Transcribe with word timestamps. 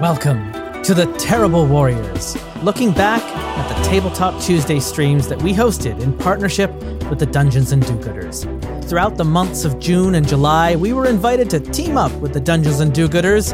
Welcome 0.00 0.50
to 0.82 0.94
the 0.94 1.14
Terrible 1.18 1.66
Warriors, 1.66 2.34
looking 2.62 2.90
back 2.90 3.20
at 3.22 3.68
the 3.68 3.86
Tabletop 3.86 4.40
Tuesday 4.40 4.80
streams 4.80 5.28
that 5.28 5.42
we 5.42 5.52
hosted 5.52 6.00
in 6.00 6.16
partnership 6.16 6.72
with 7.10 7.18
the 7.18 7.26
Dungeons 7.26 7.72
and 7.72 7.84
Do-Gooders. 7.84 8.46
Throughout 8.88 9.18
the 9.18 9.26
months 9.26 9.66
of 9.66 9.78
June 9.78 10.14
and 10.14 10.26
July, 10.26 10.74
we 10.74 10.94
were 10.94 11.04
invited 11.04 11.50
to 11.50 11.60
team 11.60 11.98
up 11.98 12.12
with 12.12 12.32
the 12.32 12.40
Dungeons 12.40 12.80
and 12.80 12.94
Do-Gooders 12.94 13.52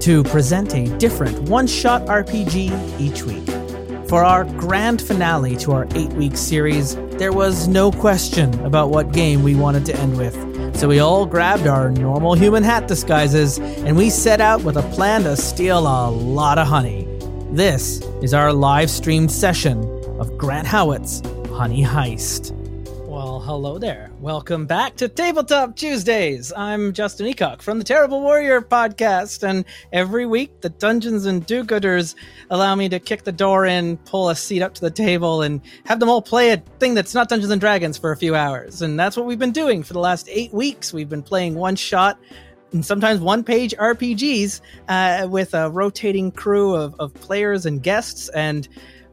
to 0.00 0.22
present 0.22 0.72
a 0.76 0.86
different 0.98 1.36
one-shot 1.48 2.06
RPG 2.06 3.00
each 3.00 3.24
week. 3.24 3.48
For 4.08 4.22
our 4.22 4.44
grand 4.44 5.02
finale 5.02 5.56
to 5.56 5.72
our 5.72 5.88
eight-week 5.96 6.36
series, 6.36 6.94
there 7.18 7.32
was 7.32 7.66
no 7.66 7.90
question 7.90 8.54
about 8.64 8.90
what 8.90 9.10
game 9.10 9.42
we 9.42 9.56
wanted 9.56 9.84
to 9.86 9.96
end 9.96 10.16
with. 10.16 10.47
So 10.78 10.86
we 10.86 11.00
all 11.00 11.26
grabbed 11.26 11.66
our 11.66 11.90
normal 11.90 12.34
human 12.34 12.62
hat 12.62 12.86
disguises 12.86 13.58
and 13.58 13.96
we 13.96 14.10
set 14.10 14.40
out 14.40 14.62
with 14.62 14.76
a 14.76 14.82
plan 14.94 15.24
to 15.24 15.36
steal 15.36 15.80
a 15.80 16.06
lot 16.08 16.56
of 16.56 16.68
honey. 16.68 17.04
This 17.50 18.00
is 18.22 18.32
our 18.32 18.52
live 18.52 18.88
streamed 18.88 19.32
session 19.32 19.82
of 20.20 20.38
Grant 20.38 20.68
Howitt's 20.68 21.20
Honey 21.50 21.82
Heist. 21.82 22.54
Hello 23.48 23.78
there. 23.78 24.10
Welcome 24.20 24.66
back 24.66 24.96
to 24.96 25.08
Tabletop 25.08 25.74
Tuesdays. 25.74 26.52
I'm 26.54 26.92
Justin 26.92 27.32
Eacock 27.32 27.62
from 27.62 27.78
the 27.78 27.84
Terrible 27.84 28.20
Warrior 28.20 28.60
podcast, 28.60 29.42
and 29.42 29.64
every 29.90 30.26
week 30.26 30.60
the 30.60 30.68
Dungeons 30.68 31.24
and 31.24 31.46
Do-Gooders 31.46 32.14
allow 32.50 32.74
me 32.74 32.90
to 32.90 32.98
kick 33.00 33.24
the 33.24 33.32
door 33.32 33.64
in, 33.64 33.96
pull 34.04 34.28
a 34.28 34.36
seat 34.36 34.60
up 34.60 34.74
to 34.74 34.82
the 34.82 34.90
table, 34.90 35.40
and 35.40 35.62
have 35.86 35.98
them 35.98 36.10
all 36.10 36.20
play 36.20 36.50
a 36.50 36.58
thing 36.78 36.92
that's 36.92 37.14
not 37.14 37.30
Dungeons 37.30 37.50
and 37.50 37.58
Dragons 37.58 37.96
for 37.96 38.12
a 38.12 38.18
few 38.18 38.34
hours. 38.34 38.82
And 38.82 39.00
that's 39.00 39.16
what 39.16 39.24
we've 39.24 39.38
been 39.38 39.50
doing 39.50 39.82
for 39.82 39.94
the 39.94 39.98
last 39.98 40.28
eight 40.30 40.52
weeks. 40.52 40.92
We've 40.92 41.08
been 41.08 41.22
playing 41.22 41.54
one 41.54 41.74
shot 41.74 42.18
and 42.72 42.84
sometimes 42.84 43.18
one 43.18 43.44
page 43.44 43.74
RPGs 43.78 44.60
uh, 44.88 45.26
with 45.26 45.54
a 45.54 45.70
rotating 45.70 46.32
crew 46.32 46.74
of, 46.74 46.94
of 46.98 47.14
players 47.14 47.64
and 47.64 47.82
guests. 47.82 48.28
And 48.28 48.68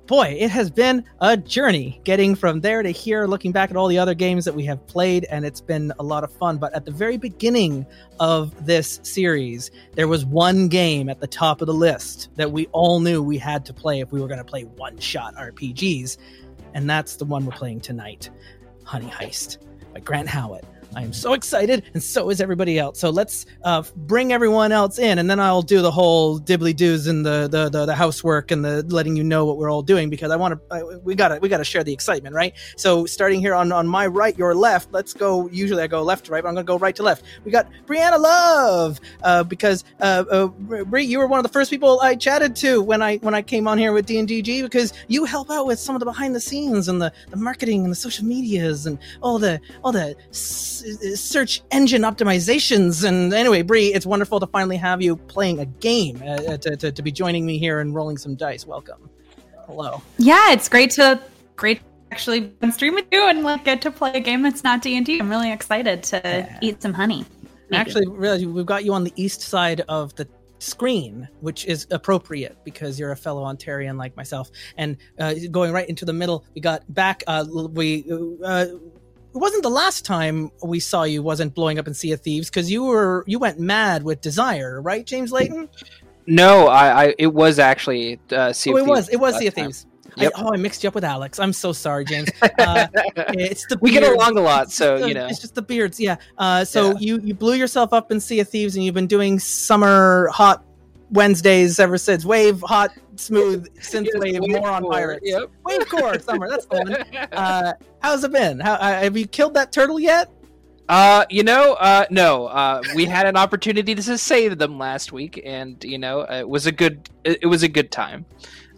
boy, 0.07 0.37
it 0.39 0.49
has 0.51 0.69
been 0.69 1.03
a 1.21 1.35
journey 1.35 1.99
getting 2.03 2.35
from 2.35 2.61
there 2.61 2.83
to 2.83 2.89
here, 2.91 3.25
looking 3.25 3.51
back 3.51 3.71
at 3.71 3.77
all 3.77 3.87
the 3.87 3.97
other 3.97 4.13
games 4.13 4.45
that 4.45 4.53
we 4.53 4.65
have 4.65 4.85
played, 4.87 5.25
and 5.25 5.45
it's 5.45 5.61
been 5.61 5.91
a 5.99 6.03
lot 6.03 6.23
of 6.23 6.31
fun. 6.31 6.57
But 6.57 6.73
at 6.73 6.85
the 6.85 6.91
very 6.91 7.17
beginning 7.17 7.85
of 8.19 8.65
this 8.65 8.99
series, 9.03 9.71
there 9.93 10.07
was 10.07 10.25
one 10.25 10.67
game 10.67 11.09
at 11.09 11.19
the 11.19 11.27
top 11.27 11.61
of 11.61 11.67
the 11.67 11.73
list 11.73 12.29
that 12.35 12.51
we 12.51 12.67
all 12.67 12.99
knew 12.99 13.21
we 13.21 13.37
had 13.37 13.65
to 13.65 13.73
play 13.73 13.99
if 13.99 14.11
we 14.11 14.21
were 14.21 14.27
going 14.27 14.39
to 14.39 14.43
play 14.43 14.63
one 14.63 14.97
shot 14.99 15.35
RPGs, 15.35 16.17
and 16.73 16.89
that's 16.89 17.15
the 17.15 17.25
one 17.25 17.45
we're 17.45 17.51
playing 17.53 17.81
tonight 17.81 18.29
Honey 18.83 19.09
Heist 19.09 19.57
by 19.93 19.99
Grant 19.99 20.29
Howitt. 20.29 20.65
I 20.95 21.03
am 21.03 21.11
so 21.11 21.33
excited, 21.33 21.83
and 21.93 22.01
so 22.01 22.29
is 22.29 22.39
everybody 22.39 22.79
else. 22.79 22.99
So 22.99 23.09
let's 23.09 23.45
uh, 23.63 23.83
bring 23.95 24.31
everyone 24.31 24.71
else 24.71 24.97
in, 24.97 25.19
and 25.19 25.29
then 25.29 25.41
I'll 25.41 25.61
do 25.61 25.81
the 25.81 25.91
whole 25.91 26.39
dibbly 26.39 26.73
doos 26.73 27.07
and 27.07 27.25
the, 27.25 27.49
the 27.49 27.69
the 27.69 27.85
the 27.85 27.95
housework 27.95 28.51
and 28.51 28.63
the 28.63 28.83
letting 28.83 29.17
you 29.17 29.23
know 29.23 29.45
what 29.45 29.57
we're 29.57 29.69
all 29.69 29.81
doing 29.81 30.09
because 30.09 30.31
I 30.31 30.37
want 30.37 30.57
to. 30.69 31.01
We 31.03 31.15
gotta 31.15 31.39
we 31.41 31.49
gotta 31.49 31.65
share 31.65 31.83
the 31.83 31.91
excitement, 31.91 32.33
right? 32.33 32.53
So 32.77 33.05
starting 33.05 33.41
here 33.41 33.53
on 33.53 33.73
on 33.73 33.87
my 33.87 34.07
right, 34.07 34.37
your 34.37 34.55
left. 34.55 34.93
Let's 34.93 35.13
go. 35.13 35.49
Usually 35.49 35.83
I 35.83 35.87
go 35.87 36.01
left 36.01 36.25
to 36.25 36.31
right, 36.31 36.41
but 36.41 36.47
I'm 36.47 36.55
gonna 36.55 36.63
go 36.63 36.77
right 36.77 36.95
to 36.95 37.03
left. 37.03 37.25
We 37.43 37.51
got 37.51 37.67
Brianna 37.85 38.19
Love 38.19 39.01
uh, 39.23 39.43
because 39.43 39.83
uh, 39.99 40.23
uh, 40.31 40.47
Brie, 40.47 41.03
you 41.03 41.19
were 41.19 41.27
one 41.27 41.39
of 41.39 41.43
the 41.43 41.51
first 41.51 41.69
people 41.69 41.99
I 41.99 42.15
chatted 42.15 42.55
to 42.57 42.81
when 42.81 43.01
I 43.01 43.17
when 43.17 43.35
I 43.35 43.41
came 43.41 43.67
on 43.67 43.77
here 43.77 43.91
with 43.91 44.05
D 44.05 44.17
and 44.17 44.29
DG 44.29 44.63
because 44.63 44.93
you 45.09 45.25
help 45.25 45.51
out 45.51 45.65
with 45.67 45.77
some 45.77 45.95
of 45.95 45.99
the 45.99 46.05
behind 46.05 46.33
the 46.35 46.39
scenes 46.39 46.87
and 46.87 47.01
the, 47.01 47.11
the 47.29 47.37
marketing 47.37 47.83
and 47.83 47.91
the 47.91 47.95
social 47.95 48.25
medias 48.25 48.85
and 48.85 48.97
all 49.21 49.39
the 49.39 49.59
all 49.83 49.91
the 49.91 50.15
search 51.15 51.61
engine 51.71 52.03
optimizations. 52.03 53.03
And 53.07 53.33
anyway, 53.33 53.61
Brie, 53.61 53.93
it's 53.93 54.05
wonderful 54.05 54.39
to 54.39 54.47
finally 54.47 54.77
have 54.77 55.01
you 55.01 55.15
playing 55.15 55.59
a 55.59 55.65
game 55.65 56.21
uh, 56.23 56.31
uh, 56.31 56.57
to, 56.57 56.75
to, 56.77 56.91
to, 56.91 57.01
be 57.01 57.11
joining 57.11 57.45
me 57.45 57.57
here 57.57 57.79
and 57.79 57.93
rolling 57.93 58.17
some 58.17 58.35
dice. 58.35 58.65
Welcome. 58.65 59.09
Hello. 59.65 60.01
Yeah, 60.17 60.51
it's 60.51 60.69
great 60.69 60.91
to 60.91 61.19
great 61.55 61.81
actually 62.11 62.53
stream 62.71 62.93
with 62.93 63.05
you 63.11 63.27
and 63.27 63.43
like 63.43 63.65
get 63.65 63.81
to 63.81 63.91
play 63.91 64.13
a 64.13 64.19
game 64.19 64.41
that's 64.41 64.63
not 64.63 64.81
D 64.81 64.95
and 64.95 65.09
I'm 65.09 65.29
really 65.29 65.51
excited 65.51 66.03
to 66.03 66.21
yeah. 66.23 66.59
eat 66.61 66.81
some 66.81 66.93
honey. 66.93 67.25
Actually, 67.73 68.07
really, 68.07 68.45
we've 68.45 68.65
got 68.65 68.85
you 68.85 68.93
on 68.93 69.03
the 69.03 69.13
east 69.15 69.41
side 69.41 69.81
of 69.89 70.15
the 70.15 70.27
screen, 70.59 71.27
which 71.41 71.65
is 71.65 71.87
appropriate 71.91 72.57
because 72.63 72.99
you're 72.99 73.11
a 73.11 73.15
fellow 73.17 73.43
Ontarian 73.43 73.97
like 73.97 74.15
myself. 74.15 74.51
And 74.77 74.97
uh, 75.19 75.33
going 75.51 75.71
right 75.71 75.89
into 75.89 76.05
the 76.05 76.13
middle, 76.13 76.45
we 76.53 76.61
got 76.61 76.81
back. 76.93 77.23
Uh, 77.27 77.45
we 77.73 78.05
uh, 78.43 78.67
it 79.35 79.39
wasn't 79.39 79.63
the 79.63 79.69
last 79.69 80.05
time 80.05 80.49
we 80.63 80.79
saw 80.79 81.03
you 81.03 81.21
wasn't 81.21 81.53
blowing 81.53 81.77
up 81.77 81.87
in 81.87 81.93
Sea 81.93 82.13
of 82.13 82.21
Thieves 82.21 82.49
because 82.49 82.71
you 82.71 82.85
were 82.85 83.25
you 83.27 83.37
went 83.37 83.59
mad 83.59 84.01
with 84.01 84.21
Desire, 84.21 84.81
right, 84.81 85.05
James 85.05 85.31
Layton? 85.31 85.67
No, 86.25 86.67
I, 86.67 87.07
I 87.07 87.15
it 87.19 87.33
was 87.33 87.59
actually 87.59 88.17
uh, 88.31 88.53
Sea 88.53 88.71
oh, 88.71 88.77
of 88.77 88.87
it 88.87 88.89
was 88.89 89.09
it 89.09 89.17
was 89.17 89.37
Sea 89.37 89.47
of 89.47 89.53
Thieves. 89.53 89.85
Yep. 90.15 90.31
I, 90.37 90.41
oh, 90.41 90.53
I 90.53 90.57
mixed 90.57 90.81
you 90.83 90.87
up 90.87 90.95
with 90.95 91.03
Alex. 91.03 91.39
I'm 91.39 91.51
so 91.51 91.73
sorry, 91.73 92.05
James. 92.05 92.29
Uh, 92.57 92.87
it's 93.33 93.65
the 93.67 93.77
we 93.81 93.91
get 93.91 94.03
along 94.03 94.37
a 94.37 94.41
lot, 94.41 94.71
so 94.71 94.99
the, 94.99 95.09
you 95.09 95.13
know 95.13 95.27
it's 95.27 95.39
just 95.39 95.55
the 95.55 95.61
beards. 95.61 95.99
Yeah. 95.99 96.15
Uh, 96.37 96.63
so 96.63 96.91
yeah. 96.91 96.99
you 96.99 97.19
you 97.21 97.33
blew 97.33 97.55
yourself 97.55 97.91
up 97.91 98.11
in 98.11 98.21
Sea 98.21 98.39
of 98.39 98.47
Thieves, 98.47 98.75
and 98.75 98.85
you've 98.85 98.95
been 98.95 99.07
doing 99.07 99.39
summer 99.39 100.29
hot 100.31 100.63
Wednesdays 101.11 101.79
ever 101.79 101.97
since. 101.97 102.25
Wave 102.25 102.61
hot 102.61 102.91
smooth 103.15 103.67
synth 103.79 104.07
wave, 104.15 104.41
more 104.47 104.69
on 104.69 104.83
pirates. 104.89 105.21
Yep. 105.23 105.51
Wave 105.65 105.89
core 105.89 106.19
summer. 106.19 106.49
That's 106.49 106.65
fun. 106.65 106.95
Uh, 107.31 107.73
how's 108.01 108.23
it 108.23 108.31
been? 108.31 108.59
How, 108.59 108.73
uh, 108.73 109.01
have 109.01 109.17
you 109.17 109.27
killed 109.27 109.53
that 109.55 109.71
turtle 109.71 109.99
yet? 109.99 110.31
Uh, 110.87 111.25
you 111.29 111.43
know, 111.43 111.73
uh, 111.73 112.05
no. 112.09 112.45
Uh, 112.45 112.81
we 112.93 113.05
had 113.05 113.25
an 113.25 113.35
opportunity 113.35 113.95
to 113.95 114.17
save 114.17 114.57
them 114.57 114.77
last 114.77 115.11
week, 115.11 115.41
and 115.43 115.83
you 115.83 115.97
know, 115.97 116.21
it 116.21 116.47
was 116.47 116.67
a 116.67 116.71
good. 116.71 117.09
It 117.23 117.47
was 117.47 117.63
a 117.63 117.67
good 117.67 117.91
time. 117.91 118.25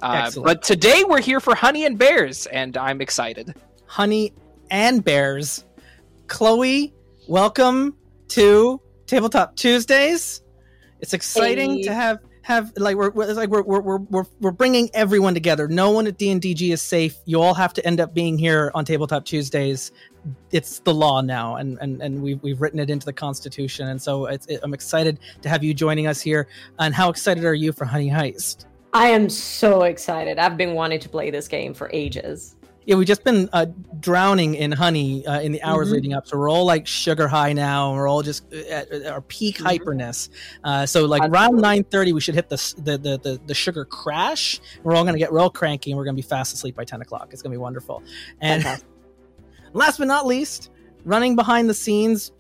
Uh, 0.02 0.32
but 0.44 0.64
today 0.64 1.04
we're 1.08 1.22
here 1.22 1.40
for 1.40 1.56
honey 1.56 1.86
and 1.86 1.98
bears, 1.98 2.46
and 2.48 2.78
I'm 2.78 3.02
excited. 3.02 3.54
Honey 3.86 4.34
and 4.70 5.04
bears. 5.04 5.66
Chloe, 6.28 6.94
welcome 7.28 7.96
to 8.30 8.82
Tabletop 9.06 9.56
Tuesdays. 9.56 10.42
It's 11.02 11.14
exciting 11.14 11.76
hey. 11.76 11.84
to 11.84 11.94
have 11.94 12.20
have 12.42 12.72
like 12.78 12.96
we're, 12.96 13.10
we're 13.12 13.34
like 13.34 13.50
we're, 13.50 13.62
we're 13.62 13.98
we're 13.98 14.26
we're 14.40 14.52
bringing 14.52 14.90
everyone 14.94 15.34
together. 15.34 15.68
No 15.68 15.92
one 15.92 16.08
at 16.08 16.18
D 16.18 16.30
and 16.32 16.42
DNDG 16.42 16.72
is 16.72 16.82
safe. 16.82 17.18
You 17.26 17.42
all 17.42 17.54
have 17.54 17.74
to 17.74 17.86
end 17.86 18.00
up 18.00 18.14
being 18.14 18.38
here 18.38 18.72
on 18.74 18.86
Tabletop 18.86 19.26
Tuesdays. 19.26 19.92
It's 20.52 20.80
the 20.80 20.94
law 20.94 21.22
now, 21.22 21.58
and 21.58 21.78
and 21.82 22.02
and 22.02 22.22
we've 22.22 22.42
we've 22.42 22.62
written 22.62 22.80
it 22.80 22.90
into 22.90 23.06
the 23.06 23.14
Constitution. 23.14 23.90
And 23.90 24.02
so 24.02 24.26
it's, 24.26 24.46
it, 24.48 24.62
I'm 24.64 24.74
excited 24.74 25.20
to 25.42 25.50
have 25.50 25.64
you 25.64 25.74
joining 25.74 26.08
us 26.08 26.22
here. 26.22 26.48
And 26.80 26.96
how 26.96 27.10
excited 27.10 27.44
are 27.44 27.54
you 27.54 27.72
for 27.72 27.86
Honey 27.86 28.10
Heist? 28.10 28.66
I 28.94 29.10
am 29.10 29.30
so 29.30 29.84
excited. 29.84 30.40
I've 30.40 30.58
been 30.58 30.74
wanting 30.74 31.00
to 31.02 31.10
play 31.10 31.30
this 31.30 31.48
game 31.48 31.74
for 31.74 31.90
ages 31.94 32.57
yeah, 32.88 32.96
we've 32.96 33.06
just 33.06 33.26
been 33.26 33.50
uh, 33.52 33.66
drowning 34.00 34.56
in 34.56 34.72
honey 34.72 35.28
uh, 35.28 35.42
in 35.42 35.52
the 35.52 35.62
hours 35.62 35.88
mm-hmm. 35.88 35.96
leading 35.96 36.14
up. 36.14 36.26
So 36.26 36.38
we're 36.38 36.50
all 36.50 36.64
like 36.64 36.88
sugar 36.88 37.28
high 37.28 37.52
now. 37.52 37.90
And 37.90 37.98
we're 37.98 38.08
all 38.08 38.22
just 38.22 38.46
uh, 38.54 38.60
at, 38.70 38.90
at 38.90 39.12
our 39.12 39.20
peak 39.20 39.58
mm-hmm. 39.58 39.68
hyperness. 39.68 40.30
Uh, 40.64 40.86
so 40.86 41.04
like 41.04 41.22
around 41.30 41.58
nine 41.58 41.84
thirty, 41.84 42.14
we 42.14 42.22
should 42.22 42.34
hit 42.34 42.48
the, 42.48 42.56
the 42.78 42.98
the, 42.98 43.18
the 43.18 43.42
the 43.46 43.54
sugar 43.54 43.84
crash. 43.84 44.62
We're 44.84 44.96
all 44.96 45.04
gonna 45.04 45.18
get 45.18 45.34
real 45.34 45.50
cranky, 45.50 45.92
and 45.92 45.98
we're 45.98 46.06
gonna 46.06 46.16
be 46.16 46.22
fast 46.22 46.54
asleep 46.54 46.76
by 46.76 46.86
ten 46.86 47.02
o'clock. 47.02 47.28
It's 47.34 47.42
gonna 47.42 47.54
be 47.54 47.58
wonderful. 47.58 48.02
And 48.40 48.64
last 49.74 49.98
but 49.98 50.08
not 50.08 50.26
least, 50.26 50.72
running 51.04 51.36
behind 51.36 51.70
the 51.70 51.74
scenes, 51.74 52.32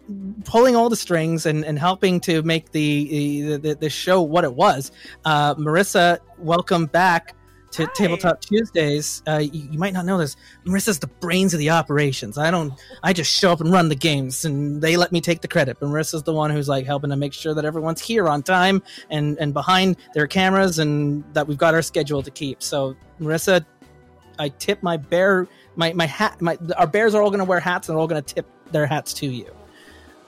pulling 0.46 0.78
all 0.78 0.88
the 0.88 0.96
strings 0.96 1.46
and, 1.46 1.66
and 1.66 1.78
helping 1.78 2.22
to 2.22 2.42
make 2.44 2.72
the, 2.72 3.58
the, 3.58 3.76
the 3.76 3.90
show 3.90 4.22
what 4.22 4.46
it 4.46 4.54
was. 4.54 4.92
Uh, 5.26 5.56
Marissa, 5.56 6.20
welcome 6.38 6.86
back 6.86 7.34
to 7.72 7.86
Hi. 7.86 7.92
Tabletop 7.94 8.42
Tuesdays. 8.42 9.22
Uh, 9.28 9.38
you, 9.38 9.70
you, 9.72 9.80
might 9.80 9.94
not 9.94 10.06
know 10.06 10.18
this. 10.18 10.36
Marissa's 10.66 11.00
the 11.00 11.08
brains 11.08 11.54
of 11.54 11.60
the 11.60 11.70
operations. 11.70 12.38
I 12.38 12.52
don't. 12.52 12.74
I 13.04 13.14
just 13.14 13.32
show 13.32 13.52
up 13.52 13.62
and 13.62 13.72
run 13.72 13.90
the 13.90 13.96
games, 13.96 14.46
and 14.46 14.82
they 14.82 14.98
let 14.98 15.12
me 15.12 15.22
take 15.22 15.42
the 15.42 15.48
credit. 15.48 15.78
But 15.80 15.88
Marissa's 15.88 16.24
the 16.24 16.34
one 16.34 16.50
who's 16.50 16.70
like 16.70 16.86
helping 16.86 17.10
to 17.10 17.16
make 17.16 17.34
sure 17.34 17.54
that 17.54 17.66
everyone's 17.66 18.02
here 18.02 18.28
on 18.28 18.44
time 18.44 18.82
and 19.10 19.38
and 19.40 19.54
behind 19.54 19.98
their 20.14 20.28
cameras, 20.28 20.80
and 20.80 21.24
that 21.34 21.48
we've 21.48 21.58
got 21.58 21.74
our 21.74 21.82
schedule 21.82 22.24
to 22.24 22.32
keep. 22.32 22.64
So 22.64 22.96
Marissa, 23.20 23.66
I 24.40 24.50
tip 24.50 24.82
my 24.82 24.98
bear, 24.98 25.48
my 25.76 25.94
my 25.94 26.06
hat. 26.06 26.42
My 26.42 26.58
our 26.78 26.88
bears 26.88 27.16
are 27.16 27.22
all 27.22 27.30
going 27.30 27.40
to 27.40 27.46
wear 27.46 27.60
hats, 27.60 27.90
and 27.90 27.96
they're 27.96 28.02
all 28.02 28.08
going 28.08 28.24
to 28.24 28.34
tip 28.34 28.48
their 28.72 28.86
hats 28.86 29.14
to 29.14 29.28
you. 29.28 29.54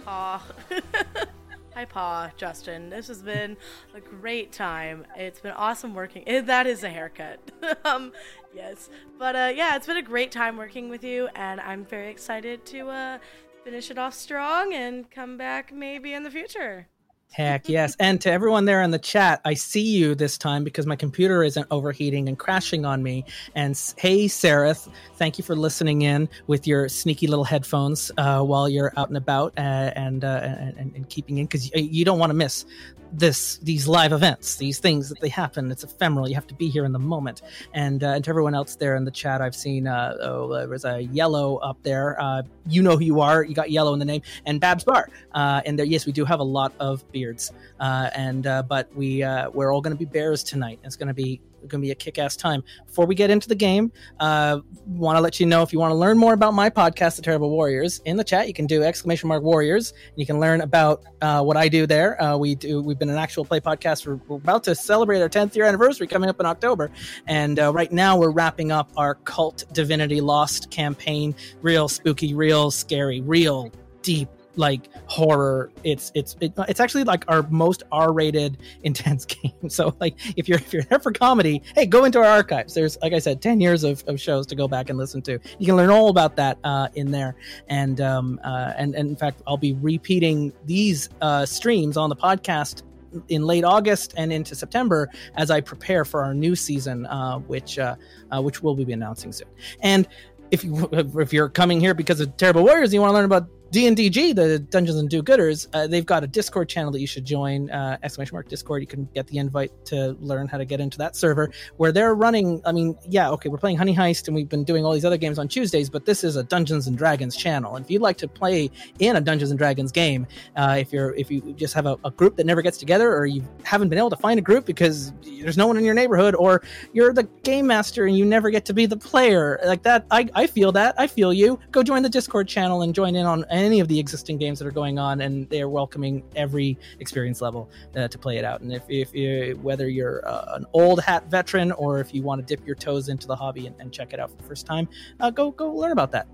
Aw. 0.07 0.43
Hi, 1.79 1.85
Pa, 1.85 2.29
Justin. 2.35 2.89
This 2.89 3.07
has 3.07 3.21
been 3.21 3.55
a 3.95 4.01
great 4.01 4.51
time. 4.51 5.05
It's 5.15 5.39
been 5.39 5.53
awesome 5.53 5.93
working. 5.93 6.27
Eh, 6.27 6.41
that 6.41 6.67
is 6.67 6.83
a 6.83 6.89
haircut. 6.89 7.39
um, 7.85 8.11
yes, 8.53 8.89
but 9.17 9.33
uh, 9.33 9.53
yeah, 9.55 9.77
it's 9.77 9.87
been 9.87 9.95
a 9.95 10.01
great 10.01 10.29
time 10.29 10.57
working 10.57 10.89
with 10.89 11.05
you, 11.05 11.29
and 11.35 11.61
I'm 11.61 11.85
very 11.85 12.11
excited 12.11 12.65
to 12.65 12.89
uh, 12.89 13.17
finish 13.63 13.89
it 13.89 13.97
off 13.97 14.13
strong 14.13 14.73
and 14.73 15.09
come 15.09 15.37
back 15.37 15.71
maybe 15.73 16.11
in 16.11 16.23
the 16.23 16.29
future. 16.29 16.87
Heck 17.31 17.69
yes. 17.69 17.95
And 17.99 18.19
to 18.21 18.31
everyone 18.31 18.65
there 18.65 18.81
in 18.81 18.91
the 18.91 18.99
chat, 18.99 19.39
I 19.45 19.53
see 19.53 19.81
you 19.81 20.15
this 20.15 20.37
time 20.37 20.63
because 20.63 20.85
my 20.87 20.95
computer 20.95 21.43
isn't 21.43 21.67
overheating 21.69 22.27
and 22.27 22.37
crashing 22.37 22.85
on 22.85 23.03
me. 23.03 23.23
And 23.53 23.79
hey, 23.97 24.27
Sarah, 24.27 24.73
thank 25.15 25.37
you 25.37 25.43
for 25.43 25.55
listening 25.55 26.01
in 26.01 26.27
with 26.47 26.65
your 26.65 26.89
sneaky 26.89 27.27
little 27.27 27.45
headphones 27.45 28.11
uh, 28.17 28.41
while 28.41 28.67
you're 28.67 28.93
out 28.97 29.09
and 29.09 29.17
about 29.17 29.53
uh, 29.57 29.91
and, 29.95 30.23
uh, 30.23 30.39
and, 30.77 30.95
and, 30.95 31.09
keeping 31.09 31.37
in 31.37 31.45
because 31.45 31.71
you 31.73 32.03
don't 32.03 32.19
want 32.19 32.31
to 32.31 32.35
miss 32.35 32.65
this 33.11 33.57
these 33.57 33.87
live 33.87 34.11
events, 34.11 34.55
these 34.57 34.79
things 34.79 35.09
that 35.09 35.19
they 35.19 35.29
happen. 35.29 35.71
It's 35.71 35.83
ephemeral. 35.83 36.27
You 36.27 36.35
have 36.35 36.47
to 36.47 36.53
be 36.53 36.69
here 36.69 36.85
in 36.85 36.91
the 36.91 36.99
moment. 36.99 37.41
And 37.73 38.03
uh, 38.03 38.09
and 38.09 38.23
to 38.23 38.29
everyone 38.29 38.55
else 38.55 38.75
there 38.75 38.95
in 38.95 39.05
the 39.05 39.11
chat, 39.11 39.41
I've 39.41 39.55
seen 39.55 39.87
uh, 39.87 40.15
oh, 40.21 40.53
there 40.53 40.67
was 40.67 40.85
a 40.85 41.01
yellow 41.01 41.57
up 41.57 41.81
there. 41.83 42.19
Uh, 42.21 42.43
you 42.67 42.81
know 42.81 42.97
who 42.97 43.03
you 43.03 43.21
are. 43.21 43.43
You 43.43 43.55
got 43.55 43.71
yellow 43.71 43.93
in 43.93 43.99
the 43.99 44.05
name. 44.05 44.21
And 44.45 44.59
Babs 44.59 44.83
Bar. 44.83 45.09
Uh, 45.33 45.61
and 45.65 45.77
there, 45.77 45.85
yes, 45.85 46.05
we 46.05 46.11
do 46.11 46.25
have 46.25 46.39
a 46.39 46.43
lot 46.43 46.73
of 46.79 47.09
beards. 47.11 47.51
Uh, 47.79 48.09
and 48.15 48.45
uh, 48.45 48.63
but 48.63 48.93
we 48.95 49.23
uh, 49.23 49.49
we're 49.51 49.73
all 49.73 49.81
going 49.81 49.95
to 49.95 49.99
be 49.99 50.05
bears 50.05 50.43
tonight. 50.43 50.79
It's 50.83 50.95
going 50.95 51.07
to 51.07 51.13
be 51.13 51.41
going 51.67 51.81
to 51.81 51.85
be 51.85 51.91
a 51.91 51.95
kick-ass 51.95 52.35
time. 52.35 52.63
Before 52.85 53.05
we 53.05 53.15
get 53.15 53.29
into 53.29 53.47
the 53.47 53.55
game, 53.55 53.91
uh, 54.19 54.59
want 54.87 55.17
to 55.17 55.21
let 55.21 55.39
you 55.39 55.45
know 55.45 55.61
if 55.61 55.73
you 55.73 55.79
want 55.79 55.91
to 55.91 55.95
learn 55.95 56.17
more 56.17 56.33
about 56.33 56.53
my 56.53 56.69
podcast, 56.69 57.15
The 57.15 57.21
Terrible 57.21 57.49
Warriors, 57.49 58.01
in 58.05 58.17
the 58.17 58.23
chat 58.23 58.47
you 58.47 58.53
can 58.53 58.65
do 58.65 58.83
exclamation 58.83 59.27
mark 59.27 59.43
Warriors. 59.43 59.93
You 60.15 60.25
can 60.25 60.39
learn 60.39 60.61
about 60.61 61.03
uh, 61.21 61.43
what 61.43 61.57
I 61.57 61.67
do 61.67 61.85
there. 61.85 62.21
Uh, 62.21 62.37
we 62.37 62.55
do. 62.55 62.81
We've 62.81 62.99
been 62.99 63.09
an 63.09 63.17
actual 63.17 63.45
play 63.45 63.59
podcast. 63.59 64.07
We're, 64.07 64.15
we're, 64.27 64.37
about 64.37 64.63
to 64.65 64.75
celebrate 64.75 65.21
our 65.21 65.29
10th 65.29 65.55
year 65.55 65.65
anniversary 65.65 66.07
coming 66.07 66.29
up 66.29 66.39
in 66.39 66.45
October, 66.45 66.91
and 67.27 67.59
uh, 67.59 67.71
right 67.73 67.91
now 67.91 68.17
we're 68.17 68.31
wrapping 68.31 68.71
up 68.71 68.91
our 68.97 69.15
Kult 69.15 69.71
Divinity 69.73 70.21
Lost 70.21 70.71
campaign. 70.71 71.35
Real 71.61 71.87
spooky, 71.87 72.33
real 72.33 72.71
scary, 72.71 73.21
real 73.21 73.71
deep 74.01 74.29
like 74.59 74.89
horror. 75.05 75.71
It's 75.83 76.11
it's 76.13 76.35
it, 76.41 76.53
it's 76.67 76.79
actually 76.79 77.05
like 77.05 77.23
our 77.27 77.43
most 77.49 77.83
R-rated 77.91 78.57
intense 78.83 79.25
game. 79.25 79.69
So 79.69 79.95
like 79.99 80.17
if 80.37 80.47
you're 80.47 80.59
if 80.59 80.73
you're 80.73 80.83
there 80.83 80.99
for 80.99 81.11
comedy, 81.11 81.63
hey, 81.73 81.85
go 81.85 82.03
into 82.03 82.19
our 82.19 82.25
archives. 82.25 82.73
There's 82.73 82.97
like 83.01 83.13
I 83.13 83.19
said, 83.19 83.41
ten 83.41 83.59
years 83.61 83.83
of, 83.83 84.03
of 84.07 84.19
shows 84.19 84.45
to 84.47 84.55
go 84.55 84.67
back 84.67 84.89
and 84.89 84.99
listen 84.99 85.21
to. 85.23 85.39
You 85.57 85.65
can 85.65 85.77
learn 85.77 85.89
all 85.89 86.09
about 86.09 86.35
that 86.35 86.59
uh, 86.63 86.89
in 86.95 87.09
there. 87.09 87.35
And 87.69 88.01
um 88.01 88.39
uh, 88.43 88.73
and 88.77 88.93
and 88.93 89.09
in 89.09 89.15
fact, 89.15 89.41
I'll 89.47 89.57
be 89.57 89.73
repeating 89.73 90.51
these 90.65 91.09
uh, 91.21 91.45
streams 91.45 91.95
on 91.97 92.09
the 92.09 92.15
podcast 92.15 92.83
in 93.29 93.43
late 93.43 93.63
August 93.63 94.13
and 94.17 94.31
into 94.31 94.55
September 94.55 95.09
as 95.35 95.49
I 95.49 95.61
prepare 95.61 96.05
for 96.05 96.23
our 96.23 96.33
new 96.33 96.55
season, 96.55 97.05
uh, 97.07 97.39
which 97.39 97.79
uh, 97.79 97.95
uh, 98.31 98.41
which 98.41 98.61
we'll 98.61 98.75
be 98.75 98.91
announcing 98.91 99.31
soon. 99.31 99.47
And 99.81 100.07
if 100.51 100.63
you 100.63 100.89
if 100.91 101.33
you're 101.33 101.49
coming 101.49 101.79
here 101.79 101.93
because 101.93 102.19
of 102.19 102.35
Terrible 102.37 102.63
Warriors, 102.63 102.93
you 102.93 102.99
want 103.01 103.11
to 103.11 103.15
learn 103.15 103.25
about 103.25 103.47
DNDG, 103.71 104.35
the 104.35 104.57
Dungeons 104.57 104.97
and 104.97 105.09
Do-Gooders, 105.09 105.67
uh, 105.73 105.85
they've 105.85 106.05
got 106.05 106.23
a 106.23 106.27
Discord 106.27 106.67
channel 106.69 106.91
that 106.91 106.99
you 106.99 107.07
should 107.07 107.25
join. 107.25 107.69
Uh, 107.69 107.97
exclamation 108.01 108.35
mark 108.35 108.47
Discord. 108.47 108.81
You 108.81 108.87
can 108.87 109.07
get 109.13 109.27
the 109.27 109.37
invite 109.37 109.71
to 109.85 110.17
learn 110.19 110.47
how 110.47 110.57
to 110.57 110.65
get 110.65 110.79
into 110.79 110.97
that 110.97 111.15
server 111.15 111.51
where 111.77 111.91
they're 111.91 112.15
running. 112.15 112.61
I 112.65 112.71
mean, 112.71 112.97
yeah, 113.07 113.29
okay, 113.29 113.47
we're 113.49 113.59
playing 113.59 113.77
Honey 113.77 113.95
Heist 113.95 114.27
and 114.27 114.35
we've 114.35 114.49
been 114.49 114.63
doing 114.63 114.85
all 114.85 114.93
these 114.93 115.05
other 115.05 115.17
games 115.17 115.37
on 115.37 115.47
Tuesdays, 115.47 115.89
but 115.89 116.05
this 116.05 116.23
is 116.23 116.35
a 116.35 116.43
Dungeons 116.43 116.87
and 116.87 116.97
Dragons 116.97 117.35
channel. 117.35 117.75
And 117.75 117.85
if 117.85 117.91
you'd 117.91 118.01
like 118.01 118.17
to 118.17 118.27
play 118.27 118.71
in 118.97 119.15
a 119.15 119.21
Dungeons 119.21 119.51
and 119.51 119.57
Dragons 119.57 119.91
game, 119.91 120.25
uh, 120.55 120.77
if 120.79 120.91
you're 120.91 121.13
if 121.13 121.29
you 121.29 121.53
just 121.53 121.75
have 121.75 121.85
a, 121.85 121.97
a, 122.03 122.11
group 122.11 122.35
that 122.37 122.45
never 122.45 122.61
gets 122.61 122.77
together, 122.77 123.15
or 123.15 123.27
you 123.27 123.43
haven't 123.63 123.89
been 123.89 123.99
able 123.99 124.09
to 124.09 124.17
find 124.17 124.39
a 124.39 124.41
group 124.41 124.65
because 124.65 125.13
there's 125.21 125.57
no 125.57 125.67
one 125.67 125.77
in 125.77 125.85
your 125.85 125.93
neighborhood, 125.93 126.33
or 126.35 126.63
you're 126.91 127.13
the 127.13 127.23
game 127.43 127.67
master 127.67 128.05
and 128.05 128.17
you 128.17 128.25
never 128.25 128.49
get 128.49 128.65
to 128.65 128.73
be 128.73 128.87
the 128.87 128.97
player, 128.97 129.59
like 129.65 129.83
that, 129.83 130.05
I, 130.11 130.27
I 130.33 130.47
feel 130.47 130.71
that. 130.71 130.95
I 130.97 131.07
feel 131.07 131.31
you. 131.31 131.59
Go 131.71 131.83
join 131.83 132.01
the 132.01 132.09
Discord 132.09 132.47
channel 132.47 132.81
and 132.81 132.95
join 132.95 133.15
in 133.15 133.25
on 133.25 133.45
any 133.65 133.79
of 133.79 133.87
the 133.87 133.99
existing 133.99 134.37
games 134.37 134.59
that 134.59 134.67
are 134.67 134.71
going 134.71 134.99
on, 134.99 135.21
and 135.21 135.49
they 135.49 135.61
are 135.61 135.69
welcoming 135.69 136.23
every 136.35 136.77
experience 136.99 137.41
level 137.41 137.69
uh, 137.95 138.07
to 138.07 138.17
play 138.17 138.37
it 138.37 138.45
out. 138.45 138.61
And 138.61 138.73
if, 138.73 138.83
if 138.89 139.13
you, 139.13 139.57
whether 139.61 139.87
you're 139.87 140.27
uh, 140.27 140.55
an 140.55 140.65
old 140.73 141.01
hat 141.01 141.29
veteran 141.29 141.71
or 141.73 141.99
if 141.99 142.13
you 142.13 142.23
want 142.23 142.45
to 142.45 142.55
dip 142.55 142.65
your 142.65 142.75
toes 142.75 143.09
into 143.09 143.27
the 143.27 143.35
hobby 143.35 143.67
and, 143.67 143.75
and 143.79 143.91
check 143.91 144.13
it 144.13 144.19
out 144.19 144.29
for 144.29 144.37
the 144.37 144.43
first 144.43 144.65
time, 144.65 144.87
uh, 145.19 145.29
go 145.29 145.51
go 145.51 145.71
learn 145.73 145.91
about 145.91 146.11
that 146.11 146.27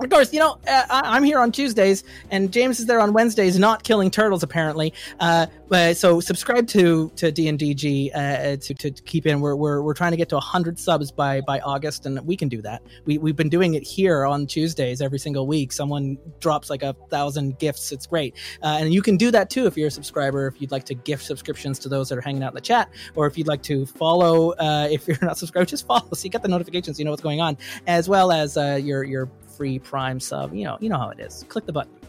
of 0.00 0.10
course, 0.10 0.32
you 0.32 0.38
know, 0.38 0.58
uh, 0.66 0.84
I, 0.88 1.16
am 1.16 1.24
here 1.24 1.38
on 1.38 1.52
Tuesdays, 1.52 2.04
and 2.30 2.52
James 2.52 2.80
is 2.80 2.86
there 2.86 3.00
on 3.00 3.12
Wednesdays, 3.12 3.58
not 3.58 3.82
killing 3.82 4.10
turtles 4.10 4.42
apparently. 4.42 4.92
Uh, 5.18 5.46
so 5.94 6.18
subscribe 6.20 6.66
to 6.66 7.10
to 7.16 7.30
DNDG 7.30 8.10
uh, 8.14 8.56
to, 8.56 8.74
to 8.74 8.90
keep 8.90 9.26
in. 9.26 9.40
We're, 9.40 9.54
we're 9.54 9.82
we're 9.82 9.94
trying 9.94 10.10
to 10.10 10.16
get 10.16 10.28
to 10.30 10.40
hundred 10.40 10.78
subs 10.78 11.12
by 11.12 11.40
by 11.42 11.60
August, 11.60 12.06
and 12.06 12.18
we 12.26 12.36
can 12.36 12.48
do 12.48 12.60
that. 12.62 12.82
We 13.04 13.18
we've 13.18 13.36
been 13.36 13.48
doing 13.48 13.74
it 13.74 13.82
here 13.82 14.26
on 14.26 14.46
Tuesdays 14.46 15.00
every 15.00 15.18
single 15.18 15.46
week. 15.46 15.72
Someone 15.72 16.18
drops 16.40 16.70
like 16.70 16.82
a 16.82 16.94
thousand 17.08 17.58
gifts. 17.58 17.92
It's 17.92 18.06
great, 18.06 18.34
uh, 18.62 18.78
and 18.80 18.92
you 18.92 19.02
can 19.02 19.16
do 19.16 19.30
that 19.30 19.50
too 19.50 19.66
if 19.66 19.76
you're 19.76 19.88
a 19.88 19.92
subscriber. 19.92 20.46
If 20.46 20.60
you'd 20.60 20.72
like 20.72 20.84
to 20.84 20.94
gift 20.94 21.24
subscriptions 21.24 21.78
to 21.80 21.88
those 21.88 22.08
that 22.08 22.18
are 22.18 22.22
hanging 22.22 22.42
out 22.42 22.52
in 22.52 22.56
the 22.56 22.60
chat, 22.60 22.90
or 23.14 23.26
if 23.26 23.38
you'd 23.38 23.48
like 23.48 23.62
to 23.64 23.86
follow, 23.86 24.52
uh, 24.52 24.88
if 24.90 25.06
you're 25.06 25.18
not 25.22 25.38
subscribed, 25.42 25.68
just 25.68 25.86
follow 25.86 26.08
so 26.12 26.24
you 26.24 26.30
get 26.30 26.42
the 26.42 26.48
notifications. 26.48 26.98
You 26.98 27.04
know 27.04 27.12
what's 27.12 27.22
going 27.22 27.40
on, 27.40 27.56
as 27.86 28.08
well 28.08 28.32
as 28.32 28.56
uh, 28.56 28.80
your 28.82 29.04
your 29.04 29.30
free 29.60 29.78
Prime 29.78 30.18
sub. 30.18 30.54
You 30.54 30.64
know, 30.64 30.78
you 30.80 30.88
know 30.88 30.96
how 30.96 31.10
it 31.10 31.20
is. 31.20 31.44
Click 31.50 31.66
the 31.66 31.72
button. 31.72 31.99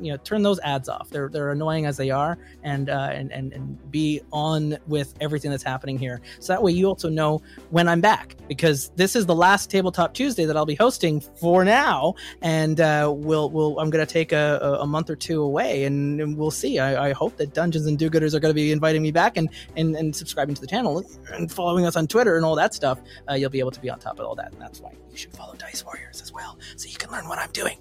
You 0.00 0.12
know, 0.12 0.16
turn 0.18 0.42
those 0.42 0.60
ads 0.60 0.88
off. 0.88 1.10
They're 1.10 1.28
they're 1.28 1.50
annoying 1.50 1.86
as 1.86 1.96
they 1.96 2.10
are, 2.10 2.38
and 2.62 2.88
uh, 2.88 3.10
and 3.12 3.32
and 3.32 3.52
and 3.52 3.90
be 3.90 4.20
on 4.32 4.76
with 4.86 5.14
everything 5.20 5.50
that's 5.50 5.62
happening 5.62 5.98
here. 5.98 6.20
So 6.40 6.52
that 6.52 6.62
way 6.62 6.72
you 6.72 6.86
also 6.86 7.08
know 7.08 7.42
when 7.70 7.88
I'm 7.88 8.00
back 8.00 8.36
because 8.48 8.90
this 8.96 9.16
is 9.16 9.26
the 9.26 9.34
last 9.34 9.70
Tabletop 9.70 10.14
Tuesday 10.14 10.44
that 10.44 10.56
I'll 10.56 10.66
be 10.66 10.74
hosting 10.74 11.20
for 11.20 11.64
now, 11.64 12.14
and 12.42 12.80
uh, 12.80 13.12
we'll 13.14 13.50
we'll 13.50 13.78
I'm 13.78 13.90
gonna 13.90 14.06
take 14.06 14.32
a, 14.32 14.78
a 14.80 14.86
month 14.86 15.10
or 15.10 15.16
two 15.16 15.42
away, 15.42 15.84
and, 15.84 16.20
and 16.20 16.36
we'll 16.36 16.50
see. 16.50 16.78
I, 16.78 17.08
I, 17.08 17.12
hope 17.12 17.36
that 17.38 17.54
Dungeons 17.54 17.86
and 17.86 17.98
Do-Gooders 17.98 18.34
are 18.34 18.40
to 18.40 18.54
be 18.54 18.72
inviting 18.72 19.02
me 19.02 19.10
back 19.10 19.36
and, 19.36 19.48
and 19.76 19.96
and 19.96 20.14
subscribing 20.14 20.54
to 20.54 20.60
the 20.60 20.66
channel 20.66 21.04
and 21.32 21.50
following 21.50 21.86
us 21.86 21.96
on 21.96 22.06
Twitter 22.06 22.36
and 22.36 22.44
all 22.44 22.54
that 22.56 22.74
stuff. 22.74 23.00
Uh, 23.28 23.34
you'll 23.34 23.50
be 23.50 23.60
able 23.60 23.70
to 23.70 23.80
be 23.80 23.90
on 23.90 23.98
top 23.98 24.18
of 24.18 24.26
all 24.26 24.34
that, 24.34 24.52
and 24.52 24.60
that's 24.60 24.80
why 24.80 24.92
you 25.10 25.16
should 25.16 25.32
follow 25.32 25.54
Dice 25.54 25.84
Warriors 25.84 26.22
as 26.22 26.32
well, 26.32 26.58
so 26.76 26.88
you 26.88 26.96
can 26.96 27.10
learn 27.10 27.28
what 27.28 27.38
I'm 27.38 27.50
doing. 27.52 27.78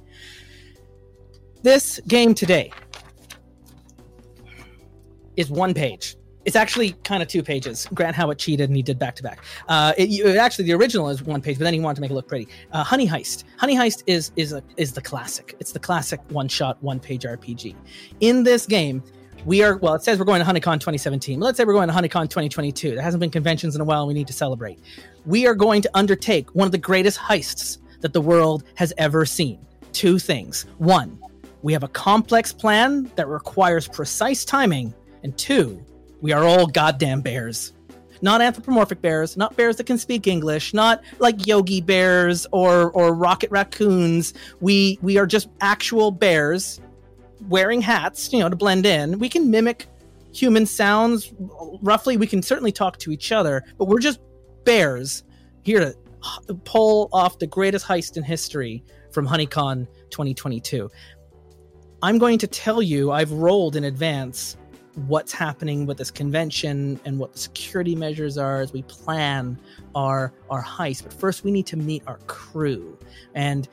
This 1.68 2.00
game 2.08 2.34
today 2.34 2.72
is 5.36 5.50
one 5.50 5.74
page. 5.74 6.16
It's 6.46 6.56
actually 6.56 6.94
kind 7.04 7.22
of 7.22 7.28
two 7.28 7.44
pages. 7.44 7.90
Grant 7.94 8.16
Howitt 8.16 8.38
cheated 8.38 8.70
and 8.70 8.78
he 8.78 8.82
did 8.82 8.98
back 8.98 9.18
to 9.18 9.24
back. 9.24 9.44
Actually, 9.68 10.64
the 10.64 10.74
original 10.76 11.10
is 11.10 11.22
one 11.24 11.42
page, 11.42 11.58
but 11.58 11.66
then 11.66 11.74
he 11.74 11.82
wanted 11.82 11.96
to 11.96 12.02
make 12.02 12.10
it 12.10 12.14
look 12.14 12.30
pretty. 12.30 12.48
Uh, 12.72 12.86
Honey 12.86 13.06
Heist. 13.06 13.44
Honey 13.58 13.76
Heist 13.76 14.04
is 14.08 14.32
is 14.38 14.54
a, 14.54 14.64
is 14.78 14.94
the 14.94 15.02
classic. 15.02 15.58
It's 15.60 15.74
the 15.74 15.80
classic 15.80 16.22
one 16.30 16.48
shot, 16.48 16.82
one 16.82 17.02
page 17.02 17.24
RPG. 17.24 17.76
In 18.22 18.44
this 18.44 18.66
game, 18.66 19.04
we 19.44 19.62
are 19.62 19.76
well. 19.76 19.96
It 19.96 20.04
says 20.04 20.18
we're 20.20 20.24
going 20.24 20.42
to 20.42 20.50
HoneyCon 20.50 20.76
2017. 20.76 21.38
Let's 21.42 21.58
say 21.58 21.66
we're 21.66 21.74
going 21.74 21.90
to 21.90 21.94
HoneyCon 21.94 22.30
2022. 22.30 22.92
There 22.92 23.02
hasn't 23.02 23.20
been 23.20 23.30
conventions 23.30 23.76
in 23.76 23.82
a 23.82 23.84
while. 23.84 24.04
and 24.04 24.08
We 24.08 24.14
need 24.14 24.28
to 24.28 24.34
celebrate. 24.34 24.80
We 25.26 25.46
are 25.48 25.54
going 25.54 25.82
to 25.82 25.90
undertake 25.96 26.56
one 26.56 26.66
of 26.66 26.72
the 26.72 26.78
greatest 26.78 27.20
heists 27.20 27.80
that 28.00 28.14
the 28.14 28.22
world 28.22 28.64
has 28.76 28.94
ever 28.98 29.26
seen. 29.26 29.60
Two 29.92 30.18
things. 30.18 30.66
One, 30.78 31.20
we 31.62 31.74
have 31.74 31.84
a 31.84 31.88
complex 31.88 32.54
plan 32.54 33.12
that 33.16 33.28
requires 33.28 33.88
precise 33.88 34.46
timing. 34.46 34.94
And 35.24 35.38
two, 35.38 35.84
we 36.22 36.32
are 36.32 36.44
all 36.44 36.68
goddamn 36.68 37.22
bears. 37.22 37.74
Not 38.22 38.42
anthropomorphic 38.42 39.02
bears, 39.02 39.38
not 39.38 39.56
bears 39.56 39.76
that 39.78 39.86
can 39.86 39.98
speak 39.98 40.26
English, 40.26 40.74
not 40.74 41.04
like 41.20 41.46
yogi 41.46 41.82
bears 41.82 42.48
or 42.52 42.92
or 42.92 43.14
rocket 43.14 43.52
raccoons. 43.52 44.34
We 44.60 44.98
we 45.02 45.18
are 45.18 45.28
just 45.28 45.50
actual 45.62 46.12
bears 46.12 46.82
wearing 47.48 47.82
hats, 47.82 48.34
you 48.34 48.40
know, 48.40 48.50
to 48.50 48.56
blend 48.56 48.86
in. 48.86 49.20
We 49.20 49.30
can 49.30 49.52
mimic 49.52 49.88
human 50.34 50.66
sounds 50.66 51.32
roughly. 51.82 52.18
We 52.18 52.28
can 52.28 52.42
certainly 52.42 52.72
talk 52.72 52.98
to 53.00 53.12
each 53.12 53.32
other, 53.32 53.64
but 53.78 53.86
we're 53.86 54.00
just 54.00 54.20
bears 54.64 55.24
here 55.64 55.80
to 55.80 56.56
pull 56.66 57.10
off 57.14 57.40
the 57.40 57.48
greatest 57.48 57.86
heist 57.86 58.18
in 58.18 58.24
history 58.24 58.84
from 59.12 59.28
HoneyCon 59.28 59.88
2022. 60.10 60.90
I'm 62.04 62.20
going 62.20 62.38
to 62.40 62.48
tell 62.48 62.82
you, 62.82 63.12
I've 63.12 63.32
rolled 63.32 63.76
in 63.76 63.86
advance 63.86 64.56
what's 65.08 65.32
happening 65.32 65.86
with 65.86 65.98
this 65.98 66.12
convention 66.12 67.00
and 67.06 67.18
what 67.18 67.34
the 67.34 67.40
security 67.40 67.96
measures 67.96 68.38
are 68.38 68.62
as 68.62 68.72
we 68.72 68.84
plan 68.84 69.58
our 69.96 70.32
our 70.50 70.64
heist. 70.64 71.04
But 71.04 71.14
first 71.14 71.44
we 71.44 71.52
need 71.52 71.66
to 71.68 71.78
meet 71.78 72.04
our 72.06 72.18
crew. 72.28 72.98
And 73.34 73.68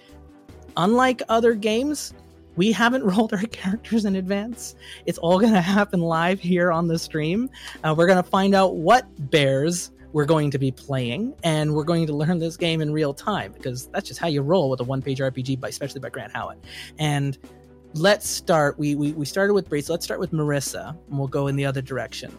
unlike 0.76 1.22
other 1.28 1.54
games, 1.54 2.14
we 2.56 2.72
haven't 2.72 3.02
rolled 3.16 3.34
our 3.34 3.42
characters 3.42 4.06
in 4.06 4.16
advance. 4.16 4.74
It's 5.04 5.18
all 5.18 5.38
going 5.38 5.52
to 5.52 5.60
happen 5.60 6.00
live 6.00 6.40
here 6.40 6.72
on 6.72 6.88
the 6.88 6.98
stream. 6.98 7.50
Uh, 7.82 7.94
we're 7.96 8.06
going 8.06 8.22
to 8.22 8.28
find 8.28 8.54
out 8.54 8.76
what 8.76 9.06
bears 9.30 9.90
we're 10.12 10.24
going 10.24 10.50
to 10.52 10.58
be 10.58 10.70
playing, 10.70 11.34
and 11.42 11.74
we're 11.74 11.84
going 11.84 12.06
to 12.06 12.14
learn 12.14 12.38
this 12.38 12.56
game 12.56 12.80
in 12.80 12.92
real 12.92 13.12
time 13.12 13.52
because 13.52 13.88
that's 13.88 14.06
just 14.06 14.20
how 14.20 14.28
you 14.28 14.42
roll 14.42 14.70
with 14.70 14.80
a 14.80 14.84
one-page 14.84 15.18
RPG, 15.18 15.58
by, 15.58 15.68
especially 15.68 16.00
by 16.00 16.08
Grant 16.08 16.32
Howitt. 16.32 16.58
And 17.00 17.36
let's 17.94 18.28
start. 18.28 18.78
We, 18.78 18.94
we 18.94 19.12
we 19.12 19.24
started 19.24 19.54
with 19.54 19.68
Bree, 19.68 19.80
so 19.80 19.92
let's 19.92 20.04
start 20.04 20.20
with 20.20 20.32
Marissa, 20.32 20.90
and 21.08 21.18
we'll 21.18 21.28
go 21.28 21.46
in 21.46 21.56
the 21.56 21.64
other 21.64 21.80
direction. 21.80 22.36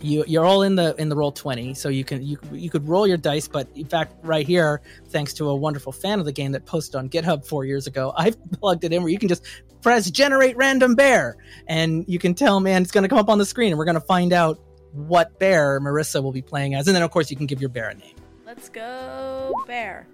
You 0.00 0.24
you're 0.26 0.44
all 0.44 0.62
in 0.62 0.76
the 0.76 0.94
in 0.98 1.08
the 1.08 1.16
roll 1.16 1.32
twenty, 1.32 1.74
so 1.74 1.88
you 1.88 2.04
can 2.04 2.22
you 2.24 2.38
you 2.52 2.70
could 2.70 2.86
roll 2.88 3.06
your 3.06 3.16
dice, 3.16 3.48
but 3.48 3.68
in 3.74 3.86
fact, 3.86 4.14
right 4.22 4.46
here, 4.46 4.80
thanks 5.08 5.32
to 5.34 5.48
a 5.48 5.54
wonderful 5.54 5.92
fan 5.92 6.18
of 6.18 6.24
the 6.24 6.32
game 6.32 6.52
that 6.52 6.66
posted 6.66 6.96
on 6.96 7.08
GitHub 7.08 7.46
four 7.46 7.64
years 7.64 7.86
ago, 7.86 8.12
I've 8.16 8.36
plugged 8.52 8.84
it 8.84 8.92
in 8.92 9.02
where 9.02 9.10
you 9.10 9.18
can 9.18 9.28
just 9.28 9.44
press 9.82 10.10
generate 10.10 10.56
random 10.56 10.94
bear, 10.94 11.36
and 11.66 12.04
you 12.08 12.18
can 12.18 12.34
tell, 12.34 12.60
man, 12.60 12.82
it's 12.82 12.92
going 12.92 13.02
to 13.02 13.08
come 13.08 13.18
up 13.18 13.28
on 13.28 13.38
the 13.38 13.46
screen, 13.46 13.72
and 13.72 13.78
we're 13.78 13.84
going 13.84 13.94
to 13.94 14.00
find 14.00 14.32
out 14.32 14.60
what 14.92 15.38
bear 15.38 15.80
Marissa 15.80 16.22
will 16.22 16.32
be 16.32 16.42
playing 16.42 16.74
as, 16.74 16.86
and 16.86 16.94
then 16.94 17.02
of 17.02 17.10
course 17.10 17.30
you 17.30 17.36
can 17.36 17.46
give 17.46 17.60
your 17.60 17.70
bear 17.70 17.88
a 17.88 17.94
name. 17.94 18.14
Let's 18.44 18.68
go 18.68 19.52
bear. 19.66 20.06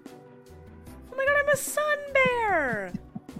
Oh 1.11 1.15
my 1.15 1.25
god, 1.25 1.35
I'm 1.41 1.49
a 1.49 1.57
sun 1.57 1.97
bear. 2.13 2.93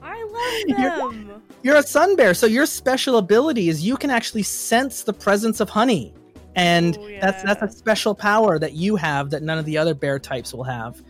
I 0.04 0.24
love 0.24 0.78
them. 0.78 1.26
You're, 1.28 1.42
you're 1.64 1.76
a 1.78 1.84
sun 1.84 2.16
bear, 2.16 2.34
so 2.34 2.46
your 2.46 2.66
special 2.66 3.18
ability 3.18 3.70
is 3.70 3.86
you 3.86 3.96
can 3.98 4.10
actually 4.10 4.44
sense 4.44 5.04
the 5.04 5.14
presence 5.14 5.60
of 5.60 5.70
honey. 5.70 6.14
And 6.56 6.98
Oh, 7.00 7.10
that's 7.22 7.42
that's 7.44 7.62
a 7.64 7.70
special 7.70 8.14
power 8.14 8.60
that 8.60 8.74
you 8.74 8.96
have 8.98 9.32
that 9.32 9.42
none 9.42 9.58
of 9.58 9.66
the 9.66 9.78
other 9.78 9.96
bear 9.96 10.20
types 10.20 10.54
will 10.54 10.64
have. 10.66 11.02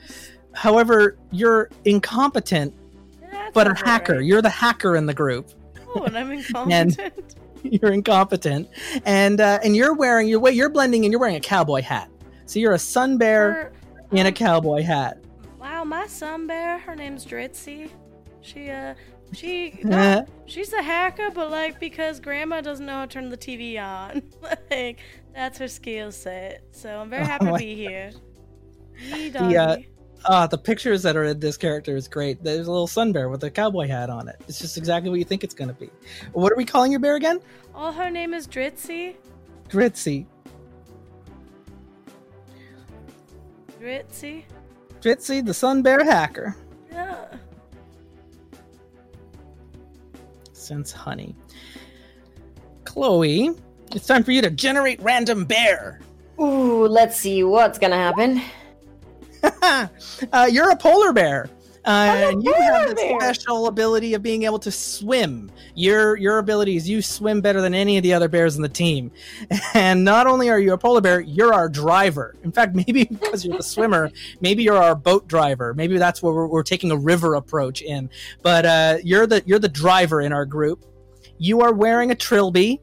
However, 0.53 1.17
you're 1.31 1.69
incompetent, 1.83 2.73
That's 3.31 3.53
but 3.53 3.67
a 3.67 3.71
all 3.71 3.73
right. 3.75 3.85
hacker. 3.85 4.21
You're 4.21 4.41
the 4.41 4.49
hacker 4.49 4.95
in 4.95 5.05
the 5.05 5.13
group. 5.13 5.49
Oh, 5.95 6.03
and 6.03 6.17
I'm 6.17 6.31
incompetent. 6.37 7.35
you're 7.63 7.91
incompetent, 7.91 8.69
and 9.05 9.41
uh, 9.41 9.59
and 9.63 9.75
you're 9.75 9.93
wearing 9.93 10.27
your 10.29 10.39
way. 10.39 10.51
You're 10.51 10.69
blending, 10.69 11.03
and 11.03 11.11
you're 11.11 11.19
wearing 11.19 11.35
a 11.35 11.41
cowboy 11.41 11.81
hat. 11.81 12.09
So 12.45 12.59
you're 12.59 12.73
a 12.73 12.79
sun 12.79 13.17
bear 13.17 13.51
Her- 13.53 13.73
in 14.11 14.25
a 14.25 14.29
um, 14.29 14.35
cowboy 14.35 14.83
hat. 14.83 15.17
Wow, 15.59 15.83
my 15.83 16.07
sun 16.07 16.45
bear, 16.47 16.77
her 16.79 16.95
name's 16.95 17.25
Dritzy. 17.25 17.89
She, 18.43 18.69
uh, 18.69 18.93
she, 19.31 19.79
Uh, 19.85 19.87
no, 19.87 20.25
she's 20.45 20.71
a 20.73 20.81
hacker, 20.83 21.31
but 21.31 21.49
like 21.49 21.79
because 21.79 22.19
grandma 22.19 22.61
doesn't 22.61 22.85
know 22.85 22.93
how 22.93 23.05
to 23.05 23.07
turn 23.07 23.29
the 23.29 23.37
TV 23.37 23.81
on, 23.81 24.21
like 24.71 24.99
that's 25.33 25.57
her 25.57 25.67
skill 25.67 26.11
set. 26.11 26.63
So 26.71 26.99
I'm 26.99 27.09
very 27.09 27.25
happy 27.33 27.47
Oh 27.47 27.53
to 27.53 27.57
be 27.57 27.75
here. 27.75 28.11
Yee 28.99 29.29
The, 29.29 29.57
uh. 29.57 29.77
Ah, 30.25 30.47
the 30.47 30.57
pictures 30.57 31.03
that 31.03 31.17
are 31.17 31.25
in 31.25 31.39
this 31.39 31.57
character 31.57 31.97
is 31.97 32.07
great. 32.07 32.41
There's 32.41 32.67
a 32.67 32.71
little 32.71 32.87
sun 32.87 33.11
bear 33.11 33.27
with 33.27 33.43
a 33.43 33.51
cowboy 33.51 33.87
hat 33.87 34.09
on 34.09 34.29
it. 34.29 34.37
It's 34.47 34.57
just 34.57 34.77
exactly 34.77 35.09
what 35.09 35.19
you 35.19 35.25
think 35.25 35.43
it's 35.43 35.53
going 35.53 35.67
to 35.67 35.73
be. 35.73 35.89
What 36.31 36.49
are 36.49 36.55
we 36.55 36.63
calling 36.63 36.91
your 36.91 37.01
bear 37.01 37.15
again? 37.15 37.41
All 37.75 37.91
her 37.91 38.09
name 38.09 38.33
is 38.33 38.47
Dritzy. 38.47 39.15
Dritzy. 39.67 40.25
Dritzy. 43.81 44.43
Dritzy, 45.01 45.45
the 45.45 45.53
sun 45.53 45.81
bear 45.81 46.05
hacker. 46.05 46.55
Yeah. 46.89 47.25
Since 50.63 50.93
honey. 50.93 51.35
Chloe, 52.85 53.51
it's 53.91 54.07
time 54.07 54.23
for 54.23 54.31
you 54.31 54.41
to 54.41 54.49
generate 54.49 55.01
random 55.01 55.43
bear. 55.43 55.99
Ooh, 56.39 56.87
let's 56.87 57.19
see 57.19 57.43
what's 57.43 57.77
gonna 57.77 57.97
happen. 57.97 58.41
uh, 60.31 60.49
you're 60.49 60.71
a 60.71 60.75
polar 60.77 61.11
bear. 61.11 61.49
Uh, 61.85 62.29
and 62.29 62.43
you 62.43 62.53
have 62.53 62.95
the 62.95 63.17
special 63.19 63.67
ability 63.67 64.13
of 64.13 64.23
being 64.23 64.43
able 64.43 64.59
to 64.59 64.71
swim. 64.71 65.51
Your 65.75 66.15
your 66.15 66.37
ability 66.37 66.77
is 66.77 66.87
you 66.87 67.01
swim 67.01 67.41
better 67.41 67.59
than 67.59 67.73
any 67.73 67.97
of 67.97 68.03
the 68.03 68.13
other 68.13 68.29
bears 68.29 68.55
in 68.55 68.61
the 68.61 68.69
team. 68.69 69.11
And 69.75 70.03
not 70.05 70.27
only 70.27 70.49
are 70.49 70.59
you 70.59 70.73
a 70.73 70.77
polar 70.77 71.01
bear, 71.01 71.19
you're 71.19 71.53
our 71.53 71.67
driver. 71.67 72.35
In 72.43 72.51
fact, 72.51 72.75
maybe 72.87 73.05
because 73.05 73.43
you're 73.43 73.57
the 73.57 73.63
swimmer, 73.63 74.11
maybe 74.39 74.63
you're 74.63 74.77
our 74.77 74.95
boat 74.95 75.27
driver. 75.27 75.73
Maybe 75.73 75.97
that's 75.97 76.21
where 76.21 76.33
we're, 76.33 76.47
we're 76.47 76.63
taking 76.63 76.91
a 76.91 76.97
river 76.97 77.35
approach 77.35 77.81
in. 77.81 78.09
But 78.41 78.65
uh, 78.65 78.97
you're 79.03 79.27
the 79.27 79.43
you're 79.45 79.59
the 79.59 79.69
driver 79.69 80.21
in 80.21 80.31
our 80.31 80.45
group. 80.45 80.85
You 81.37 81.61
are 81.61 81.73
wearing 81.73 82.11
a 82.11 82.15
trilby, 82.15 82.79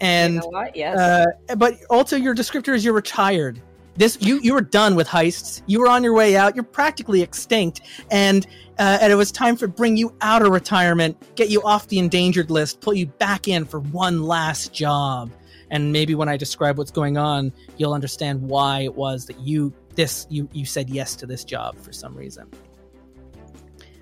and 0.00 0.34
you 0.34 0.50
know? 0.50 0.70
Yes. 0.74 0.98
uh, 0.98 1.54
but 1.56 1.76
also 1.88 2.16
your 2.16 2.34
descriptor 2.34 2.74
is 2.74 2.84
you're 2.84 2.94
retired. 2.94 3.60
This 3.96 4.16
you 4.20 4.40
you 4.40 4.54
were 4.54 4.60
done 4.60 4.94
with 4.94 5.08
heists. 5.08 5.62
You 5.66 5.80
were 5.80 5.88
on 5.88 6.02
your 6.02 6.14
way 6.14 6.36
out. 6.36 6.54
You're 6.54 6.64
practically 6.64 7.22
extinct, 7.22 7.82
and 8.10 8.46
uh, 8.78 8.98
and 9.00 9.12
it 9.12 9.16
was 9.16 9.30
time 9.30 9.56
to 9.58 9.68
bring 9.68 9.96
you 9.96 10.14
out 10.20 10.42
of 10.42 10.52
retirement, 10.52 11.16
get 11.34 11.50
you 11.50 11.62
off 11.62 11.88
the 11.88 11.98
endangered 11.98 12.50
list, 12.50 12.80
pull 12.80 12.94
you 12.94 13.06
back 13.06 13.46
in 13.48 13.64
for 13.64 13.80
one 13.80 14.22
last 14.22 14.72
job. 14.72 15.30
And 15.70 15.92
maybe 15.92 16.14
when 16.14 16.28
I 16.28 16.36
describe 16.36 16.78
what's 16.78 16.90
going 16.90 17.16
on, 17.16 17.52
you'll 17.76 17.92
understand 17.92 18.42
why 18.42 18.80
it 18.80 18.94
was 18.94 19.26
that 19.26 19.38
you 19.40 19.72
this 19.94 20.26
you 20.30 20.48
you 20.52 20.64
said 20.64 20.88
yes 20.88 21.14
to 21.16 21.26
this 21.26 21.44
job 21.44 21.76
for 21.78 21.92
some 21.92 22.14
reason. 22.14 22.48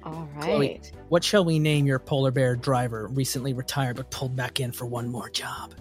All 0.04 0.28
right. 0.36 0.44
Chloe. 0.44 0.80
What 1.08 1.24
shall 1.24 1.44
we 1.44 1.58
name 1.58 1.86
your 1.86 1.98
polar 1.98 2.30
bear 2.30 2.56
driver, 2.56 3.08
recently 3.08 3.52
retired 3.52 3.96
but 3.96 4.10
pulled 4.10 4.36
back 4.36 4.60
in 4.60 4.72
for 4.72 4.86
one 4.86 5.08
more 5.08 5.28
job? 5.28 5.74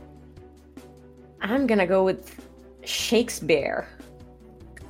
I'm 1.41 1.67
gonna 1.67 1.87
go 1.87 2.03
with 2.03 2.43
Shakespeare. 2.83 3.87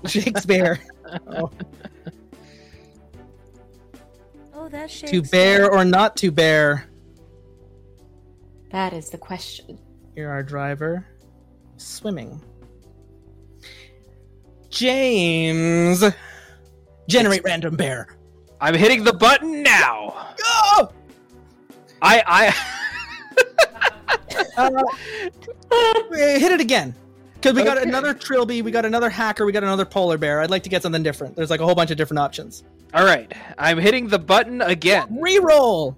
Shakespeare. 0.05 0.79
oh. 1.27 1.51
Oh, 4.53 4.69
that's 4.69 5.01
to 5.01 5.21
bear 5.21 5.71
or 5.71 5.85
not 5.85 6.15
to 6.17 6.31
bear? 6.31 6.89
That 8.71 8.93
is 8.93 9.09
the 9.09 9.17
question. 9.17 9.79
You're 10.15 10.31
our 10.31 10.43
driver. 10.43 11.05
Swimming. 11.77 12.41
James. 14.69 16.03
Generate 17.07 17.43
random 17.43 17.75
bear. 17.75 18.17
I'm 18.59 18.73
hitting 18.73 19.03
the 19.03 19.13
button 19.13 19.63
now. 19.63 20.33
Oh! 20.43 20.91
I 22.01 22.53
Uh, 24.57 24.69
hit 26.11 26.51
it 26.51 26.59
again. 26.59 26.95
Because 27.53 27.63
we 27.63 27.63
got 27.63 27.81
another 27.81 28.13
trilby, 28.13 28.61
we 28.61 28.71
got 28.71 28.83
another 28.85 29.09
hacker, 29.09 29.45
we 29.45 29.51
got 29.51 29.63
another 29.63 29.85
polar 29.85 30.17
bear. 30.17 30.41
I'd 30.41 30.49
like 30.49 30.63
to 30.63 30.69
get 30.69 30.81
something 30.83 31.01
different. 31.03 31.35
There's 31.35 31.49
like 31.49 31.61
a 31.61 31.65
whole 31.65 31.75
bunch 31.75 31.91
of 31.91 31.97
different 31.97 32.19
options. 32.19 32.63
All 32.93 33.05
right. 33.05 33.31
I'm 33.57 33.77
hitting 33.77 34.07
the 34.07 34.19
button 34.19 34.61
again. 34.61 35.07
Reroll. 35.09 35.95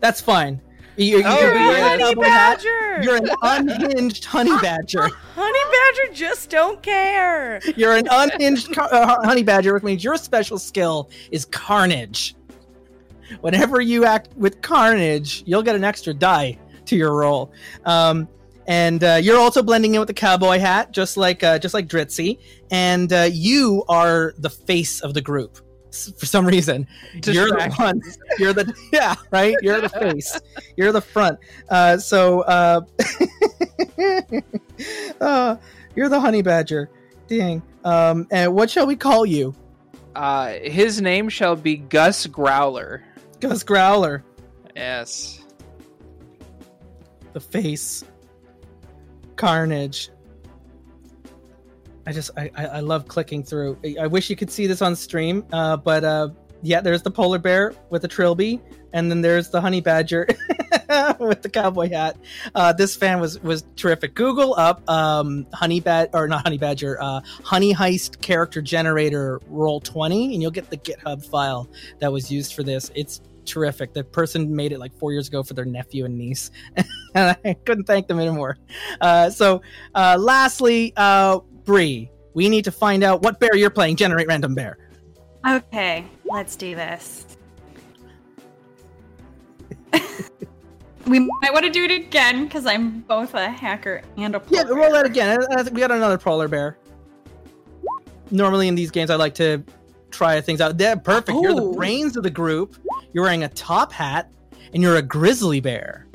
That's 0.00 0.20
fine. 0.20 0.60
You, 0.96 1.18
you, 1.18 1.22
Oh, 1.24 1.40
you're, 1.40 1.52
a 1.52 1.80
Honey 1.88 2.02
cowboy 2.02 2.22
hat. 2.24 2.58
badger. 2.58 3.02
You're 3.02 3.16
an 3.16 3.30
unhinged 3.42 4.24
honey 4.24 4.56
badger. 4.60 5.02
Honey 5.34 5.58
badger 5.72 6.12
just 6.14 6.50
don't 6.50 6.82
care. 6.82 7.60
You're 7.76 7.94
an 7.96 8.08
unhinged 8.10 8.74
car- 8.74 8.92
uh, 8.92 9.24
honey 9.24 9.42
badger, 9.42 9.72
which 9.74 9.82
means 9.84 10.02
your 10.04 10.16
special 10.16 10.58
skill 10.58 11.08
is 11.30 11.44
carnage. 11.46 12.34
Whenever 13.40 13.80
you 13.80 14.04
act 14.04 14.36
with 14.36 14.60
carnage, 14.60 15.42
you'll 15.46 15.62
get 15.62 15.76
an 15.76 15.84
extra 15.84 16.12
die 16.12 16.58
to 16.86 16.96
your 16.96 17.14
roll. 17.14 17.50
Um, 17.86 18.28
and 18.66 19.02
uh, 19.02 19.18
you're 19.22 19.38
also 19.38 19.62
blending 19.62 19.94
in 19.94 20.00
with 20.00 20.08
the 20.08 20.14
cowboy 20.14 20.58
hat, 20.58 20.92
just 20.92 21.16
like 21.16 21.42
uh, 21.42 21.58
just 21.58 21.74
like 21.74 21.88
Dritzy. 21.88 22.38
And 22.70 23.12
uh, 23.12 23.28
you 23.32 23.84
are 23.88 24.34
the 24.38 24.50
face 24.50 25.00
of 25.00 25.14
the 25.14 25.20
group 25.20 25.58
s- 25.88 26.12
for 26.16 26.26
some 26.26 26.46
reason. 26.46 26.86
You're 27.26 27.48
the 27.48 27.72
one. 27.76 28.00
You're 28.38 28.52
the 28.52 28.72
yeah 28.92 29.14
right. 29.30 29.54
You're 29.62 29.80
the 29.80 29.88
face. 29.88 30.40
You're 30.76 30.92
the 30.92 31.00
front. 31.00 31.38
Uh, 31.68 31.98
so 31.98 32.40
uh, 32.42 32.80
uh, 35.20 35.56
you're 35.94 36.08
the 36.08 36.20
honey 36.20 36.42
badger. 36.42 36.90
Dang. 37.28 37.62
Um, 37.84 38.26
and 38.30 38.54
what 38.54 38.70
shall 38.70 38.86
we 38.86 38.96
call 38.96 39.26
you? 39.26 39.54
Uh, 40.14 40.52
his 40.62 41.00
name 41.00 41.28
shall 41.28 41.56
be 41.56 41.76
Gus 41.76 42.26
Growler. 42.26 43.02
Gus 43.40 43.62
Growler, 43.64 44.22
Yes. 44.76 45.42
the 47.32 47.40
face. 47.40 48.04
Carnage. 49.36 50.10
I 52.06 52.12
just 52.12 52.30
I, 52.36 52.50
I, 52.56 52.80
love 52.80 53.06
clicking 53.06 53.44
through. 53.44 53.78
I, 53.84 53.96
I 54.02 54.06
wish 54.08 54.28
you 54.28 54.34
could 54.34 54.50
see 54.50 54.66
this 54.66 54.82
on 54.82 54.96
stream, 54.96 55.46
uh, 55.52 55.76
but 55.76 56.02
uh, 56.02 56.30
yeah, 56.62 56.80
there's 56.80 57.02
the 57.02 57.10
polar 57.10 57.38
bear 57.38 57.74
with 57.90 58.02
the 58.02 58.08
trilby, 58.08 58.60
and 58.92 59.10
then 59.10 59.20
there's 59.20 59.50
the 59.50 59.60
honey 59.60 59.80
badger 59.80 60.26
with 61.20 61.42
the 61.42 61.50
cowboy 61.52 61.90
hat. 61.90 62.16
Uh, 62.54 62.72
this 62.72 62.96
fan 62.96 63.20
was 63.20 63.40
was 63.42 63.64
terrific. 63.76 64.14
Google 64.14 64.54
up 64.54 64.88
um, 64.90 65.46
honey 65.52 65.80
bad 65.80 66.10
or 66.12 66.26
not 66.26 66.42
honey 66.42 66.58
badger, 66.58 67.00
uh, 67.00 67.20
honey 67.44 67.72
heist 67.72 68.20
character 68.20 68.60
generator 68.60 69.40
roll 69.48 69.80
twenty, 69.80 70.32
and 70.32 70.42
you'll 70.42 70.50
get 70.50 70.70
the 70.70 70.76
GitHub 70.76 71.24
file 71.24 71.68
that 72.00 72.12
was 72.12 72.32
used 72.32 72.54
for 72.54 72.64
this. 72.64 72.90
It's 72.96 73.20
terrific. 73.44 73.92
The 73.92 74.04
person 74.04 74.54
made 74.54 74.72
it 74.72 74.78
like 74.78 74.92
four 74.98 75.12
years 75.12 75.28
ago 75.28 75.42
for 75.42 75.54
their 75.54 75.64
nephew 75.64 76.04
and 76.04 76.16
niece, 76.16 76.50
and 77.14 77.36
I 77.44 77.54
couldn't 77.64 77.84
thank 77.84 78.06
them 78.08 78.18
anymore. 78.20 78.58
Uh, 79.00 79.30
so, 79.30 79.62
uh, 79.94 80.16
lastly, 80.18 80.92
uh, 80.96 81.40
Bree, 81.64 82.10
we 82.34 82.48
need 82.48 82.64
to 82.64 82.72
find 82.72 83.02
out 83.04 83.22
what 83.22 83.38
bear 83.40 83.54
you're 83.56 83.70
playing. 83.70 83.96
Generate 83.96 84.26
random 84.28 84.54
bear. 84.54 84.78
Okay, 85.46 86.04
let's 86.24 86.54
do 86.56 86.74
this. 86.74 87.26
we 91.06 91.18
might 91.18 91.52
want 91.52 91.64
to 91.64 91.70
do 91.70 91.84
it 91.84 91.90
again 91.90 92.44
because 92.44 92.64
I'm 92.64 93.00
both 93.00 93.34
a 93.34 93.50
hacker 93.50 94.02
and 94.16 94.34
a 94.36 94.42
Yeah, 94.48 94.62
polar 94.62 94.76
roll 94.76 94.92
that 94.92 95.04
again. 95.06 95.44
I 95.52 95.62
think 95.62 95.74
We 95.74 95.80
got 95.80 95.90
another 95.90 96.18
polar 96.18 96.48
bear. 96.48 96.78
Normally 98.30 98.68
in 98.68 98.74
these 98.74 98.90
games, 98.90 99.10
I 99.10 99.16
like 99.16 99.34
to 99.34 99.62
try 100.10 100.40
things 100.40 100.60
out. 100.60 100.78
Yeah, 100.78 100.94
perfect. 100.94 101.38
You're 101.42 101.54
the 101.54 101.62
Oh. 101.62 101.74
brains 101.74 102.16
of 102.16 102.22
the 102.22 102.30
group. 102.30 102.76
You're 103.12 103.24
wearing 103.24 103.44
a 103.44 103.48
top 103.48 103.92
hat, 103.92 104.30
and 104.72 104.82
you're 104.82 104.96
a 104.96 105.02
grizzly 105.02 105.60
bear 105.60 106.06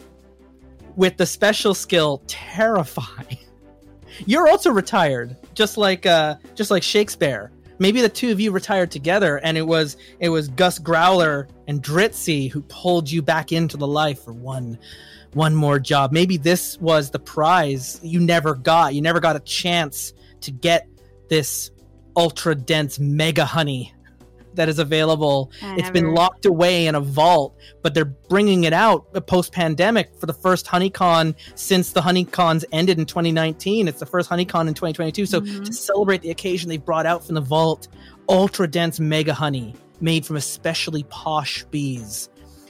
with 0.95 1.17
the 1.17 1.25
special 1.25 1.73
skill 1.73 2.23
Terrify. 2.27 3.23
You're 4.25 4.47
also 4.47 4.71
retired, 4.71 5.35
just 5.53 5.77
like 5.77 6.05
uh, 6.05 6.37
just 6.55 6.71
like 6.71 6.81
Shakespeare. 6.81 7.51
Maybe 7.79 8.01
the 8.01 8.09
two 8.09 8.31
of 8.31 8.39
you 8.39 8.51
retired 8.51 8.89
together, 8.89 9.37
and 9.37 9.57
it 9.57 9.61
was 9.61 9.95
it 10.19 10.29
was 10.29 10.47
Gus 10.47 10.79
Growler 10.79 11.47
and 11.67 11.83
Dritzy 11.83 12.49
who 12.49 12.61
pulled 12.63 13.11
you 13.11 13.21
back 13.21 13.51
into 13.51 13.77
the 13.77 13.85
life 13.85 14.23
for 14.23 14.33
one 14.33 14.79
one 15.33 15.53
more 15.53 15.77
job. 15.79 16.11
Maybe 16.11 16.37
this 16.37 16.79
was 16.79 17.11
the 17.11 17.19
prize 17.19 17.99
you 18.01 18.19
never 18.19 18.55
got. 18.55 18.95
You 18.95 19.01
never 19.01 19.19
got 19.19 19.35
a 19.35 19.41
chance 19.41 20.13
to 20.41 20.51
get 20.51 20.87
this 21.29 21.69
ultra 22.15 22.55
dense 22.55 22.97
mega 22.97 23.45
honey 23.45 23.93
that 24.57 24.67
is 24.69 24.77
available. 24.79 25.49
I 25.63 25.75
It's 25.77 25.89
been 25.89 26.13
locked 26.13 26.45
away 26.45 26.85
in 26.87 26.95
a 26.95 26.99
vault, 26.99 27.55
but 27.81 27.93
they're 27.93 28.05
bringing 28.05 28.65
it 28.65 28.73
out 28.73 29.05
post 29.27 29.51
pandemic 29.51 30.09
for 30.19 30.25
the 30.25 30.33
first 30.33 30.65
HoneyCon 30.67 31.33
since 31.55 31.91
the 31.91 32.01
HoneyCons 32.01 32.65
ended 32.71 32.99
in 32.99 33.05
2019. 33.05 33.87
It's 33.87 33.99
the 33.99 34.05
first 34.05 34.29
HoneyCon 34.29 34.67
in 34.67 34.73
2022. 34.73 35.25
So 35.25 35.41
Mhm. 35.41 35.65
to 35.65 35.73
celebrate 35.73 36.21
the 36.21 36.29
occasion, 36.29 36.69
they've 36.69 36.83
brought 36.83 37.05
out 37.05 37.25
from 37.25 37.35
the 37.35 37.41
vault 37.41 37.87
ultra 38.29 38.67
dense 38.67 38.99
mega 38.99 39.33
honey 39.33 39.73
made 40.01 40.25
from 40.25 40.35
especially 40.35 41.03
posh 41.09 41.63
bees. 41.71 42.29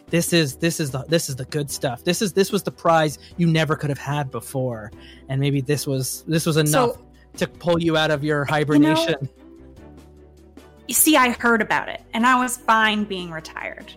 This 0.09 0.31
is 0.31 0.55
this 0.55 0.79
is 0.79 0.91
the 0.91 1.03
this 1.09 1.27
is 1.29 1.35
the 1.35 1.45
good 1.45 1.69
stuff. 1.69 2.03
This 2.05 2.21
is 2.21 2.31
this 2.33 2.51
was 2.51 2.63
the 2.63 2.71
prize 2.71 3.19
you 3.35 3.47
never 3.47 3.75
could 3.75 3.89
have 3.89 3.97
had 3.99 4.31
before, 4.31 4.91
and 5.27 5.41
maybe 5.41 5.59
this 5.61 5.85
was 5.85 6.23
this 6.27 6.45
was 6.45 6.55
enough 6.57 6.91
So- 6.95 6.99
to 7.37 7.47
pull 7.47 7.81
you 7.81 7.97
out 7.97 8.09
of 8.09 8.23
your 8.23 8.45
hibernation. 8.45 9.15
You 9.21 9.27
see, 10.93 11.15
I 11.17 11.29
heard 11.31 11.61
about 11.61 11.89
it, 11.89 12.01
and 12.13 12.25
I 12.25 12.39
was 12.39 12.57
fine 12.57 13.03
being 13.03 13.31
retired. 13.31 13.93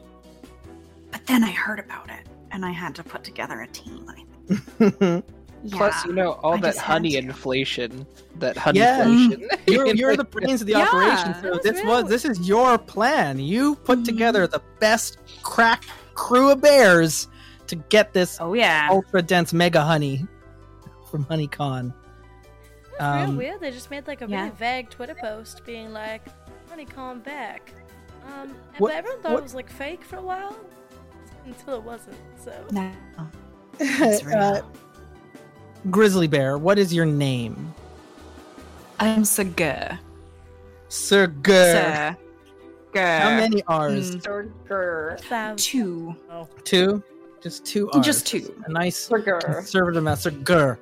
But 1.10 1.26
then 1.26 1.42
I 1.44 1.50
heard 1.50 1.78
about 1.78 2.08
it, 2.10 2.26
and 2.50 2.64
I 2.64 2.70
had 2.70 2.94
to 2.96 3.02
put 3.04 3.24
together 3.24 3.60
a 3.60 3.66
team. 3.68 4.06
I 4.08 4.54
think. 4.54 5.24
Plus, 5.72 6.06
you 6.06 6.14
know, 6.14 6.32
all 6.42 6.54
I 6.54 6.60
that 6.60 6.78
honey 6.78 7.16
inflation, 7.16 8.06
that 8.38 8.56
honey 8.56 8.78
Yeah. 8.78 9.02
inflation. 9.06 9.46
you're, 9.66 9.86
you're 9.94 10.16
the 10.16 10.24
brains 10.24 10.62
of 10.62 10.66
the 10.66 10.72
Yeah, 10.72 10.84
operation. 10.84 11.34
So 11.42 11.58
this 11.62 11.82
real. 11.84 11.86
was 12.02 12.08
this 12.08 12.24
is 12.24 12.48
your 12.48 12.78
plan. 12.78 13.38
You 13.38 13.74
put 13.74 13.98
Mhm. 14.00 14.04
together 14.06 14.46
the 14.46 14.62
best 14.78 15.18
crack 15.42 15.84
crew 16.14 16.50
of 16.50 16.62
bears 16.62 17.28
to 17.66 17.76
get 17.76 18.14
this 18.14 18.38
Oh 18.40 18.54
yeah. 18.54 18.88
ultra 18.90 19.20
dense 19.20 19.52
mega 19.52 19.82
honey 19.82 20.26
from 21.10 21.26
HoneyCon. 21.26 21.92
That's 22.98 23.02
Um, 23.02 23.28
real 23.30 23.36
weird. 23.36 23.60
They 23.60 23.70
just 23.70 23.90
made 23.90 24.06
like 24.06 24.22
a 24.22 24.26
really 24.26 24.50
vague 24.50 24.88
Twitter 24.88 25.14
post 25.20 25.64
being 25.66 25.92
like, 25.92 26.22
"Honeycomb 26.70 27.20
back." 27.20 27.72
Um, 28.26 28.54
What- 28.78 28.88
but 28.90 28.96
everyone 28.96 29.20
thought 29.22 29.32
what- 29.32 29.40
it 29.40 29.42
was 29.42 29.54
like 29.54 29.68
fake 29.70 30.02
for 30.04 30.16
a 30.16 30.22
while 30.22 30.56
until 31.44 31.74
it 31.74 31.82
wasn't. 31.82 32.16
So 32.42 32.52
No. 32.70 32.90
It's 33.80 34.24
real. 34.24 34.38
Uh, 34.38 34.62
Grizzly 35.90 36.26
Bear, 36.28 36.58
what 36.58 36.78
is 36.78 36.92
your 36.94 37.06
name? 37.06 37.74
I'm 38.98 39.22
Sagur. 39.22 39.98
Sir 40.88 41.26
Gur. 41.28 41.52
Sir. 41.52 42.16
How 42.94 43.30
many 43.30 43.62
R's? 43.68 44.16
Mm. 44.16 44.22
Surger. 44.22 45.18
Thousand- 45.20 45.58
Two. 45.58 46.14
Oh, 46.30 46.46
Two? 46.64 47.02
Just 47.40 47.64
two 47.64 47.88
R's. 47.92 48.04
Just 48.04 48.26
two. 48.26 48.52
A 48.66 48.70
nice 48.70 49.08
Surger. 49.08 49.40
conservative 49.40 50.02
amount. 50.02 50.18
Sir 50.18 50.30
Gur. 50.32 50.78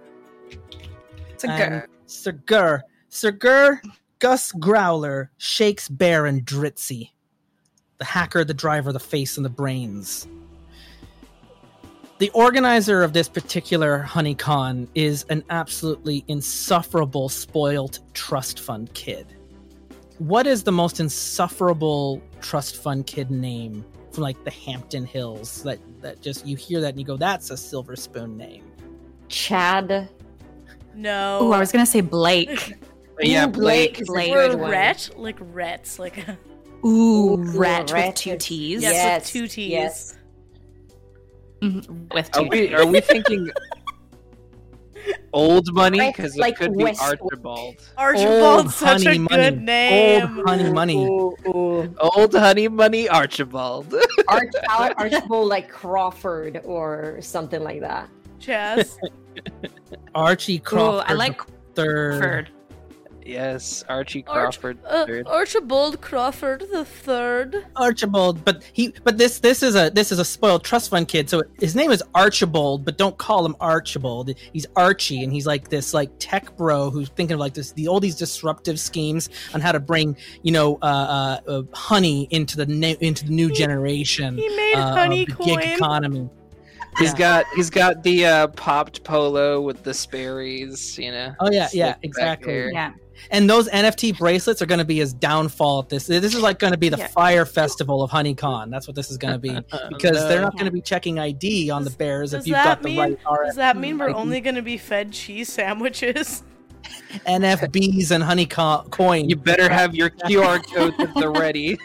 Sagur. 1.37 1.85
And 3.83 3.93
Sir 4.21 4.29
Gur. 4.29 4.37
Sir 4.37 4.53
Gur, 4.53 4.53
Gus 4.53 4.53
Growler, 4.53 5.31
shakes 5.37 5.89
Bear 5.89 6.27
and 6.27 6.45
Dritzy. 6.45 7.11
The 7.99 8.05
hacker, 8.05 8.45
the 8.45 8.55
driver, 8.55 8.93
the 8.93 9.01
face, 9.01 9.37
and 9.37 9.45
the 9.45 9.51
brains. 9.51 10.27
The 12.19 12.31
organizer 12.31 13.03
of 13.03 13.13
this 13.13 13.29
particular 13.29 14.05
HoneyCon 14.09 14.89
is 14.95 15.25
an 15.29 15.45
absolutely 15.51 16.25
insufferable, 16.29 17.29
spoilt 17.29 18.01
trust 18.15 18.61
fund 18.61 18.93
kid. 18.95 19.27
What 20.19 20.47
is 20.49 20.65
the 20.65 20.73
most 20.73 20.99
insufferable 20.99 22.21
trust 22.41 22.77
fund 22.77 23.07
kid 23.07 23.31
name 23.31 23.85
from 24.11 24.25
like 24.25 24.43
the 24.43 24.51
Hampton 24.51 25.07
Hills 25.07 25.63
that, 25.63 25.79
that 26.01 26.21
just 26.21 26.45
you 26.45 26.57
hear 26.57 26.81
that 26.81 26.91
and 26.91 26.99
you 26.99 27.05
go, 27.05 27.17
that's 27.17 27.51
a 27.51 27.57
silver 27.57 27.95
spoon 27.95 28.37
name? 28.37 28.65
Chad. 29.29 30.09
no. 30.95 31.39
Oh, 31.41 31.53
I 31.53 31.61
was 31.61 31.71
gonna 31.71 31.87
say 31.87 32.01
Blake. 32.01 32.75
yeah, 33.27 33.47
Ooh, 33.47 33.49
Blake. 33.49 34.01
is 34.01 34.09
a 34.09 34.13
Blake. 34.13 34.33
or 34.35 34.57
one. 34.57 34.71
Rhett, 34.71 35.11
like 35.17 35.37
Rhett's, 35.41 35.99
like 35.99 36.25
Ooh, 36.85 36.89
Ooh, 37.35 37.59
Rat 37.59 37.93
with 37.93 38.15
two 38.15 38.37
T's. 38.39 38.83
Yes, 38.83 39.25
with 39.25 39.29
two 39.33 39.49
T's. 39.49 39.71
Yes. 39.71 40.15
Mhm, 41.63 42.13
With 42.15 42.29
Are 42.37 42.43
two 42.45 42.49
we 42.49 42.69
T's. 42.69 42.73
are 42.75 42.87
we 42.87 43.01
thinking 43.01 43.51
old 45.33 45.73
money? 45.75 45.99
Like- 45.99 46.17
Because 46.17 46.37
it 46.37 46.41
like 46.41 46.57
could 46.57 46.77
be 46.77 46.85
Westwood. 46.85 47.19
Archibald. 47.21 47.75
Archibald's 47.97 48.75
such 48.75 49.03
a 49.03 49.09
honey 49.09 49.19
money. 49.19 49.43
good 49.51 49.63
name. 49.63 50.39
Old 50.39 50.49
honey 50.49 50.73
money. 50.73 51.05
Ooh, 51.07 51.37
ooh. 51.49 51.95
Old 51.99 52.33
honey 52.35 52.69
money 52.69 53.09
Archibald. 53.09 53.93
Arch- 54.29 54.53
Archibald 54.97 55.49
like 55.49 55.69
Crawford 55.69 56.61
or 56.65 57.19
something 57.21 57.63
like 57.63 57.81
that. 57.81 58.09
Chess. 58.39 58.99
Archie 60.15 60.57
Ooh, 60.59 60.61
Crawford. 60.61 61.11
I 61.11 61.15
like 61.15 61.39
the 61.47 61.53
third. 61.75 62.21
Crawford. 62.21 62.51
Yes, 63.29 63.85
Archie 63.89 64.25
Arch- 64.27 64.59
Crawford. 64.61 64.79
uh. 64.85 65.07
Archibald 65.27 66.01
Crawford 66.01 66.65
the 66.73 66.85
third. 66.85 67.67
Archibald, 67.77 68.45
but 68.45 68.63
he, 68.73 68.95
but 69.05 69.19
this, 69.19 69.41
this 69.41 69.63
is 69.63 69.75
a, 69.77 69.91
this 69.91 70.11
is 70.11 70.19
a 70.19 70.25
spoiled 70.25 70.65
trust 70.65 70.91
fund 70.91 71.09
kid. 71.09 71.29
So 71.29 71.43
his 71.59 71.75
name 71.75 71.91
is 71.91 72.03
Archibald, 72.15 72.85
but 72.85 72.99
don't 72.99 73.17
call 73.19 73.45
him 73.45 73.57
Archibald. 73.61 74.35
He's 74.53 74.67
Archie, 74.77 75.23
and 75.23 75.33
he's 75.33 75.47
like 75.47 75.69
this, 75.69 75.95
like 75.95 76.11
tech 76.19 76.57
bro 76.57 76.91
who's 76.91 77.09
thinking 77.11 77.35
of 77.35 77.41
like 77.41 77.55
this, 77.55 77.73
the 77.73 77.89
all 77.89 78.01
these 78.01 78.17
disruptive 78.17 78.81
schemes 78.81 79.29
on 79.55 79.61
how 79.61 79.73
to 79.73 79.81
bring, 79.81 80.17
you 80.43 80.53
know, 80.53 80.79
uh, 80.83 81.41
uh, 81.47 81.51
uh 81.51 81.63
honey 81.75 82.29
into 82.31 82.57
the 82.57 82.67
new, 82.67 82.97
into 83.01 83.25
the 83.27 83.33
new 83.33 83.53
generation. 83.53 84.37
He 84.37 84.49
made 84.49 84.75
uh, 84.75 84.89
of 84.89 84.95
honey 84.97 85.25
the 85.27 85.45
gig 85.45 85.59
economy. 85.61 86.31
He's 86.99 87.13
Yeah. 87.13 87.19
got 87.19 87.47
he's 87.55 87.71
got 87.71 88.03
the 88.03 88.27
uh, 88.27 88.47
popped 88.49 89.05
polo 89.05 89.61
with 89.61 89.85
the 89.85 89.95
Sperry's, 89.95 90.99
you 90.99 91.13
know. 91.13 91.35
Oh, 91.39 91.51
yeah, 91.51 91.69
yeah, 91.73 91.95
exactly. 92.03 92.73
Yeah. 92.73 92.93
And 93.31 93.49
those 93.49 93.69
NFT 93.69 94.17
bracelets 94.19 94.63
are 94.63 94.67
going 94.67 94.79
to 94.79 94.85
be 94.85 94.99
his 94.99 95.13
downfall 95.13 95.81
at 95.81 95.89
this. 95.89 96.07
This 96.07 96.35
is 96.35 96.41
like 96.41 96.59
going 96.59 96.73
to 96.73 96.79
be 96.79 96.89
the 96.89 96.99
Yeah. 96.99 97.09
Fyre 97.09 97.45
Festival 97.47 98.03
of 98.03 98.11
HoneyCon. 98.11 98.71
That's 98.71 98.87
what 98.87 98.95
this 98.97 99.11
is 99.11 99.17
going 99.19 99.33
to 99.35 99.39
be 99.39 99.51
oh, 99.73 99.79
because 99.89 100.19
they're 100.29 100.41
not 100.43 100.53
going 100.55 100.67
to 100.67 100.71
be 100.73 100.81
checking 100.81 101.19
ID 101.19 101.71
on 101.71 101.85
the 101.85 101.91
bears 101.91 102.31
Does 102.31 102.43
if 102.43 102.47
you've 102.49 102.55
that 102.57 102.65
got 102.65 102.83
the 102.83 102.89
mean? 102.89 102.99
right 102.99 103.25
RF, 103.25 103.47
Does 103.47 103.57
that 103.57 103.77
mean 103.77 103.99
we're 103.99 104.11
ID. 104.11 104.15
only 104.15 104.41
going 104.41 104.57
to 104.57 104.63
be 104.63 104.77
fed 104.77 105.13
cheese 105.13 105.53
sandwiches? 105.53 106.43
NFBs 107.27 108.11
and 108.13 108.23
honeycomb 108.23 108.89
coin. 108.91 109.29
You 109.29 109.37
better 109.37 109.69
have 109.69 109.95
your 109.95 110.11
QR 110.11 110.65
codes 110.73 110.95
at 111.01 111.15
the 111.15 111.29
ready. 111.29 111.79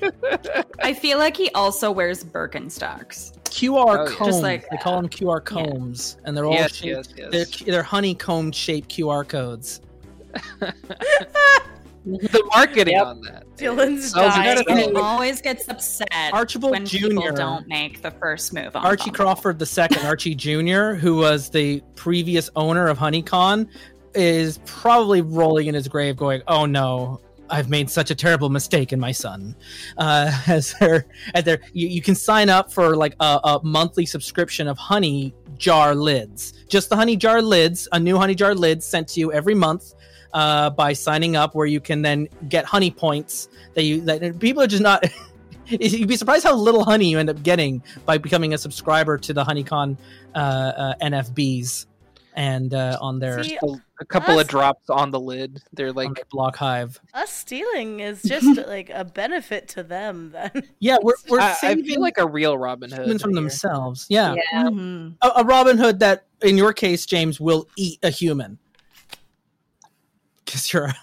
I 0.82 0.94
feel 0.94 1.18
like 1.18 1.36
he 1.36 1.50
also 1.50 1.90
wears 1.90 2.22
Birkenstocks. 2.22 3.32
QR 3.44 3.98
Oh, 3.98 4.04
yeah. 4.04 4.16
combs. 4.16 4.30
Just 4.30 4.42
like 4.42 4.68
they 4.70 4.76
call 4.76 5.00
them 5.00 5.08
QR 5.08 5.40
Yeah. 5.40 5.64
combs, 5.64 6.18
and 6.24 6.36
they're 6.36 6.44
all 6.44 6.52
yes, 6.52 6.74
shaped. 6.76 7.14
yes, 7.16 7.30
They're, 7.30 7.40
yes. 7.40 7.62
they're 7.64 7.82
honeycomb 7.82 8.52
shaped 8.52 8.90
QR 8.90 9.26
codes. 9.26 9.80
The 12.06 12.44
marketing 12.54 12.94
Yep. 12.94 13.04
on 13.06 13.20
that. 13.22 13.44
Dylan's 13.56 14.12
Sounds 14.12 14.36
dying. 14.36 14.62
good. 14.64 14.96
Always 14.96 15.42
gets 15.42 15.68
upset 15.68 16.08
Archibald 16.32 16.70
when 16.70 16.86
people 16.86 17.20
Jr.. 17.20 17.32
don't 17.34 17.66
make 17.66 18.00
the 18.00 18.12
first 18.12 18.52
move 18.52 18.76
on 18.76 18.86
Archie 18.86 19.10
Bumble. 19.10 19.16
Crawford 19.16 19.58
the 19.58 19.66
second, 19.66 19.98
Archie 20.06 20.36
Jr., 20.36 20.92
who 20.94 21.16
was 21.16 21.50
the 21.50 21.82
previous 21.96 22.48
owner 22.54 22.86
of 22.86 22.96
HoneyCon, 22.96 23.66
is 24.14 24.60
probably 24.66 25.20
rolling 25.20 25.66
in 25.66 25.74
his 25.74 25.88
grave, 25.88 26.16
going, 26.16 26.42
"Oh 26.46 26.64
no." 26.64 27.20
I've 27.48 27.70
made 27.70 27.88
such 27.88 28.10
a 28.10 28.14
terrible 28.16 28.48
mistake 28.50 28.92
in 28.92 28.98
my 28.98 29.12
son. 29.12 29.54
Uh, 29.98 30.36
as 30.48 30.74
they're, 30.80 31.06
as 31.32 31.44
they're, 31.44 31.60
you, 31.72 31.86
you 31.86 32.02
can 32.02 32.16
sign 32.16 32.48
up 32.48 32.72
for 32.72 32.96
like 32.96 33.14
a, 33.20 33.38
a 33.44 33.60
monthly 33.62 34.04
subscription 34.04 34.66
of 34.66 34.76
honey 34.76 35.32
jar 35.56 35.94
lids. 35.94 36.54
Just 36.68 36.90
the 36.90 36.96
honey 36.96 37.16
jar 37.16 37.40
lids, 37.40 37.86
a 37.92 38.00
new 38.00 38.16
honey 38.16 38.34
jar 38.34 38.52
lid 38.52 38.82
sent 38.82 39.06
to 39.10 39.20
you 39.20 39.32
every 39.32 39.54
month 39.54 39.94
uh, 40.36 40.68
by 40.68 40.92
signing 40.92 41.34
up, 41.34 41.54
where 41.54 41.66
you 41.66 41.80
can 41.80 42.02
then 42.02 42.28
get 42.50 42.66
honey 42.66 42.90
points 42.90 43.48
that 43.74 43.84
you 43.84 44.02
that 44.02 44.38
people 44.38 44.62
are 44.62 44.66
just 44.66 44.82
not. 44.82 45.02
You'd 45.68 46.06
be 46.06 46.16
surprised 46.16 46.44
how 46.44 46.54
little 46.54 46.84
honey 46.84 47.10
you 47.10 47.18
end 47.18 47.30
up 47.30 47.42
getting 47.42 47.82
by 48.04 48.18
becoming 48.18 48.54
a 48.54 48.58
subscriber 48.58 49.18
to 49.18 49.32
the 49.32 49.42
HoneyCon 49.42 49.96
uh, 50.34 50.38
uh, 50.38 50.94
NFBs 51.02 51.86
and 52.34 52.72
uh, 52.72 52.98
on 53.00 53.18
their 53.18 53.42
See, 53.42 53.58
A, 53.62 53.66
a 54.00 54.04
couple 54.04 54.38
of 54.38 54.46
drops 54.46 54.90
on 54.90 55.10
the 55.10 55.18
lid. 55.18 55.62
They're 55.72 55.92
like 55.92 56.28
block 56.28 56.54
hive. 56.54 57.00
Us 57.14 57.32
stealing 57.32 58.00
is 58.00 58.22
just 58.26 58.64
like 58.68 58.90
a 58.90 59.04
benefit 59.04 59.68
to 59.68 59.82
them 59.82 60.30
then. 60.32 60.62
Yeah, 60.78 60.98
we're 61.02 61.14
we're 61.28 61.40
I, 61.40 61.56
I 61.62 61.74
feel 61.76 62.00
like 62.00 62.18
a 62.18 62.26
real 62.26 62.58
Robin 62.58 62.90
Hood. 62.90 63.04
humans 63.06 63.22
from 63.22 63.32
here. 63.32 63.40
themselves. 63.40 64.06
Yeah, 64.10 64.34
Yeah. 64.52 64.64
Mhm. 64.64 65.14
A, 65.22 65.28
a 65.38 65.44
Robin 65.44 65.78
Hood 65.78 65.98
that, 66.00 66.26
in 66.42 66.58
your 66.58 66.74
case, 66.74 67.06
James, 67.06 67.40
will 67.40 67.66
eat 67.76 67.98
a 68.04 68.10
human 68.10 68.58
because 70.46 70.72
you're 70.72 70.84
a- 70.86 70.96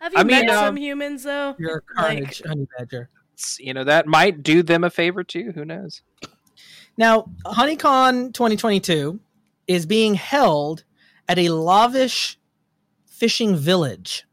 Have 0.00 0.12
you 0.14 0.18
I 0.20 0.24
mean, 0.24 0.46
met 0.46 0.50
um, 0.50 0.64
some 0.64 0.76
humans 0.78 1.22
though? 1.24 1.54
you're 1.58 1.78
a 1.78 1.82
carnage 1.82 2.40
honey 2.46 2.66
badger. 2.78 3.10
You 3.58 3.74
know 3.74 3.84
that 3.84 4.06
might 4.06 4.42
do 4.42 4.62
them 4.62 4.84
a 4.84 4.90
favor 4.90 5.22
too. 5.24 5.52
Who 5.54 5.64
knows? 5.64 6.02
Now, 6.96 7.28
HoneyCon 7.44 8.32
2022 8.32 9.18
is 9.66 9.84
being 9.86 10.14
held 10.14 10.84
at 11.28 11.38
a 11.38 11.48
lavish 11.48 12.38
fishing 13.06 13.56
village. 13.56 14.24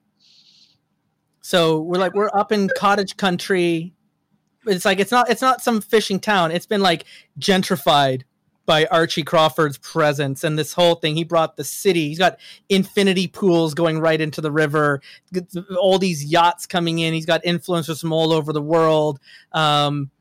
So 1.41 1.81
we're 1.81 1.97
like 1.97 2.13
we're 2.13 2.29
up 2.33 2.51
in 2.51 2.69
cottage 2.77 3.17
country. 3.17 3.93
It's 4.67 4.85
like 4.85 4.99
it's 4.99 5.11
not 5.11 5.29
it's 5.29 5.41
not 5.41 5.61
some 5.61 5.81
fishing 5.81 6.19
town. 6.19 6.51
It's 6.51 6.67
been 6.67 6.81
like 6.81 7.05
gentrified 7.39 8.23
by 8.65 8.85
Archie 8.85 9.23
Crawford's 9.23 9.77
presence 9.77 10.43
and 10.43 10.57
this 10.57 10.73
whole 10.73 10.95
thing. 10.95 11.15
He 11.15 11.23
brought 11.23 11.57
the 11.57 11.63
city. 11.63 12.07
He's 12.07 12.19
got 12.19 12.37
infinity 12.69 13.27
pools 13.27 13.73
going 13.73 13.99
right 13.99 14.19
into 14.19 14.41
the 14.41 14.51
river. 14.51 15.01
All 15.79 15.97
these 15.97 16.23
yachts 16.23 16.65
coming 16.65 16.99
in. 16.99 17.13
He's 17.13 17.25
got 17.25 17.43
influencers 17.43 18.01
from 18.01 18.13
all 18.13 18.31
over 18.31 18.53
the 18.53 18.61
world. 18.61 19.19
Um, 19.51 20.11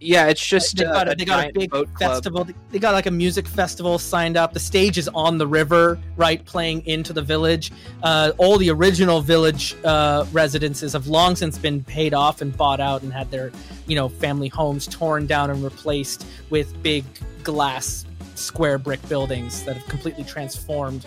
yeah, 0.00 0.28
it's 0.28 0.44
just 0.44 0.76
they 0.76 0.84
got, 0.84 1.08
a, 1.08 1.12
a, 1.12 1.16
they 1.16 1.24
got 1.24 1.48
a 1.48 1.52
big 1.52 1.98
festival. 1.98 2.46
They 2.70 2.78
got 2.78 2.92
like 2.92 3.06
a 3.06 3.10
music 3.10 3.48
festival 3.48 3.98
signed 3.98 4.36
up. 4.36 4.52
The 4.52 4.60
stage 4.60 4.96
is 4.96 5.08
on 5.08 5.38
the 5.38 5.46
river, 5.46 5.98
right, 6.16 6.44
playing 6.44 6.86
into 6.86 7.12
the 7.12 7.22
village. 7.22 7.72
Uh, 8.04 8.30
all 8.38 8.58
the 8.58 8.70
original 8.70 9.20
village 9.20 9.74
uh, 9.84 10.24
residences 10.30 10.92
have 10.92 11.08
long 11.08 11.34
since 11.34 11.58
been 11.58 11.82
paid 11.82 12.14
off 12.14 12.40
and 12.42 12.56
bought 12.56 12.78
out 12.78 13.02
and 13.02 13.12
had 13.12 13.28
their, 13.32 13.50
you 13.88 13.96
know, 13.96 14.08
family 14.08 14.46
homes 14.46 14.86
torn 14.86 15.26
down 15.26 15.50
and 15.50 15.64
replaced 15.64 16.24
with 16.48 16.80
big 16.80 17.04
glass 17.52 18.04
square 18.34 18.76
brick 18.76 19.00
buildings 19.08 19.64
that 19.64 19.76
have 19.78 19.88
completely 19.88 20.22
transformed 20.22 21.06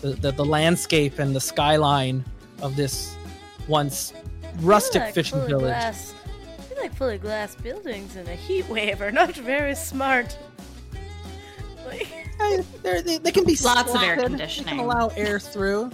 the, 0.00 0.08
the, 0.08 0.32
the 0.32 0.44
landscape 0.44 1.20
and 1.20 1.34
the 1.34 1.40
skyline 1.40 2.24
of 2.60 2.74
this 2.74 3.16
once 3.68 4.12
rustic 4.58 5.02
like 5.02 5.14
fishing 5.14 5.38
village. 5.46 5.62
Glass 5.62 6.12
like 6.80 6.92
fully 6.92 7.18
glass 7.18 7.54
buildings 7.54 8.16
in 8.16 8.26
a 8.26 8.34
heat 8.34 8.68
wave 8.68 9.00
are 9.00 9.12
not 9.12 9.34
very 9.36 9.76
smart. 9.76 10.36
Like, 11.86 12.08
they, 12.82 13.18
they 13.18 13.30
can 13.30 13.44
be 13.44 13.56
lots 13.64 13.94
of 13.94 14.02
air 14.02 14.16
conditioning. 14.16 14.76
They 14.76 14.82
can 14.82 14.90
allow 14.90 15.08
air 15.16 15.38
through. 15.38 15.90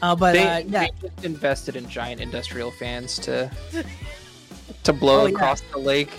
Uh, 0.00 0.16
but 0.16 0.32
they, 0.32 0.46
uh, 0.46 0.58
yeah. 0.58 0.86
they 0.86 0.90
just 1.08 1.24
invested 1.24 1.76
in 1.76 1.86
giant 1.88 2.20
industrial 2.20 2.70
fans 2.72 3.18
to 3.20 3.50
to 4.84 4.92
blow 4.92 5.22
Oh, 5.22 5.26
across 5.26 5.60
the 5.60 5.78
lake. 5.78 6.10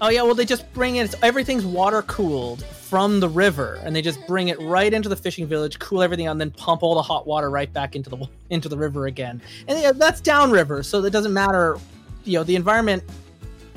Oh 0.00 0.10
yeah, 0.10 0.22
well 0.22 0.34
they 0.34 0.44
just 0.44 0.70
bring 0.74 0.96
it. 0.96 1.14
Everything's 1.22 1.64
water 1.64 2.02
cooled 2.02 2.64
from 2.64 3.18
the 3.18 3.28
river, 3.28 3.80
and 3.82 3.96
they 3.96 4.02
just 4.02 4.24
bring 4.26 4.48
it 4.48 4.60
right 4.60 4.92
into 4.92 5.08
the 5.08 5.16
fishing 5.16 5.46
village, 5.46 5.78
cool 5.78 6.02
everything, 6.02 6.28
and 6.28 6.40
then 6.40 6.50
pump 6.50 6.82
all 6.82 6.94
the 6.94 7.02
hot 7.02 7.26
water 7.26 7.50
right 7.50 7.72
back 7.72 7.96
into 7.96 8.10
the 8.10 8.28
into 8.50 8.68
the 8.68 8.76
river 8.76 9.06
again. 9.06 9.40
And 9.68 9.80
yeah, 9.80 9.92
that's 9.92 10.20
downriver, 10.20 10.82
so 10.82 11.02
it 11.04 11.10
doesn't 11.10 11.32
matter. 11.32 11.78
You 12.24 12.38
know, 12.38 12.44
the 12.44 12.56
environment 12.56 13.02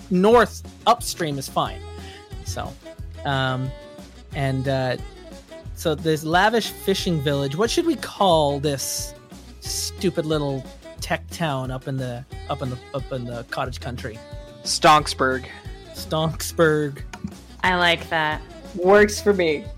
north 0.09 0.61
upstream 0.87 1.37
is 1.37 1.47
fine. 1.47 1.81
So, 2.45 2.73
um, 3.25 3.69
and 4.35 4.67
uh, 4.67 4.97
so 5.75 5.95
this 5.95 6.23
lavish 6.23 6.71
fishing 6.71 7.21
village. 7.21 7.55
What 7.55 7.71
should 7.71 7.85
we 7.85 7.95
call 7.95 8.59
this 8.59 9.13
stupid 9.61 10.25
little 10.25 10.65
tech 10.99 11.27
town 11.29 11.71
up 11.71 11.87
in 11.87 11.95
the 11.95 12.25
up 12.49 12.61
in 12.61 12.71
the 12.71 12.77
up 12.93 13.09
in 13.13 13.23
the 13.23 13.45
cottage 13.45 13.79
country? 13.79 14.19
Stonksburg. 14.63 15.45
Stonksburg. 16.05 17.03
I 17.63 17.75
like 17.75 18.09
that. 18.09 18.41
Works 18.75 19.21
for 19.21 19.33
me. 19.33 19.65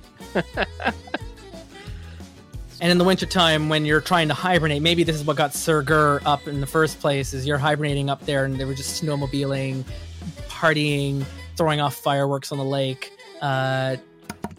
And 2.82 2.90
in 2.92 2.98
the 2.98 3.04
wintertime, 3.04 3.70
when 3.70 3.86
you're 3.86 4.02
trying 4.02 4.28
to 4.30 4.34
hibernate, 4.34 4.82
maybe 4.82 5.04
this 5.04 5.16
is 5.16 5.24
what 5.24 5.38
got 5.38 5.54
Sir 5.54 5.84
Gur 5.84 6.20
up 6.26 6.48
in 6.48 6.62
the 6.62 6.68
first 6.68 7.00
place, 7.00 7.32
is 7.32 7.46
you're 7.46 7.60
hibernating 7.60 8.10
up 8.10 8.26
there 8.26 8.44
and 8.44 8.60
they 8.60 8.66
were 8.66 8.74
just 8.74 9.02
snowmobiling, 9.02 9.84
partying, 10.50 11.24
throwing 11.56 11.80
off 11.80 11.94
fireworks 11.94 12.52
on 12.52 12.58
the 12.58 12.66
lake. 12.66 13.12
Uh, 13.40 13.98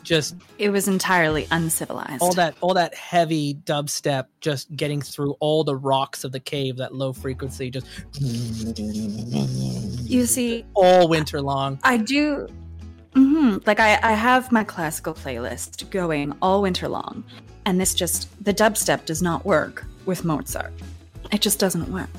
just 0.03 0.35
It 0.59 0.71
was 0.71 0.89
entirely 0.89 1.47
uncivilized. 1.51 2.21
all 2.23 2.33
that 2.35 2.55
all 2.61 2.75
that 2.75 2.95
heavy 2.95 3.55
dubstep 3.55 4.27
just 4.41 4.75
getting 4.77 5.01
through 5.01 5.33
all 5.41 5.63
the 5.65 5.77
rocks 5.77 6.25
of 6.25 6.33
the 6.33 6.41
cave, 6.41 6.77
that 6.79 6.95
low 6.95 7.13
frequency, 7.13 7.71
just 7.71 7.87
you 10.09 10.27
see, 10.27 10.65
all 10.75 11.09
winter 11.09 11.41
long. 11.41 11.79
I 11.83 11.97
do. 11.97 12.49
hmm 13.15 13.59
Like 13.67 13.81
I, 13.81 13.99
I 14.03 14.13
have 14.13 14.51
my 14.53 14.65
classical 14.65 15.15
playlist 15.15 15.89
going 15.91 16.35
all 16.43 16.63
winter 16.63 16.89
long, 16.89 17.25
and 17.65 17.81
this 17.81 17.95
just 17.95 18.29
the 18.45 18.53
dubstep 18.55 19.05
does 19.05 19.23
not 19.23 19.45
work 19.45 19.85
with 20.05 20.25
Mozart. 20.25 20.73
It 21.33 21.41
just 21.41 21.59
doesn't 21.59 21.91
work. 21.93 22.11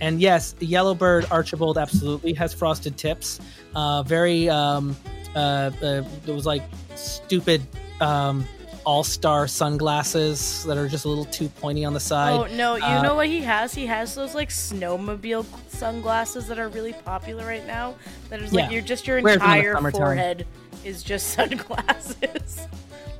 And 0.00 0.20
yes, 0.20 0.52
the 0.52 0.66
Yellowbird 0.66 1.26
Archibald 1.30 1.76
absolutely 1.76 2.32
has 2.34 2.54
frosted 2.54 2.96
tips. 2.96 3.38
Uh, 3.74 4.02
very, 4.02 4.48
um, 4.48 4.96
uh, 5.34 5.70
uh, 5.82 6.02
it 6.26 6.32
was 6.34 6.46
like 6.46 6.62
stupid 6.94 7.62
um, 8.00 8.46
all 8.84 9.04
star 9.04 9.46
sunglasses 9.46 10.64
that 10.64 10.76
are 10.78 10.88
just 10.88 11.04
a 11.04 11.08
little 11.08 11.26
too 11.26 11.48
pointy 11.48 11.84
on 11.84 11.92
the 11.92 12.00
side. 12.00 12.32
Oh 12.32 12.54
no, 12.56 12.76
you 12.76 12.82
Uh, 12.84 13.02
know 13.02 13.14
what 13.14 13.26
he 13.28 13.40
has? 13.42 13.74
He 13.74 13.86
has 13.86 14.14
those 14.14 14.34
like 14.34 14.48
snowmobile 14.48 15.44
sunglasses 15.68 16.46
that 16.48 16.58
are 16.58 16.68
really 16.68 16.92
popular 16.94 17.44
right 17.46 17.66
now. 17.66 17.94
That 18.30 18.40
is 18.42 18.52
like 18.52 18.64
Yeah. 18.64 18.70
you're 18.70 18.82
just 18.82 19.06
your 19.06 19.20
Wears 19.22 19.38
them 19.38 19.50
in 19.50 19.62
the 19.62 19.68
entire 19.68 19.90
forehead 19.90 20.46
is 20.84 21.02
just 21.02 21.28
sunglasses. 21.34 22.66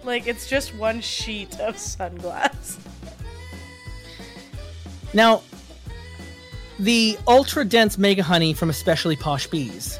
like 0.04 0.26
it's 0.26 0.48
just 0.48 0.74
one 0.74 1.00
sheet 1.02 1.58
of 1.60 1.76
sunglasses. 1.78 2.78
Now, 5.12 5.42
the 6.78 7.18
ultra 7.28 7.64
dense 7.64 7.98
mega 7.98 8.22
honey 8.22 8.54
from 8.54 8.70
especially 8.70 9.16
posh 9.16 9.46
bees 9.48 9.98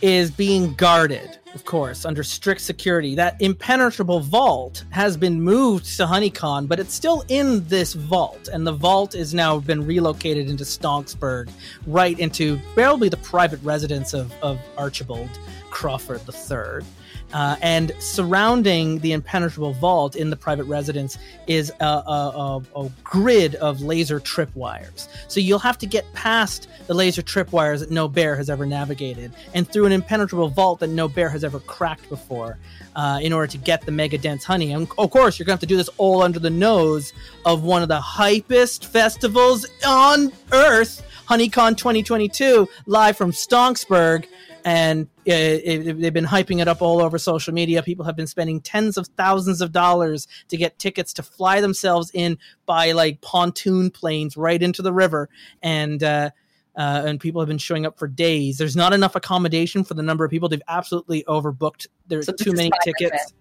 is 0.00 0.30
being 0.30 0.74
guarded, 0.74 1.38
of 1.54 1.64
course, 1.64 2.04
under 2.04 2.22
strict 2.22 2.60
security. 2.60 3.14
That 3.14 3.40
impenetrable 3.40 4.20
vault 4.20 4.84
has 4.90 5.16
been 5.16 5.40
moved 5.40 5.84
to 5.96 6.06
Honeycon, 6.06 6.66
but 6.66 6.78
it's 6.78 6.94
still 6.94 7.24
in 7.28 7.64
this 7.64 7.94
vault, 7.94 8.48
and 8.52 8.66
the 8.66 8.72
vault 8.72 9.14
is 9.14 9.34
now 9.34 9.58
been 9.58 9.84
relocated 9.84 10.48
into 10.48 10.64
Stonksburg, 10.64 11.50
right 11.86 12.18
into 12.18 12.58
barely 12.76 13.08
the 13.08 13.16
private 13.18 13.62
residence 13.62 14.14
of, 14.14 14.32
of 14.42 14.58
Archibald 14.76 15.30
Crawford 15.70 16.20
III. 16.28 16.86
Uh, 17.32 17.56
and 17.60 17.92
surrounding 17.98 18.98
the 19.00 19.12
impenetrable 19.12 19.74
vault 19.74 20.16
in 20.16 20.30
the 20.30 20.36
private 20.36 20.64
residence 20.64 21.18
is 21.46 21.70
a, 21.80 21.84
a, 21.84 22.62
a, 22.74 22.80
a 22.80 22.90
grid 23.04 23.54
of 23.56 23.82
laser 23.82 24.18
tripwires. 24.18 25.08
So 25.28 25.40
you'll 25.40 25.58
have 25.58 25.78
to 25.78 25.86
get 25.86 26.10
past 26.14 26.68
the 26.86 26.94
laser 26.94 27.22
tripwires 27.22 27.80
that 27.80 27.90
no 27.90 28.08
bear 28.08 28.34
has 28.36 28.48
ever 28.48 28.64
navigated, 28.64 29.32
and 29.54 29.70
through 29.70 29.86
an 29.86 29.92
impenetrable 29.92 30.48
vault 30.48 30.80
that 30.80 30.88
no 30.88 31.06
bear 31.08 31.28
has 31.28 31.44
ever 31.44 31.60
cracked 31.60 32.08
before, 32.08 32.58
uh, 32.96 33.20
in 33.22 33.32
order 33.32 33.46
to 33.46 33.58
get 33.58 33.82
the 33.82 33.92
mega 33.92 34.18
dense 34.18 34.44
honey. 34.44 34.72
And 34.72 34.88
of 34.98 35.10
course, 35.10 35.38
you're 35.38 35.44
going 35.44 35.58
to 35.58 35.60
have 35.60 35.60
to 35.60 35.66
do 35.66 35.76
this 35.76 35.90
all 35.98 36.22
under 36.22 36.38
the 36.38 36.50
nose 36.50 37.12
of 37.44 37.62
one 37.62 37.82
of 37.82 37.88
the 37.88 38.00
hypest 38.00 38.86
festivals 38.86 39.66
on 39.86 40.32
Earth, 40.52 41.04
HoneyCon 41.28 41.76
2022, 41.76 42.68
live 42.86 43.16
from 43.16 43.32
Stonksburg 43.32 44.26
and 44.68 45.06
uh, 45.20 45.32
it, 45.32 45.98
they've 45.98 46.12
been 46.12 46.26
hyping 46.26 46.60
it 46.60 46.68
up 46.68 46.82
all 46.82 47.00
over 47.00 47.16
social 47.16 47.54
media. 47.54 47.82
People 47.82 48.04
have 48.04 48.16
been 48.16 48.26
spending 48.26 48.60
tens 48.60 48.98
of 48.98 49.06
thousands 49.16 49.62
of 49.62 49.72
dollars 49.72 50.28
to 50.48 50.58
get 50.58 50.78
tickets 50.78 51.14
to 51.14 51.22
fly 51.22 51.62
themselves 51.62 52.10
in 52.12 52.36
by 52.66 52.92
like 52.92 53.22
pontoon 53.22 53.90
planes 53.90 54.36
right 54.36 54.62
into 54.62 54.82
the 54.82 54.92
river, 54.92 55.30
and 55.62 56.02
uh, 56.02 56.28
uh, 56.76 57.02
and 57.06 57.18
people 57.18 57.40
have 57.40 57.48
been 57.48 57.56
showing 57.56 57.86
up 57.86 57.98
for 57.98 58.06
days. 58.06 58.58
There's 58.58 58.76
not 58.76 58.92
enough 58.92 59.16
accommodation 59.16 59.84
for 59.84 59.94
the 59.94 60.02
number 60.02 60.22
of 60.26 60.30
people. 60.30 60.50
They've 60.50 60.60
absolutely 60.68 61.24
overbooked. 61.24 61.86
There's 62.06 62.26
So 62.26 62.32
too 62.34 62.52
many 62.52 62.68
Fyre 62.68 62.78
Fest. 62.84 62.98
tickets. 62.98 63.32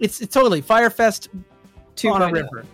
It's, 0.00 0.20
it's 0.20 0.34
totally 0.34 0.60
Fyre 0.60 0.90
Fest 0.90 1.28
on 2.04 2.20
a 2.20 2.32
river. 2.32 2.64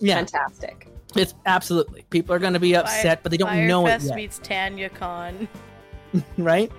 Yeah, 0.00 0.16
Fantastic. 0.16 0.88
it's 1.14 1.34
absolutely. 1.46 2.04
People 2.10 2.34
are 2.34 2.40
going 2.40 2.54
to 2.54 2.60
be 2.60 2.74
upset, 2.74 3.22
but 3.22 3.30
they 3.30 3.38
don't 3.38 3.68
know 3.68 3.86
it 3.86 3.90
Fyre 3.90 3.98
Fest 4.00 4.06
yet, 4.08 4.16
meets 4.16 4.38
TanaCon. 4.40 5.46
right? 6.38 6.72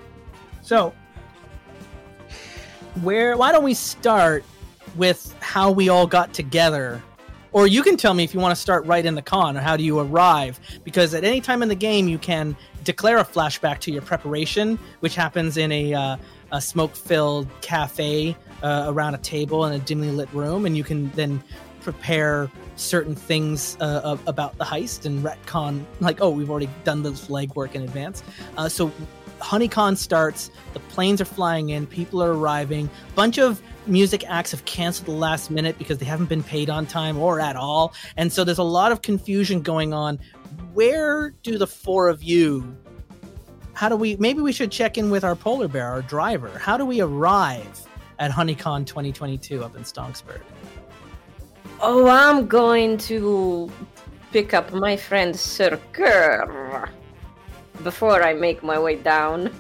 So, 0.62 0.94
where? 3.02 3.38
Why 3.38 3.52
don't 3.52 3.64
we 3.64 3.74
start 3.74 4.44
with 4.96 5.36
how 5.40 5.72
we 5.72 5.90
all 5.90 6.08
got 6.08 6.34
together? 6.34 7.02
Or 7.52 7.66
you 7.66 7.82
can 7.82 7.98
tell 7.98 8.14
me 8.14 8.24
if 8.24 8.34
you 8.34 8.40
want 8.40 8.56
to 8.56 8.62
start 8.62 8.86
right 8.86 9.04
in 9.04 9.16
the 9.16 9.24
con, 9.24 9.58
or 9.58 9.62
how 9.62 9.76
do 9.76 9.84
you 9.84 9.98
arrive? 9.98 10.60
Because 10.84 11.16
at 11.16 11.24
any 11.24 11.42
time 11.42 11.64
in 11.64 11.70
the 11.70 11.76
game, 11.76 12.08
you 12.08 12.20
can 12.20 12.56
declare 12.84 13.18
a 13.18 13.26
flashback 13.26 13.80
to 13.80 13.92
your 13.92 14.04
preparation, 14.04 14.78
which 15.00 15.16
happens 15.16 15.58
in 15.58 15.72
a, 15.72 15.94
uh, 15.94 16.18
a 16.52 16.62
smoke-filled 16.62 17.48
cafe 17.62 18.38
uh, 18.62 18.86
around 18.88 19.16
a 19.16 19.18
table 19.18 19.66
in 19.66 19.74
a 19.74 19.80
dimly 19.80 20.12
lit 20.12 20.32
room, 20.32 20.68
and 20.68 20.78
you 20.78 20.84
can 20.84 21.10
then 21.12 21.42
prepare 21.82 22.52
certain 22.76 23.16
things 23.16 23.78
uh, 23.80 24.16
about 24.28 24.56
the 24.60 24.64
heist 24.64 25.06
and 25.06 25.24
retcon, 25.24 25.84
like, 26.02 26.22
oh, 26.22 26.30
we've 26.30 26.52
already 26.52 26.70
done 26.84 27.02
this 27.02 27.30
legwork 27.30 27.74
in 27.74 27.82
advance. 27.82 28.22
Uh, 28.58 28.70
so 28.70 28.92
HoneyCon 29.40 29.98
starts, 29.98 30.52
the 30.74 30.80
planes 30.80 31.22
are 31.22 31.26
flying 31.26 31.70
in, 31.70 31.88
people 31.88 32.22
are 32.22 32.34
arriving, 32.34 32.90
A 33.10 33.14
bunch 33.14 33.38
of 33.38 33.62
music 33.88 34.30
acts 34.30 34.52
have 34.52 34.66
canceled 34.66 35.08
the 35.08 35.12
last 35.12 35.50
minute 35.50 35.78
because 35.78 35.98
they 35.98 36.06
haven't 36.06 36.30
been 36.30 36.44
paid 36.44 36.70
on 36.70 36.86
time 36.86 37.18
or 37.18 37.40
at 37.40 37.56
all. 37.56 37.94
And 38.18 38.32
so 38.32 38.44
there's 38.44 38.58
a 38.58 38.64
lot 38.64 38.92
of 38.92 39.02
confusion 39.02 39.62
going 39.62 39.94
on. 39.94 40.20
Where 40.74 41.32
do 41.44 41.58
the 41.58 41.68
four 41.68 42.10
of 42.10 42.22
you 42.22 42.78
how 43.80 43.88
do 43.88 43.96
we 43.96 44.18
maybe 44.18 44.42
we 44.42 44.52
should 44.52 44.74
check 44.74 44.98
in 44.98 45.10
with 45.10 45.24
our 45.24 45.38
polar 45.38 45.70
bear, 45.70 45.88
our 45.88 46.02
driver. 46.02 46.50
How 46.60 46.76
do 46.76 46.86
we 46.86 47.00
arrive 47.00 47.88
at 48.20 48.30
HoneyCon 48.30 48.86
2022 48.86 49.64
up 49.64 49.74
in 49.78 49.84
Stonksburg? 49.84 50.42
Oh, 51.80 52.10
I'm 52.10 52.46
going 52.46 52.98
to 52.98 53.72
pick 54.34 54.54
up 54.54 54.74
my 54.74 54.98
friend 54.98 55.34
Sir 55.34 55.80
Kerr 55.94 56.90
before 57.84 58.24
I 58.24 58.34
make 58.34 58.64
my 58.64 58.80
way 58.80 58.96
down. 58.96 59.54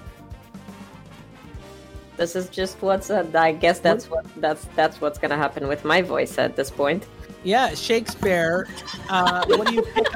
This 2.17 2.35
is 2.35 2.49
just 2.49 2.81
what's. 2.81 3.09
Uh, 3.09 3.25
I 3.33 3.53
guess 3.53 3.79
that's 3.79 4.09
what 4.09 4.25
that's 4.37 4.65
that's 4.75 4.99
what's 4.99 5.17
gonna 5.17 5.37
happen 5.37 5.67
with 5.67 5.85
my 5.85 6.01
voice 6.01 6.37
at 6.37 6.55
this 6.55 6.69
point. 6.69 7.05
Yeah, 7.43 7.73
Shakespeare. 7.73 8.67
Uh, 9.09 9.45
what 9.47 9.67
do 9.67 9.73
you 9.73 9.83
pick 9.83 10.07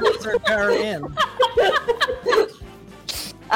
her 0.46 0.70
in? 0.70 1.16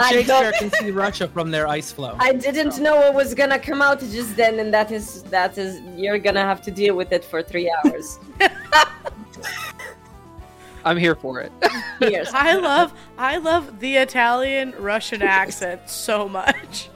Shakespeare 0.09 0.53
can 0.59 0.71
see 0.71 0.91
Russia 0.91 1.29
from 1.29 1.51
their 1.51 1.67
ice 1.67 1.93
floe. 1.93 2.17
I 2.19 2.33
didn't 2.33 2.73
so. 2.73 2.83
know 2.83 3.03
it 3.03 3.15
was 3.15 3.35
gonna 3.35 3.59
come 3.59 3.83
out 3.83 4.01
just 4.01 4.37
then, 4.37 4.59
and 4.61 4.73
that 4.73 4.93
is 4.93 5.23
that 5.25 5.59
is 5.59 5.81
you're 5.97 6.19
gonna 6.19 6.43
have 6.43 6.63
to 6.63 6.71
deal 6.71 6.97
with 6.97 7.13
it 7.13 7.25
for 7.25 7.43
three 7.43 7.71
hours. 7.85 8.19
I'm 10.89 10.97
here 10.97 11.15
for 11.15 11.39
it. 11.43 11.53
yes. 12.01 12.31
I 12.33 12.55
love 12.55 12.95
I 13.19 13.37
love 13.37 13.79
the 13.79 13.97
Italian 13.97 14.75
Russian 14.79 15.21
accent 15.21 15.91
so 15.91 16.27
much. 16.27 16.89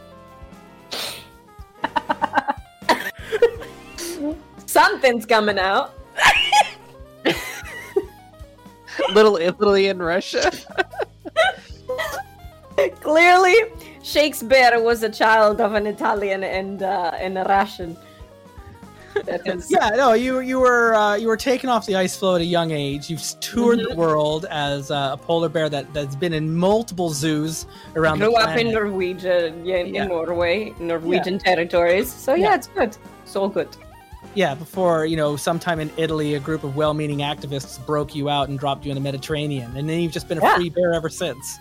Something's 4.65 5.27
coming 5.27 5.59
out. 5.59 5.93
little 9.13 9.37
Italy 9.37 9.89
and 9.89 10.01
Russia. 10.01 10.51
Clearly, 13.03 13.57
Shakespeare 14.03 14.81
was 14.81 15.03
a 15.03 15.11
child 15.11 15.61
of 15.61 15.75
an 15.75 15.87
Italian 15.87 16.45
and 16.45 16.83
uh, 16.83 17.11
and 17.19 17.37
a 17.37 17.45
Russian. 17.45 17.95
Yeah, 19.69 19.91
no, 19.91 20.13
you 20.13 20.41
you 20.41 20.59
were 20.59 20.95
uh, 20.95 21.15
you 21.17 21.29
were 21.29 21.37
taken 21.37 21.69
off 21.69 21.87
the 21.87 21.97
ice 21.97 22.17
floe 22.17 22.37
at 22.37 22.41
a 22.41 22.45
young 22.45 22.71
age. 22.71 23.11
You've 23.11 23.23
toured 23.41 23.79
mm-hmm. 23.79 23.91
the 23.91 23.97
world 23.97 24.47
as 24.47 24.91
uh, 24.91 25.11
a 25.13 25.17
polar 25.17 25.49
bear 25.49 25.69
that 25.69 25.93
that's 25.93 26.17
been 26.17 26.33
in 26.33 26.55
multiple 26.55 27.11
zoos 27.11 27.67
around. 27.97 28.19
Grew 28.19 28.35
up 28.37 28.57
in 28.57 28.73
Norwegian, 28.73 29.65
yeah, 29.65 29.77
in 29.77 29.95
yeah. 29.95 30.07
Norway, 30.07 30.75
Norwegian 30.79 31.35
yeah. 31.35 31.41
territories. 31.41 32.13
So 32.13 32.35
yeah, 32.35 32.51
yeah, 32.51 32.55
it's 32.55 32.67
good. 32.69 32.97
It's 33.23 33.37
all 33.37 33.49
good. 33.49 33.69
Yeah, 34.35 34.55
before 34.55 35.05
you 35.05 35.17
know, 35.17 35.37
sometime 35.37 35.79
in 35.81 35.91
Italy, 35.97 36.35
a 36.35 36.41
group 36.41 36.65
of 36.65 36.75
well-meaning 36.75 37.19
activists 37.19 37.85
broke 37.85 38.15
you 38.15 38.29
out 38.31 38.49
and 38.49 38.59
dropped 38.59 38.85
you 38.85 38.91
in 38.91 38.95
the 38.95 39.01
Mediterranean, 39.01 39.77
and 39.77 39.89
then 39.89 40.01
you've 40.01 40.13
just 40.13 40.29
been 40.29 40.39
a 40.39 40.55
free 40.57 40.71
bear 40.71 40.95
ever 40.95 41.09
since. 41.09 41.59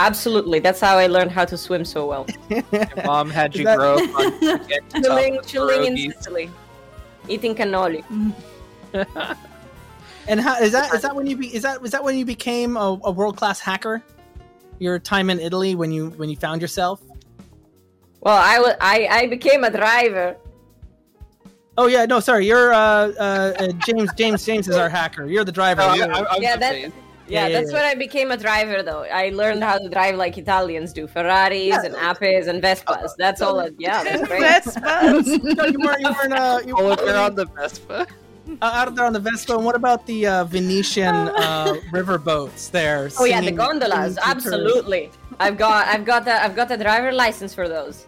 Absolutely, 0.00 0.60
that's 0.60 0.80
how 0.80 0.96
I 0.96 1.06
learned 1.08 1.30
how 1.30 1.44
to 1.44 1.58
swim 1.58 1.84
so 1.84 2.06
well. 2.06 2.26
mom 3.04 3.28
had 3.28 3.54
you 3.56 3.64
that... 3.64 3.76
grow 3.76 3.96
up 3.96 4.14
on 4.14 5.02
chilling, 5.02 5.40
chilling 5.46 5.84
in 5.84 6.12
Sicily, 6.12 6.50
eating 7.28 7.54
cannoli. 7.54 8.04
and 10.28 10.40
how 10.40 10.58
is 10.58 10.72
that? 10.72 10.94
Is 10.94 11.02
that 11.02 11.14
when 11.14 11.26
you 11.26 11.36
be? 11.36 11.54
Is 11.54 11.62
that 11.62 11.80
was 11.80 11.90
that 11.92 12.02
when 12.02 12.16
you 12.16 12.24
became 12.24 12.76
a, 12.76 12.98
a 13.04 13.10
world 13.10 13.36
class 13.36 13.60
hacker? 13.60 14.02
Your 14.78 14.98
time 14.98 15.30
in 15.30 15.38
Italy 15.38 15.74
when 15.74 15.92
you 15.92 16.10
when 16.10 16.28
you 16.28 16.36
found 16.36 16.62
yourself. 16.62 17.02
Well, 18.20 18.36
I 18.36 18.58
was 18.58 18.74
I 18.80 19.08
I 19.10 19.26
became 19.26 19.64
a 19.64 19.70
driver. 19.70 20.36
Oh 21.78 21.86
yeah, 21.86 22.04
no, 22.04 22.20
sorry. 22.20 22.46
You're 22.46 22.72
uh, 22.72 22.78
uh, 22.78 23.52
uh, 23.58 23.72
James. 23.86 24.10
James. 24.16 24.44
James 24.44 24.68
is 24.68 24.76
our 24.76 24.88
hacker. 24.88 25.26
You're 25.26 25.44
the 25.44 25.52
driver. 25.52 25.82
Oh, 25.82 25.88
I, 25.88 25.94
I, 25.94 26.36
yeah, 26.38 26.56
that, 26.56 26.92
yeah, 27.30 27.46
yeah, 27.46 27.60
that's 27.60 27.72
yeah. 27.72 27.78
when 27.78 27.84
I 27.84 27.94
became 27.94 28.30
a 28.30 28.36
driver, 28.36 28.82
though. 28.82 29.04
I 29.04 29.30
learned 29.30 29.62
how 29.62 29.78
to 29.78 29.88
drive 29.88 30.16
like 30.16 30.36
Italians 30.36 30.92
do 30.92 31.06
Ferraris 31.06 31.68
yeah. 31.68 31.82
and 31.84 31.94
Apes 31.94 32.46
and 32.46 32.62
Vespas. 32.62 33.12
That's 33.16 33.40
all. 33.40 33.60
It, 33.60 33.74
yeah, 33.78 34.02
that's 34.02 34.26
great. 34.26 34.42
Vespas. 34.42 35.26
no, 35.56 35.64
you 35.66 35.78
weren't. 35.78 36.00
You 36.00 36.10
weren't. 36.10 36.32
Uh, 36.32 36.60
you 36.66 36.74
oh, 36.76 36.96
they're 36.96 37.16
on 37.16 37.34
the 37.34 37.46
Vespa. 37.46 38.06
Uh, 38.60 38.72
out 38.74 38.94
there 38.94 39.04
on 39.04 39.12
the 39.12 39.20
Vespa. 39.20 39.54
And 39.54 39.64
what 39.64 39.76
about 39.76 40.06
the 40.06 40.26
uh, 40.26 40.44
Venetian 40.44 41.14
uh, 41.14 41.74
river 41.92 42.18
boats 42.18 42.68
there? 42.68 43.08
Oh 43.18 43.24
yeah, 43.24 43.40
the 43.40 43.52
gondolas. 43.52 44.18
Absolutely. 44.22 45.10
I've 45.38 45.56
got. 45.56 45.86
I've 45.88 46.04
got 46.04 46.24
the. 46.24 46.42
I've 46.42 46.56
got 46.56 46.68
the 46.68 46.76
driver 46.76 47.12
license 47.12 47.54
for 47.54 47.68
those. 47.68 48.06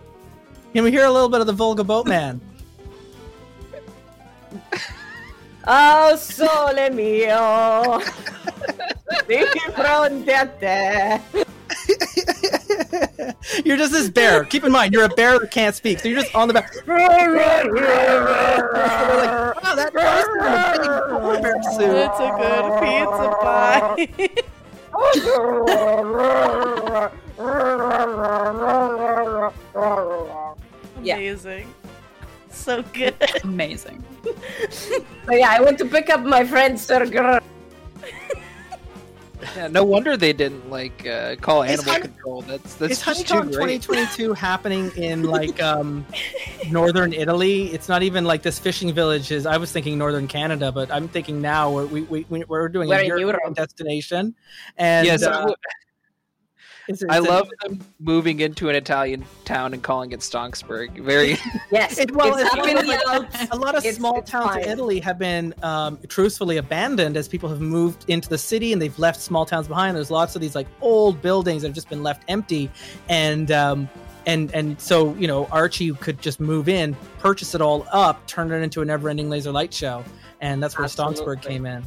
Can 0.75 0.85
we 0.85 0.91
hear 0.91 1.05
a 1.05 1.11
little 1.11 1.29
bit 1.29 1.41
of 1.41 1.47
the 1.47 1.53
Volga 1.53 1.85
boatman? 1.85 2.41
Oh 5.65 6.17
sole 6.17 6.91
mio, 6.91 8.01
di 9.27 9.45
fronte 9.75 10.33
a 10.33 10.47
te. 10.47 11.21
you're 13.65 13.77
just 13.77 13.93
this 13.93 14.09
bear. 14.09 14.45
Keep 14.45 14.65
in 14.65 14.73
mind, 14.73 14.93
you're 14.93 15.05
a 15.05 15.09
bear 15.09 15.39
that 15.39 15.51
can't 15.51 15.75
speak. 15.75 16.01
So 16.01 16.09
you're 16.09 16.21
just 16.21 16.35
on 16.35 16.49
the 16.49 16.55
back. 16.55 16.75
like, 16.87 16.87
oh, 19.65 19.77
that 19.77 19.93
bear 19.95 20.23
suit. 21.73 21.97
It's 21.97 22.21
a 22.21 22.31
good 22.39 22.65
pizza 22.81 23.29
pie. 23.41 24.09
Amazing 30.99 31.67
so 32.53 32.83
good. 32.93 33.15
Amazing. 33.43 34.03
so 34.71 35.03
yeah, 35.31 35.51
I 35.51 35.61
went 35.61 35.79
to 35.79 35.85
pick 35.85 36.11
up 36.11 36.23
my 36.23 36.45
friend 36.45 36.77
Serger. 36.79 37.43
Yeah, 39.57 39.67
no 39.69 39.85
wonder 39.85 40.17
they 40.17 40.33
didn't 40.33 40.71
like 40.71 41.07
uh, 41.07 41.37
call 41.37 41.63
animal 41.63 41.95
control. 41.95 42.43
That's 42.43 42.75
that's 42.77 42.93
is 42.93 43.03
HoneyCon 43.03 43.47
2022 43.47 44.33
happening 44.49 44.91
in 44.97 45.25
like 45.25 45.61
um, 45.63 46.07
northern 46.71 47.13
Italy? 47.13 47.73
It's 47.73 47.89
not 47.89 48.03
even 48.03 48.25
like 48.25 48.43
this 48.43 48.59
fishing 48.59 48.93
village 48.93 49.31
is. 49.31 49.45
I 49.45 49.57
was 49.57 49.73
thinking 49.73 49.99
northern 49.99 50.29
Canada, 50.29 50.71
but 50.71 50.91
I'm 50.91 51.09
thinking 51.09 51.41
now 51.41 51.71
we're 51.73 51.87
we, 51.87 52.03
we 52.03 52.45
we're 52.45 52.69
doing 52.69 52.89
we're 52.89 53.01
a 53.01 53.07
European 53.07 53.29
Europe. 53.29 53.55
destination, 53.55 54.35
and 54.79 55.07
yes, 55.07 55.23
uh, 55.23 55.45
it's, 55.49 55.53
it's 55.53 55.82
I 57.09 57.19
love 57.19 57.49
them 57.63 57.81
moving 58.01 58.41
into 58.41 58.69
an 58.69 58.75
Italian 58.75 59.25
town 59.45 59.73
and 59.73 59.83
calling 59.83 60.13
it 60.13 60.21
Stonksburg. 60.21 61.03
Very 61.03 61.37
yes. 61.71 61.99
It, 61.99 62.11
well, 62.11 62.37
it's 62.37 62.51
it's, 62.55 63.51
a 63.53 63.57
lot 63.57 63.77
of 63.77 63.85
small 63.85 64.21
towns 64.23 64.51
fine. 64.51 64.65
in 64.65 64.69
Italy 64.69 65.01
have 65.01 65.19
been 65.19 65.55
um, 65.63 65.99
truthfully 66.09 66.57
abandoned 66.57 67.17
as 67.17 67.29
people 67.29 67.49
have 67.49 67.61
moved 67.61 68.05
into 68.09 68.29
the 68.29 68.39
city 68.39 68.73
and 68.73 68.83
they've 68.83 68.99
left 68.99 69.21
small 69.21 69.47
towns 69.47 69.69
behind. 69.69 69.97
There's 69.97 70.11
lots 70.11 70.35
of 70.35 70.43
these 70.43 70.55
like 70.55 70.67
old 70.81 71.23
buildings 71.23 71.63
that 71.63 71.69
have 71.69 71.75
just 71.75 71.89
been 71.89 72.03
left 72.03 72.25
empty, 72.29 72.71
and 73.09 73.51
um, 73.53 73.89
and 74.27 74.53
and 74.55 74.81
so 74.81 75.15
you 75.15 75.29
know 75.29 75.47
Archie 75.47 75.93
could 75.93 76.21
just 76.21 76.41
move 76.41 76.69
in, 76.69 76.97
purchase 77.19 77.55
it 77.55 77.61
all 77.61 77.87
up, 77.93 78.27
turn 78.27 78.51
it 78.51 78.57
into 78.57 78.83
a 78.83 78.85
never-ending 78.85 79.31
laser 79.31 79.53
light 79.53 79.73
show, 79.73 80.05
and 80.41 80.63
that's 80.63 80.77
where 80.77 80.85
Absolutely. 80.85 81.25
Stonksburg 81.25 81.43
came 81.43 81.67
in. 81.67 81.85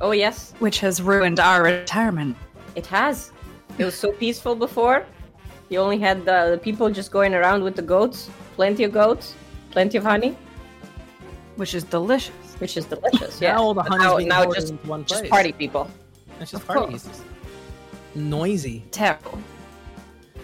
Oh 0.00 0.10
yes, 0.10 0.54
which 0.58 0.80
has 0.80 1.00
ruined 1.00 1.38
our 1.38 1.62
retirement. 1.62 2.36
It 2.74 2.86
has. 2.86 3.30
It 3.78 3.84
was 3.84 3.94
so 3.94 4.12
peaceful 4.12 4.54
before. 4.54 5.04
You 5.68 5.80
only 5.80 5.98
had 5.98 6.24
the, 6.24 6.50
the 6.52 6.58
people 6.58 6.88
just 6.90 7.10
going 7.10 7.34
around 7.34 7.64
with 7.64 7.74
the 7.74 7.82
goats, 7.82 8.30
plenty 8.54 8.84
of 8.84 8.92
goats, 8.92 9.34
plenty 9.70 9.98
of 9.98 10.04
honey, 10.04 10.36
which 11.56 11.74
is 11.74 11.84
delicious. 11.84 12.34
Which 12.58 12.76
is 12.76 12.84
delicious. 12.84 13.40
Yeah. 13.40 13.54
Now 13.54 13.62
all 13.62 13.74
the 13.74 13.82
honey's 13.82 14.26
now, 14.28 14.44
now 14.44 14.52
just, 14.52 14.74
one 14.84 15.04
place. 15.04 15.20
just 15.20 15.30
party 15.30 15.52
people. 15.52 15.90
It's 16.40 16.52
just 16.52 16.66
parties. 16.66 17.08
Noisy. 18.14 18.84
Terrible. 18.92 19.38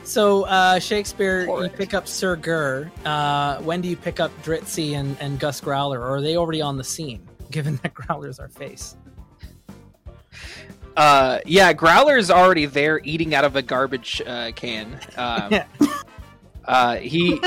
So 0.02 0.44
uh, 0.46 0.80
Shakespeare, 0.80 1.42
you 1.42 1.68
pick 1.68 1.94
up 1.94 2.08
Sir 2.08 2.34
Gur. 2.34 2.90
Uh, 3.04 3.58
when 3.58 3.80
do 3.80 3.88
you 3.88 3.96
pick 3.96 4.18
up 4.18 4.32
Dritzy 4.42 4.94
and, 4.94 5.16
and 5.20 5.38
Gus 5.38 5.60
Growler, 5.60 6.00
or 6.00 6.16
are 6.16 6.20
they 6.20 6.36
already 6.36 6.60
on 6.60 6.76
the 6.76 6.84
scene? 6.84 7.22
Given 7.52 7.78
that 7.82 7.94
Growler's 7.94 8.40
our 8.40 8.48
face 8.48 8.96
uh, 10.96 11.38
yeah, 11.46 11.72
Growler's 11.72 12.30
already 12.30 12.66
there 12.66 13.00
eating 13.04 13.34
out 13.34 13.44
of 13.44 13.56
a 13.56 13.62
garbage 13.62 14.20
uh, 14.26 14.52
can. 14.52 15.00
Um, 15.16 15.54
uh, 16.64 16.96
he 16.96 17.40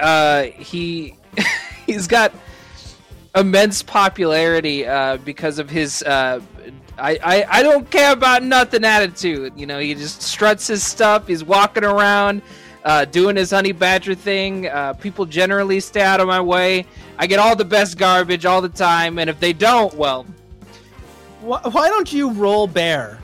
uh, 0.00 0.42
he 0.42 1.16
he's 1.86 2.06
got 2.06 2.32
immense 3.34 3.82
popularity 3.82 4.86
uh, 4.86 5.18
because 5.18 5.58
of 5.58 5.68
his 5.68 6.02
uh, 6.02 6.40
I, 6.98 7.18
I, 7.22 7.58
I 7.58 7.62
don't 7.62 7.90
care 7.90 8.12
about 8.12 8.42
nothing 8.42 8.84
attitude. 8.84 9.52
You 9.56 9.66
know, 9.66 9.78
he 9.78 9.94
just 9.94 10.22
struts 10.22 10.66
his 10.66 10.82
stuff. 10.82 11.26
He's 11.26 11.44
walking 11.44 11.84
around, 11.84 12.42
uh, 12.84 13.04
doing 13.04 13.36
his 13.36 13.50
honey 13.50 13.72
badger 13.72 14.14
thing. 14.14 14.66
Uh, 14.68 14.94
people 14.94 15.26
generally 15.26 15.80
stay 15.80 16.02
out 16.02 16.20
of 16.20 16.26
my 16.26 16.40
way. 16.40 16.86
I 17.18 17.26
get 17.26 17.38
all 17.38 17.54
the 17.54 17.64
best 17.66 17.98
garbage 17.98 18.46
all 18.46 18.62
the 18.62 18.68
time, 18.68 19.18
and 19.18 19.28
if 19.28 19.38
they 19.40 19.52
don't, 19.52 19.92
well, 19.94 20.26
why, 21.46 21.60
why 21.62 21.88
don't 21.88 22.12
you 22.12 22.32
roll 22.32 22.66
bear? 22.66 23.18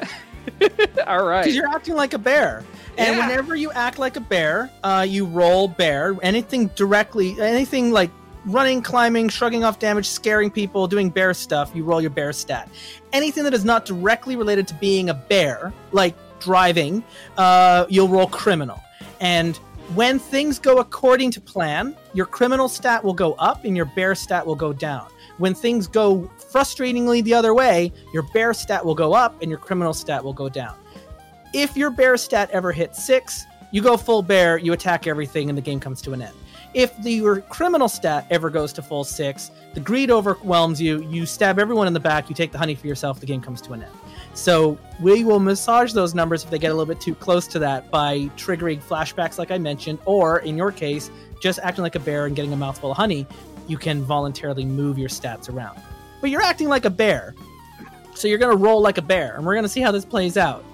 All 1.06 1.24
right. 1.24 1.42
Because 1.42 1.54
you're 1.56 1.68
acting 1.68 1.94
like 1.94 2.12
a 2.12 2.18
bear. 2.18 2.64
And 2.98 3.16
yeah. 3.16 3.28
whenever 3.28 3.54
you 3.54 3.70
act 3.72 3.98
like 3.98 4.16
a 4.16 4.20
bear, 4.20 4.70
uh, 4.82 5.06
you 5.08 5.24
roll 5.24 5.68
bear. 5.68 6.16
Anything 6.22 6.66
directly, 6.68 7.40
anything 7.40 7.92
like 7.92 8.10
running, 8.44 8.82
climbing, 8.82 9.28
shrugging 9.28 9.64
off 9.64 9.78
damage, 9.78 10.06
scaring 10.06 10.50
people, 10.50 10.86
doing 10.86 11.10
bear 11.10 11.32
stuff, 11.32 11.70
you 11.74 11.84
roll 11.84 12.00
your 12.00 12.10
bear 12.10 12.32
stat. 12.32 12.68
Anything 13.12 13.44
that 13.44 13.54
is 13.54 13.64
not 13.64 13.84
directly 13.84 14.36
related 14.36 14.66
to 14.68 14.74
being 14.74 15.10
a 15.10 15.14
bear, 15.14 15.72
like 15.92 16.14
driving, 16.40 17.04
uh, 17.36 17.86
you'll 17.88 18.08
roll 18.08 18.26
criminal. 18.26 18.80
And 19.20 19.56
when 19.94 20.18
things 20.18 20.58
go 20.58 20.78
according 20.78 21.30
to 21.32 21.40
plan, 21.40 21.96
your 22.14 22.26
criminal 22.26 22.68
stat 22.68 23.02
will 23.04 23.14
go 23.14 23.32
up 23.34 23.64
and 23.64 23.76
your 23.76 23.86
bear 23.86 24.14
stat 24.14 24.46
will 24.46 24.54
go 24.54 24.72
down. 24.72 25.08
When 25.40 25.54
things 25.54 25.86
go 25.86 26.30
frustratingly 26.52 27.24
the 27.24 27.32
other 27.32 27.54
way, 27.54 27.94
your 28.12 28.24
bear 28.34 28.52
stat 28.52 28.84
will 28.84 28.94
go 28.94 29.14
up 29.14 29.40
and 29.40 29.50
your 29.50 29.58
criminal 29.58 29.94
stat 29.94 30.22
will 30.22 30.34
go 30.34 30.50
down. 30.50 30.74
If 31.54 31.78
your 31.78 31.88
bear 31.88 32.18
stat 32.18 32.50
ever 32.52 32.72
hits 32.72 33.02
six, 33.02 33.46
you 33.70 33.80
go 33.80 33.96
full 33.96 34.20
bear, 34.20 34.58
you 34.58 34.74
attack 34.74 35.06
everything, 35.06 35.48
and 35.48 35.56
the 35.56 35.62
game 35.62 35.80
comes 35.80 36.02
to 36.02 36.12
an 36.12 36.20
end. 36.20 36.34
If 36.74 36.94
the, 37.02 37.12
your 37.12 37.40
criminal 37.40 37.88
stat 37.88 38.26
ever 38.28 38.50
goes 38.50 38.70
to 38.74 38.82
full 38.82 39.02
six, 39.02 39.50
the 39.72 39.80
greed 39.80 40.10
overwhelms 40.10 40.78
you, 40.78 41.02
you 41.08 41.24
stab 41.24 41.58
everyone 41.58 41.86
in 41.86 41.94
the 41.94 42.00
back, 42.00 42.28
you 42.28 42.34
take 42.34 42.52
the 42.52 42.58
honey 42.58 42.74
for 42.74 42.86
yourself, 42.86 43.18
the 43.18 43.24
game 43.24 43.40
comes 43.40 43.62
to 43.62 43.72
an 43.72 43.82
end. 43.82 43.92
So 44.34 44.78
we 45.00 45.24
will 45.24 45.40
massage 45.40 45.94
those 45.94 46.14
numbers 46.14 46.44
if 46.44 46.50
they 46.50 46.58
get 46.58 46.70
a 46.70 46.74
little 46.74 46.92
bit 46.92 47.00
too 47.00 47.14
close 47.14 47.46
to 47.48 47.58
that 47.60 47.90
by 47.90 48.30
triggering 48.36 48.82
flashbacks, 48.82 49.38
like 49.38 49.50
I 49.50 49.56
mentioned, 49.56 50.00
or 50.04 50.40
in 50.40 50.58
your 50.58 50.70
case, 50.70 51.10
just 51.40 51.58
acting 51.60 51.82
like 51.82 51.94
a 51.94 52.00
bear 52.00 52.26
and 52.26 52.36
getting 52.36 52.52
a 52.52 52.56
mouthful 52.56 52.90
of 52.90 52.98
honey. 52.98 53.26
You 53.70 53.78
can 53.78 54.02
voluntarily 54.02 54.64
move 54.64 54.98
your 54.98 55.08
stats 55.08 55.48
around. 55.48 55.80
But 56.20 56.30
you're 56.30 56.42
acting 56.42 56.68
like 56.68 56.86
a 56.86 56.90
bear, 56.90 57.36
so 58.16 58.26
you're 58.26 58.36
going 58.36 58.50
to 58.50 58.60
roll 58.60 58.80
like 58.80 58.98
a 58.98 59.02
bear, 59.02 59.36
and 59.36 59.46
we're 59.46 59.54
going 59.54 59.62
to 59.62 59.68
see 59.68 59.80
how 59.80 59.92
this 59.92 60.04
plays 60.04 60.36
out. 60.36 60.64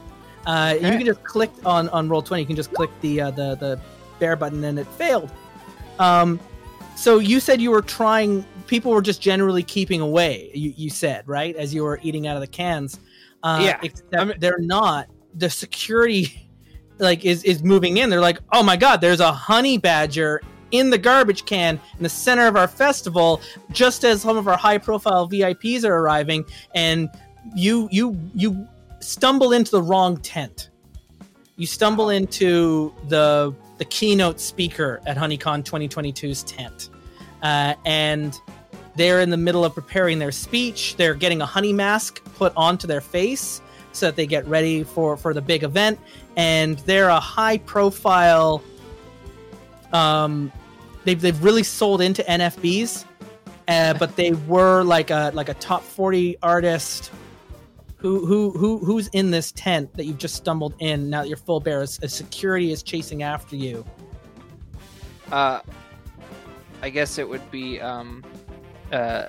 Uh, 0.47 0.73
okay. 0.77 0.91
You 0.91 0.97
can 0.97 1.05
just 1.05 1.23
click 1.23 1.51
on 1.67 1.91
on 1.91 2.09
roll 2.09 2.23
twenty. 2.23 2.45
You 2.45 2.47
can 2.47 2.57
just 2.57 2.73
click 2.73 2.89
the 3.03 3.21
uh, 3.21 3.31
the 3.33 3.55
the 3.57 3.79
bear 4.19 4.35
button, 4.35 4.65
and 4.65 4.79
it 4.79 4.87
failed. 4.87 5.31
Um, 5.99 6.41
so 6.95 7.19
you 7.19 7.39
said 7.39 7.61
you 7.61 7.71
were 7.71 7.83
trying. 7.83 8.47
People 8.67 8.93
were 8.93 9.03
just 9.03 9.21
generally 9.21 9.63
keeping 9.63 10.01
away. 10.01 10.51
You, 10.55 10.73
you 10.75 10.89
said 10.89 11.29
right 11.29 11.55
as 11.55 11.75
you 11.75 11.85
were 11.85 12.01
eating 12.03 12.27
out 12.27 12.37
of 12.37 12.41
the 12.41 12.47
cans. 12.47 12.99
Uh, 13.43 13.61
yeah, 13.63 13.79
except 13.83 14.17
I 14.17 14.25
mean, 14.25 14.37
they're 14.39 14.59
not. 14.59 15.09
The 15.35 15.51
security 15.51 16.49
like 16.99 17.27
is 17.27 17.45
is 17.45 17.63
moving 17.63 17.99
in. 17.99 18.09
They're 18.09 18.21
like, 18.21 18.39
oh 18.53 18.63
my 18.63 18.79
god, 18.79 19.03
there's 19.03 19.21
a 19.21 19.33
honey 19.33 19.77
badger 19.77 20.41
in 20.71 20.91
the 20.91 20.99
garbage 20.99 21.45
can 21.45 21.81
in 21.97 22.03
the 22.03 22.09
center 22.09 22.47
of 22.47 22.57
our 22.57 22.69
festival, 22.69 23.41
just 23.73 24.05
as 24.05 24.23
some 24.23 24.37
of 24.37 24.49
our 24.49 24.57
high 24.57 24.79
profile 24.79 25.29
VIPs 25.29 25.85
are 25.85 25.95
arriving, 25.95 26.45
and 26.75 27.09
you 27.55 27.89
you 27.91 28.19
you 28.35 28.67
stumble 29.01 29.53
into 29.53 29.71
the 29.71 29.83
wrong 29.83 30.17
tent. 30.19 30.71
You 31.57 31.67
stumble 31.67 32.11
into 32.11 32.93
the 33.09 33.55
the 33.79 33.85
keynote 33.85 34.41
speaker 34.41 35.01
at 35.07 35.17
HoneyCon 35.17 35.65
2022's 35.65 36.43
tent, 36.43 36.91
uh, 37.43 37.75
and 37.85 38.39
they're 38.97 39.21
in 39.21 39.31
the 39.31 39.37
middle 39.37 39.65
of 39.65 39.75
preparing 39.75 40.19
their 40.19 40.33
speech. 40.33 40.97
They're 40.97 41.15
getting 41.15 41.43
a 41.43 41.47
honey 41.47 41.73
mask 41.73 42.25
put 42.35 42.53
onto 42.57 42.87
their 42.87 43.01
face 43.03 43.61
so 43.93 44.07
that 44.07 44.17
they 44.17 44.27
get 44.27 44.47
ready 44.47 44.83
for 44.83 45.17
for 45.17 45.33
the 45.33 45.43
big 45.43 45.63
event. 45.63 45.99
And 46.37 46.79
they're 46.81 47.09
a 47.09 47.21
high 47.21 47.59
profile. 47.59 48.63
Um, 49.93 50.53
they've 51.07 51.21
they've 51.21 51.43
really 51.43 51.63
sold 51.63 52.03
into 52.03 52.23
NFBs, 52.25 53.07
uh, 53.69 53.95
but 53.99 54.15
they 54.17 54.33
were 54.33 54.83
like 54.83 55.11
a 55.11 55.31
like 55.33 55.49
a 55.49 55.55
top 55.55 55.83
forty 55.83 56.37
artist. 56.43 57.11
Who 57.97 58.27
who 58.27 58.51
who 58.51 58.79
who's 58.79 59.09
in 59.09 59.31
this 59.31 59.53
tent 59.53 59.95
that 59.95 60.05
you've 60.05 60.19
just 60.19 60.35
stumbled 60.35 60.75
in? 60.81 61.09
Now 61.09 61.23
that 61.23 61.29
you're 61.29 61.39
full 61.39 61.61
bear, 61.61 61.81
as 61.81 61.99
security 62.09 62.71
is 62.71 62.83
chasing 62.83 63.23
after 63.23 63.57
you. 63.57 63.87
Uh, 65.33 65.61
I 66.83 66.91
guess 66.91 67.19
it 67.19 67.27
would 67.27 67.51
be 67.51 67.81
um 67.81 68.23
uh, 68.93 69.25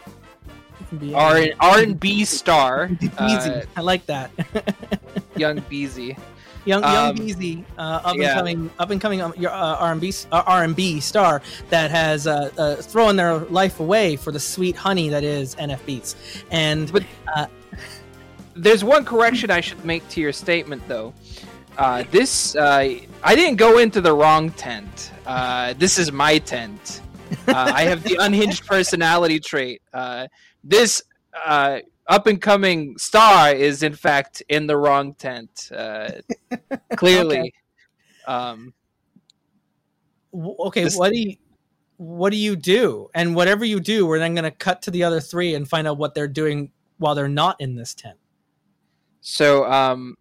R 1.13 1.46
R 1.60 1.80
and 1.80 2.00
B 2.00 2.26
star. 2.26 2.90
Uh, 3.18 3.62
I 3.76 3.82
like 3.82 4.06
that. 4.06 4.32
young 5.36 5.60
Beezy. 5.70 6.16
Young 6.68 6.84
young 6.84 7.10
um, 7.10 7.16
Beezy, 7.16 7.66
uh, 7.78 8.02
up 8.04 8.18
yeah. 8.18 8.30
and 8.30 8.38
coming 8.38 8.70
up 8.78 8.90
and 8.90 9.02
coming 9.02 9.22
um, 9.22 9.34
your 9.38 9.52
uh, 9.52 9.76
R 9.78 9.92
and 9.94 10.02
B 10.02 10.14
uh, 10.32 10.44
R 10.46 10.64
and 10.64 10.76
B 10.76 11.00
star 11.00 11.42
that 11.70 11.92
has 11.92 12.28
uh, 12.28 12.52
uh, 12.58 12.76
thrown 12.76 13.16
their 13.16 13.38
life 13.38 13.80
away 13.80 14.18
for 14.18 14.32
the 14.32 14.40
sweet 14.40 14.76
honey 14.76 15.10
that 15.10 15.24
is 15.24 15.56
NF 15.56 15.86
Beats. 15.86 16.16
And 16.52 16.92
but, 16.92 17.04
uh, 17.34 17.48
there's 18.56 18.84
one 18.84 19.06
correction 19.06 19.50
I 19.50 19.62
should 19.62 19.84
make 19.86 20.08
to 20.10 20.22
your 20.22 20.34
statement 20.34 20.82
though. 20.88 21.14
this 22.12 22.56
I 22.56 23.08
didn't 23.24 23.56
go 23.56 23.78
into 23.78 24.02
the 24.02 24.14
wrong 24.14 24.52
tent. 24.52 25.12
this 25.78 25.98
is 25.98 26.12
my 26.12 26.38
tent. 26.40 27.02
Uh, 27.48 27.72
I 27.74 27.84
have 27.84 28.04
the 28.04 28.18
unhinged 28.20 28.66
personality 28.68 29.40
trait. 29.40 29.82
Uh, 29.94 30.28
this 30.64 31.02
uh, 31.46 31.80
up 32.08 32.28
and 32.28 32.41
coming 32.41 32.98
star 32.98 33.52
is 33.54 33.84
in 33.84 33.93
fact 33.93 34.41
in 34.50 34.67
the 34.67 34.78
wrong 34.78 35.13
tent. 35.15 35.70
Uh, 35.76 36.12
clearly. 36.96 37.39
okay. 37.39 37.52
Um, 38.28 38.74
okay, 40.34 40.84
this... 40.84 40.98
what 40.98 41.12
do 41.12 41.20
you 41.20 41.36
what 41.98 42.30
do 42.30 42.38
you 42.38 42.56
do? 42.56 43.10
And 43.13 43.36
whatever 43.36 43.65
you 43.65 43.80
do, 43.80 44.06
we're 44.06 44.20
then 44.20 44.36
going 44.36 44.43
to 44.43 44.52
cut 44.52 44.84
to 44.84 44.91
the 44.91 45.04
other 45.04 45.20
three 45.20 45.56
and 45.56 45.67
find 45.67 45.88
out 45.88 45.98
what 45.98 46.13
they're 46.13 46.28
doing 46.28 46.72
while 46.98 47.15
they're 47.15 47.28
not 47.28 47.60
in 47.60 47.76
this 47.76 47.93
tent. 47.93 48.17
So, 49.22 49.65
um, 49.65 50.15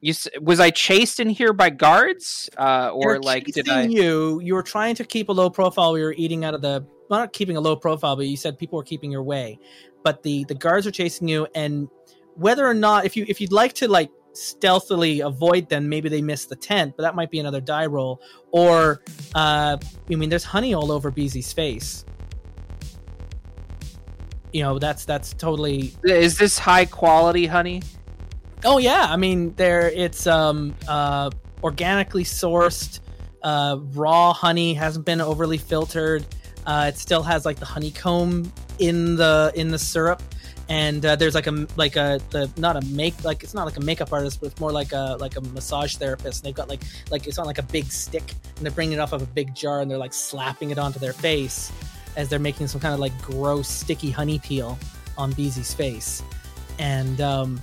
you 0.00 0.14
was 0.40 0.58
I 0.58 0.70
chased 0.70 1.20
in 1.20 1.30
here 1.30 1.52
by 1.52 1.70
guards, 1.70 2.50
uh, 2.58 2.90
or 2.92 3.12
They're 3.12 3.20
like 3.20 3.46
did 3.46 3.68
I? 3.68 3.84
You 3.84 4.40
you 4.40 4.54
were 4.54 4.62
trying 4.64 4.96
to 4.96 5.04
keep 5.04 5.28
a 5.28 5.32
low 5.32 5.48
profile. 5.48 5.92
We 5.92 6.02
were 6.02 6.14
eating 6.18 6.44
out 6.44 6.54
of 6.54 6.60
the 6.60 6.84
not 7.08 7.32
keeping 7.32 7.56
a 7.56 7.60
low 7.60 7.76
profile, 7.76 8.16
but 8.16 8.26
you 8.26 8.36
said 8.36 8.58
people 8.58 8.76
were 8.76 8.82
keeping 8.82 9.12
your 9.12 9.22
way. 9.22 9.60
But 10.02 10.22
the 10.22 10.44
the 10.44 10.54
guards 10.54 10.86
are 10.86 10.90
chasing 10.90 11.28
you, 11.28 11.46
and 11.54 11.88
whether 12.34 12.66
or 12.66 12.74
not 12.74 13.04
if 13.04 13.16
you 13.16 13.24
if 13.28 13.40
you'd 13.40 13.52
like 13.52 13.74
to 13.74 13.88
like 13.88 14.10
stealthily 14.34 15.20
avoid 15.20 15.68
them, 15.68 15.88
maybe 15.88 16.08
they 16.08 16.22
miss 16.22 16.46
the 16.46 16.56
tent, 16.56 16.94
but 16.96 17.02
that 17.02 17.14
might 17.14 17.30
be 17.30 17.38
another 17.38 17.60
die 17.60 17.86
roll. 17.86 18.20
Or 18.50 19.02
uh, 19.34 19.76
I 20.10 20.14
mean, 20.14 20.28
there's 20.28 20.44
honey 20.44 20.74
all 20.74 20.90
over 20.90 21.10
Beezy's 21.10 21.52
face. 21.52 22.04
You 24.52 24.62
know, 24.62 24.78
that's 24.78 25.04
that's 25.04 25.32
totally. 25.34 25.94
Is 26.04 26.36
this 26.38 26.58
high 26.58 26.84
quality 26.84 27.46
honey? 27.46 27.82
Oh 28.64 28.78
yeah, 28.78 29.06
I 29.08 29.16
mean 29.16 29.54
there 29.54 29.90
it's 29.90 30.26
um 30.26 30.74
uh 30.86 31.30
organically 31.64 32.24
sourced 32.24 33.00
uh 33.42 33.78
raw 33.94 34.32
honey 34.32 34.74
hasn't 34.74 35.04
been 35.04 35.20
overly 35.20 35.58
filtered. 35.58 36.26
Uh, 36.66 36.86
it 36.88 36.98
still 36.98 37.22
has 37.22 37.44
like 37.44 37.58
the 37.58 37.64
honeycomb 37.64 38.52
in 38.78 39.16
the 39.16 39.52
in 39.54 39.70
the 39.70 39.78
syrup, 39.78 40.22
and 40.68 41.04
uh, 41.04 41.16
there's 41.16 41.34
like 41.34 41.46
a 41.46 41.66
like 41.76 41.96
a 41.96 42.20
the 42.30 42.50
not 42.56 42.76
a 42.76 42.86
make 42.86 43.24
like 43.24 43.42
it's 43.42 43.54
not 43.54 43.64
like 43.64 43.76
a 43.76 43.80
makeup 43.80 44.12
artist, 44.12 44.40
but 44.40 44.46
it's 44.46 44.60
more 44.60 44.72
like 44.72 44.92
a 44.92 45.16
like 45.18 45.36
a 45.36 45.40
massage 45.40 45.96
therapist. 45.96 46.40
And 46.40 46.48
they've 46.48 46.54
got 46.54 46.68
like 46.68 46.82
like 47.10 47.26
it's 47.26 47.38
on 47.38 47.46
like 47.46 47.58
a 47.58 47.64
big 47.64 47.86
stick, 47.86 48.34
and 48.56 48.64
they're 48.64 48.72
bringing 48.72 48.94
it 48.94 49.00
off 49.00 49.12
of 49.12 49.22
a 49.22 49.26
big 49.26 49.54
jar, 49.54 49.80
and 49.80 49.90
they're 49.90 49.98
like 49.98 50.14
slapping 50.14 50.70
it 50.70 50.78
onto 50.78 50.98
their 50.98 51.12
face 51.12 51.72
as 52.16 52.28
they're 52.28 52.38
making 52.38 52.66
some 52.66 52.80
kind 52.80 52.94
of 52.94 53.00
like 53.00 53.16
gross 53.22 53.68
sticky 53.68 54.10
honey 54.10 54.38
peel 54.38 54.78
on 55.18 55.32
Beezy's 55.32 55.74
face, 55.74 56.22
and 56.78 57.20
um, 57.20 57.60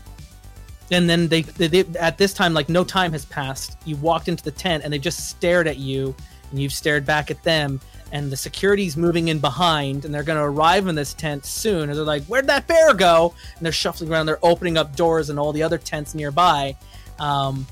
and 0.92 1.10
then 1.10 1.28
they, 1.28 1.42
they, 1.44 1.68
they, 1.68 2.00
at 2.00 2.18
this 2.18 2.34
time 2.34 2.54
like 2.54 2.70
no 2.70 2.84
time 2.84 3.12
has 3.12 3.26
passed. 3.26 3.78
You 3.86 3.96
walked 3.98 4.28
into 4.28 4.44
the 4.44 4.52
tent 4.52 4.84
and 4.84 4.92
they 4.92 5.00
just 5.00 5.30
stared 5.30 5.68
at 5.68 5.78
you 5.78 6.16
and 6.52 6.60
you've 6.60 6.74
stared 6.74 7.06
back 7.06 7.30
at 7.30 7.42
them 7.44 7.80
and 8.12 8.32
the 8.32 8.38
security's 8.38 8.98
moving 8.98 9.28
in 9.28 9.40
behind 9.40 10.06
and 10.06 10.14
they're 10.14 10.24
going 10.24 10.38
to 10.38 10.44
arrive 10.44 10.88
in 10.88 10.96
this 10.96 11.14
tent 11.14 11.46
soon 11.46 11.90
and 11.90 11.98
they're 11.98 12.06
like 12.06 12.24
where'd 12.24 12.48
that 12.48 12.68
bear 12.68 12.94
go? 12.94 13.34
And 13.56 13.66
they're 13.66 13.72
shuffling 13.72 14.12
around 14.12 14.26
they're 14.26 14.44
opening 14.44 14.78
up 14.78 14.96
doors 14.96 15.30
and 15.30 15.40
all 15.40 15.54
the 15.54 15.64
other 15.64 15.78
tents 15.78 16.16
nearby. 16.16 16.76
Um, 17.20 17.68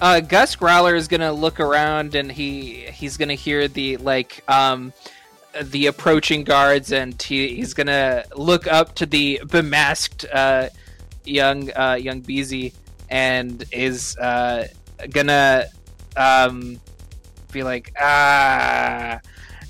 uh, 0.00 0.20
Gus 0.20 0.56
Growler 0.56 0.96
is 0.96 1.06
gonna 1.06 1.32
look 1.32 1.60
around 1.60 2.14
and 2.14 2.30
he 2.30 2.86
he's 2.92 3.16
gonna 3.16 3.34
hear 3.34 3.68
the 3.68 3.98
like 3.98 4.42
um, 4.48 4.92
the 5.62 5.86
approaching 5.86 6.42
guards 6.44 6.92
and 6.92 7.20
he, 7.22 7.54
he's 7.54 7.72
gonna 7.72 8.24
look 8.34 8.66
up 8.66 8.96
to 8.96 9.06
the 9.06 9.40
bemasked 9.44 10.26
uh, 10.32 10.68
young 11.24 11.70
uh, 11.76 11.96
young 12.00 12.20
Beezy 12.20 12.72
and 13.10 13.64
is 13.70 14.16
uh, 14.16 14.66
gonna 15.10 15.66
um, 16.16 16.80
be 17.52 17.62
like 17.62 17.92
ah 18.00 19.20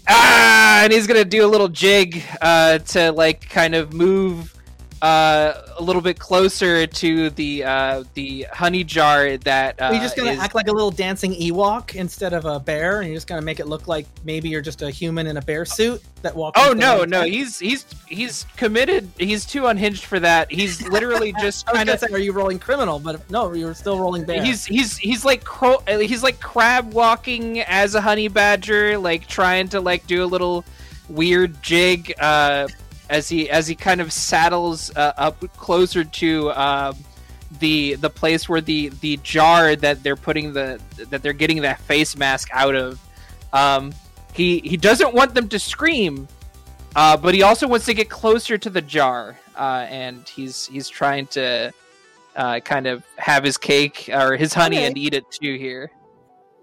ah, 0.08 0.84
and 0.84 0.92
he's 0.92 1.06
gonna 1.06 1.24
do 1.24 1.44
a 1.44 1.48
little 1.48 1.68
jig 1.68 2.22
uh, 2.40 2.78
to 2.78 3.12
like 3.12 3.48
kind 3.48 3.74
of 3.74 3.92
move 3.92 4.54
uh, 5.02 5.60
a 5.78 5.82
little 5.82 6.00
bit 6.00 6.20
closer 6.20 6.86
to 6.86 7.30
the 7.30 7.64
uh, 7.64 8.04
the 8.14 8.46
honey 8.52 8.84
jar 8.84 9.36
that 9.38 9.82
uh, 9.82 9.90
you're 9.92 10.00
just 10.00 10.16
gonna 10.16 10.30
is... 10.30 10.38
act 10.38 10.54
like 10.54 10.68
a 10.68 10.72
little 10.72 10.92
dancing 10.92 11.32
Ewok 11.32 11.96
instead 11.96 12.32
of 12.32 12.44
a 12.44 12.60
bear, 12.60 13.00
and 13.00 13.08
you're 13.08 13.16
just 13.16 13.26
gonna 13.26 13.42
make 13.42 13.58
it 13.58 13.66
look 13.66 13.88
like 13.88 14.06
maybe 14.24 14.48
you're 14.48 14.62
just 14.62 14.80
a 14.80 14.90
human 14.90 15.26
in 15.26 15.38
a 15.38 15.42
bear 15.42 15.64
suit 15.64 16.00
that 16.22 16.36
walks. 16.36 16.60
Oh 16.62 16.72
no, 16.72 17.04
no, 17.04 17.22
he's 17.22 17.58
he's 17.58 17.84
he's 18.06 18.46
committed. 18.56 19.10
He's 19.18 19.44
too 19.44 19.66
unhinged 19.66 20.04
for 20.04 20.20
that. 20.20 20.52
He's 20.52 20.86
literally 20.88 21.34
just 21.40 21.66
kind 21.66 21.88
of. 21.88 22.00
Are 22.04 22.18
you 22.18 22.32
rolling 22.32 22.60
criminal? 22.60 23.00
But 23.00 23.28
no, 23.28 23.52
you're 23.54 23.74
still 23.74 23.98
rolling 23.98 24.24
bear. 24.24 24.40
He's 24.44 24.64
he's 24.64 24.96
he's 24.98 25.24
like 25.24 25.42
cro- 25.42 25.82
he's 25.88 26.22
like 26.22 26.38
crab 26.38 26.92
walking 26.92 27.58
as 27.62 27.96
a 27.96 28.00
honey 28.00 28.28
badger, 28.28 28.96
like 28.98 29.26
trying 29.26 29.68
to 29.70 29.80
like 29.80 30.06
do 30.06 30.22
a 30.22 30.26
little 30.26 30.64
weird 31.08 31.60
jig. 31.60 32.14
Uh, 32.20 32.68
as 33.10 33.28
he 33.28 33.50
as 33.50 33.66
he 33.66 33.74
kind 33.74 34.00
of 34.00 34.12
saddles 34.12 34.94
uh, 34.96 35.12
up 35.16 35.40
closer 35.56 36.04
to 36.04 36.48
uh, 36.50 36.92
the 37.58 37.94
the 37.96 38.10
place 38.10 38.48
where 38.48 38.60
the 38.60 38.88
the 39.00 39.18
jar 39.18 39.76
that 39.76 40.02
they're 40.02 40.16
putting 40.16 40.52
the 40.52 40.80
that 41.10 41.22
they're 41.22 41.32
getting 41.32 41.62
that 41.62 41.80
face 41.80 42.16
mask 42.16 42.48
out 42.52 42.74
of. 42.74 43.00
Um, 43.52 43.92
he 44.32 44.60
he 44.60 44.76
doesn't 44.76 45.14
want 45.14 45.34
them 45.34 45.48
to 45.50 45.58
scream, 45.58 46.26
uh, 46.96 47.16
but 47.16 47.34
he 47.34 47.42
also 47.42 47.68
wants 47.68 47.86
to 47.86 47.94
get 47.94 48.08
closer 48.08 48.56
to 48.56 48.70
the 48.70 48.80
jar, 48.80 49.38
uh, 49.56 49.86
and 49.88 50.26
he's 50.28 50.66
he's 50.66 50.88
trying 50.88 51.26
to 51.28 51.72
uh, 52.36 52.60
kind 52.60 52.86
of 52.86 53.04
have 53.16 53.44
his 53.44 53.58
cake 53.58 54.08
or 54.12 54.36
his 54.36 54.54
honey 54.54 54.78
okay. 54.78 54.86
and 54.86 54.96
eat 54.96 55.14
it 55.14 55.30
too 55.30 55.56
here. 55.56 55.90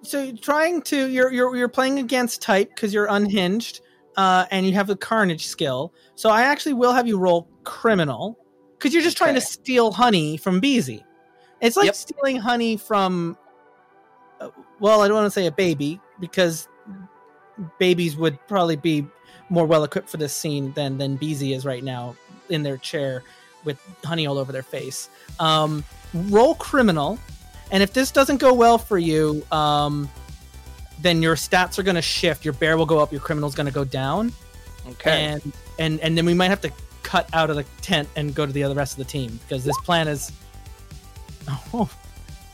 So 0.02 0.32
trying 0.32 0.82
to 0.84 1.08
you're 1.08 1.32
you're 1.32 1.56
you're 1.56 1.68
playing 1.68 2.00
against 2.00 2.42
type 2.42 2.70
because 2.70 2.94
you're 2.94 3.08
unhinged, 3.08 3.82
uh, 4.20 4.46
and 4.52 4.68
you 4.68 4.74
have 4.74 4.88
the 4.88 4.98
carnage 4.98 5.48
skill. 5.48 5.94
So 6.16 6.30
I 6.30 6.42
actually 6.42 6.74
will 6.74 6.92
have 6.92 7.08
you 7.08 7.18
roll 7.18 7.48
criminal 7.64 8.38
because 8.78 8.94
you're 8.94 9.02
just 9.02 9.16
okay. 9.16 9.28
trying 9.32 9.36
to 9.36 9.42
steal 9.42 9.94
honey 9.94 10.36
from 10.36 10.60
Beezy. 10.60 11.06
It's 11.62 11.78
like 11.78 11.86
yep. 11.86 11.96
stealing 11.96 12.36
honey 12.36 12.76
from. 12.76 13.38
Uh, 14.42 14.50
well, 14.82 15.02
I 15.02 15.08
don't 15.08 15.16
want 15.16 15.28
to 15.28 15.32
say 15.32 15.46
a 15.46 15.52
baby 15.54 16.02
because 16.20 16.68
babies 17.78 18.18
would 18.18 18.38
probably 18.50 18.76
be 18.76 19.08
more 19.50 19.66
well 19.66 19.86
equipped 19.86 20.10
for 20.10 20.18
this 20.18 20.36
scene 20.36 20.74
than 20.74 20.98
than 20.98 21.16
Beezy 21.16 21.54
is 21.54 21.66
right 21.66 21.84
now 21.84 22.14
in 22.50 22.62
their 22.62 22.76
chair 22.76 23.24
with 23.64 23.80
honey 24.04 24.28
all 24.28 24.38
over 24.38 24.52
their 24.52 24.64
face. 24.64 25.10
Um, 25.40 25.82
roll 26.14 26.56
criminal, 26.56 27.18
and 27.72 27.82
if 27.82 27.94
this 27.94 28.12
doesn't 28.12 28.42
go 28.42 28.54
well 28.54 28.78
for 28.78 28.98
you, 28.98 29.46
um, 29.54 30.10
then 31.02 31.22
your 31.22 31.36
stats 31.36 31.80
are 31.80 31.84
going 31.84 31.96
to 31.96 32.02
shift. 32.02 32.46
Your 32.46 32.54
bear 32.54 32.78
will 32.78 32.86
go 32.86 33.00
up. 33.00 33.12
Your 33.12 33.22
criminal's 33.22 33.56
going 33.56 33.68
to 33.68 33.74
go 33.74 33.84
down. 33.84 34.32
Okay. 34.88 35.26
And 35.26 35.54
and 35.78 36.00
and 36.00 36.18
then 36.18 36.26
we 36.26 36.34
might 36.34 36.50
have 36.50 36.62
to 36.62 36.72
cut 37.04 37.30
out 37.34 37.50
of 37.50 37.56
the 37.56 37.64
tent 37.82 38.08
and 38.16 38.34
go 38.36 38.46
to 38.46 38.52
the 38.52 38.64
other 38.64 38.76
rest 38.76 38.94
of 38.94 38.98
the 39.00 39.12
team 39.12 39.40
because 39.44 39.64
this 39.64 39.78
plan 39.82 40.08
is. 40.08 40.32
Oh, 41.74 41.90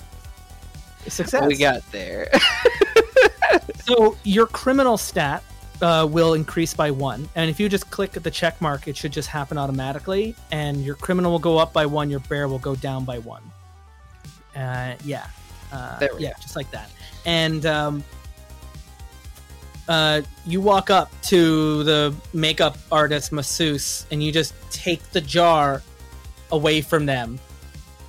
success. 1.08 1.46
We 1.48 1.58
got 1.58 1.90
there. 1.92 2.30
so 3.84 4.18
your 4.24 4.48
criminal 4.48 4.98
stat 4.98 5.44
uh, 5.82 6.08
will 6.10 6.34
increase 6.34 6.74
by 6.74 6.92
one. 6.92 7.28
And 7.36 7.50
if 7.50 7.60
you 7.60 7.70
just 7.70 7.90
click 7.90 8.12
the 8.12 8.32
check 8.32 8.60
mark, 8.62 8.88
it 8.88 8.96
should 8.96 9.12
just 9.12 9.30
happen 9.30 9.58
automatically. 9.58 10.36
And 10.52 10.84
your 10.84 10.96
criminal 10.96 11.32
will 11.32 11.40
go 11.40 11.58
up 11.58 11.74
by 11.74 11.86
one, 11.86 12.10
your 12.10 12.22
bear 12.22 12.48
will 12.48 12.60
go 12.60 12.76
down 12.76 13.06
by 13.06 13.20
one. 13.20 13.44
Uh, 14.56 14.96
yeah. 15.04 15.28
Uh, 15.72 15.98
yeah, 16.18 16.32
go. 16.32 16.36
just 16.42 16.56
like 16.56 16.70
that. 16.72 16.90
And 17.26 17.66
um, 17.66 18.04
uh, 19.88 20.22
you 20.46 20.62
walk 20.62 20.90
up 20.90 21.12
to 21.24 21.84
the 21.84 22.14
makeup 22.34 22.78
artist 22.92 23.32
masseuse 23.32 24.06
and 24.12 24.24
you 24.24 24.32
just 24.32 24.54
take 24.72 25.02
the 25.12 25.22
jar 25.22 25.82
away 26.52 26.82
from 26.82 27.06
them. 27.06 27.40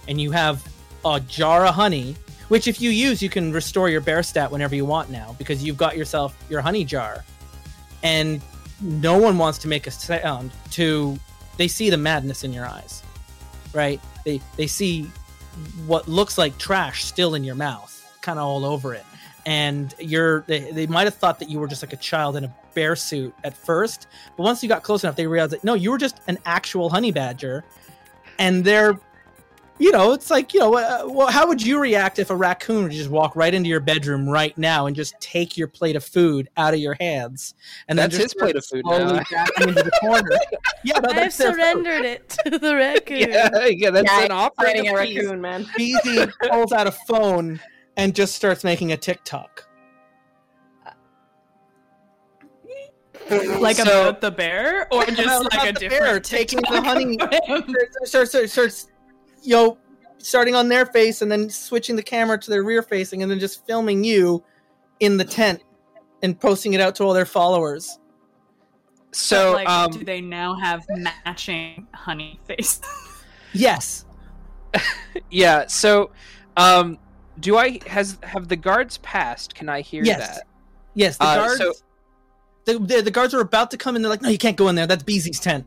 And 0.08 0.20
you 0.20 0.30
have 0.30 0.66
a 1.04 1.20
jar 1.20 1.66
of 1.66 1.74
honey, 1.74 2.16
which 2.48 2.68
if 2.68 2.80
you 2.80 2.90
use, 2.90 3.22
you 3.22 3.28
can 3.28 3.52
restore 3.52 3.88
your 3.88 4.00
bear 4.00 4.22
stat 4.22 4.50
whenever 4.50 4.74
you 4.74 4.84
want 4.84 5.10
now 5.10 5.34
because 5.38 5.62
you've 5.64 5.76
got 5.76 5.96
yourself 5.96 6.36
your 6.48 6.60
honey 6.60 6.84
jar. 6.84 7.24
And 8.02 8.40
no 8.80 9.18
one 9.18 9.36
wants 9.36 9.58
to 9.58 9.68
make 9.68 9.86
a 9.86 9.90
sound 9.90 10.50
to 10.72 11.18
they 11.56 11.68
see 11.68 11.88
the 11.88 11.96
madness 11.96 12.44
in 12.44 12.52
your 12.52 12.66
eyes 12.66 13.02
right? 13.76 14.00
They 14.24 14.40
they 14.56 14.66
see 14.66 15.04
what 15.86 16.08
looks 16.08 16.36
like 16.36 16.58
trash 16.58 17.04
still 17.04 17.34
in 17.34 17.44
your 17.44 17.54
mouth 17.54 17.92
kind 18.20 18.38
of 18.38 18.44
all 18.44 18.64
over 18.64 18.92
it 18.94 19.04
and 19.46 19.94
you're 19.98 20.40
they, 20.42 20.70
they 20.72 20.86
might 20.86 21.04
have 21.04 21.14
thought 21.14 21.38
that 21.38 21.48
you 21.48 21.58
were 21.58 21.68
just 21.68 21.82
like 21.82 21.92
a 21.92 21.98
child 21.98 22.36
in 22.36 22.44
a 22.44 22.54
bear 22.74 22.94
suit 22.94 23.34
at 23.44 23.56
first 23.56 24.08
but 24.36 24.42
once 24.42 24.62
you 24.62 24.68
got 24.68 24.82
close 24.82 25.02
enough 25.04 25.16
they 25.16 25.26
realized 25.26 25.52
that 25.52 25.64
no 25.64 25.74
you 25.74 25.90
were 25.90 25.98
just 25.98 26.20
an 26.26 26.36
actual 26.44 26.90
honey 26.90 27.12
badger 27.12 27.64
and 28.38 28.64
they're 28.64 28.98
you 29.78 29.92
know, 29.92 30.12
it's 30.12 30.30
like, 30.30 30.54
you 30.54 30.60
know, 30.60 30.74
uh, 30.76 31.02
well, 31.06 31.28
how 31.28 31.46
would 31.46 31.64
you 31.64 31.78
react 31.78 32.18
if 32.18 32.30
a 32.30 32.36
raccoon 32.36 32.84
would 32.84 32.92
just 32.92 33.10
walk 33.10 33.36
right 33.36 33.52
into 33.52 33.68
your 33.68 33.80
bedroom 33.80 34.26
right 34.26 34.56
now 34.56 34.86
and 34.86 34.96
just 34.96 35.18
take 35.20 35.56
your 35.56 35.68
plate 35.68 35.96
of 35.96 36.04
food 36.04 36.48
out 36.56 36.72
of 36.72 36.80
your 36.80 36.96
hands? 36.98 37.54
And 37.88 37.98
that's 37.98 38.16
his 38.16 38.32
plate 38.32 38.56
of 38.56 38.64
food 38.64 38.82
now. 38.86 39.18
into 39.60 39.82
the 39.82 39.90
corner. 40.00 40.30
yeah, 40.84 41.00
but 41.00 41.16
I've 41.18 41.32
surrendered 41.32 42.06
it 42.06 42.36
to 42.44 42.58
the 42.58 42.74
raccoon. 42.74 43.18
Yeah, 43.30 43.66
yeah 43.66 43.90
that's 43.90 44.10
yeah, 44.10 44.24
an 44.24 44.32
operating 44.32 44.88
a 44.88 44.94
raccoon, 44.94 45.40
man. 45.42 45.66
Beezy 45.76 46.26
pulls 46.48 46.72
out 46.72 46.86
a 46.86 46.92
phone 46.92 47.60
and 47.96 48.14
just 48.14 48.34
starts 48.34 48.64
making 48.64 48.92
a 48.92 48.96
TikTok. 48.96 49.66
like 53.58 53.76
so, 53.76 53.82
about 53.82 54.20
the 54.20 54.30
bear, 54.30 54.86
or 54.92 55.04
just 55.06 55.52
like 55.52 55.68
a 55.68 55.72
different 55.72 56.02
bear 56.02 56.20
taking 56.20 56.60
the 56.60 56.80
honey. 56.80 57.18
starts, 58.04 58.30
starts, 58.30 58.52
starts 58.52 58.88
you 59.42 59.54
know, 59.54 59.78
starting 60.18 60.54
on 60.54 60.68
their 60.68 60.86
face 60.86 61.22
and 61.22 61.30
then 61.30 61.50
switching 61.50 61.96
the 61.96 62.02
camera 62.02 62.38
to 62.38 62.50
their 62.50 62.62
rear 62.62 62.82
facing 62.82 63.22
and 63.22 63.30
then 63.30 63.38
just 63.38 63.66
filming 63.66 64.04
you 64.04 64.44
in 65.00 65.16
the 65.16 65.24
tent 65.24 65.62
and 66.22 66.38
posting 66.40 66.74
it 66.74 66.80
out 66.80 66.94
to 66.94 67.04
all 67.04 67.12
their 67.12 67.26
followers. 67.26 67.98
So, 69.12 69.52
like, 69.52 69.68
um, 69.68 69.90
do 69.90 70.04
they 70.04 70.20
now 70.20 70.54
have 70.54 70.84
matching 70.90 71.86
honey 71.94 72.38
face? 72.44 72.80
yes. 73.52 74.04
yeah. 75.30 75.66
So, 75.66 76.10
um, 76.56 76.98
do 77.40 77.56
I 77.56 77.80
has 77.86 78.18
have 78.22 78.48
the 78.48 78.56
guards 78.56 78.98
passed? 78.98 79.54
Can 79.54 79.68
I 79.68 79.80
hear 79.80 80.02
yes. 80.04 80.36
that? 80.36 80.46
Yes. 80.94 81.18
The 81.18 81.24
uh, 81.24 81.36
guards. 81.36 81.58
So, 81.58 81.72
the, 82.64 82.78
the, 82.78 83.02
the 83.02 83.10
guards 83.10 83.32
are 83.34 83.40
about 83.40 83.70
to 83.70 83.76
come 83.76 83.94
in. 83.96 84.02
They're 84.02 84.10
like, 84.10 84.22
"No, 84.22 84.28
you 84.28 84.38
can't 84.38 84.56
go 84.56 84.68
in 84.68 84.74
there. 84.74 84.86
That's 84.86 85.04
Beezy's 85.04 85.40
tent." 85.40 85.66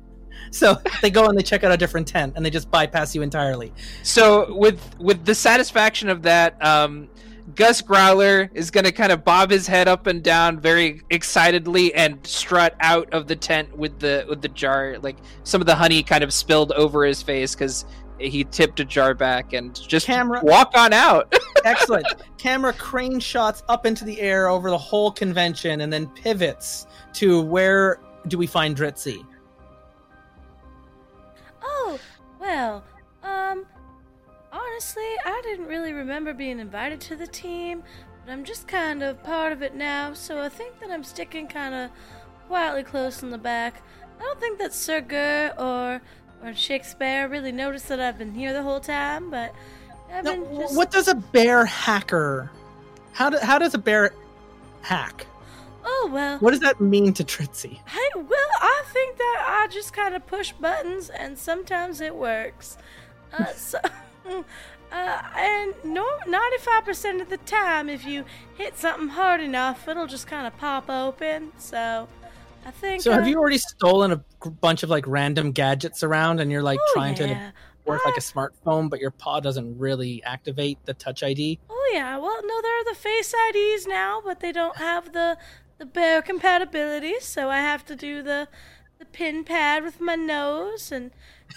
so 0.50 0.76
they 1.02 1.10
go 1.10 1.26
and 1.26 1.38
they 1.38 1.42
check 1.42 1.64
out 1.64 1.72
a 1.72 1.76
different 1.76 2.08
tent 2.08 2.34
and 2.36 2.44
they 2.44 2.50
just 2.50 2.70
bypass 2.70 3.14
you 3.14 3.22
entirely. 3.22 3.72
So 4.02 4.54
with 4.54 4.98
with 4.98 5.24
the 5.24 5.34
satisfaction 5.34 6.08
of 6.08 6.22
that, 6.22 6.62
um, 6.64 7.08
Gus 7.54 7.82
Growler 7.82 8.50
is 8.54 8.70
going 8.70 8.84
to 8.84 8.92
kind 8.92 9.12
of 9.12 9.24
bob 9.24 9.50
his 9.50 9.66
head 9.66 9.88
up 9.88 10.06
and 10.06 10.22
down 10.22 10.60
very 10.60 11.02
excitedly 11.10 11.94
and 11.94 12.24
strut 12.26 12.74
out 12.80 13.12
of 13.12 13.26
the 13.26 13.36
tent 13.36 13.76
with 13.76 13.98
the 13.98 14.24
with 14.28 14.42
the 14.42 14.48
jar, 14.48 14.96
like 15.02 15.16
some 15.44 15.60
of 15.60 15.66
the 15.66 15.74
honey 15.74 16.02
kind 16.02 16.24
of 16.24 16.32
spilled 16.32 16.72
over 16.72 17.04
his 17.04 17.22
face 17.22 17.54
because 17.54 17.84
he 18.20 18.44
tipped 18.44 18.80
a 18.80 18.84
jar 18.84 19.14
back 19.14 19.52
and 19.52 19.74
just 19.88 20.06
camera 20.06 20.40
walk 20.42 20.72
on 20.74 20.92
out. 20.92 21.34
Excellent. 21.64 22.06
Camera 22.38 22.72
crane 22.72 23.20
shots 23.20 23.62
up 23.68 23.86
into 23.86 24.04
the 24.04 24.20
air 24.20 24.48
over 24.48 24.70
the 24.70 24.78
whole 24.78 25.10
convention 25.10 25.80
and 25.80 25.92
then 25.92 26.06
pivots 26.08 26.86
to 27.14 27.42
where 27.42 28.00
do 28.28 28.38
we 28.38 28.46
find 28.46 28.76
Dritzy? 28.76 29.24
Oh, 31.62 31.98
well, 32.38 32.84
um, 33.22 33.66
honestly, 34.52 35.02
I 35.24 35.40
didn't 35.44 35.66
really 35.66 35.92
remember 35.92 36.32
being 36.34 36.58
invited 36.58 37.00
to 37.02 37.16
the 37.16 37.26
team, 37.26 37.82
but 38.24 38.32
I'm 38.32 38.44
just 38.44 38.68
kind 38.68 39.02
of 39.02 39.22
part 39.22 39.52
of 39.52 39.62
it 39.62 39.74
now, 39.74 40.14
so 40.14 40.40
I 40.40 40.48
think 40.48 40.78
that 40.80 40.90
I'm 40.90 41.04
sticking 41.04 41.46
kind 41.46 41.74
of 41.74 41.90
quietly 42.46 42.82
close 42.82 43.22
in 43.22 43.30
the 43.30 43.38
back. 43.38 43.82
I 44.18 44.22
don't 44.22 44.40
think 44.40 44.58
that 44.58 44.74
Sir 44.74 45.00
Gur 45.00 45.54
or 45.58 46.02
or 46.42 46.54
Shakespeare 46.54 47.28
really 47.28 47.52
noticed 47.52 47.88
that 47.88 48.00
I've 48.00 48.18
been 48.18 48.34
here 48.34 48.52
the 48.52 48.62
whole 48.62 48.80
time, 48.80 49.30
but 49.30 49.54
I've 50.12 50.24
now, 50.24 50.36
been 50.36 50.56
just... 50.56 50.76
What 50.76 50.90
does 50.90 51.08
a 51.08 51.14
bear 51.14 51.64
hacker? 51.64 52.50
How 53.12 53.30
do, 53.30 53.38
how 53.38 53.58
does 53.58 53.74
a 53.74 53.78
bear 53.78 54.12
hack? 54.82 55.26
Oh 55.84 56.10
well. 56.12 56.38
What 56.38 56.50
does 56.50 56.60
that 56.60 56.80
mean 56.80 57.12
to 57.14 57.24
Dritzy? 57.24 57.78
Hey, 57.86 58.08
well, 58.14 58.50
I 58.60 58.82
think 58.86 59.16
that 59.16 59.44
I 59.46 59.68
just 59.70 59.92
kind 59.92 60.14
of 60.14 60.26
push 60.26 60.52
buttons, 60.52 61.10
and 61.10 61.38
sometimes 61.38 62.00
it 62.00 62.14
works. 62.14 62.76
Uh, 63.32 63.46
so, 63.56 63.78
uh, 64.92 65.22
and 65.36 65.74
no, 65.84 66.06
ninety-five 66.26 66.84
percent 66.84 67.20
of 67.20 67.30
the 67.30 67.38
time, 67.38 67.88
if 67.88 68.04
you 68.04 68.24
hit 68.56 68.76
something 68.76 69.08
hard 69.08 69.40
enough, 69.40 69.88
it'll 69.88 70.06
just 70.06 70.26
kind 70.26 70.46
of 70.46 70.56
pop 70.58 70.90
open. 70.90 71.52
So, 71.58 72.08
I 72.64 72.70
think. 72.70 73.02
So, 73.02 73.12
have 73.12 73.26
you 73.26 73.38
already 73.38 73.58
stolen 73.58 74.12
a 74.12 74.50
bunch 74.50 74.82
of 74.82 74.90
like 74.90 75.06
random 75.06 75.52
gadgets 75.52 76.02
around, 76.02 76.40
and 76.40 76.50
you're 76.50 76.62
like 76.62 76.78
oh, 76.80 76.92
trying 76.94 77.16
yeah. 77.16 77.26
to 77.26 77.52
work 77.84 78.04
like 78.04 78.14
a 78.14 78.18
uh, 78.18 78.20
smartphone, 78.20 78.90
but 78.90 79.00
your 79.00 79.10
paw 79.10 79.40
doesn't 79.40 79.78
really 79.78 80.22
activate 80.24 80.78
the 80.84 80.94
Touch 80.94 81.22
ID? 81.22 81.58
Oh 81.68 81.90
yeah. 81.92 82.16
Well, 82.18 82.40
no, 82.44 82.62
there 82.62 82.80
are 82.80 82.84
the 82.84 82.94
Face 82.94 83.34
IDs 83.48 83.86
now, 83.86 84.20
but 84.24 84.40
they 84.40 84.52
don't 84.52 84.76
have 84.76 85.12
the 85.12 85.38
the 85.78 85.86
bear 85.86 86.20
compatibility, 86.20 87.14
so 87.20 87.48
I 87.48 87.58
have 87.58 87.84
to 87.86 87.96
do 87.96 88.22
the 88.22 88.48
the 88.98 89.06
pin 89.06 89.44
pad 89.44 89.82
with 89.82 90.00
my 90.00 90.14
nose, 90.14 90.92
and 90.92 91.10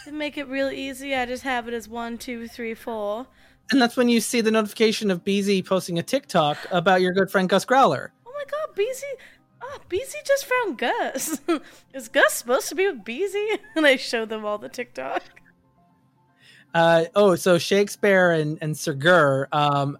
to 0.05 0.11
make 0.11 0.37
it 0.37 0.47
real 0.47 0.69
easy, 0.69 1.13
I 1.13 1.25
just 1.25 1.43
have 1.43 1.67
it 1.67 1.73
as 1.73 1.89
one, 1.89 2.17
two, 2.17 2.47
three, 2.47 2.73
four. 2.73 3.27
And 3.71 3.81
that's 3.81 3.97
when 3.97 4.09
you 4.09 4.21
see 4.21 4.41
the 4.41 4.51
notification 4.51 5.11
of 5.11 5.23
Beezy 5.23 5.61
posting 5.61 5.99
a 5.99 6.03
TikTok 6.03 6.57
about 6.71 7.01
your 7.01 7.11
good 7.11 7.29
friend 7.29 7.49
Gus 7.49 7.65
Growler. 7.65 8.11
Oh 8.25 8.31
my 8.33 8.43
god, 8.49 8.75
Beezy! 8.75 9.05
Oh, 9.65 9.77
Beezy 9.87 10.17
just 10.25 10.45
found 10.45 10.77
Gus. 10.77 11.39
Is 11.93 12.09
Gus 12.09 12.33
supposed 12.33 12.67
to 12.67 12.75
be 12.75 12.85
with 12.85 13.05
Beezy? 13.05 13.47
And 13.75 13.85
I 13.87 13.95
show 13.95 14.25
them 14.25 14.45
all 14.45 14.57
the 14.57 14.67
TikTok. 14.67 15.23
Uh, 16.73 17.05
oh, 17.15 17.35
so 17.35 17.57
Shakespeare 17.57 18.31
and 18.31 18.57
and 18.61 18.77
Sir 18.77 18.93
Gur, 18.93 19.47
um, 19.51 19.97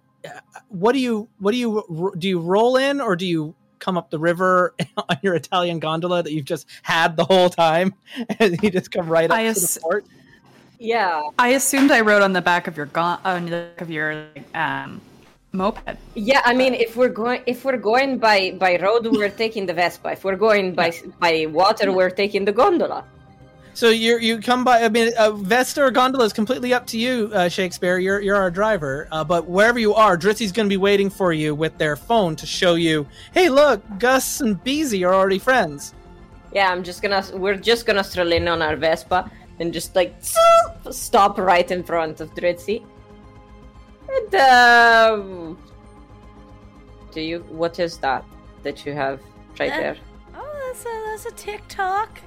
what 0.68 0.92
do 0.92 0.98
you 0.98 1.28
what 1.38 1.52
do 1.52 1.56
you 1.56 2.12
do 2.18 2.28
you 2.28 2.40
roll 2.40 2.76
in 2.76 3.00
or 3.00 3.16
do 3.16 3.26
you 3.26 3.54
come 3.78 3.96
up 3.96 4.10
the 4.10 4.18
river 4.18 4.74
on 5.08 5.16
your 5.22 5.34
Italian 5.34 5.78
gondola 5.78 6.22
that 6.22 6.32
you've 6.32 6.44
just 6.44 6.66
had 6.82 7.16
the 7.16 7.24
whole 7.24 7.48
time, 7.48 7.94
and 8.38 8.62
you 8.62 8.70
just 8.70 8.90
come 8.90 9.08
right 9.08 9.30
up 9.30 9.36
I 9.36 9.50
to 9.52 9.58
the 9.58 9.78
port. 9.80 10.04
Yeah, 10.78 11.30
I 11.38 11.48
assumed 11.50 11.90
I 11.90 12.02
rode 12.02 12.22
on 12.22 12.32
the 12.32 12.42
back 12.42 12.66
of 12.66 12.76
your 12.76 12.86
gon- 12.86 13.20
on 13.24 13.46
the 13.46 13.50
back 13.50 13.80
of 13.80 13.90
your 13.90 14.26
um, 14.54 15.00
moped. 15.54 15.96
Yeah, 16.14 16.42
I 16.44 16.52
mean, 16.52 16.74
if 16.74 16.96
we're 16.96 17.08
going 17.08 17.42
if 17.46 17.64
we're 17.64 17.78
going 17.78 18.18
by 18.18 18.56
by 18.58 18.76
road, 18.76 19.06
we're 19.06 19.30
taking 19.30 19.66
the 19.66 19.74
Vespa. 19.74 20.12
If 20.12 20.24
we're 20.24 20.36
going 20.36 20.74
by 20.74 20.92
by 21.20 21.46
water, 21.48 21.92
we're 21.92 22.10
taking 22.10 22.44
the 22.44 22.52
gondola. 22.52 23.04
So 23.74 23.90
you 23.90 24.18
you 24.18 24.40
come 24.40 24.62
by. 24.62 24.82
I 24.82 24.88
mean, 24.88 25.12
uh, 25.18 25.32
Vespa 25.32 25.82
or 25.82 25.90
gondola 25.90 26.24
is 26.24 26.32
completely 26.32 26.72
up 26.72 26.86
to 26.88 26.98
you, 26.98 27.30
uh, 27.34 27.48
Shakespeare. 27.48 27.98
You're 27.98 28.20
you're 28.20 28.36
our 28.36 28.50
driver. 28.50 29.08
Uh, 29.10 29.24
but 29.24 29.48
wherever 29.48 29.80
you 29.80 29.94
are, 29.94 30.16
Dritzy's 30.16 30.52
going 30.52 30.66
to 30.66 30.72
be 30.72 30.76
waiting 30.76 31.10
for 31.10 31.32
you 31.32 31.56
with 31.56 31.76
their 31.78 31.96
phone 31.96 32.36
to 32.36 32.46
show 32.46 32.74
you. 32.74 33.06
Hey, 33.32 33.48
look, 33.48 33.82
Gus 33.98 34.40
and 34.40 34.62
Beezy 34.62 35.04
are 35.04 35.12
already 35.12 35.40
friends. 35.40 35.92
Yeah, 36.52 36.70
I'm 36.70 36.84
just 36.84 37.02
gonna. 37.02 37.24
We're 37.34 37.56
just 37.56 37.84
gonna 37.84 38.04
stroll 38.04 38.30
in 38.30 38.46
on 38.46 38.62
our 38.62 38.76
Vespa 38.76 39.28
and 39.58 39.72
just 39.72 39.96
like 39.96 40.14
stop 40.90 41.36
right 41.38 41.68
in 41.68 41.82
front 41.82 42.20
of 42.20 42.32
Dritzy. 42.34 42.84
And 44.14 44.34
um, 44.34 45.58
do 47.12 47.20
you? 47.20 47.40
What 47.48 47.78
is 47.78 47.98
that 47.98 48.24
that 48.62 48.86
you 48.86 48.92
have 48.92 49.20
right 49.58 49.72
uh, 49.72 49.76
there? 49.76 49.96
Oh, 50.34 50.64
that's 50.66 50.84
a 50.84 51.02
that's 51.06 51.26
a 51.26 51.32
TikTok. 51.32 52.20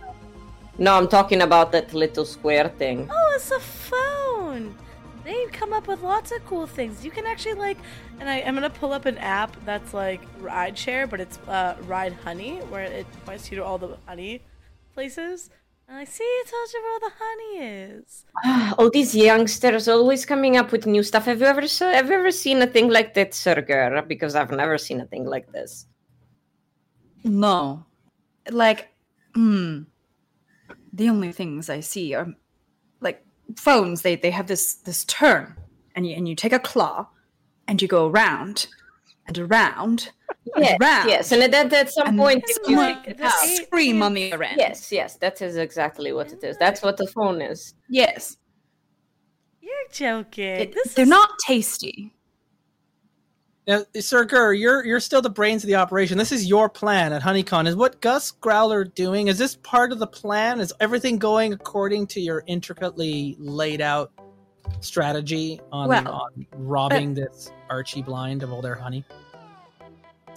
No, 0.80 0.96
I'm 0.96 1.08
talking 1.08 1.42
about 1.42 1.72
that 1.72 1.94
little 1.94 2.26
square 2.26 2.70
thing. 2.70 3.10
Oh, 3.12 3.34
it's 3.36 3.52
a 3.52 3.60
phone. 3.60 4.76
They 5.24 5.46
come 5.48 5.74
up 5.74 5.88
with 5.88 6.02
lots 6.04 6.32
of 6.32 6.46
cool 6.46 6.68
things. 6.68 7.04
You 7.04 7.12
can 7.12 7.26
actually 7.26 7.56
like, 7.56 7.78
and 8.20 8.30
I, 8.30 8.38
am 8.38 8.54
gonna 8.54 8.70
pull 8.70 8.94
up 8.94 9.06
an 9.06 9.18
app 9.18 9.58
that's 9.66 9.94
like 9.94 10.22
rideshare, 10.40 11.10
but 11.10 11.20
it's 11.20 11.38
uh, 11.48 11.76
Ride 11.86 12.14
Honey, 12.14 12.60
where 12.70 12.84
it 12.84 13.06
points 13.26 13.52
you 13.52 13.58
to 13.58 13.64
all 13.64 13.78
the 13.78 13.98
honey 14.06 14.42
places. 14.94 15.50
And 15.88 15.98
I 15.98 16.04
see 16.04 16.24
it 16.24 16.48
told 16.48 16.74
you 16.74 16.82
where 16.84 16.94
all 16.94 17.00
the 17.00 17.16
honey 17.20 17.84
is. 17.92 18.26
all 18.78 18.90
these 18.90 19.16
youngsters 19.16 19.88
always 19.88 20.26
coming 20.26 20.58
up 20.58 20.72
with 20.72 20.86
new 20.86 21.04
stuff. 21.04 21.26
Have 21.26 21.40
you 21.40 21.46
ever 21.46 21.62
have 21.62 22.10
you 22.10 22.16
ever 22.16 22.32
seen 22.32 22.62
a 22.62 22.68
thing 22.68 22.90
like 22.90 23.14
that, 23.14 23.34
Sir 23.34 24.04
Because 24.08 24.36
I've 24.36 24.52
never 24.52 24.78
seen 24.78 25.00
a 25.00 25.06
thing 25.06 25.26
like 25.26 25.52
this. 25.52 25.88
No, 27.24 27.86
like, 28.50 28.90
hmm 29.34 29.84
the 30.98 31.10
only 31.10 31.32
things 31.32 31.70
I 31.70 31.80
see 31.80 32.14
are 32.14 32.28
like 33.00 33.24
phones. 33.56 34.02
They 34.02 34.16
they 34.16 34.32
have 34.32 34.48
this 34.48 34.76
this 34.76 35.06
turn, 35.06 35.56
and 35.96 36.08
you 36.08 36.16
and 36.16 36.28
you 36.28 36.36
take 36.36 36.54
a 36.54 36.60
claw, 36.60 37.08
and 37.68 37.82
you 37.82 37.88
go 37.88 38.08
around 38.08 38.68
and 39.28 39.38
around. 39.38 40.12
Yes, 40.58 40.78
around, 40.82 41.08
yes, 41.08 41.32
and 41.32 41.44
at, 41.44 41.74
at 41.74 41.92
some 41.92 42.18
point 42.18 42.44
you 42.68 42.78
scream 43.56 44.02
on 44.02 44.14
the 44.14 44.32
other 44.32 44.44
end. 44.44 44.58
Yes, 44.58 44.92
yes, 44.92 45.16
that 45.18 45.42
is 45.42 45.58
exactly 45.58 46.14
what 46.14 46.32
it 46.32 46.44
is. 46.44 46.58
That's 46.58 46.82
what 46.82 46.98
the 46.98 47.08
phone 47.08 47.42
is. 47.42 47.76
Yes. 47.90 48.38
You're 49.62 49.74
joking. 49.92 50.44
It, 50.46 50.76
they're 50.96 51.04
is... 51.04 51.10
not 51.10 51.30
tasty. 51.46 52.14
Now, 53.68 53.84
Sir 54.00 54.24
Gur, 54.24 54.54
you're 54.54 54.86
you're 54.86 55.02
still 55.02 55.22
the 55.22 55.30
brains 55.30 55.64
of 55.64 55.68
the 55.68 55.76
operation. 55.76 56.18
This 56.18 56.32
is 56.32 56.46
your 56.46 56.70
plan 56.70 57.12
at 57.12 57.22
HoneyCon. 57.22 57.68
Is 57.68 57.76
what 57.76 58.00
Gus 58.00 58.32
Growler 58.32 58.86
doing? 58.86 59.28
Is 59.28 59.38
this 59.38 59.58
part 59.58 59.92
of 59.92 60.00
the 60.00 60.08
plan? 60.08 60.62
Is 60.62 60.72
everything 60.80 61.18
going 61.18 61.52
according 61.52 62.08
to 62.08 62.22
your 62.22 62.44
intricately 62.48 63.36
laid 63.38 63.82
out 63.82 64.14
strategy 64.80 65.60
on, 65.74 65.90
well, 65.90 66.08
on 66.08 66.48
robbing 66.56 67.12
uh, 67.12 67.26
this 67.26 67.52
Archie 67.70 68.02
blind 68.02 68.42
of 68.42 68.54
all 68.54 68.62
their 68.62 68.76
honey? 68.76 69.04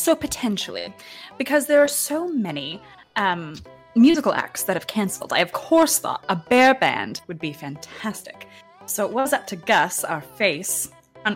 So 0.01 0.17
potentially, 0.17 0.95
because 1.37 1.67
there 1.67 1.83
are 1.85 1.89
so 1.89 2.27
many 2.27 2.81
um, 3.17 3.57
musical 3.95 4.33
acts 4.33 4.63
that 4.63 4.75
have 4.75 4.87
cancelled. 4.87 5.31
I 5.31 5.41
of 5.41 5.53
course 5.53 5.99
thought 5.99 6.25
a 6.31 6.37
bear 6.37 6.75
band 6.75 7.21
would 7.27 7.39
be 7.39 7.53
fantastic. 7.53 8.49
So 8.87 9.05
it 9.05 9.13
was 9.13 9.35
up 9.35 9.47
to 9.49 9.57
Gus, 9.57 10.03
our 10.03 10.23
face, 10.23 10.91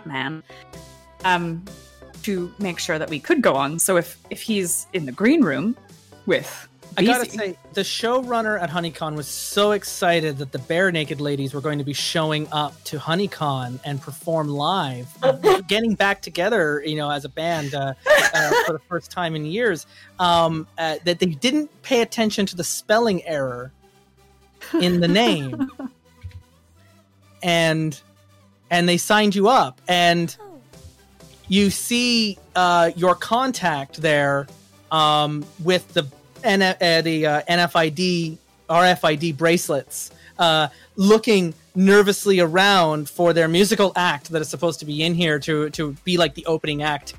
man, 0.07 0.43
um, 1.27 1.63
to 2.23 2.51
make 2.59 2.79
sure 2.79 2.99
that 2.99 3.11
we 3.11 3.21
could 3.21 3.43
go 3.43 3.55
on. 3.55 3.79
So 3.79 3.99
if 3.99 4.19
if 4.31 4.41
he's 4.41 4.87
in 4.95 5.05
the 5.05 5.13
green 5.13 5.43
room 5.43 5.77
with 6.25 6.67
I 6.97 7.05
gotta 7.05 7.29
say, 7.29 7.59
the 7.73 7.81
showrunner 7.81 8.61
at 8.61 8.71
HoneyCon 8.71 9.17
was 9.17 9.27
so 9.27 9.73
excited 9.73 10.39
that 10.39 10.53
the 10.53 10.59
bare 10.59 10.93
naked 10.93 11.21
Ladies 11.21 11.55
were 11.55 11.61
going 11.61 11.79
to 11.79 11.85
be 11.85 11.93
showing 11.93 12.47
up 12.53 12.83
to 12.85 12.99
HoneyCon 12.99 13.81
and 13.85 14.01
perform 14.01 14.49
live, 14.49 15.09
getting 15.69 15.95
back 15.95 16.23
together, 16.23 16.83
you 16.85 16.97
know, 16.97 17.11
as 17.11 17.25
a 17.25 17.29
band 17.29 17.75
uh, 17.75 17.95
uh, 18.35 18.53
for 18.67 18.73
the 18.75 18.81
first 18.89 19.11
time 19.11 19.35
in 19.35 19.45
years. 19.45 19.87
Um, 20.19 20.67
uh, 20.79 20.97
that 21.05 21.19
they 21.19 21.27
didn't 21.27 21.71
pay 21.83 22.03
attention 22.03 22.47
to 22.47 22.57
the 22.57 22.65
spelling 22.65 23.25
error 23.25 23.73
in 24.81 25.01
the 25.01 25.09
name, 25.09 25.71
and 27.43 28.01
and 28.71 28.89
they 28.89 28.97
signed 28.97 29.35
you 29.35 29.49
up, 29.49 29.81
and 29.89 30.37
you 31.49 31.71
see 31.71 32.39
uh, 32.55 32.91
your 32.97 33.15
contact 33.15 34.01
there 34.01 34.47
um, 34.91 35.45
with 35.63 35.93
the 35.95 36.07
N- 36.45 36.63
uh, 36.63 37.01
the 37.01 37.27
uh, 37.27 37.43
NFID 37.49 38.39
RFID 38.69 39.37
bracelets, 39.37 40.11
uh, 40.39 40.69
looking 40.97 41.55
nervously 41.75 42.41
around 42.41 43.09
for 43.09 43.33
their 43.33 43.49
musical 43.49 43.93
act 43.97 44.31
that 44.31 44.41
is 44.41 44.49
supposed 44.49 44.79
to 44.81 44.87
be 44.87 45.03
in 45.03 45.15
here 45.15 45.39
to 45.41 45.71
to 45.71 45.93
be 46.05 46.17
like 46.17 46.35
the 46.35 46.47
opening 46.47 46.83
act 46.83 47.15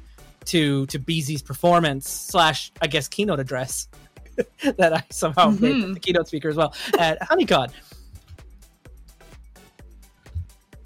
to 0.45 0.85
to 0.87 0.99
Beezy's 0.99 1.41
performance 1.41 2.09
slash 2.09 2.71
I 2.81 2.87
guess 2.87 3.07
keynote 3.07 3.39
address 3.39 3.87
that 4.77 4.93
I 4.93 5.03
somehow 5.09 5.49
mm-hmm. 5.49 5.63
made 5.63 5.95
the 5.95 5.99
keynote 5.99 6.27
speaker 6.27 6.49
as 6.49 6.55
well 6.55 6.73
at 6.97 7.19
HoneyCon. 7.21 7.71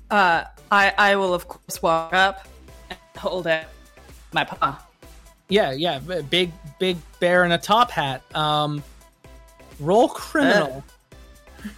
Uh, 0.09 0.43
I 0.71 0.93
I 0.97 1.15
will 1.15 1.33
of 1.33 1.47
course 1.47 1.81
walk 1.81 2.13
up 2.13 2.47
and 2.89 2.99
hold 3.17 3.47
it 3.47 3.67
my 4.33 4.43
paw. 4.43 4.88
Yeah, 5.49 5.71
yeah, 5.71 5.99
big 6.29 6.51
big 6.77 6.97
bear 7.19 7.43
in 7.43 7.51
a 7.51 7.57
top 7.57 7.89
hat. 7.89 8.23
Um, 8.35 8.83
roll 9.79 10.07
criminal. 10.09 10.83
Uh. 11.63 11.69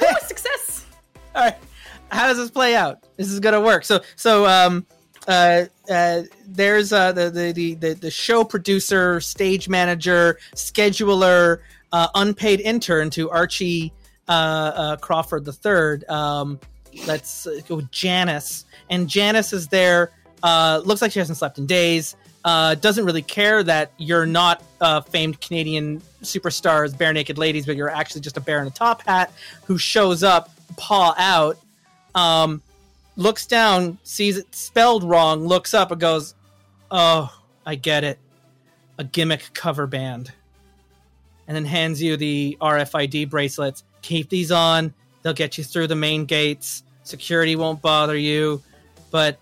oh, 0.02 0.14
success! 0.22 0.86
All 1.34 1.44
right, 1.44 1.56
how 2.10 2.28
does 2.28 2.36
this 2.36 2.50
play 2.52 2.76
out? 2.76 3.04
This 3.16 3.28
is 3.28 3.40
gonna 3.40 3.60
work. 3.60 3.84
So, 3.84 4.00
so 4.14 4.46
um, 4.46 4.86
uh, 5.26 5.64
uh, 5.90 6.22
there's 6.46 6.92
uh, 6.92 7.10
the, 7.10 7.30
the 7.30 7.74
the 7.74 7.94
the 7.94 8.10
show 8.10 8.44
producer, 8.44 9.20
stage 9.20 9.68
manager, 9.68 10.38
scheduler, 10.54 11.58
uh, 11.92 12.08
unpaid 12.14 12.60
intern 12.60 13.10
to 13.10 13.28
Archie 13.28 13.92
uh, 14.28 14.32
uh, 14.32 14.96
Crawford 14.98 15.44
the 15.44 15.52
third. 15.52 16.08
Um, 16.08 16.60
let's 17.06 17.46
go 17.68 17.76
with 17.76 17.90
Janice. 17.90 18.64
And 18.88 19.08
Janice 19.08 19.52
is 19.52 19.68
there. 19.68 20.10
Uh, 20.42 20.80
looks 20.84 21.02
like 21.02 21.12
she 21.12 21.18
hasn't 21.18 21.38
slept 21.38 21.58
in 21.58 21.66
days. 21.66 22.16
Uh, 22.44 22.74
doesn't 22.76 23.04
really 23.04 23.22
care 23.22 23.62
that 23.62 23.92
you're 23.98 24.24
not 24.24 24.62
uh, 24.80 25.00
famed 25.02 25.40
Canadian 25.40 26.00
superstars, 26.22 26.96
bare 26.96 27.12
naked 27.12 27.36
Ladies, 27.36 27.66
but 27.66 27.76
you're 27.76 27.90
actually 27.90 28.22
just 28.22 28.36
a 28.36 28.40
bear 28.40 28.60
in 28.62 28.66
a 28.66 28.70
top 28.70 29.02
hat 29.02 29.32
who 29.64 29.76
shows 29.76 30.22
up, 30.22 30.50
paw 30.76 31.14
out, 31.18 31.58
um, 32.14 32.62
looks 33.16 33.46
down, 33.46 33.98
sees 34.04 34.38
it 34.38 34.54
spelled 34.54 35.04
wrong, 35.04 35.46
looks 35.46 35.74
up 35.74 35.90
and 35.90 36.00
goes, 36.00 36.34
"Oh, 36.90 37.30
I 37.66 37.74
get 37.74 38.04
it, 38.04 38.18
a 38.96 39.04
gimmick 39.04 39.50
cover 39.52 39.86
band," 39.86 40.32
and 41.46 41.54
then 41.54 41.66
hands 41.66 42.02
you 42.02 42.16
the 42.16 42.56
RFID 42.60 43.28
bracelets. 43.28 43.84
Keep 44.00 44.30
these 44.30 44.50
on. 44.50 44.94
They'll 45.22 45.32
get 45.32 45.58
you 45.58 45.64
through 45.64 45.88
the 45.88 45.96
main 45.96 46.24
gates. 46.24 46.82
Security 47.02 47.56
won't 47.56 47.82
bother 47.82 48.16
you. 48.16 48.62
But 49.10 49.38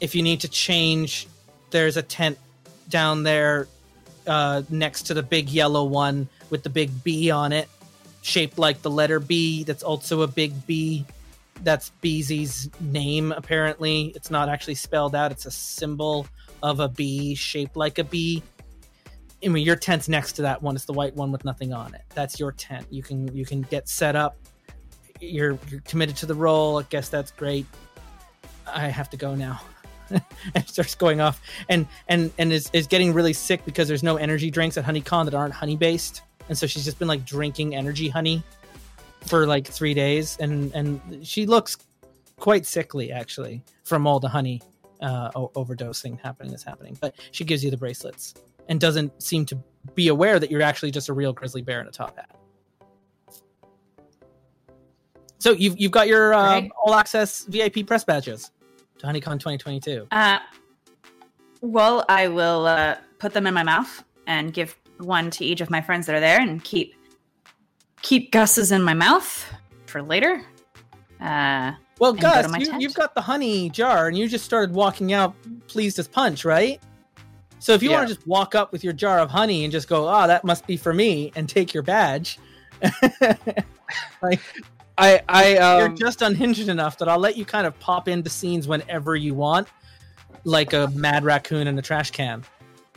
if 0.00 0.14
you 0.14 0.22
need 0.22 0.40
to 0.40 0.48
change, 0.48 1.28
there's 1.70 1.96
a 1.96 2.02
tent 2.02 2.38
down 2.88 3.22
there 3.22 3.68
uh, 4.26 4.62
next 4.68 5.02
to 5.04 5.14
the 5.14 5.22
big 5.22 5.48
yellow 5.48 5.84
one 5.84 6.28
with 6.50 6.62
the 6.62 6.70
big 6.70 7.04
B 7.04 7.30
on 7.30 7.52
it, 7.52 7.68
shaped 8.22 8.58
like 8.58 8.82
the 8.82 8.90
letter 8.90 9.20
B. 9.20 9.64
That's 9.64 9.82
also 9.82 10.22
a 10.22 10.26
big 10.26 10.66
B. 10.66 11.06
That's 11.62 11.90
Beezy's 12.00 12.68
name, 12.80 13.32
apparently. 13.32 14.12
It's 14.16 14.30
not 14.30 14.48
actually 14.48 14.74
spelled 14.74 15.14
out, 15.14 15.30
it's 15.30 15.46
a 15.46 15.50
symbol 15.50 16.26
of 16.62 16.80
a 16.80 16.88
B 16.88 17.34
shaped 17.34 17.76
like 17.76 17.98
a 17.98 18.04
B. 18.04 18.42
I 19.44 19.48
mean, 19.48 19.64
your 19.64 19.76
tent's 19.76 20.08
next 20.08 20.32
to 20.32 20.42
that 20.42 20.62
one. 20.62 20.76
It's 20.76 20.84
the 20.84 20.92
white 20.92 21.14
one 21.16 21.32
with 21.32 21.44
nothing 21.44 21.72
on 21.72 21.94
it. 21.94 22.02
That's 22.14 22.38
your 22.38 22.52
tent. 22.52 22.86
You 22.90 23.02
can 23.02 23.34
you 23.34 23.46
can 23.46 23.62
get 23.62 23.88
set 23.88 24.16
up. 24.16 24.36
You're 25.20 25.58
you're 25.68 25.80
committed 25.80 26.16
to 26.16 26.26
the 26.26 26.34
role. 26.34 26.78
I 26.78 26.82
guess 26.84 27.08
that's 27.08 27.30
great. 27.30 27.66
I 28.66 28.88
have 28.88 29.10
to 29.10 29.16
go 29.16 29.34
now. 29.34 29.60
and 30.54 30.68
starts 30.68 30.96
going 30.96 31.20
off 31.20 31.40
and 31.68 31.86
and 32.08 32.32
and 32.36 32.52
is, 32.52 32.68
is 32.72 32.88
getting 32.88 33.12
really 33.12 33.32
sick 33.32 33.64
because 33.64 33.86
there's 33.86 34.02
no 34.02 34.16
energy 34.16 34.50
drinks 34.50 34.76
at 34.76 34.84
HoneyCon 34.84 35.24
that 35.26 35.34
aren't 35.34 35.54
honey 35.54 35.76
based, 35.76 36.22
and 36.48 36.58
so 36.58 36.66
she's 36.66 36.84
just 36.84 36.98
been 36.98 37.06
like 37.06 37.24
drinking 37.24 37.76
energy 37.76 38.08
honey 38.08 38.42
for 39.26 39.46
like 39.46 39.68
three 39.68 39.94
days, 39.94 40.36
and 40.40 40.72
and 40.74 41.24
she 41.24 41.46
looks 41.46 41.78
quite 42.38 42.66
sickly 42.66 43.12
actually 43.12 43.62
from 43.84 44.04
all 44.04 44.18
the 44.18 44.28
honey 44.28 44.60
uh, 45.00 45.30
overdose 45.54 46.02
thing 46.02 46.18
happening 46.22 46.50
that's 46.50 46.64
happening. 46.64 46.96
But 47.00 47.14
she 47.30 47.44
gives 47.44 47.62
you 47.62 47.70
the 47.70 47.76
bracelets 47.76 48.34
and 48.70 48.80
doesn't 48.80 49.22
seem 49.22 49.44
to 49.44 49.58
be 49.94 50.08
aware 50.08 50.38
that 50.38 50.50
you're 50.50 50.62
actually 50.62 50.92
just 50.92 51.10
a 51.10 51.12
real 51.12 51.32
grizzly 51.32 51.60
bear 51.60 51.80
in 51.82 51.88
a 51.88 51.90
top 51.90 52.16
hat. 52.16 52.30
So 55.38 55.52
you've 55.52 55.78
you've 55.78 55.92
got 55.92 56.06
your 56.06 56.30
right. 56.30 56.70
all 56.82 56.94
access 56.94 57.44
VIP 57.44 57.86
press 57.86 58.04
badges 58.04 58.50
to 58.98 59.06
HoneyCon 59.06 59.40
2022. 59.40 60.06
Uh, 60.10 60.38
well, 61.62 62.04
I 62.08 62.28
will 62.28 62.66
uh, 62.66 62.96
put 63.18 63.32
them 63.32 63.46
in 63.46 63.54
my 63.54 63.62
mouth 63.62 64.04
and 64.26 64.52
give 64.52 64.76
one 64.98 65.30
to 65.30 65.44
each 65.44 65.60
of 65.60 65.70
my 65.70 65.80
friends 65.80 66.06
that 66.06 66.14
are 66.14 66.20
there 66.20 66.40
and 66.40 66.62
keep 66.62 66.94
keep 68.02 68.30
Gus's 68.32 68.70
in 68.70 68.82
my 68.82 68.94
mouth 68.94 69.46
for 69.86 70.02
later. 70.02 70.42
Uh, 71.20 71.72
well, 71.98 72.12
Gus, 72.12 72.50
you, 72.58 72.78
you've 72.78 72.94
got 72.94 73.14
the 73.14 73.20
honey 73.20 73.68
jar, 73.68 74.08
and 74.08 74.16
you 74.16 74.26
just 74.28 74.44
started 74.44 74.74
walking 74.74 75.12
out 75.12 75.34
pleased 75.66 75.98
as 75.98 76.08
punch, 76.08 76.46
right? 76.46 76.80
So 77.60 77.74
if 77.74 77.82
you 77.82 77.90
yeah. 77.90 77.98
want 77.98 78.08
to 78.08 78.14
just 78.14 78.26
walk 78.26 78.54
up 78.54 78.72
with 78.72 78.82
your 78.82 78.94
jar 78.94 79.18
of 79.20 79.30
honey 79.30 79.64
and 79.64 79.70
just 79.70 79.86
go, 79.86 80.08
"Oh, 80.08 80.26
that 80.26 80.44
must 80.44 80.66
be 80.66 80.76
for 80.76 80.92
me," 80.92 81.30
and 81.36 81.48
take 81.48 81.72
your 81.72 81.82
badge, 81.82 82.38
like 84.22 84.40
I, 84.96 85.20
I, 85.28 85.56
um, 85.56 85.78
you're 85.78 85.96
just 85.96 86.22
unhinged 86.22 86.68
enough 86.68 86.98
that 86.98 87.08
I'll 87.08 87.18
let 87.18 87.36
you 87.36 87.44
kind 87.44 87.66
of 87.66 87.78
pop 87.78 88.08
into 88.08 88.30
scenes 88.30 88.66
whenever 88.66 89.14
you 89.14 89.34
want, 89.34 89.68
like 90.44 90.72
a 90.72 90.88
mad 90.94 91.22
raccoon 91.22 91.66
in 91.66 91.78
a 91.78 91.82
trash 91.82 92.10
can. 92.10 92.44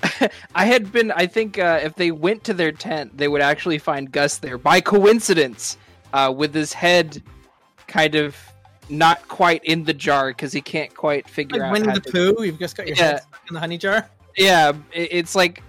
I 0.55 0.65
had 0.65 0.91
been. 0.91 1.11
I 1.11 1.27
think 1.27 1.59
uh, 1.59 1.81
if 1.83 1.95
they 1.95 2.11
went 2.11 2.45
to 2.45 2.53
their 2.53 2.71
tent, 2.71 3.17
they 3.17 3.27
would 3.27 3.41
actually 3.41 3.77
find 3.77 4.11
Gus 4.11 4.37
there 4.37 4.57
by 4.57 4.79
coincidence, 4.79 5.77
uh, 6.13 6.33
with 6.35 6.53
his 6.53 6.71
head 6.71 7.21
kind 7.87 8.15
of 8.15 8.37
not 8.89 9.27
quite 9.27 9.63
in 9.63 9.83
the 9.83 9.93
jar 9.93 10.29
because 10.29 10.51
he 10.53 10.61
can't 10.61 10.93
quite 10.95 11.29
figure 11.29 11.59
like 11.59 11.67
out. 11.67 11.71
Winnie 11.73 11.99
the 11.99 12.01
Pooh, 12.01 12.43
you've 12.43 12.59
just 12.59 12.77
got 12.77 12.87
your 12.87 12.95
yeah. 12.95 13.03
head 13.03 13.21
stuck 13.21 13.41
in 13.49 13.53
the 13.53 13.59
honey 13.59 13.77
jar. 13.77 14.09
Yeah, 14.37 14.73
it's 14.91 15.35
like 15.35 15.63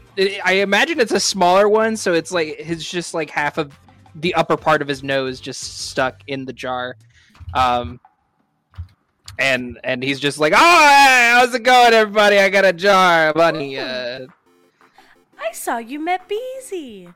I 0.44 0.54
imagine 0.54 1.00
it's 1.00 1.12
a 1.12 1.20
smaller 1.20 1.68
one, 1.68 1.96
so 1.96 2.12
it's 2.12 2.30
like 2.30 2.56
it's 2.58 2.88
just 2.88 3.14
like 3.14 3.30
half 3.30 3.58
of 3.58 3.78
the 4.14 4.34
upper 4.34 4.56
part 4.56 4.80
of 4.80 4.88
his 4.88 5.02
nose 5.02 5.40
just 5.40 5.88
stuck 5.88 6.20
in 6.26 6.44
the 6.44 6.52
jar. 6.52 6.96
Um, 7.54 8.00
and 9.38 9.78
and 9.82 10.02
he's 10.02 10.20
just 10.20 10.38
like, 10.38 10.52
"Oh, 10.54 10.56
hey, 10.56 11.32
how's 11.34 11.54
it 11.54 11.62
going, 11.62 11.92
everybody? 11.92 12.38
I 12.38 12.48
got 12.48 12.64
a 12.64 12.72
jar 12.72 13.30
of 13.30 13.36
honey." 13.36 13.78
Uh, 13.78 14.26
I 15.40 15.52
saw 15.52 15.78
you 15.78 15.98
met 15.98 16.28
Beezy. 16.28 17.08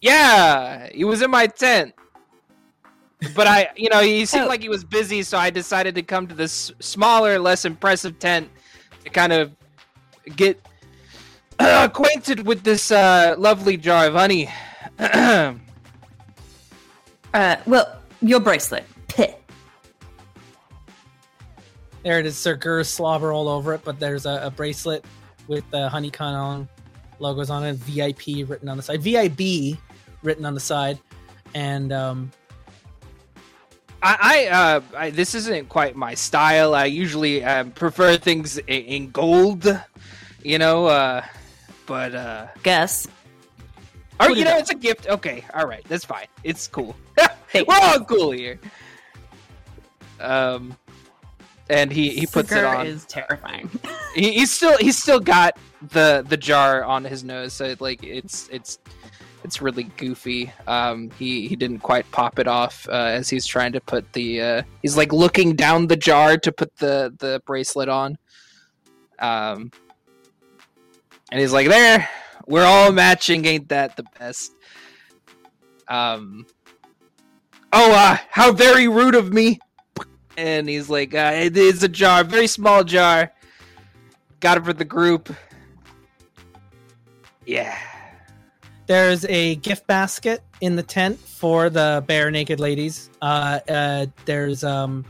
Yeah, 0.00 0.88
he 0.92 1.04
was 1.04 1.22
in 1.22 1.30
my 1.30 1.46
tent. 1.46 1.94
But 3.34 3.46
I, 3.46 3.70
you 3.76 3.88
know, 3.88 4.02
he 4.02 4.26
seemed 4.26 4.44
oh. 4.44 4.48
like 4.48 4.60
he 4.60 4.68
was 4.68 4.84
busy, 4.84 5.22
so 5.22 5.38
I 5.38 5.48
decided 5.48 5.94
to 5.94 6.02
come 6.02 6.26
to 6.26 6.34
this 6.34 6.70
smaller, 6.80 7.38
less 7.38 7.64
impressive 7.64 8.18
tent 8.18 8.50
to 9.04 9.10
kind 9.10 9.32
of 9.32 9.52
get 10.34 10.60
uh, 11.58 11.86
acquainted 11.90 12.46
with 12.46 12.62
this 12.62 12.90
uh, 12.90 13.34
lovely 13.38 13.76
jar 13.76 14.06
of 14.06 14.14
honey. 14.14 14.48
uh, 14.98 15.54
well, 17.34 18.00
your 18.20 18.40
bracelet. 18.40 18.84
Pit. 19.08 19.42
There 22.02 22.18
it 22.18 22.26
is, 22.26 22.36
Sir 22.36 22.54
Gur's 22.54 22.88
slobber 22.88 23.32
all 23.32 23.48
over 23.48 23.74
it, 23.74 23.82
but 23.84 23.98
there's 23.98 24.26
a, 24.26 24.40
a 24.44 24.50
bracelet 24.50 25.04
with 25.48 25.68
the 25.70 25.88
HoneyCon 25.88 26.68
logos 27.18 27.50
on 27.50 27.64
it, 27.64 27.76
VIP 27.76 28.48
written 28.48 28.68
on 28.68 28.76
the 28.76 28.82
side, 28.82 29.02
VIB 29.02 29.78
written 30.22 30.44
on 30.44 30.54
the 30.54 30.60
side, 30.60 30.98
and 31.54 31.92
um, 31.92 32.30
I, 34.06 34.16
I, 34.20 34.46
uh, 34.46 34.80
I, 34.96 35.10
this 35.10 35.34
isn't 35.34 35.68
quite 35.68 35.96
my 35.96 36.14
style. 36.14 36.76
I 36.76 36.84
usually 36.84 37.42
uh, 37.42 37.64
prefer 37.64 38.16
things 38.16 38.56
in, 38.56 38.84
in, 38.84 39.10
gold, 39.10 39.66
you 40.44 40.58
know. 40.58 40.86
Uh, 40.86 41.24
but 41.86 42.14
uh, 42.14 42.46
guess. 42.62 43.08
Oh, 44.20 44.28
you 44.28 44.44
know, 44.44 44.56
it's 44.58 44.70
a 44.70 44.76
gift. 44.76 45.08
Okay, 45.08 45.44
all 45.54 45.66
right, 45.66 45.84
that's 45.88 46.04
fine. 46.04 46.26
It's 46.44 46.68
cool. 46.68 46.94
We're 47.54 47.64
all 47.68 48.04
cool 48.04 48.30
here. 48.30 48.60
Um, 50.20 50.76
and 51.68 51.92
he 51.92 52.10
he 52.10 52.26
puts 52.26 52.50
Sugar 52.50 52.60
it 52.60 52.64
on. 52.64 52.86
Is 52.86 53.06
terrifying. 53.06 53.68
he, 54.14 54.34
he's 54.34 54.52
still 54.52 54.76
he's 54.78 55.02
still 55.02 55.20
got 55.20 55.58
the 55.82 56.24
the 56.28 56.36
jar 56.36 56.84
on 56.84 57.02
his 57.02 57.24
nose, 57.24 57.52
so 57.52 57.64
it, 57.64 57.80
like 57.80 58.04
it's 58.04 58.48
it's 58.50 58.78
it's 59.46 59.62
really 59.62 59.84
goofy. 59.96 60.52
Um, 60.66 61.10
he 61.18 61.46
he 61.46 61.54
didn't 61.54 61.78
quite 61.78 62.10
pop 62.10 62.40
it 62.40 62.48
off 62.48 62.86
uh, 62.88 62.92
as 62.92 63.30
he's 63.30 63.46
trying 63.46 63.72
to 63.72 63.80
put 63.80 64.12
the. 64.12 64.42
Uh, 64.42 64.62
he's 64.82 64.96
like 64.96 65.12
looking 65.12 65.54
down 65.54 65.86
the 65.86 65.96
jar 65.96 66.36
to 66.36 66.52
put 66.52 66.74
the 66.76 67.14
the 67.18 67.40
bracelet 67.46 67.88
on. 67.88 68.18
Um, 69.20 69.70
and 71.30 71.40
he's 71.40 71.52
like, 71.52 71.68
"There, 71.68 72.08
we're 72.46 72.64
all 72.64 72.90
matching. 72.90 73.44
Ain't 73.46 73.68
that 73.68 73.96
the 73.96 74.04
best?" 74.18 74.52
Um. 75.88 76.46
Oh, 77.72 77.92
uh, 77.92 78.16
how 78.30 78.52
very 78.52 78.88
rude 78.88 79.14
of 79.14 79.32
me! 79.32 79.60
And 80.36 80.68
he's 80.68 80.90
like, 80.90 81.14
uh, 81.14 81.32
"It 81.34 81.56
is 81.56 81.84
a 81.84 81.88
jar, 81.88 82.24
very 82.24 82.48
small 82.48 82.82
jar. 82.82 83.32
Got 84.40 84.58
it 84.58 84.64
for 84.64 84.72
the 84.72 84.84
group." 84.84 85.32
Yeah. 87.46 87.78
There's 88.86 89.24
a 89.24 89.56
gift 89.56 89.86
basket 89.88 90.42
in 90.60 90.76
the 90.76 90.82
tent 90.82 91.18
for 91.18 91.68
the 91.70 92.04
bare 92.06 92.30
naked 92.30 92.60
ladies. 92.60 93.10
Uh, 93.20 93.58
uh, 93.68 94.06
there's 94.26 94.62
um, 94.62 95.04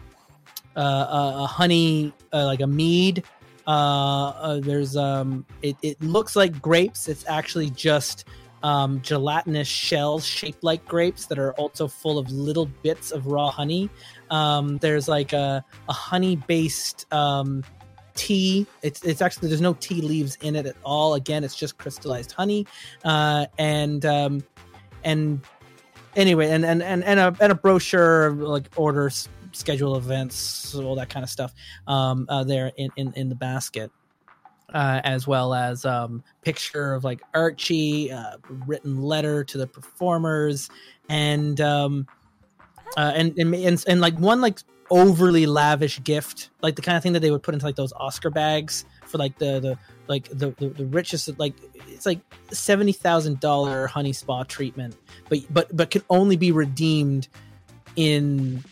uh, 0.77 1.07
a, 1.11 1.47
honey, 1.47 2.13
uh, 2.33 2.47
like 2.47 2.61
a 2.61 2.67
mead. 2.67 3.23
Uh, 3.67 3.71
uh, 3.71 4.61
there's 4.61 4.97
um, 4.97 5.45
it, 5.61 5.77
it 5.83 6.01
looks 6.01 6.37
like 6.37 6.61
grapes. 6.63 7.07
It's 7.09 7.27
actually 7.29 7.69
just 7.71 8.25
um, 8.63 9.01
gelatinous 9.03 9.69
shells 9.69 10.25
shaped 10.25 10.65
like 10.65 10.85
grapes 10.87 11.27
that 11.27 11.39
are 11.39 11.53
also 11.55 11.87
full 11.87 12.19
of 12.19 12.31
little 12.31 12.67
bits 12.83 13.11
of 13.11 13.27
raw 13.27 13.51
honey. 13.51 13.91
Um, 14.31 14.79
there's 14.79 15.07
like 15.07 15.35
a, 15.35 15.65
a 15.89 15.93
honey 15.93 16.37
based 16.37 17.13
um, 17.13 17.63
tea. 18.17 18.67
It's 18.83 19.03
it's 19.05 19.23
actually 19.23 19.49
there's 19.49 19.61
no 19.61 19.75
tea 19.75 20.01
leaves 20.01 20.37
in 20.41 20.57
it 20.57 20.67
at 20.67 20.77
all. 20.83 21.15
Again, 21.15 21.45
it's 21.45 21.55
just 21.55 21.79
crystallized 21.79 22.33
honey, 22.33 22.67
uh, 23.05 23.47
and 23.59 24.05
um, 24.05 24.43
and 25.05 25.41
anyway, 26.17 26.51
and 26.51 26.65
and 26.65 26.83
and 26.83 27.05
and 27.05 27.21
a, 27.21 27.37
and 27.41 27.53
a 27.53 27.55
brochure 27.55 28.33
like 28.33 28.69
orders, 28.77 29.29
schedule 29.53 29.97
events, 29.97 30.75
all 30.75 30.97
that 30.97 31.09
kind 31.09 31.23
of 31.23 31.31
stuff. 31.31 31.55
Um, 31.87 32.27
uh, 32.29 32.43
there 32.45 32.73
in, 32.77 32.91
in 32.97 33.13
in 33.15 33.29
the 33.29 33.37
basket. 33.37 33.91
Uh, 34.75 35.01
as 35.05 35.29
well 35.29 35.55
as 35.55 35.85
um, 35.85 36.25
picture 36.43 36.93
of 36.93 37.05
like 37.05 37.23
Archie, 37.35 38.11
uh, 38.11 38.37
written 38.67 39.01
letter 39.01 39.45
to 39.45 39.59
the 39.59 39.67
performers, 39.67 40.69
and 41.09 41.61
um, 41.61 42.05
uh, 42.97 43.13
and, 43.15 43.39
and 43.39 43.55
and 43.55 43.85
and 43.87 44.01
like 44.01 44.19
one 44.19 44.41
like 44.41 44.59
overly 44.91 45.47
lavish 45.47 46.03
gift, 46.03 46.51
like 46.63 46.77
the 46.77 46.83
kind 46.83 46.97
of 46.97 47.03
thing 47.03 47.13
that 47.13 47.21
they 47.21 47.31
would 47.31 47.43
put 47.43 47.55
into 47.55 47.67
like 47.67 47.77
those 47.77 47.93
Oscar 47.95 48.31
bags 48.31 48.85
for 49.07 49.19
like 49.19 49.39
the 49.39 49.61
the 49.61 49.79
like 50.09 50.29
the 50.29 50.51
the, 50.59 50.69
the 50.69 50.87
richest 50.87 51.39
like 51.39 51.55
it's 51.89 52.07
like 52.07 52.21
seventy 52.51 52.93
thousand 52.93 53.41
dollar 53.41 53.87
honey 53.87 54.13
spa 54.13 54.43
treatment, 54.45 54.97
but 55.29 55.39
but 55.51 55.75
but 55.77 55.91
can 55.91 56.03
only 56.11 56.37
be 56.37 56.53
redeemed 56.53 57.29
in 57.97 58.63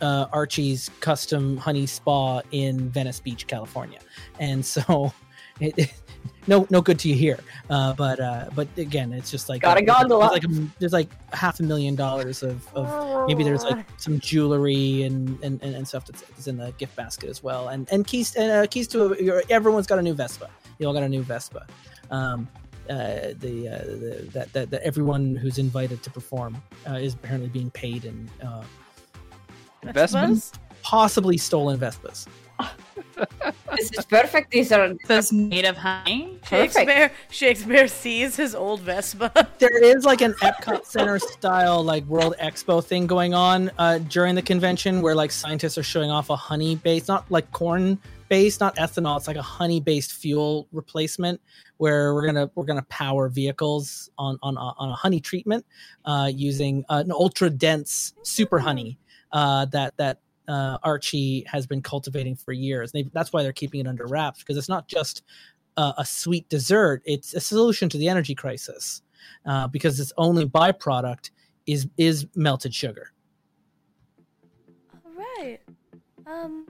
uh, 0.00 0.26
Archie's 0.32 0.90
custom 1.00 1.56
honey 1.56 1.86
spa 1.86 2.40
in 2.50 2.90
Venice 2.90 3.20
Beach, 3.20 3.46
California, 3.46 4.00
and 4.38 4.64
so 4.64 5.12
it, 5.60 5.92
no 6.46 6.66
no 6.70 6.80
good 6.80 6.98
to 7.00 7.08
you 7.08 7.14
here. 7.14 7.38
Uh, 7.70 7.92
but 7.94 8.20
uh, 8.20 8.46
but 8.54 8.68
again, 8.76 9.12
it's 9.12 9.30
just 9.30 9.48
like 9.48 9.62
got 9.62 9.76
a 9.76 9.82
gondola. 9.82 10.30
There's 10.30 10.58
like, 10.58 10.78
there's 10.78 10.92
like 10.92 11.32
half 11.32 11.60
a 11.60 11.62
million 11.62 11.94
dollars 11.94 12.42
of, 12.42 12.66
of 12.74 13.28
maybe 13.28 13.44
there's 13.44 13.64
like 13.64 13.86
some 13.96 14.18
jewelry 14.18 15.02
and, 15.02 15.42
and, 15.42 15.62
and, 15.62 15.86
stuff 15.86 16.06
that's, 16.06 16.22
that's 16.22 16.46
in 16.48 16.56
the 16.56 16.72
gift 16.72 16.96
basket 16.96 17.30
as 17.30 17.42
well. 17.42 17.68
And 17.68 17.88
and 17.92 18.06
keys 18.06 18.34
and 18.34 18.50
uh, 18.50 18.66
keys 18.66 18.88
to 18.88 19.12
a, 19.12 19.42
everyone's 19.50 19.86
got 19.86 19.98
a 19.98 20.02
new 20.02 20.14
Vespa. 20.14 20.50
You 20.78 20.86
all 20.86 20.92
got 20.92 21.02
a 21.02 21.08
new 21.08 21.22
Vespa. 21.22 21.66
Um, 22.10 22.48
uh, 22.90 23.32
the, 23.38 23.68
uh, 23.68 23.84
the 23.84 24.28
that, 24.32 24.52
that, 24.52 24.70
that 24.70 24.82
everyone 24.82 25.36
who's 25.36 25.58
invited 25.58 26.02
to 26.02 26.10
perform 26.10 26.60
uh, 26.88 26.94
is 26.94 27.14
apparently 27.14 27.48
being 27.48 27.70
paid 27.70 28.04
in 28.04 28.28
uh, 28.44 28.64
Vespas, 29.84 30.52
possibly 30.82 31.38
stolen 31.38 31.78
Vespas 31.78 32.26
this 33.76 33.90
is 33.92 34.04
perfect. 34.04 34.50
These 34.50 34.72
are 34.72 34.94
those 35.08 35.32
made 35.32 35.64
of 35.64 35.76
honey. 35.76 36.38
Shakespeare 36.48 37.12
Shakespeare 37.30 37.88
sees 37.88 38.36
his 38.36 38.54
old 38.54 38.80
Vespa. 38.80 39.32
there 39.58 39.82
is 39.82 40.04
like 40.04 40.20
an 40.20 40.34
Epcot 40.42 40.84
Center 40.84 41.18
style 41.18 41.82
like 41.82 42.04
World 42.06 42.34
Expo 42.40 42.84
thing 42.84 43.06
going 43.06 43.34
on 43.34 43.70
uh, 43.78 43.98
during 43.98 44.34
the 44.34 44.42
convention 44.42 45.00
where 45.02 45.14
like 45.14 45.30
scientists 45.30 45.78
are 45.78 45.82
showing 45.82 46.10
off 46.10 46.30
a 46.30 46.36
honey 46.36 46.76
based, 46.76 47.08
not 47.08 47.30
like 47.30 47.50
corn 47.52 47.98
based, 48.28 48.60
not 48.60 48.76
ethanol. 48.76 49.16
It's 49.18 49.28
like 49.28 49.36
a 49.36 49.42
honey 49.42 49.80
based 49.80 50.12
fuel 50.12 50.66
replacement 50.72 51.40
where 51.76 52.14
we're 52.14 52.26
gonna 52.26 52.50
we're 52.54 52.64
gonna 52.64 52.86
power 52.88 53.28
vehicles 53.28 54.10
on 54.18 54.38
on 54.42 54.56
on 54.56 54.88
a 54.88 54.94
honey 54.94 55.20
treatment 55.20 55.66
uh, 56.04 56.30
using 56.32 56.84
uh, 56.88 57.02
an 57.04 57.12
ultra 57.12 57.50
dense 57.50 58.14
super 58.22 58.58
honey 58.58 58.98
uh, 59.32 59.64
that 59.66 59.96
that 59.96 60.20
uh, 60.48 60.78
Archie 60.82 61.44
has 61.46 61.66
been 61.66 61.82
cultivating 61.82 62.34
for 62.36 62.52
years. 62.52 62.92
They, 62.92 63.04
that's 63.12 63.32
why 63.32 63.42
they're 63.42 63.52
keeping 63.52 63.80
it 63.80 63.86
under 63.86 64.06
wraps 64.06 64.40
because 64.40 64.56
it's 64.56 64.68
not 64.68 64.88
just 64.88 65.22
uh, 65.76 65.92
a 65.98 66.04
sweet 66.04 66.48
dessert; 66.48 67.02
it's 67.04 67.34
a 67.34 67.40
solution 67.40 67.88
to 67.90 67.98
the 67.98 68.08
energy 68.08 68.34
crisis 68.34 69.02
uh, 69.46 69.68
because 69.68 69.98
its 70.00 70.12
only 70.16 70.46
byproduct 70.46 71.30
is 71.66 71.88
is 71.96 72.26
melted 72.34 72.74
sugar. 72.74 73.12
All 75.04 75.12
right, 75.16 75.60
um, 76.26 76.66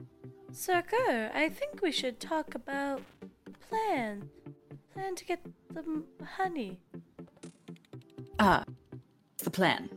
Sir 0.51 0.83
Gur, 0.89 1.31
I 1.33 1.49
think 1.49 1.81
we 1.81 1.91
should 1.91 2.19
talk 2.19 2.55
about 2.55 3.01
plan 3.69 4.29
plan 4.93 5.15
to 5.15 5.25
get 5.25 5.39
the 5.73 6.03
honey? 6.23 6.79
Ah, 8.39 8.63
the 9.37 9.49
plan. 9.49 9.89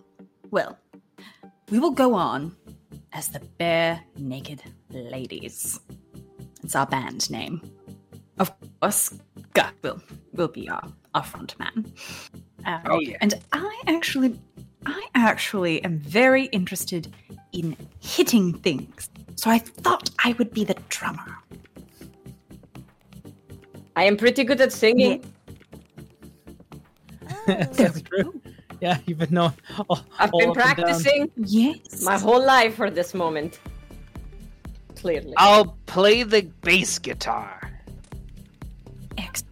Well, 0.51 0.79
we 1.70 1.79
will 1.79 1.91
go 1.91 2.14
on 2.14 2.57
as 3.17 3.29
the 3.29 3.41
Bare 3.57 3.99
Naked 4.19 4.62
Ladies. 4.91 5.81
It's 6.62 6.77
our 6.77 6.87
band 6.87 7.31
name. 7.31 7.62
Of 8.39 8.53
course, 8.81 9.14
Gut 9.55 9.73
will, 9.81 10.03
will 10.35 10.49
be 10.49 10.69
our, 10.69 10.87
our 11.14 11.25
front 11.25 11.59
man. 11.59 11.91
Uh, 12.67 12.79
Oh, 12.85 13.01
yeah. 13.01 13.17
And 13.23 13.35
I 13.53 13.83
actually, 13.87 14.39
I 14.85 15.07
actually 15.14 15.83
am 15.83 15.99
very 15.99 16.45
interested 16.47 17.11
in 17.53 17.75
hitting 18.01 18.53
things. 18.53 19.09
So 19.37 19.51
I 19.51 19.61
thought 19.61 20.11
I 20.23 20.35
would 20.35 20.53
be 20.53 20.64
the 20.64 20.77
drummer. 20.91 21.39
I 23.97 24.05
am 24.05 24.19
pretty 24.19 24.45
good 24.45 24.61
at 24.61 24.75
singing. 24.75 25.25
That's 27.47 28.03
true. 28.03 28.43
Yeah, 28.81 28.99
you've 29.07 29.18
been 29.18 29.33
knowing. 29.33 29.55
All, 29.89 30.01
I've 30.18 30.31
all 30.33 30.41
been 30.41 30.51
up 30.51 30.57
and 30.57 30.64
down. 30.66 30.74
practicing 30.77 31.31
Yes. 31.37 32.03
my 32.03 32.18
whole 32.18 32.45
life 32.45 32.74
for 32.77 32.91
this 32.91 33.14
moment. 33.14 33.59
Clearly. 34.97 35.33
I'll 35.37 35.77
play 35.87 36.22
the 36.22 36.43
bass 36.62 36.99
guitar. 36.99 37.70
Ex- 39.18 39.45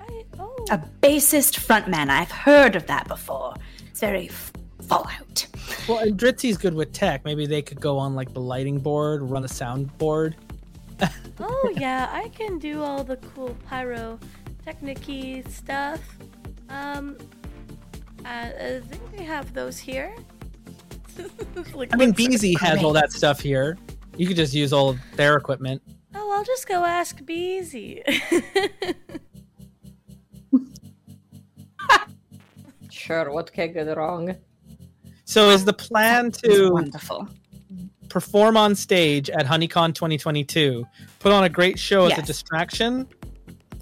I, 0.00 0.24
oh. 0.38 0.64
a 0.70 0.78
bassist 1.02 1.58
frontman. 1.60 2.08
I've 2.10 2.30
heard 2.30 2.76
of 2.76 2.86
that 2.86 3.06
before. 3.08 3.54
It's 3.90 4.00
very 4.00 4.28
f- 4.28 4.52
Fallout. 4.88 5.46
Well, 5.88 5.98
and 5.98 6.18
Dritzy's 6.18 6.58
good 6.58 6.74
with 6.74 6.92
tech. 6.92 7.24
Maybe 7.24 7.46
they 7.46 7.62
could 7.62 7.80
go 7.80 7.98
on 7.98 8.14
like 8.14 8.32
the 8.34 8.40
lighting 8.40 8.78
board, 8.78 9.22
run 9.22 9.44
a 9.44 9.48
sound 9.48 9.96
board. 9.98 10.36
oh 11.40 11.72
yeah, 11.76 12.08
I 12.12 12.28
can 12.28 12.58
do 12.58 12.82
all 12.82 13.02
the 13.02 13.16
cool 13.16 13.56
pyro 13.68 14.18
technique 14.64 15.46
stuff. 15.48 16.00
Um, 16.68 17.16
uh, 18.24 18.28
I 18.28 18.80
think 18.88 19.02
we 19.16 19.24
have 19.24 19.52
those 19.54 19.78
here. 19.78 20.14
Like, 21.74 21.92
I 21.92 21.96
mean, 21.96 22.08
looks 22.08 22.18
like- 22.20 22.30
Beezy 22.30 22.54
has 22.54 22.82
all 22.82 22.92
that 22.92 23.12
stuff 23.12 23.38
here. 23.38 23.78
You 24.16 24.26
could 24.26 24.36
just 24.36 24.52
use 24.54 24.72
all 24.72 24.96
their 25.14 25.36
equipment. 25.36 25.80
Oh, 26.14 26.32
I'll 26.32 26.44
just 26.44 26.66
go 26.66 26.84
ask 26.84 27.24
Beezy. 27.24 28.02
Sure, 32.90 33.30
what 33.32 33.52
can 33.52 33.72
go 33.72 33.92
wrong? 33.94 34.34
So, 35.26 35.50
is 35.50 35.64
the 35.64 35.72
plan 35.74 36.30
to 36.32 36.70
wonderful. 36.70 37.28
perform 38.08 38.56
on 38.56 38.74
stage 38.74 39.28
at 39.28 39.44
HoneyCon 39.46 39.94
2022, 39.94 40.86
put 41.18 41.32
on 41.32 41.44
a 41.44 41.48
great 41.48 41.78
show 41.78 42.06
as 42.06 42.16
a 42.16 42.22
distraction? 42.22 43.06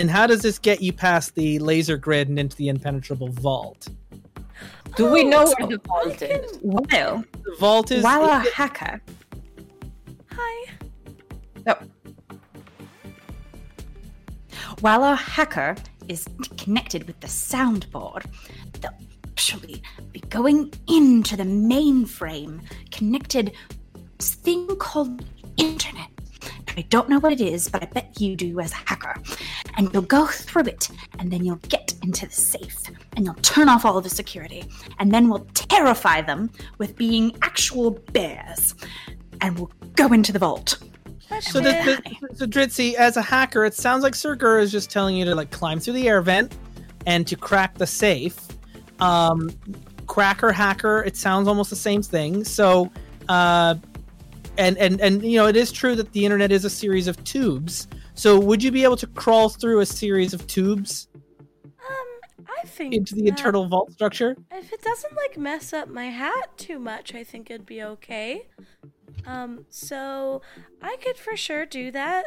And 0.00 0.10
how 0.10 0.26
does 0.26 0.42
this 0.42 0.58
get 0.58 0.82
you 0.82 0.92
past 0.92 1.34
the 1.36 1.58
laser 1.60 1.96
grid 1.96 2.28
and 2.30 2.38
into 2.38 2.56
the 2.56 2.68
impenetrable 2.68 3.28
vault? 3.28 3.88
Do 4.96 5.10
we 5.10 5.24
know 5.24 5.44
where 5.58 5.68
the 5.68 5.80
vault 5.86 6.22
I 6.22 6.26
is? 6.26 6.58
Well, 6.62 7.24
The 7.44 7.56
vault 7.58 7.90
is. 7.90 8.02
while 8.04 8.24
a 8.24 8.44
hacker, 8.54 9.00
Hi. 10.30 10.70
No. 11.66 11.76
while 14.80 15.02
our 15.04 15.16
hacker 15.16 15.76
is 16.08 16.26
connected 16.58 17.06
with 17.06 17.18
the 17.20 17.26
soundboard, 17.28 18.24
they'll 18.80 18.90
actually 19.28 19.82
be 20.12 20.20
going 20.28 20.72
into 20.88 21.36
the 21.36 21.44
mainframe 21.44 22.60
connected 22.90 23.52
this 24.18 24.34
thing 24.34 24.66
called 24.76 25.24
internet. 25.56 26.11
I 26.76 26.82
don't 26.82 27.08
know 27.08 27.18
what 27.18 27.32
it 27.32 27.40
is, 27.40 27.68
but 27.68 27.82
I 27.82 27.86
bet 27.86 28.20
you 28.20 28.36
do 28.36 28.60
as 28.60 28.72
a 28.72 28.76
hacker. 28.76 29.14
And 29.76 29.92
you'll 29.92 30.02
go 30.02 30.26
through 30.26 30.64
it, 30.64 30.88
and 31.18 31.30
then 31.30 31.44
you'll 31.44 31.56
get 31.68 31.94
into 32.02 32.26
the 32.26 32.32
safe, 32.32 32.82
and 33.16 33.24
you'll 33.24 33.34
turn 33.36 33.68
off 33.68 33.84
all 33.84 33.98
of 33.98 34.04
the 34.04 34.10
security, 34.10 34.64
and 34.98 35.12
then 35.12 35.28
we'll 35.28 35.46
terrify 35.54 36.22
them 36.22 36.50
with 36.78 36.96
being 36.96 37.36
actual 37.42 37.92
bears, 38.12 38.74
and 39.40 39.58
we'll 39.58 39.72
go 39.96 40.12
into 40.12 40.32
the 40.32 40.38
vault. 40.38 40.78
So, 41.40 41.60
the, 41.60 41.70
the, 41.70 42.36
so 42.36 42.46
Dritzy, 42.46 42.94
as 42.94 43.16
a 43.16 43.22
hacker, 43.22 43.64
it 43.64 43.74
sounds 43.74 44.02
like 44.02 44.14
Sir 44.14 44.34
Gur 44.34 44.58
is 44.58 44.70
just 44.70 44.90
telling 44.90 45.16
you 45.16 45.24
to 45.24 45.34
like 45.34 45.50
climb 45.50 45.80
through 45.80 45.94
the 45.94 46.08
air 46.08 46.20
vent 46.20 46.54
and 47.06 47.26
to 47.26 47.36
crack 47.36 47.78
the 47.78 47.86
safe. 47.86 48.38
Um, 49.00 49.50
cracker 50.06 50.52
hacker, 50.52 51.02
it 51.04 51.16
sounds 51.16 51.48
almost 51.48 51.70
the 51.70 51.76
same 51.76 52.02
thing. 52.02 52.44
So, 52.44 52.92
uh, 53.28 53.76
and 54.58 54.76
and 54.78 55.00
and 55.00 55.22
you 55.22 55.36
know, 55.36 55.46
it 55.46 55.56
is 55.56 55.72
true 55.72 55.94
that 55.96 56.12
the 56.12 56.24
internet 56.24 56.52
is 56.52 56.64
a 56.64 56.70
series 56.70 57.08
of 57.08 57.22
tubes. 57.24 57.88
So, 58.14 58.38
would 58.38 58.62
you 58.62 58.70
be 58.70 58.84
able 58.84 58.96
to 58.96 59.06
crawl 59.06 59.48
through 59.48 59.80
a 59.80 59.86
series 59.86 60.34
of 60.34 60.46
tubes 60.46 61.08
Um, 61.14 62.46
I 62.46 62.66
think 62.66 62.94
into 62.94 63.14
the 63.14 63.26
internal 63.26 63.66
vault 63.66 63.92
structure? 63.92 64.36
If 64.50 64.72
it 64.72 64.82
doesn't 64.82 65.16
like 65.16 65.38
mess 65.38 65.72
up 65.72 65.88
my 65.88 66.06
hat 66.06 66.56
too 66.56 66.78
much, 66.78 67.14
I 67.14 67.24
think 67.24 67.50
it'd 67.50 67.66
be 67.66 67.82
okay. 67.82 68.48
Um, 69.26 69.66
so 69.70 70.42
I 70.80 70.96
could 70.96 71.16
for 71.16 71.36
sure 71.36 71.64
do 71.64 71.90
that. 71.92 72.26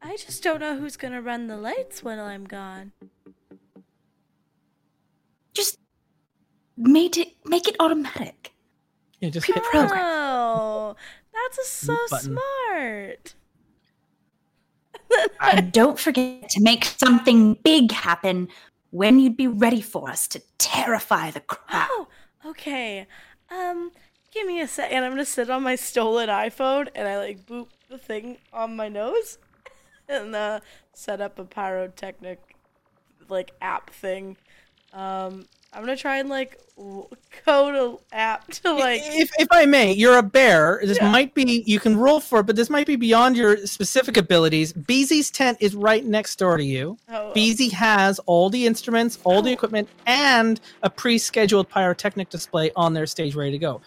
I 0.00 0.16
just 0.16 0.42
don't 0.42 0.60
know 0.60 0.78
who's 0.78 0.96
gonna 0.96 1.20
run 1.20 1.48
the 1.48 1.56
lights 1.56 2.02
when 2.02 2.18
I'm 2.18 2.44
gone. 2.44 2.92
Just 5.52 5.78
made 6.76 7.16
it 7.16 7.28
make 7.44 7.68
it 7.68 7.76
automatic. 7.80 8.52
Yeah, 9.20 9.30
just 9.30 9.46
hit 9.46 9.56
Pre-program. 9.56 9.98
Oh, 10.04 10.96
that's 11.44 11.58
a, 11.58 11.64
so 11.64 11.96
button. 12.10 12.36
smart. 12.36 13.34
And 15.40 15.70
don't 15.72 15.98
forget 15.98 16.48
to 16.50 16.60
make 16.60 16.84
something 16.84 17.54
big 17.62 17.92
happen 17.92 18.48
when 18.90 19.20
you'd 19.20 19.36
be 19.36 19.46
ready 19.46 19.80
for 19.80 20.10
us 20.10 20.26
to 20.28 20.42
terrify 20.58 21.30
the 21.30 21.40
crowd. 21.40 21.88
Oh, 21.90 22.08
okay. 22.44 23.06
Um, 23.50 23.92
give 24.32 24.46
me 24.46 24.60
a 24.60 24.68
second. 24.68 25.04
I'm 25.04 25.12
gonna 25.12 25.24
sit 25.24 25.50
on 25.50 25.62
my 25.62 25.76
stolen 25.76 26.28
iPhone 26.28 26.88
and 26.94 27.06
I 27.06 27.18
like 27.18 27.46
boop 27.46 27.68
the 27.88 27.98
thing 27.98 28.38
on 28.52 28.74
my 28.74 28.88
nose 28.88 29.38
and 30.08 30.34
uh, 30.34 30.60
set 30.92 31.20
up 31.20 31.38
a 31.38 31.44
pyrotechnic 31.44 32.56
like 33.28 33.52
app 33.60 33.90
thing. 33.90 34.36
Um, 34.92 35.46
I'm 35.76 35.82
gonna 35.82 35.94
try 35.94 36.16
and 36.16 36.30
like 36.30 36.58
code 37.44 37.74
a 37.74 38.14
app 38.14 38.50
to 38.50 38.72
like. 38.72 39.02
if, 39.04 39.30
if 39.38 39.48
I 39.50 39.66
may, 39.66 39.92
you're 39.92 40.16
a 40.16 40.22
bear. 40.22 40.80
This 40.82 40.96
Yeah. 40.96 41.10
might 41.10 41.34
be 41.34 41.62
you 41.66 41.78
can 41.78 41.98
roll 41.98 42.18
for 42.18 42.40
it, 42.40 42.46
but 42.46 42.56
this 42.56 42.70
might 42.70 42.86
be 42.86 42.96
beyond 42.96 43.36
your 43.36 43.58
specific 43.66 44.16
abilities. 44.16 44.72
Beezy's 44.72 45.30
tent 45.30 45.58
is 45.60 45.74
right 45.74 46.02
next 46.02 46.38
door 46.38 46.56
to 46.56 46.64
you. 46.64 46.96
Oh, 47.10 47.28
oh. 47.28 47.32
Beezy 47.34 47.68
has 47.68 48.18
all 48.20 48.48
the 48.48 48.66
instruments, 48.66 49.18
all 49.24 49.42
the 49.42 49.50
oh. 49.50 49.52
equipment, 49.52 49.90
and 50.06 50.60
a 50.82 50.88
pre-scheduled 50.88 51.68
pyrotechnic 51.68 52.30
display 52.30 52.70
on 52.74 52.94
their 52.94 53.04
stage 53.04 53.34
ready 53.34 53.52
to 53.52 53.58
go. 53.58 53.82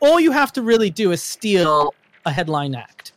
All 0.00 0.20
you 0.20 0.32
have 0.32 0.52
to 0.52 0.62
really 0.62 0.90
do 0.90 1.12
is 1.12 1.22
steal 1.22 1.94
a 2.26 2.30
headline 2.30 2.74
act. 2.74 3.12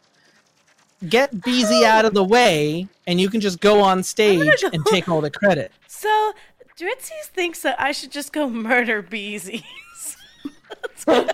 Get 1.07 1.43
Beezy 1.43 1.81
oh. 1.83 1.87
out 1.87 2.05
of 2.05 2.13
the 2.13 2.23
way, 2.23 2.87
and 3.07 3.19
you 3.19 3.29
can 3.29 3.41
just 3.41 3.59
go 3.59 3.81
on 3.81 4.03
stage 4.03 4.61
go- 4.61 4.69
and 4.71 4.85
take 4.85 5.09
all 5.09 5.19
the 5.19 5.31
credit. 5.31 5.73
So 5.99 6.31
Dritzy 6.79 7.21
thinks 7.23 7.61
that 7.63 7.79
I 7.79 7.91
should 7.91 8.11
just 8.11 8.31
go 8.31 8.49
murder 8.49 9.01
Beezy. 9.01 9.65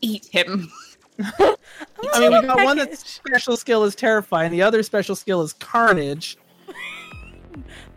Eat 0.00 0.26
him. 0.26 0.70
I 1.18 1.56
mean, 2.20 2.30
we 2.32 2.42
got 2.42 2.62
one 2.62 2.76
that's 2.76 3.10
special 3.10 3.56
skill 3.56 3.82
is 3.82 3.96
terrifying. 3.96 4.52
the 4.52 4.62
other 4.62 4.82
special 4.84 5.16
skill 5.16 5.42
is 5.42 5.54
carnage. 5.54 6.36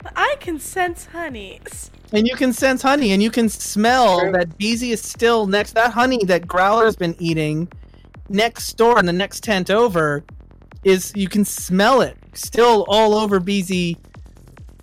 But 0.02 0.14
I 0.16 0.36
can 0.40 0.60
sense 0.60 1.06
honeys. 1.06 1.92
And 2.12 2.28
you 2.28 2.36
can 2.36 2.54
sense 2.54 2.82
honey, 2.82 3.12
and 3.12 3.22
you 3.22 3.30
can 3.30 3.50
smell 3.50 4.22
True. 4.22 4.32
that 4.32 4.58
Beezy 4.58 4.92
is 4.92 5.02
still 5.02 5.46
next. 5.46 5.74
That 5.74 5.92
honey 5.92 6.24
that 6.26 6.48
Growler's 6.48 6.96
been 6.96 7.16
eating 7.20 7.72
next 8.30 8.74
door 8.78 9.00
in 9.00 9.06
the 9.06 9.14
next 9.14 9.44
tent 9.44 9.70
over 9.70 10.24
is 10.84 11.12
you 11.16 11.28
can 11.28 11.46
smell 11.46 12.02
it 12.02 12.18
still 12.34 12.86
all 12.88 13.14
over 13.14 13.40
Beezy. 13.40 13.98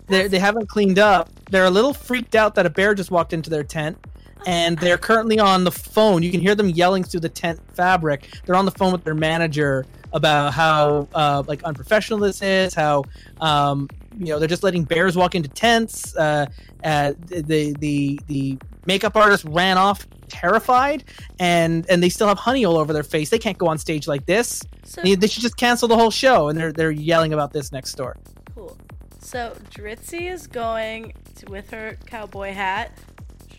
They 0.07 0.27
they 0.27 0.39
haven't 0.39 0.67
cleaned 0.69 0.99
up. 0.99 1.29
They're 1.53 1.65
a 1.65 1.69
little 1.69 1.93
freaked 1.93 2.33
out 2.33 2.55
that 2.55 2.65
a 2.65 2.69
bear 2.71 2.95
just 2.95 3.11
walked 3.11 3.31
into 3.31 3.51
their 3.51 3.63
tent, 3.63 4.03
and 4.47 4.75
they're 4.79 4.97
currently 4.97 5.37
on 5.37 5.65
the 5.65 5.71
phone. 5.71 6.23
You 6.23 6.31
can 6.31 6.41
hear 6.41 6.55
them 6.55 6.67
yelling 6.67 7.03
through 7.03 7.19
the 7.19 7.29
tent 7.29 7.59
fabric. 7.75 8.27
They're 8.43 8.55
on 8.55 8.65
the 8.65 8.71
phone 8.71 8.91
with 8.91 9.03
their 9.03 9.13
manager 9.13 9.85
about 10.13 10.51
how 10.53 11.07
uh, 11.13 11.43
like 11.45 11.61
unprofessional 11.61 12.17
this 12.17 12.41
is. 12.41 12.73
How 12.73 13.03
um, 13.39 13.87
you 14.17 14.29
know 14.29 14.39
they're 14.39 14.47
just 14.47 14.63
letting 14.63 14.83
bears 14.83 15.15
walk 15.15 15.35
into 15.35 15.47
tents. 15.47 16.15
Uh, 16.15 16.47
uh, 16.83 17.13
the 17.27 17.75
the 17.77 18.19
the 18.25 18.57
makeup 18.87 19.15
artist 19.15 19.45
ran 19.45 19.77
off 19.77 20.07
terrified, 20.29 21.03
and 21.39 21.87
and 21.87 22.01
they 22.01 22.09
still 22.09 22.27
have 22.27 22.39
honey 22.39 22.65
all 22.65 22.77
over 22.77 22.93
their 22.93 23.03
face. 23.03 23.29
They 23.29 23.37
can't 23.37 23.59
go 23.59 23.67
on 23.67 23.77
stage 23.77 24.07
like 24.07 24.25
this. 24.25 24.63
So 24.85 25.01
They, 25.03 25.13
they 25.13 25.27
should 25.27 25.43
just 25.43 25.57
cancel 25.57 25.87
the 25.87 25.97
whole 25.97 26.09
show. 26.09 26.49
And 26.49 26.57
they're 26.57 26.73
they're 26.73 26.89
yelling 26.89 27.31
about 27.31 27.53
this 27.53 27.71
next 27.71 27.93
door. 27.93 28.17
cool. 28.55 28.75
So 29.19 29.55
Dritzy 29.69 30.31
is 30.31 30.47
going 30.47 31.13
with 31.47 31.71
her 31.71 31.97
cowboy 32.05 32.53
hat. 32.53 32.91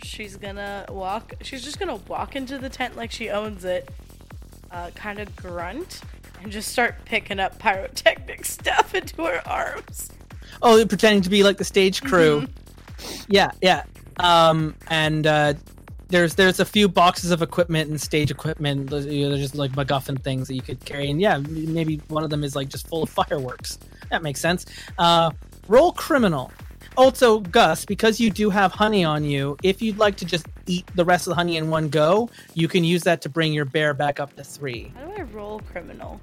She's 0.03 0.37
gonna 0.37 0.87
walk. 0.91 1.35
She's 1.43 1.65
just 1.65 1.79
gonna 1.79 1.97
walk 1.97 2.37
into 2.37 2.59
the 2.59 2.69
tent 2.69 2.97
like 2.97 3.11
she 3.11 3.31
owns 3.31 3.65
it. 3.65 3.89
Uh, 4.71 4.91
kind 4.95 5.21
of 5.21 5.35
grunt 5.37 6.01
and 6.43 6.51
just 6.51 6.71
start 6.73 6.97
picking 7.05 7.41
up 7.41 7.59
pyrotechnic 7.59 8.45
stuff 8.45 8.95
into 8.95 9.25
her 9.25 9.43
arms. 9.47 10.11
Oh, 10.63 10.85
pretending 10.87 11.23
to 11.23 11.31
be 11.31 11.43
like 11.43 11.59
the 11.59 11.65
stage 11.65 12.03
crew. 12.03 12.43
Mm-hmm. 12.43 13.25
Yeah, 13.29 13.51
yeah. 13.61 13.85
Um, 14.19 14.75
and 14.89 15.27
uh, 15.27 15.55
there's 16.09 16.35
there's 16.35 16.61
a 16.61 16.65
few 16.65 16.89
boxes 16.89 17.31
of 17.31 17.43
equipment 17.43 17.91
and 17.91 18.01
stage 18.01 18.31
equipment. 18.31 18.91
There's, 18.91 19.07
you 19.07 19.25
know, 19.25 19.31
there's 19.31 19.41
just 19.41 19.55
like 19.57 19.73
MacGuffin 19.73 20.23
things 20.23 20.49
that 20.49 20.55
you 20.55 20.63
could 20.63 20.85
carry, 20.85 21.11
and 21.11 21.21
yeah, 21.21 21.39
maybe 21.39 22.01
one 22.09 22.23
of 22.23 22.31
them 22.31 22.45
is 22.45 22.55
like 22.55 22.69
just 22.69 22.87
full 22.87 23.03
of 23.03 23.11
fireworks. 23.29 23.79
That 24.11 24.23
makes 24.23 24.41
sense. 24.41 24.67
Uh, 24.99 25.31
roll 25.67 25.93
criminal. 25.93 26.53
Also, 26.97 27.41
Gus, 27.41 27.85
because 27.85 28.21
you 28.21 28.31
do 28.31 28.51
have 28.51 28.73
honey 28.73 29.05
on 29.05 29.25
you, 29.25 29.57
if 29.63 29.83
you'd 29.83 29.99
like 29.99 30.17
to 30.17 30.25
just 30.25 30.47
eat 30.67 30.89
the 30.95 31.05
rest 31.05 31.27
of 31.27 31.33
the 31.33 31.35
honey 31.35 31.57
in 31.57 31.69
one 31.69 31.89
go, 31.89 32.31
you 32.55 32.69
can 32.69 32.85
use 32.85 33.03
that 33.03 33.23
to 33.23 33.29
bring 33.29 33.53
your 33.53 33.65
bear 33.65 33.95
back 33.95 34.21
up 34.21 34.35
to 34.37 34.45
three. 34.45 34.93
How 34.97 35.07
do 35.07 35.13
I 35.21 35.23
roll 35.23 35.61
criminal? 35.61 36.21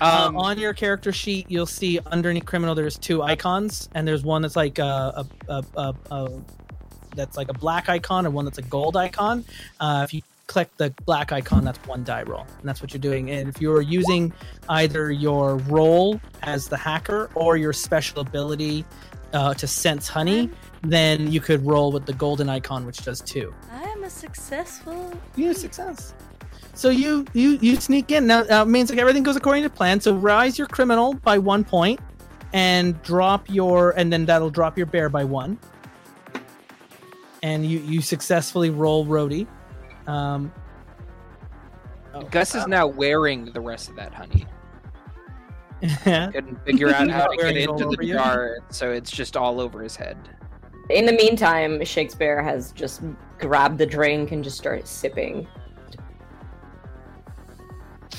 Uh, 0.00 0.26
um, 0.28 0.36
uh, 0.36 0.40
on 0.40 0.58
your 0.58 0.72
character 0.72 1.12
sheet, 1.12 1.46
you'll 1.48 1.66
see 1.66 1.98
underneath 2.06 2.46
criminal 2.46 2.74
there's 2.74 2.98
two 2.98 3.22
icons, 3.22 3.88
and 3.94 4.06
there's 4.06 4.22
one 4.22 4.42
that's 4.42 4.56
like 4.56 4.78
a, 4.78 5.26
a, 5.48 5.64
a, 5.76 5.94
a 6.10 6.28
that's 7.16 7.36
like 7.36 7.48
a 7.48 7.54
black 7.54 7.88
icon 7.88 8.24
and 8.24 8.34
one 8.34 8.44
that's 8.44 8.58
a 8.58 8.62
gold 8.62 8.96
icon. 8.96 9.44
Uh, 9.80 10.02
if 10.04 10.14
you 10.14 10.22
click 10.46 10.68
the 10.78 10.94
black 11.04 11.32
icon, 11.32 11.64
that's 11.64 11.78
one 11.86 12.02
die 12.04 12.22
roll, 12.22 12.46
and 12.58 12.68
that's 12.68 12.80
what 12.80 12.92
you're 12.92 13.00
doing. 13.00 13.30
And 13.30 13.48
if 13.48 13.60
you're 13.60 13.82
using 13.82 14.32
either 14.68 15.10
your 15.10 15.56
role 15.56 16.20
as 16.42 16.68
the 16.68 16.76
hacker 16.76 17.30
or 17.34 17.56
your 17.56 17.72
special 17.72 18.20
ability 18.20 18.84
uh, 19.32 19.54
to 19.54 19.66
sense 19.66 20.08
honey, 20.08 20.50
then 20.82 21.30
you 21.30 21.40
could 21.40 21.64
roll 21.66 21.92
with 21.92 22.06
the 22.06 22.12
golden 22.12 22.48
icon, 22.48 22.86
which 22.86 22.98
does 23.04 23.20
two. 23.20 23.54
I 23.72 23.82
am 23.84 24.04
a 24.04 24.10
successful. 24.10 25.12
You 25.36 25.54
success. 25.54 26.14
So 26.74 26.88
you 26.88 27.26
you 27.34 27.58
you 27.60 27.76
sneak 27.76 28.10
in 28.10 28.26
now. 28.26 28.44
Uh, 28.48 28.64
means 28.64 28.90
like 28.90 28.98
everything 28.98 29.22
goes 29.22 29.36
according 29.36 29.64
to 29.64 29.70
plan. 29.70 30.00
So 30.00 30.14
rise 30.14 30.58
your 30.58 30.66
criminal 30.66 31.14
by 31.14 31.38
one 31.38 31.64
point, 31.64 32.00
and 32.52 33.00
drop 33.02 33.48
your 33.50 33.90
and 33.90 34.12
then 34.12 34.24
that'll 34.26 34.50
drop 34.50 34.76
your 34.76 34.86
bear 34.86 35.08
by 35.08 35.24
one. 35.24 35.58
And 37.42 37.66
you 37.66 37.80
you 37.80 38.00
successfully 38.00 38.70
roll 38.70 39.04
Rody. 39.04 39.46
Um, 40.06 40.52
oh, 42.14 42.22
Gus 42.22 42.54
is 42.54 42.66
now 42.66 42.86
wearing 42.86 43.46
the 43.46 43.60
rest 43.60 43.88
of 43.88 43.96
that 43.96 44.14
honey. 44.14 44.46
Couldn't 46.04 46.64
figure 46.64 46.90
out 46.90 47.08
how 47.08 47.26
to 47.26 47.36
get 47.36 47.56
into 47.56 47.86
the 47.86 48.12
jar, 48.12 48.58
so 48.70 48.90
it's 48.92 49.10
just 49.10 49.36
all 49.36 49.60
over 49.60 49.82
his 49.82 49.96
head. 49.96 50.16
In 50.90 51.06
the 51.06 51.12
meantime, 51.12 51.82
Shakespeare 51.84 52.42
has 52.42 52.72
just 52.72 53.02
grabbed 53.38 53.78
the 53.78 53.86
drink 53.86 54.32
and 54.32 54.42
just 54.42 54.58
started 54.58 54.86
sipping. 54.86 55.46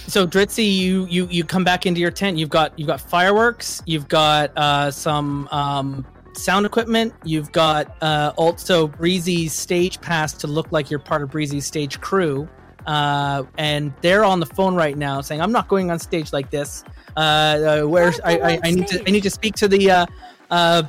So 0.08 0.26
Dritzy, 0.26 0.74
you 0.74 1.06
you 1.06 1.28
you 1.30 1.44
come 1.44 1.64
back 1.64 1.86
into 1.86 2.02
your 2.02 2.12
tent. 2.12 2.38
You've 2.38 2.50
got 2.50 2.78
you've 2.78 2.88
got 2.88 3.00
fireworks. 3.00 3.82
You've 3.86 4.08
got 4.08 4.52
uh, 4.58 4.90
some 4.92 5.48
um, 5.52 6.06
sound 6.34 6.66
equipment. 6.66 7.14
You've 7.24 7.52
got 7.52 7.96
uh, 8.02 8.34
also 8.36 8.88
Breezy's 8.88 9.54
stage 9.54 10.02
pass 10.02 10.34
to 10.34 10.48
look 10.48 10.72
like 10.72 10.90
you're 10.90 11.00
part 11.00 11.22
of 11.22 11.30
Breezy's 11.30 11.66
stage 11.66 12.00
crew. 12.02 12.50
Uh, 12.86 13.44
and 13.58 13.94
they're 14.02 14.24
on 14.24 14.40
the 14.40 14.46
phone 14.46 14.76
right 14.76 14.98
now 14.98 15.22
saying, 15.22 15.42
"I'm 15.42 15.52
not 15.52 15.68
going 15.68 15.92
on 15.92 16.00
stage 16.00 16.34
like 16.34 16.50
this. 16.50 16.84
Uh, 17.16 17.20
uh, 17.20 17.88
where's 17.88 18.20
I, 18.22 18.38
I, 18.38 18.60
I, 18.64 18.72
need 18.72 18.88
to 18.88 19.04
I 19.08 19.12
need 19.12 19.24
to 19.24 19.30
speak 19.30 19.56
to 19.56 19.68
the 19.68 19.92
uh, 19.92 20.06
uh, 20.50 20.84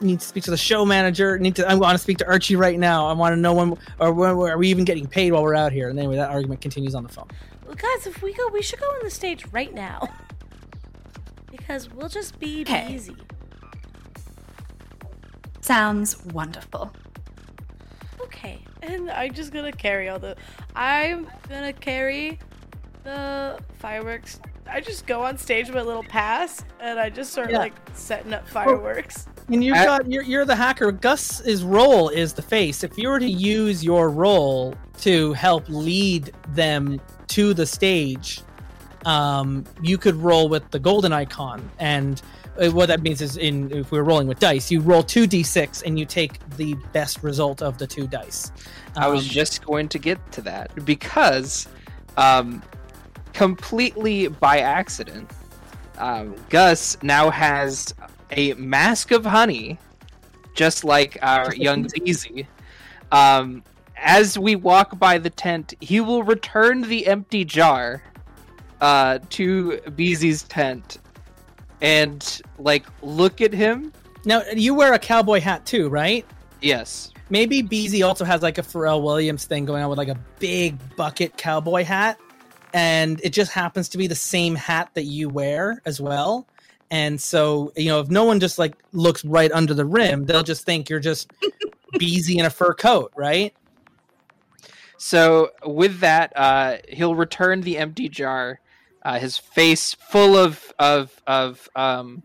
need 0.00 0.20
to 0.20 0.26
speak 0.26 0.44
to 0.44 0.50
the 0.50 0.56
show 0.56 0.84
manager. 0.84 1.38
Need 1.38 1.56
to 1.56 1.68
I 1.68 1.74
want 1.74 1.96
to 1.96 2.02
speak 2.02 2.18
to 2.18 2.26
Archie 2.26 2.56
right 2.56 2.78
now. 2.78 3.06
I 3.06 3.12
want 3.12 3.32
to 3.34 3.36
know 3.36 3.52
when 3.54 3.76
or 3.98 4.12
when 4.12 4.30
are 4.30 4.58
we 4.58 4.68
even 4.68 4.84
getting 4.84 5.06
paid 5.06 5.32
while 5.32 5.42
we're 5.42 5.54
out 5.54 5.72
here? 5.72 5.88
And 5.88 5.98
anyway, 5.98 6.16
that 6.16 6.30
argument 6.30 6.60
continues 6.60 6.94
on 6.94 7.02
the 7.02 7.08
phone. 7.08 7.28
Well, 7.66 7.74
guys, 7.74 8.06
if 8.06 8.22
we 8.22 8.32
go, 8.32 8.48
we 8.52 8.62
should 8.62 8.80
go 8.80 8.86
on 8.86 9.00
the 9.02 9.10
stage 9.10 9.44
right 9.52 9.72
now 9.74 10.08
because 11.50 11.92
we'll 11.92 12.08
just 12.08 12.38
be 12.38 12.62
okay. 12.62 12.92
easy. 12.94 13.16
Sounds 15.60 16.24
wonderful. 16.26 16.92
Okay, 18.26 18.62
and 18.82 19.10
I'm 19.10 19.32
just 19.32 19.52
gonna 19.52 19.72
carry 19.72 20.08
all 20.08 20.18
the. 20.18 20.36
I'm 20.74 21.28
gonna 21.48 21.72
carry 21.72 22.38
the 23.04 23.58
fireworks 23.78 24.40
I 24.68 24.80
just 24.80 25.06
go 25.06 25.22
on 25.22 25.38
stage 25.38 25.68
with 25.68 25.76
a 25.76 25.84
little 25.84 26.02
pass 26.02 26.64
and 26.80 26.98
I 26.98 27.10
just 27.10 27.32
start 27.32 27.50
yeah. 27.50 27.58
like 27.58 27.74
setting 27.94 28.32
up 28.32 28.48
fireworks. 28.48 29.26
And 29.48 29.62
you've 29.62 29.76
got 29.76 30.10
you're, 30.10 30.24
you're 30.24 30.44
the 30.44 30.56
hacker. 30.56 30.90
Gus's 30.90 31.62
role 31.62 32.08
is 32.08 32.32
the 32.32 32.42
face. 32.42 32.82
If 32.82 32.98
you 32.98 33.08
were 33.08 33.20
to 33.20 33.30
use 33.30 33.84
your 33.84 34.10
role 34.10 34.74
to 34.98 35.32
help 35.34 35.68
lead 35.68 36.32
them 36.48 37.00
to 37.28 37.54
the 37.54 37.64
stage, 37.64 38.40
um, 39.04 39.64
you 39.82 39.98
could 39.98 40.16
roll 40.16 40.48
with 40.48 40.68
the 40.72 40.80
golden 40.80 41.12
icon. 41.12 41.68
And 41.78 42.20
what 42.72 42.86
that 42.86 43.02
means 43.02 43.20
is, 43.20 43.36
in 43.36 43.70
if 43.72 43.92
we're 43.92 44.02
rolling 44.02 44.26
with 44.26 44.38
dice, 44.38 44.70
you 44.70 44.80
roll 44.80 45.02
two 45.02 45.26
d6 45.26 45.82
and 45.84 45.98
you 45.98 46.06
take 46.06 46.38
the 46.56 46.74
best 46.92 47.22
result 47.22 47.62
of 47.62 47.78
the 47.78 47.86
two 47.86 48.06
dice. 48.06 48.50
Um, 48.96 49.04
I 49.04 49.08
was 49.08 49.24
um, 49.24 49.28
just 49.28 49.64
going 49.64 49.88
to 49.88 49.98
get 49.98 50.32
to 50.32 50.42
that 50.42 50.84
because 50.84 51.68
um, 52.16 52.62
completely 53.32 54.28
by 54.28 54.60
accident, 54.60 55.30
um, 55.98 56.34
Gus 56.48 56.96
now 57.02 57.30
has 57.30 57.94
a 58.30 58.54
mask 58.54 59.10
of 59.10 59.24
honey, 59.24 59.78
just 60.54 60.84
like 60.84 61.18
our 61.22 61.54
young 61.56 61.86
Easy. 62.04 62.46
Um, 63.12 63.62
as 63.96 64.38
we 64.38 64.56
walk 64.56 64.98
by 64.98 65.18
the 65.18 65.30
tent, 65.30 65.74
he 65.80 66.00
will 66.00 66.22
return 66.22 66.82
the 66.82 67.06
empty 67.06 67.44
jar 67.44 68.02
uh, 68.80 69.18
to 69.30 69.80
Beezy's 69.94 70.42
tent 70.42 70.98
and 71.80 72.40
like 72.58 72.86
look 73.02 73.40
at 73.40 73.52
him. 73.52 73.92
Now 74.24 74.42
you 74.54 74.74
wear 74.74 74.92
a 74.92 74.98
cowboy 74.98 75.40
hat 75.40 75.64
too, 75.66 75.88
right? 75.88 76.26
Yes. 76.60 77.12
Maybe 77.28 77.62
Beezy 77.62 78.02
also 78.02 78.24
has 78.24 78.42
like 78.42 78.58
a 78.58 78.62
Pharrell 78.62 79.02
Williams 79.02 79.44
thing 79.44 79.64
going 79.64 79.82
on 79.82 79.90
with 79.90 79.98
like 79.98 80.08
a 80.08 80.18
big 80.38 80.76
bucket 80.96 81.36
cowboy 81.36 81.84
hat 81.84 82.18
and 82.72 83.20
it 83.22 83.30
just 83.30 83.52
happens 83.52 83.88
to 83.90 83.98
be 83.98 84.06
the 84.06 84.14
same 84.14 84.54
hat 84.54 84.90
that 84.94 85.04
you 85.04 85.28
wear 85.28 85.80
as 85.86 86.00
well. 86.00 86.46
And 86.90 87.20
so, 87.20 87.72
you 87.76 87.86
know, 87.86 88.00
if 88.00 88.08
no 88.08 88.24
one 88.24 88.38
just 88.38 88.58
like 88.58 88.76
looks 88.92 89.24
right 89.24 89.50
under 89.50 89.74
the 89.74 89.84
rim, 89.84 90.24
they'll 90.24 90.42
just 90.42 90.64
think 90.64 90.88
you're 90.88 91.00
just 91.00 91.30
Beezy 91.98 92.38
in 92.38 92.46
a 92.46 92.50
fur 92.50 92.74
coat, 92.74 93.12
right? 93.16 93.54
So 94.98 95.50
with 95.64 96.00
that, 96.00 96.32
uh, 96.36 96.76
he'll 96.88 97.14
return 97.14 97.60
the 97.62 97.78
empty 97.78 98.08
jar, 98.08 98.60
uh, 99.06 99.20
his 99.20 99.38
face 99.38 99.94
full 99.94 100.36
of 100.36 100.72
of 100.80 101.22
of 101.28 101.70
um, 101.76 102.24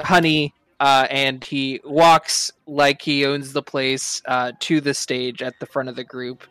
honey, 0.00 0.52
uh, 0.80 1.06
and 1.08 1.44
he 1.44 1.80
walks 1.84 2.50
like 2.66 3.00
he 3.00 3.24
owns 3.24 3.52
the 3.52 3.62
place 3.62 4.20
uh, 4.26 4.50
to 4.58 4.80
the 4.80 4.92
stage 4.92 5.40
at 5.40 5.54
the 5.60 5.66
front 5.66 5.88
of 5.88 5.94
the 5.94 6.02
group, 6.02 6.42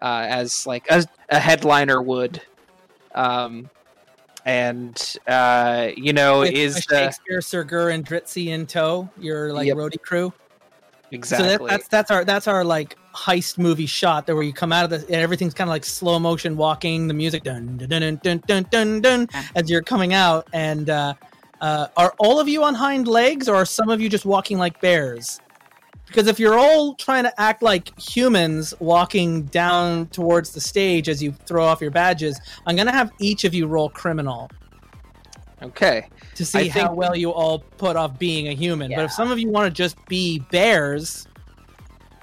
uh, 0.00 0.24
as 0.26 0.66
like 0.66 0.90
a, 0.90 1.04
a 1.28 1.38
headliner 1.38 2.00
would. 2.00 2.40
Um, 3.14 3.68
and 4.46 5.16
uh, 5.28 5.90
you 5.94 6.14
know, 6.14 6.40
With 6.40 6.54
is 6.54 6.78
Shakespeare, 6.78 7.42
Sir 7.42 7.64
Gur, 7.64 7.90
and 7.90 8.06
Dritzy 8.06 8.46
in 8.46 8.66
tow? 8.66 9.10
Your 9.18 9.52
like 9.52 9.66
yep. 9.66 9.76
roadie 9.76 10.00
crew. 10.00 10.32
Exactly. 11.12 11.46
So 11.46 11.58
that, 11.58 11.68
that's 11.68 11.88
that's 11.88 12.10
our 12.10 12.24
that's 12.24 12.48
our 12.48 12.64
like 12.64 12.96
heist 13.14 13.58
movie 13.58 13.86
shot 13.86 14.26
there 14.26 14.34
where 14.34 14.44
you 14.44 14.52
come 14.52 14.72
out 14.72 14.84
of 14.84 14.90
the 14.90 15.06
and 15.06 15.16
everything's 15.16 15.52
kind 15.52 15.68
of 15.68 15.72
like 15.72 15.84
slow 15.84 16.18
motion 16.18 16.56
walking 16.56 17.06
the 17.06 17.14
music 17.14 17.42
dun 17.42 17.76
dun 17.76 17.88
dun 17.88 18.20
dun 18.22 18.42
dun 18.46 18.66
dun 18.70 19.00
dun 19.02 19.28
as 19.54 19.68
you're 19.68 19.82
coming 19.82 20.14
out 20.14 20.48
and 20.54 20.88
uh, 20.88 21.12
uh, 21.60 21.86
are 21.96 22.14
all 22.18 22.40
of 22.40 22.48
you 22.48 22.64
on 22.64 22.74
hind 22.74 23.06
legs 23.06 23.48
or 23.48 23.54
are 23.54 23.66
some 23.66 23.90
of 23.90 24.00
you 24.00 24.08
just 24.08 24.24
walking 24.24 24.58
like 24.58 24.80
bears? 24.80 25.38
Because 26.06 26.26
if 26.26 26.40
you're 26.40 26.58
all 26.58 26.94
trying 26.96 27.22
to 27.22 27.40
act 27.40 27.62
like 27.62 27.98
humans 27.98 28.74
walking 28.80 29.44
down 29.44 30.08
towards 30.08 30.50
the 30.52 30.60
stage 30.60 31.08
as 31.08 31.22
you 31.22 31.32
throw 31.32 31.64
off 31.64 31.80
your 31.80 31.92
badges, 31.92 32.38
I'm 32.66 32.74
going 32.74 32.88
to 32.88 32.92
have 32.92 33.12
each 33.20 33.44
of 33.44 33.54
you 33.54 33.66
roll 33.66 33.88
criminal. 33.88 34.50
Okay. 35.62 36.08
To 36.36 36.46
see 36.46 36.60
I 36.60 36.68
how 36.68 36.94
well 36.94 37.14
you 37.14 37.30
all 37.30 37.58
put 37.58 37.94
off 37.94 38.18
being 38.18 38.48
a 38.48 38.54
human. 38.54 38.90
Yeah. 38.90 38.98
But 38.98 39.04
if 39.06 39.12
some 39.12 39.30
of 39.30 39.38
you 39.38 39.50
want 39.50 39.66
to 39.66 39.70
just 39.70 40.02
be 40.06 40.38
bears, 40.50 41.28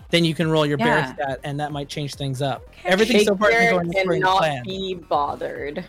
then 0.09 0.25
you 0.25 0.33
can 0.33 0.49
roll 0.49 0.65
your 0.65 0.79
yeah. 0.79 0.85
bear 0.85 1.13
stat, 1.13 1.39
and 1.43 1.59
that 1.59 1.71
might 1.71 1.89
change 1.89 2.15
things 2.15 2.41
up. 2.41 2.63
Everything 2.85 3.23
so 3.23 3.35
far 3.35 3.51
is 3.51 3.69
going 3.69 3.95
according 3.95 4.21
to 4.21 4.27
plan. 4.27 4.63
be 4.63 4.95
bothered. 4.95 5.85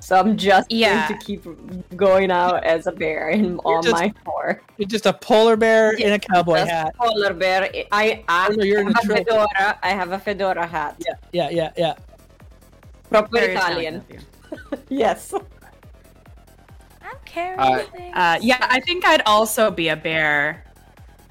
So 0.00 0.16
I'm 0.16 0.36
just 0.36 0.72
yeah. 0.72 1.08
going 1.08 1.20
to 1.20 1.24
keep 1.24 1.96
going 1.96 2.32
out 2.32 2.64
as 2.64 2.88
a 2.88 2.92
bear 2.92 3.28
in, 3.28 3.58
on 3.58 3.84
just, 3.84 3.94
my 3.94 4.12
floor. 4.24 4.60
You're 4.76 4.88
just 4.88 5.06
a 5.06 5.12
polar 5.12 5.56
bear 5.56 5.92
in 5.92 6.12
a 6.14 6.18
cowboy 6.18 6.56
hat. 6.56 6.96
Polar 6.96 7.32
bear. 7.32 7.70
I, 7.92 8.24
I, 8.26 8.48
oh, 8.50 8.54
no, 8.54 8.64
you're 8.64 8.80
I 8.80 8.82
have 8.82 9.10
a 9.10 9.14
fedora. 9.14 9.78
I 9.80 9.90
have 9.90 10.10
a 10.10 10.18
fedora 10.18 10.66
hat. 10.66 11.00
Yeah, 11.06 11.14
yeah, 11.32 11.50
yeah, 11.50 11.72
yeah. 11.76 11.94
Proper 13.10 13.28
Very 13.30 13.54
Italian. 13.54 14.04
yes. 14.88 15.32
I'm 17.12 17.18
carrying 17.24 17.58
uh, 18.14 18.16
uh, 18.18 18.38
yeah, 18.40 18.58
I 18.60 18.80
think 18.80 19.04
I'd 19.04 19.22
also 19.26 19.70
be 19.70 19.88
a 19.88 19.96
bear. 19.96 20.64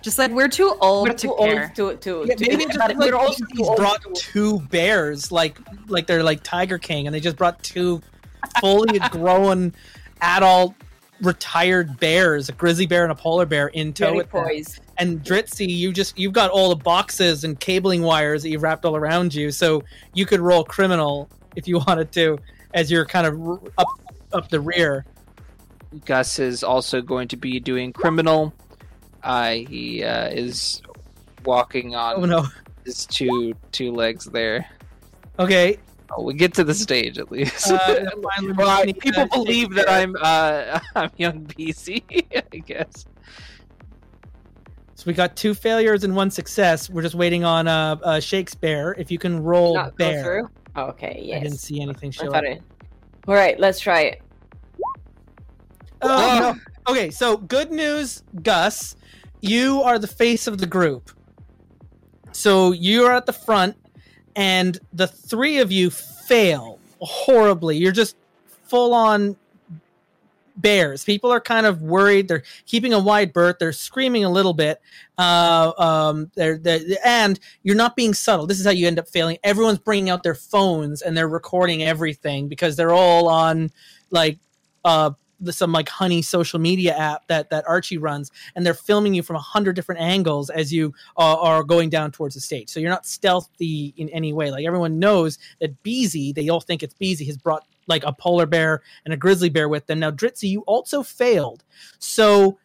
Just 0.02 0.18
like 0.18 0.32
we're 0.32 0.48
too 0.48 0.76
old 0.82 1.08
we're 1.08 1.14
to 1.14 1.28
too 1.28 1.36
care. 1.38 1.74
Old 1.80 2.02
to, 2.02 2.24
to, 2.24 2.26
yeah, 2.28 2.36
to 2.36 2.48
maybe 2.48 2.66
just 2.66 2.80
like 2.80 2.98
we're 2.98 3.16
also 3.16 3.46
brought 3.76 4.02
two 4.16 4.60
bears, 4.72 5.32
like 5.32 5.60
like 5.88 6.08
they're 6.08 6.24
like 6.24 6.42
Tiger 6.44 6.80
King, 6.80 7.06
and 7.06 7.14
they 7.14 7.20
just 7.20 7.38
brought 7.38 7.62
two 7.64 8.02
fully 8.60 9.00
grown 9.12 9.74
adult 10.22 10.74
retired 11.22 12.00
bears, 12.00 12.50
a 12.50 12.52
grizzly 12.54 12.88
bear 12.88 13.04
and 13.04 13.12
a 13.12 13.16
polar 13.16 13.46
bear 13.46 13.68
in 13.68 13.94
tow 13.94 14.16
with 14.16 14.32
them. 14.32 14.48
And 14.98 15.24
Dritzy, 15.24 15.68
you 15.68 15.94
just 15.94 16.18
you've 16.18 16.34
got 16.34 16.50
all 16.50 16.70
the 16.70 16.76
boxes 16.76 17.44
and 17.44 17.60
cabling 17.60 18.02
wires 18.02 18.44
that 18.44 18.50
you've 18.50 18.64
wrapped 18.64 18.86
all 18.86 18.96
around 18.96 19.34
you, 19.34 19.52
so 19.52 19.84
you 20.14 20.26
could 20.26 20.40
roll 20.40 20.64
criminal 20.64 21.30
if 21.56 21.68
you 21.68 21.80
wanted 21.88 22.12
to, 22.14 22.40
as 22.74 22.92
you're 22.92 23.06
kind 23.06 23.28
of 23.28 23.70
up 23.78 23.88
up 24.34 24.50
the 24.50 24.60
rear. 24.60 25.06
Gus 26.06 26.40
is 26.40 26.64
also 26.64 27.02
going 27.02 27.28
to 27.30 27.38
be 27.38 27.60
doing 27.60 27.92
criminal. 27.94 28.54
Uh, 29.24 29.52
he 29.52 30.04
uh, 30.04 30.30
is 30.30 30.82
walking 31.46 31.96
on 31.96 32.16
Oh 32.18 32.26
no. 32.26 32.48
his 32.86 33.06
two 33.06 33.54
two 33.72 33.92
legs 33.92 34.26
there. 34.26 34.66
Okay. 35.40 35.78
Oh, 36.16 36.24
we 36.24 36.34
get 36.34 36.54
to 36.56 36.64
the 36.64 36.74
stage 36.74 37.18
at 37.18 37.32
least. 37.32 37.72
Uh, 37.72 38.06
finally, 38.38 38.54
well, 38.54 38.70
I- 38.70 38.92
people 38.94 39.28
believe 39.28 39.74
that 39.76 39.90
I'm 39.90 40.16
uh, 40.22 40.80
I'm 40.96 41.12
young 41.18 41.40
Beezy, 41.56 42.04
I 42.54 42.58
guess. 42.58 43.06
So 44.96 45.04
we 45.08 45.14
got 45.14 45.36
two 45.36 45.54
failures 45.54 46.04
and 46.04 46.16
one 46.16 46.30
success. 46.30 46.90
We're 46.90 47.02
just 47.02 47.16
waiting 47.16 47.44
on 47.44 47.68
uh, 47.68 47.96
uh 48.04 48.20
Shakespeare. 48.20 48.96
If 48.98 49.10
you 49.10 49.18
can 49.18 49.42
roll 49.42 49.76
Not 49.76 49.98
go 49.98 50.10
bear. 50.10 50.24
through. 50.24 50.50
Okay, 50.78 51.22
Yes. 51.24 51.38
I 51.38 51.44
didn't 51.44 51.58
see 51.60 51.82
anything 51.82 52.12
show 52.12 52.32
up. 52.32 52.44
All 53.28 53.34
right, 53.36 53.60
let's 53.60 53.80
try 53.80 54.02
it. 54.02 54.22
Oh, 56.02 56.56
no. 56.56 56.92
Okay, 56.92 57.12
so 57.12 57.38
good 57.38 57.72
news, 57.72 58.24
Gus. 58.42 58.96
You 59.42 59.82
are 59.84 60.00
the 60.00 60.08
face 60.08 60.48
of 60.48 60.58
the 60.58 60.66
group. 60.66 61.12
So 62.32 62.72
you're 62.72 63.12
at 63.12 63.26
the 63.26 63.34
front, 63.34 63.76
and 64.36 64.80
the 64.94 65.08
three 65.08 65.60
of 65.60 65.72
you 65.72 65.90
fail 65.90 66.80
horribly. 67.00 67.78
You're 67.78 67.92
just 67.92 68.16
full 68.64 68.94
on 68.94 69.36
bears. 70.58 71.04
People 71.04 71.32
are 71.32 71.42
kind 71.42 71.66
of 71.66 71.82
worried. 71.82 72.28
They're 72.28 72.44
keeping 72.66 72.94
a 72.94 73.00
wide 73.00 73.34
berth. 73.34 73.58
They're 73.60 73.74
screaming 73.74 74.24
a 74.24 74.30
little 74.30 74.54
bit. 74.54 74.82
Uh, 75.18 75.72
um, 75.78 76.32
they're, 76.36 76.58
they're, 76.58 76.80
and 77.06 77.40
you're 77.64 77.76
not 77.76 77.96
being 77.96 78.14
subtle. 78.14 78.48
This 78.48 78.60
is 78.60 78.66
how 78.66 78.72
you 78.72 78.88
end 78.88 79.00
up 79.00 79.08
failing. 79.08 79.38
Everyone's 79.44 79.80
bringing 79.80 80.10
out 80.10 80.24
their 80.24 80.36
phones 80.36 81.02
and 81.02 81.16
they're 81.16 81.28
recording 81.28 81.84
everything 81.84 82.48
because 82.48 82.76
they're 82.76 82.94
all 82.94 83.28
on 83.28 83.72
like 84.12 84.40
uh, 84.86 85.12
some 85.50 85.72
like 85.72 85.90
honey 85.90 86.22
social 86.22 86.60
media 86.60 86.96
app 86.96 87.28
that 87.28 87.50
that 87.50 87.68
Archie 87.68 87.98
runs, 87.98 88.32
and 88.56 88.66
they're 88.66 88.74
filming 88.74 89.14
you 89.14 89.24
from 89.24 89.36
a 89.36 89.40
hundred 89.40 89.76
different 89.76 90.02
angles 90.02 90.50
as 90.50 90.72
you 90.72 90.94
uh, 91.18 91.40
are 91.40 91.64
going 91.64 91.90
down 91.90 92.12
towards 92.12 92.36
the 92.36 92.42
stage. 92.42 92.70
So 92.70 92.80
you're 92.80 92.90
not 92.90 93.06
stealthy 93.06 93.94
in 93.98 94.10
any 94.10 94.34
way. 94.34 94.52
Like 94.52 94.66
everyone 94.66 95.00
knows 95.00 95.40
that 95.60 95.82
Beezy, 95.84 96.32
they 96.32 96.50
all 96.50 96.62
think 96.62 96.84
it's 96.84 96.94
Beezy, 96.94 97.26
has 97.26 97.38
brought 97.38 97.66
like 97.88 98.04
a 98.04 98.14
polar 98.14 98.46
bear 98.46 98.82
and 99.06 99.14
a 99.14 99.18
grizzly 99.18 99.50
bear 99.50 99.68
with 99.68 99.88
them. 99.88 100.00
Now 100.00 100.12
Dritzy, 100.12 100.50
you 100.50 100.62
also 100.62 101.04
failed. 101.04 101.64
So 102.00 102.58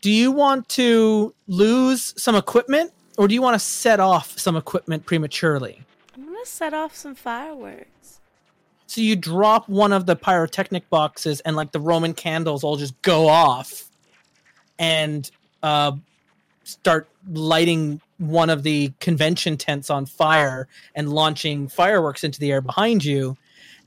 do 0.00 0.10
you 0.10 0.30
want 0.32 0.68
to 0.70 1.34
lose 1.46 2.12
some 2.20 2.34
equipment, 2.34 2.92
or 3.16 3.26
do 3.26 3.34
you 3.34 3.40
want 3.40 3.54
to 3.54 3.58
set 3.58 4.00
off 4.00 4.38
some 4.38 4.54
equipment 4.54 5.06
prematurely? 5.06 5.82
I'm 6.14 6.26
gonna 6.26 6.44
set 6.44 6.74
off 6.74 6.94
some 6.94 7.14
fireworks. 7.14 8.20
So 8.94 9.00
you 9.00 9.16
drop 9.16 9.68
one 9.68 9.92
of 9.92 10.06
the 10.06 10.14
pyrotechnic 10.14 10.88
boxes, 10.88 11.40
and 11.40 11.56
like 11.56 11.72
the 11.72 11.80
Roman 11.80 12.14
candles 12.14 12.62
all 12.62 12.76
just 12.76 13.02
go 13.02 13.26
off, 13.26 13.90
and 14.78 15.28
uh, 15.64 15.96
start 16.62 17.08
lighting 17.28 18.00
one 18.18 18.50
of 18.50 18.62
the 18.62 18.92
convention 19.00 19.56
tents 19.56 19.90
on 19.90 20.06
fire 20.06 20.68
and 20.94 21.12
launching 21.12 21.66
fireworks 21.66 22.22
into 22.22 22.38
the 22.38 22.52
air 22.52 22.60
behind 22.60 23.04
you. 23.04 23.36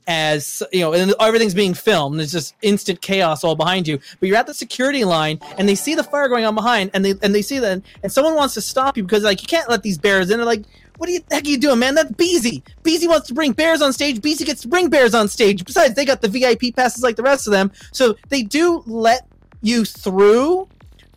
As 0.06 0.62
you 0.72 0.80
know, 0.80 0.92
and 0.92 1.14
everything's 1.20 1.54
being 1.54 1.72
filmed. 1.72 2.18
There's 2.18 2.32
just 2.32 2.54
instant 2.60 3.00
chaos 3.00 3.44
all 3.44 3.56
behind 3.56 3.88
you. 3.88 4.00
But 4.20 4.28
you're 4.28 4.36
at 4.36 4.46
the 4.46 4.52
security 4.52 5.04
line, 5.04 5.38
and 5.56 5.66
they 5.66 5.74
see 5.74 5.94
the 5.94 6.04
fire 6.04 6.28
going 6.28 6.44
on 6.44 6.54
behind, 6.54 6.90
and 6.92 7.02
they 7.02 7.14
and 7.22 7.34
they 7.34 7.42
see 7.42 7.58
that, 7.60 7.80
and 8.02 8.12
someone 8.12 8.34
wants 8.34 8.52
to 8.54 8.60
stop 8.60 8.98
you 8.98 9.04
because 9.04 9.22
like 9.22 9.40
you 9.40 9.48
can't 9.48 9.70
let 9.70 9.82
these 9.82 9.96
bears 9.96 10.30
in. 10.30 10.36
They're 10.36 10.44
like, 10.44 10.64
what 10.98 11.08
are 11.08 11.12
you 11.12 11.20
the 11.28 11.36
heck 11.36 11.44
are 11.44 11.48
you 11.48 11.58
doing, 11.58 11.78
man? 11.78 11.94
That's 11.94 12.12
Beezy. 12.12 12.62
Beezy 12.82 13.08
wants 13.08 13.28
to 13.28 13.34
bring 13.34 13.52
bears 13.52 13.80
on 13.80 13.92
stage. 13.92 14.20
Beezy 14.20 14.44
gets 14.44 14.62
to 14.62 14.68
bring 14.68 14.90
bears 14.90 15.14
on 15.14 15.28
stage. 15.28 15.64
Besides, 15.64 15.94
they 15.94 16.04
got 16.04 16.20
the 16.20 16.28
VIP 16.28 16.74
passes 16.74 17.02
like 17.02 17.16
the 17.16 17.22
rest 17.22 17.46
of 17.46 17.52
them. 17.52 17.72
So 17.92 18.16
they 18.28 18.42
do 18.42 18.82
let 18.86 19.26
you 19.62 19.84
through, 19.84 20.68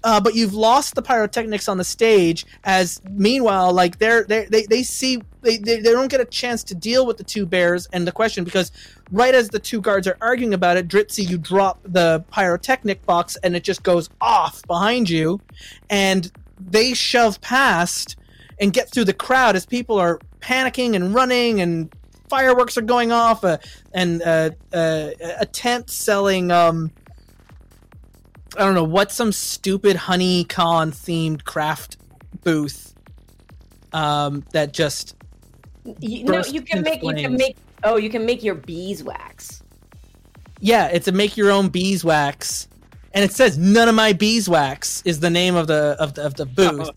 uh, 0.03 0.21
but 0.21 0.35
you've 0.35 0.53
lost 0.53 0.95
the 0.95 1.01
pyrotechnics 1.01 1.67
on 1.67 1.77
the 1.77 1.83
stage. 1.83 2.45
As 2.63 3.01
meanwhile, 3.09 3.73
like 3.73 3.97
they're, 3.97 4.23
they 4.23 4.45
they 4.45 4.65
they 4.67 4.83
see 4.83 5.21
they, 5.41 5.57
they 5.57 5.79
they 5.79 5.91
don't 5.91 6.09
get 6.09 6.21
a 6.21 6.25
chance 6.25 6.63
to 6.65 6.75
deal 6.75 7.05
with 7.07 7.17
the 7.17 7.23
two 7.23 7.47
bears 7.47 7.87
and 7.91 8.07
the 8.07 8.11
question 8.11 8.43
because 8.43 8.71
right 9.11 9.33
as 9.33 9.49
the 9.49 9.59
two 9.59 9.81
guards 9.81 10.07
are 10.07 10.17
arguing 10.21 10.53
about 10.53 10.77
it, 10.77 10.87
Dritzy, 10.87 11.27
you 11.27 11.39
drop 11.39 11.79
the 11.83 12.23
pyrotechnic 12.31 13.03
box 13.05 13.35
and 13.37 13.55
it 13.55 13.63
just 13.63 13.81
goes 13.81 14.09
off 14.21 14.61
behind 14.67 15.09
you, 15.09 15.41
and 15.89 16.31
they 16.59 16.93
shove 16.93 17.41
past 17.41 18.15
and 18.61 18.71
get 18.71 18.89
through 18.91 19.05
the 19.05 19.13
crowd 19.13 19.55
as 19.55 19.65
people 19.65 19.97
are 19.97 20.19
panicking 20.39 20.95
and 20.95 21.13
running 21.13 21.59
and 21.59 21.93
fireworks 22.29 22.77
are 22.77 22.83
going 22.83 23.11
off 23.11 23.43
uh, 23.43 23.57
and 23.93 24.21
uh, 24.21 24.51
uh, 24.71 25.09
a 25.39 25.45
tent 25.45 25.89
selling 25.89 26.49
um 26.51 26.89
i 28.57 28.59
don't 28.59 28.75
know 28.75 28.83
what 28.85 29.11
some 29.11 29.33
stupid 29.33 29.97
HoneyCon 29.97 30.93
themed 30.93 31.43
craft 31.43 31.97
booth 32.43 32.93
um 33.91 34.45
that 34.53 34.71
just 34.71 35.15
You 35.99 36.23
know, 36.23 36.43
you 36.45 36.61
can 36.61 36.83
make 36.83 37.03
you 37.03 37.13
can 37.13 37.33
make 37.33 37.57
oh, 37.83 37.97
you 37.97 38.09
can 38.09 38.25
make 38.25 38.43
your 38.43 38.55
beeswax. 38.55 39.63
yeah 40.61 40.87
it's 40.87 41.07
a 41.07 41.11
make 41.11 41.35
your 41.35 41.51
own 41.51 41.67
beeswax 41.67 42.67
and 43.13 43.25
it 43.25 43.33
says 43.33 43.57
none 43.57 43.89
of 43.89 43.95
my 43.95 44.13
beeswax 44.13 45.01
is 45.03 45.19
the 45.19 45.29
name 45.29 45.55
of 45.55 45.67
the 45.67 45.95
of 45.99 46.13
the, 46.13 46.25
of 46.25 46.35
the 46.35 46.45
booth 46.45 46.89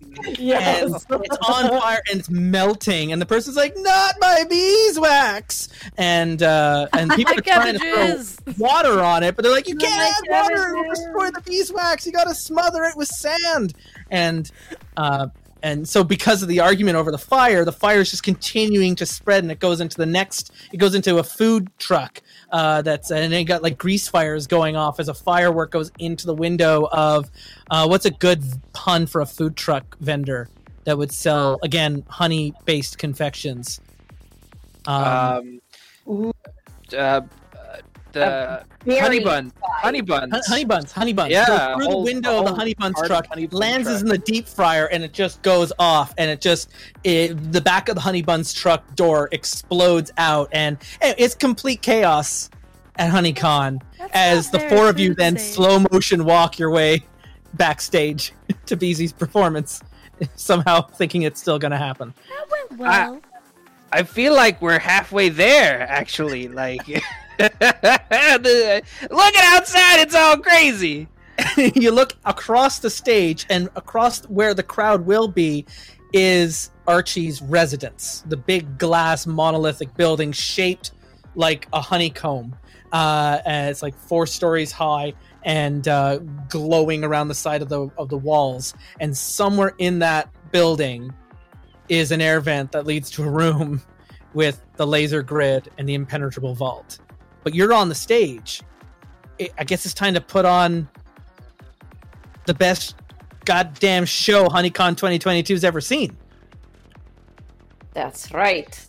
and 0.82 1.24
it's 1.24 1.36
on 1.48 1.68
fire 1.70 2.02
and 2.10 2.20
it's 2.20 2.30
melting. 2.30 3.12
And 3.12 3.20
the 3.20 3.26
person's 3.26 3.56
like 3.56 3.74
not 3.76 4.14
my 4.20 4.44
beeswax. 4.48 5.68
And 5.98 6.42
uh 6.42 6.88
and 6.92 7.10
people 7.16 7.34
are 7.38 7.42
trying 7.42 7.78
to 7.78 8.24
throw 8.24 8.54
water 8.58 9.00
on 9.00 9.22
it 9.22 9.36
but 9.36 9.42
they're 9.42 9.52
like 9.52 9.68
you 9.68 9.74
Not 9.74 9.84
can't 9.84 10.24
my 10.30 10.36
add 10.36 10.42
water 10.42 10.76
it'll 10.76 10.90
destroy 10.90 11.30
the 11.30 11.42
beeswax. 11.42 12.06
You 12.06 12.12
gotta 12.12 12.34
smother 12.34 12.84
it 12.84 12.96
with 12.96 13.08
sand. 13.08 13.74
And 14.10 14.50
uh 14.96 15.28
and 15.62 15.88
so 15.88 16.04
because 16.04 16.42
of 16.42 16.48
the 16.48 16.60
argument 16.60 16.96
over 16.96 17.10
the 17.10 17.18
fire 17.18 17.64
the 17.64 17.72
fire 17.72 18.00
is 18.00 18.10
just 18.10 18.22
continuing 18.22 18.94
to 18.96 19.06
spread 19.06 19.42
and 19.42 19.50
it 19.50 19.58
goes 19.58 19.80
into 19.80 19.96
the 19.96 20.06
next 20.06 20.52
it 20.72 20.76
goes 20.76 20.94
into 20.94 21.18
a 21.18 21.24
food 21.24 21.70
truck 21.78 22.22
uh, 22.55 22.82
that's 22.82 23.11
and 23.11 23.32
they 23.32 23.42
got 23.42 23.64
like 23.64 23.76
grease 23.76 24.07
fires 24.07 24.46
going 24.46 24.76
off 24.76 25.00
as 25.00 25.09
a 25.09 25.14
firework 25.14 25.72
goes 25.72 25.90
into 25.98 26.24
the 26.24 26.34
window 26.34 26.88
of 26.92 27.28
uh, 27.68 27.84
what's 27.84 28.07
a 28.07 28.12
good 28.12 28.44
pun 28.72 29.07
for 29.07 29.20
a 29.20 29.26
food 29.26 29.57
truck 29.57 29.98
vendor 29.98 30.48
that 30.84 30.96
would 30.96 31.11
sell 31.11 31.59
again 31.64 32.05
honey 32.09 32.55
based 32.64 32.96
confections? 32.96 33.80
Um, 34.86 35.61
Um, 36.07 36.32
uh, 36.96 37.22
the 38.14 39.00
honey 39.00 39.20
bun, 39.20 39.50
pie. 39.50 39.66
honey 39.82 40.00
buns, 40.00 40.32
Hun- 40.32 40.42
honey 40.46 40.64
buns, 40.64 40.92
honey 40.92 41.12
buns. 41.12 41.30
Yeah, 41.32 41.46
Goes 41.46 41.58
through 41.76 41.84
the 41.84 41.90
whole- 41.90 42.04
window 42.04 42.38
of 42.40 42.46
the 42.46 42.54
honey 42.54 42.74
buns 42.74 42.96
truck, 43.06 43.24
the 43.24 43.28
honey 43.30 43.46
bun 43.46 43.60
lands 43.60 43.88
truck. 43.88 44.00
in 44.00 44.06
the 44.08 44.18
deep 44.18 44.48
fryer, 44.48 44.86
and 44.86 45.02
it 45.04 45.12
just 45.12 45.42
goes 45.42 45.72
off, 45.78 46.14
and 46.18 46.30
it 46.30 46.40
just 46.40 46.70
it, 47.04 47.52
the 47.52 47.60
back 47.60 47.88
of 47.88 47.94
the 47.94 48.00
honey 48.00 48.22
buns 48.22 48.52
truck 48.52 48.94
door 48.96 49.28
explodes 49.32 50.10
out, 50.18 50.48
and 50.52 50.78
it's 51.00 51.34
complete 51.34 51.82
chaos 51.82 52.50
at 52.96 53.10
HoneyCon 53.12 53.80
That's 53.98 54.10
as 54.14 54.50
the 54.50 54.60
four 54.60 54.88
of 54.88 54.98
you 55.00 55.14
then 55.14 55.36
slow 55.36 55.84
motion 55.90 56.24
walk 56.24 56.58
your 56.58 56.70
way 56.70 57.02
backstage 57.54 58.32
to 58.66 58.76
Beezy's 58.76 59.12
performance, 59.12 59.80
somehow 60.36 60.82
thinking 60.82 61.22
it's 61.22 61.40
still 61.40 61.58
going 61.58 61.72
to 61.72 61.76
happen. 61.78 62.14
That 62.28 62.46
went 62.50 62.80
well. 62.80 63.20
I 63.92 64.02
feel 64.02 64.34
like 64.34 64.60
we're 64.60 64.80
halfway 64.80 65.28
there, 65.28 65.82
actually. 65.88 66.48
Like, 66.48 66.82
look 67.39 69.35
at 69.35 69.57
outside; 69.57 70.01
it's 70.01 70.14
all 70.14 70.39
crazy. 70.39 71.09
you 71.57 71.91
look 71.91 72.14
across 72.24 72.78
the 72.78 72.91
stage 72.91 73.47
and 73.51 73.68
across 73.76 74.22
where 74.28 74.55
the 74.55 74.62
crowd 74.62 75.05
will 75.05 75.28
be 75.28 75.66
is 76.12 76.70
Archie's 76.87 77.43
residence, 77.43 78.22
the 78.28 78.37
big 78.37 78.78
glass 78.78 79.26
monolithic 79.26 79.95
building 79.97 80.30
shaped 80.30 80.93
like 81.35 81.66
a 81.72 81.80
honeycomb. 81.80 82.55
Uh, 82.93 83.41
it's 83.45 83.82
like 83.82 83.97
four 83.97 84.26
stories 84.26 84.70
high 84.70 85.12
and 85.45 85.89
uh, 85.89 86.18
glowing 86.49 87.03
around 87.03 87.28
the 87.28 87.35
side 87.35 87.62
of 87.62 87.68
the 87.68 87.89
of 87.99 88.09
the 88.09 88.16
walls. 88.16 88.74
And 89.01 89.16
somewhere 89.16 89.74
in 89.78 89.99
that 89.99 90.30
building 90.53 91.12
is 91.89 92.12
an 92.12 92.20
air 92.20 92.41
vent 92.41 92.72
that 92.72 92.87
leads 92.87 93.11
to 93.11 93.24
a 93.24 93.28
room 93.28 93.82
with 94.35 94.61
the 94.76 94.87
laser 94.87 95.22
grid 95.22 95.68
and 95.78 95.89
the 95.89 95.95
impenetrable 95.95 96.55
vault. 96.55 96.99
But 97.45 97.55
you're 97.55 97.72
on 97.72 97.88
the 97.88 97.95
stage. 97.95 98.62
I 99.59 99.64
guess 99.64 99.84
it's 99.84 99.95
time 99.95 100.14
to 100.14 100.20
put 100.20 100.45
on 100.45 100.88
the 102.47 102.55
best 102.55 102.97
goddamn 103.45 104.05
show 104.07 104.47
HoneyCon 104.49 104.97
2022's 104.97 105.64
ever 105.64 105.80
seen. 105.80 106.16
That's 107.92 108.32
right. 108.32 108.86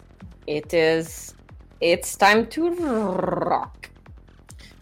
It 0.47 0.74
is. 0.74 1.34
It's 1.82 2.16
time 2.16 2.47
to 2.47 2.70
rock. 2.70 3.89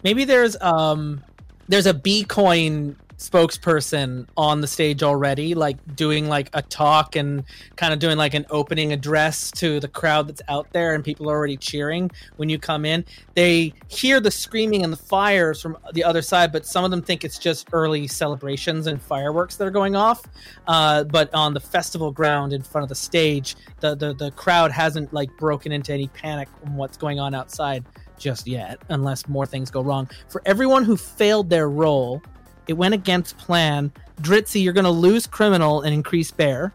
maybe 0.03 0.25
there's 0.25 0.55
um 0.61 1.23
there's 1.67 1.85
a 1.85 1.93
B 1.93 2.23
coin 2.23 2.95
spokesperson 3.23 4.27
on 4.35 4.59
the 4.59 4.67
stage 4.67 5.01
already, 5.01 5.55
like 5.55 5.77
doing 5.95 6.27
like 6.27 6.49
a 6.53 6.61
talk 6.61 7.15
and 7.15 7.45
kind 7.77 7.93
of 7.93 7.99
doing 7.99 8.17
like 8.17 8.33
an 8.33 8.45
opening 8.49 8.91
address 8.91 9.49
to 9.51 9.79
the 9.79 9.87
crowd 9.87 10.27
that's 10.27 10.41
out 10.49 10.67
there, 10.73 10.93
and 10.93 11.05
people 11.05 11.29
are 11.29 11.35
already 11.35 11.55
cheering 11.55 12.11
when 12.35 12.49
you 12.49 12.59
come 12.59 12.83
in. 12.83 13.05
They 13.33 13.73
hear 13.87 14.19
the 14.19 14.29
screaming 14.29 14.83
and 14.83 14.91
the 14.91 14.97
fires 14.97 15.61
from 15.61 15.77
the 15.93 16.03
other 16.03 16.21
side, 16.21 16.51
but 16.51 16.65
some 16.65 16.83
of 16.83 16.91
them 16.91 17.01
think 17.01 17.23
it's 17.23 17.39
just 17.39 17.69
early 17.71 18.07
celebrations 18.07 18.87
and 18.87 19.01
fireworks 19.01 19.55
that 19.55 19.65
are 19.65 19.71
going 19.71 19.95
off. 19.95 20.21
Uh, 20.67 21.05
but 21.05 21.33
on 21.33 21.53
the 21.53 21.61
festival 21.61 22.11
ground 22.11 22.51
in 22.51 22.61
front 22.61 22.83
of 22.83 22.89
the 22.89 22.95
stage, 22.95 23.55
the, 23.79 23.95
the 23.95 24.13
the 24.13 24.31
crowd 24.31 24.71
hasn't 24.71 25.13
like 25.13 25.29
broken 25.37 25.71
into 25.71 25.93
any 25.93 26.07
panic 26.09 26.49
from 26.59 26.75
what's 26.75 26.97
going 26.97 27.21
on 27.21 27.33
outside 27.33 27.85
just 28.17 28.47
yet, 28.47 28.79
unless 28.89 29.27
more 29.27 29.45
things 29.45 29.71
go 29.71 29.81
wrong. 29.81 30.09
For 30.29 30.41
everyone 30.45 30.83
who 30.83 30.95
failed 30.95 31.49
their 31.49 31.69
role, 31.69 32.21
it 32.67 32.73
went 32.73 32.93
against 32.93 33.37
plan. 33.37 33.91
Dritzy, 34.21 34.63
you're 34.63 34.73
going 34.73 34.83
to 34.85 34.89
lose 34.91 35.27
criminal 35.27 35.81
and 35.81 35.93
increase 35.93 36.31
bear. 36.31 36.71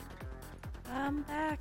I'm 0.91 1.23
back. 1.23 1.61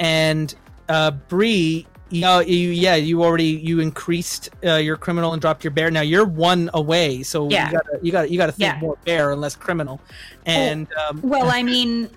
And 0.00 0.54
uh, 0.88 1.12
Bree, 1.12 1.86
you, 2.10 2.20
know, 2.20 2.40
you 2.40 2.68
yeah, 2.70 2.94
you 2.94 3.24
already 3.24 3.44
you 3.46 3.80
increased 3.80 4.50
uh, 4.64 4.74
your 4.76 4.96
criminal 4.96 5.32
and 5.32 5.40
dropped 5.40 5.64
your 5.64 5.70
bear. 5.70 5.90
Now 5.90 6.02
you're 6.02 6.26
one 6.26 6.70
away, 6.74 7.22
so 7.22 7.48
Yeah. 7.48 7.70
you 7.70 7.72
got 7.72 8.04
you 8.04 8.12
got 8.12 8.30
you 8.30 8.38
got 8.38 8.46
to 8.46 8.52
think 8.52 8.74
Yeah. 8.74 8.80
more 8.80 8.96
bear 9.04 9.32
and 9.32 9.40
less 9.40 9.56
criminal. 9.56 10.00
And 10.46 10.86
um, 11.08 11.20
Well, 11.22 11.50
I 11.50 11.62
mean, 11.72 12.10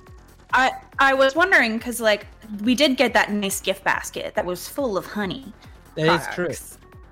I 0.53 0.71
I 0.99 1.13
was 1.13 1.35
wondering 1.35 1.77
because 1.77 1.99
like 2.01 2.27
we 2.63 2.75
did 2.75 2.97
get 2.97 3.13
that 3.13 3.31
nice 3.31 3.61
gift 3.61 3.83
basket 3.83 4.35
that 4.35 4.45
was 4.45 4.67
full 4.67 4.97
of 4.97 5.05
honey. 5.05 5.51
that 5.95 6.21
is 6.21 6.27
true. 6.35 6.49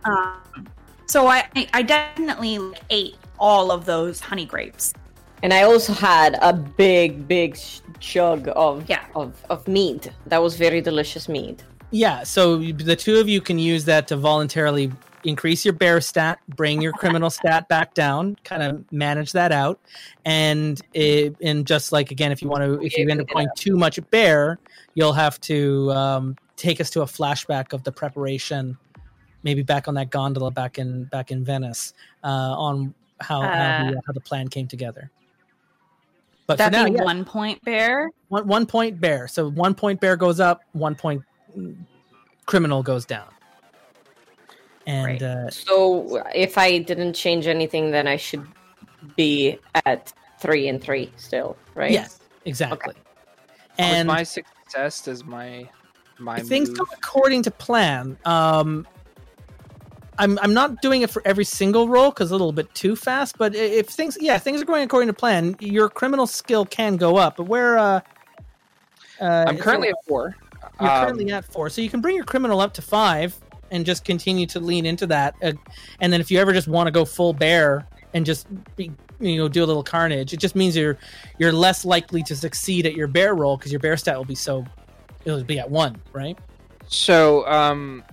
Um, 0.03 0.67
so 1.07 1.27
I 1.27 1.47
I 1.73 1.81
definitely 1.81 2.59
like, 2.59 2.81
ate 2.89 3.15
all 3.39 3.71
of 3.71 3.85
those 3.85 4.19
honey 4.19 4.45
grapes. 4.45 4.93
And 5.43 5.53
I 5.53 5.63
also 5.63 5.93
had 5.93 6.37
a 6.41 6.53
big, 6.53 7.27
big 7.27 7.57
sh- 7.57 7.79
chug 7.99 8.49
of 8.55 8.89
Yeah. 8.89 9.05
of 9.15 9.33
of 9.49 9.67
mead. 9.67 10.11
That 10.27 10.41
was 10.41 10.55
very 10.55 10.81
delicious 10.81 11.27
mead. 11.29 11.63
Yeah, 11.91 12.23
so 12.23 12.57
the 12.57 12.95
two 12.95 13.17
of 13.17 13.29
you 13.29 13.41
can 13.41 13.59
use 13.59 13.85
that 13.85 14.07
to 14.09 14.17
voluntarily 14.17 14.91
increase 15.23 15.65
your 15.65 15.73
bear 15.73 16.01
stat, 16.01 16.39
bring 16.55 16.81
your 16.81 16.91
criminal 16.93 17.29
stat 17.39 17.67
back 17.67 17.93
down, 17.93 18.35
kind 18.43 18.61
of 18.63 18.91
manage 18.91 19.31
that 19.33 19.51
out, 19.51 19.79
and 20.25 20.81
it, 20.93 21.35
and 21.41 21.65
just 21.65 21.91
like 21.91 22.11
again, 22.11 22.31
if 22.31 22.41
you 22.41 22.47
want 22.49 22.63
to, 22.63 22.81
if 22.85 22.97
you 22.97 23.07
end 23.09 23.21
up 23.21 23.27
going 23.27 23.47
too 23.55 23.77
much 23.77 23.99
bear, 24.09 24.57
you'll 24.95 25.13
have 25.13 25.39
to 25.41 25.91
um, 25.91 26.35
take 26.55 26.79
us 26.81 26.89
to 26.91 27.01
a 27.01 27.05
flashback 27.05 27.73
of 27.73 27.83
the 27.83 27.91
preparation, 27.91 28.77
maybe 29.43 29.61
back 29.63 29.87
on 29.87 29.93
that 29.93 30.09
gondola 30.09 30.51
back 30.51 30.77
in 30.79 31.05
back 31.05 31.31
in 31.31 31.43
Venice, 31.45 31.93
uh, 32.23 32.27
on 32.57 32.93
how 33.19 33.41
how, 33.41 33.83
the, 33.83 34.01
how 34.07 34.13
the 34.13 34.21
plan 34.21 34.47
came 34.47 34.67
together. 34.67 35.09
But 36.47 36.57
That'd 36.57 36.73
now, 36.73 36.85
be 36.85 36.91
yeah, 36.91 37.03
one 37.03 37.25
point 37.25 37.63
bear. 37.63 38.11
one, 38.27 38.47
one 38.47 38.65
point 38.65 38.99
bear. 38.99 39.27
So 39.27 39.49
one 39.49 39.73
point 39.73 39.99
bear 39.99 40.15
goes 40.15 40.39
up, 40.39 40.61
one 40.73 40.95
point 40.95 41.23
criminal 42.45 42.83
goes 42.83 43.05
down. 43.05 43.27
And 44.85 45.05
Right. 45.05 45.21
uh, 45.21 45.49
So 45.49 46.21
if 46.35 46.57
I 46.57 46.77
didn't 46.77 47.13
change 47.13 47.47
anything, 47.47 47.91
then 47.91 48.07
I 48.07 48.17
should 48.17 48.45
be 49.15 49.57
at 49.85 50.13
three 50.39 50.67
and 50.67 50.81
three 50.81 51.11
still, 51.17 51.57
right? 51.73 51.91
yes, 51.91 52.19
exactly. 52.45 52.93
And 53.77 53.91
And 53.91 54.07
my 54.07 54.23
success 54.23 55.07
is 55.07 55.23
my 55.23 55.67
my 56.19 56.39
things 56.41 56.69
move. 56.69 56.77
go 56.79 56.85
according 56.93 57.43
to 57.43 57.51
plan. 57.51 58.17
Um, 58.25 58.87
I'm 60.17 60.39
I'm 60.39 60.53
not 60.53 60.81
doing 60.81 61.01
it 61.01 61.09
for 61.09 61.21
every 61.25 61.45
single 61.45 61.87
roll 61.87 62.09
because 62.09 62.31
a 62.31 62.33
little 62.33 62.51
bit 62.51 62.73
too 62.73 62.95
fast. 62.95 63.37
But 63.37 63.55
if 63.55 63.87
things, 63.87 64.17
yeah, 64.19 64.37
things 64.37 64.61
are 64.61 64.65
going 64.65 64.83
according 64.83 65.07
to 65.07 65.13
plan, 65.13 65.55
your 65.59 65.89
criminal 65.89 66.27
skill 66.27 66.65
can 66.65 66.97
go 66.97 67.17
up. 67.17 67.37
But 67.37 67.43
where 67.43 67.77
uh, 67.77 68.01
uh, 69.19 69.45
I'm 69.47 69.57
currently 69.57 69.89
at 69.89 69.95
four. 70.07 70.35
You're 70.79 70.89
Um, 70.89 71.05
currently 71.05 71.31
at 71.31 71.45
four, 71.45 71.69
so 71.69 71.81
you 71.81 71.89
can 71.89 72.01
bring 72.01 72.15
your 72.15 72.25
criminal 72.25 72.59
up 72.59 72.73
to 72.73 72.81
five 72.81 73.35
and 73.71 73.85
just 73.85 74.03
continue 74.03 74.45
to 74.47 74.59
lean 74.59 74.85
into 74.85 75.07
that. 75.07 75.35
Uh, 75.41 75.53
and 76.01 76.11
then 76.11 76.21
if 76.21 76.29
you 76.29 76.39
ever 76.39 76.53
just 76.53 76.67
want 76.67 76.87
to 76.87 76.91
go 76.91 77.05
full 77.05 77.33
bear 77.33 77.87
and 78.13 78.25
just 78.25 78.47
be, 78.75 78.91
you 79.19 79.37
know 79.37 79.47
do 79.47 79.63
a 79.63 79.67
little 79.67 79.83
carnage, 79.83 80.33
it 80.33 80.37
just 80.37 80.55
means 80.55 80.75
you're 80.75 80.97
you're 81.37 81.53
less 81.53 81.85
likely 81.85 82.23
to 82.23 82.35
succeed 82.35 82.85
at 82.85 82.93
your 82.93 83.07
bear 83.07 83.35
roll 83.35 83.57
because 83.57 83.71
your 83.71 83.79
bear 83.79 83.95
stat 83.95 84.17
will 84.17 84.25
be 84.25 84.35
so 84.35 84.65
it'll 85.25 85.43
be 85.43 85.59
at 85.59 85.69
one, 85.69 85.97
right? 86.13 86.37
So, 86.87 87.47
um, 87.47 88.03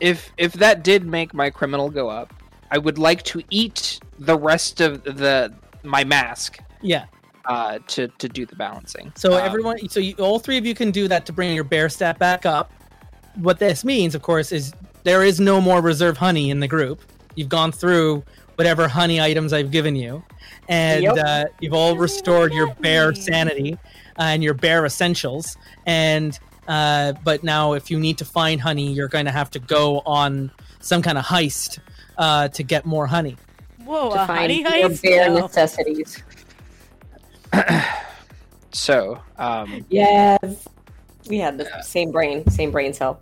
if 0.00 0.32
if 0.36 0.52
that 0.54 0.82
did 0.82 1.06
make 1.06 1.32
my 1.34 1.50
criminal 1.50 1.88
go 1.90 2.08
up, 2.08 2.32
I 2.70 2.78
would 2.78 2.98
like 2.98 3.22
to 3.24 3.42
eat 3.50 4.00
the 4.18 4.36
rest 4.38 4.80
of 4.80 5.02
the 5.04 5.52
my 5.82 6.04
mask 6.04 6.58
Yeah. 6.82 7.04
uh, 7.44 7.78
to 7.88 8.08
to 8.08 8.28
do 8.28 8.44
the 8.46 8.56
balancing. 8.56 9.12
So 9.16 9.34
Um, 9.34 9.44
everyone, 9.44 9.88
so 9.88 10.00
you, 10.00 10.14
all 10.18 10.38
three 10.38 10.58
of 10.58 10.66
you 10.66 10.74
can 10.74 10.90
do 10.90 11.06
that 11.08 11.26
to 11.26 11.32
bring 11.32 11.54
your 11.54 11.64
bear 11.64 11.88
stat 11.88 12.18
back 12.18 12.44
up. 12.46 12.72
What 13.36 13.58
this 13.58 13.84
means, 13.84 14.14
of 14.14 14.22
course, 14.22 14.50
is 14.52 14.72
there 15.04 15.22
is 15.22 15.38
no 15.38 15.60
more 15.60 15.80
reserve 15.80 16.16
honey 16.16 16.50
in 16.50 16.60
the 16.60 16.68
group. 16.68 17.00
You've 17.36 17.48
gone 17.50 17.70
through 17.70 18.24
whatever 18.56 18.88
honey 18.88 19.20
items 19.20 19.52
I've 19.52 19.70
given 19.70 19.94
you, 19.94 20.24
and 20.68 21.02
Yep. 21.04 21.18
uh, 21.24 21.44
you've 21.60 21.74
all 21.74 21.96
restored 21.96 22.52
your 22.54 22.68
get 22.68 22.80
bear 22.80 23.14
sanity 23.14 23.76
and 24.18 24.42
your 24.42 24.54
bare 24.54 24.84
essentials. 24.86 25.56
And 25.86 26.38
uh, 26.68 27.12
but 27.24 27.44
now, 27.44 27.74
if 27.74 27.90
you 27.90 27.98
need 27.98 28.18
to 28.18 28.24
find 28.24 28.60
honey, 28.60 28.92
you're 28.92 29.08
going 29.08 29.26
to 29.26 29.30
have 29.32 29.50
to 29.52 29.58
go 29.60 30.00
on 30.04 30.50
some 30.80 31.00
kind 31.02 31.16
of 31.18 31.24
heist 31.24 31.78
uh, 32.18 32.48
to 32.48 32.62
get 32.62 32.84
more 32.84 33.06
honey. 33.06 33.36
Whoa, 33.84 34.10
To 34.10 34.22
a 34.22 34.26
honey 34.26 34.64
find 34.64 34.80
your 34.80 34.90
heist? 34.90 35.02
bare 35.02 35.28
No. 35.30 35.40
necessities. 35.40 36.22
So, 38.72 39.18
um, 39.38 39.86
Yes. 39.88 40.68
We 41.30 41.38
had 41.38 41.56
the 41.56 41.66
same 41.82 42.10
brain, 42.12 42.46
same 42.50 42.70
brain 42.70 42.92
cell. 42.92 43.20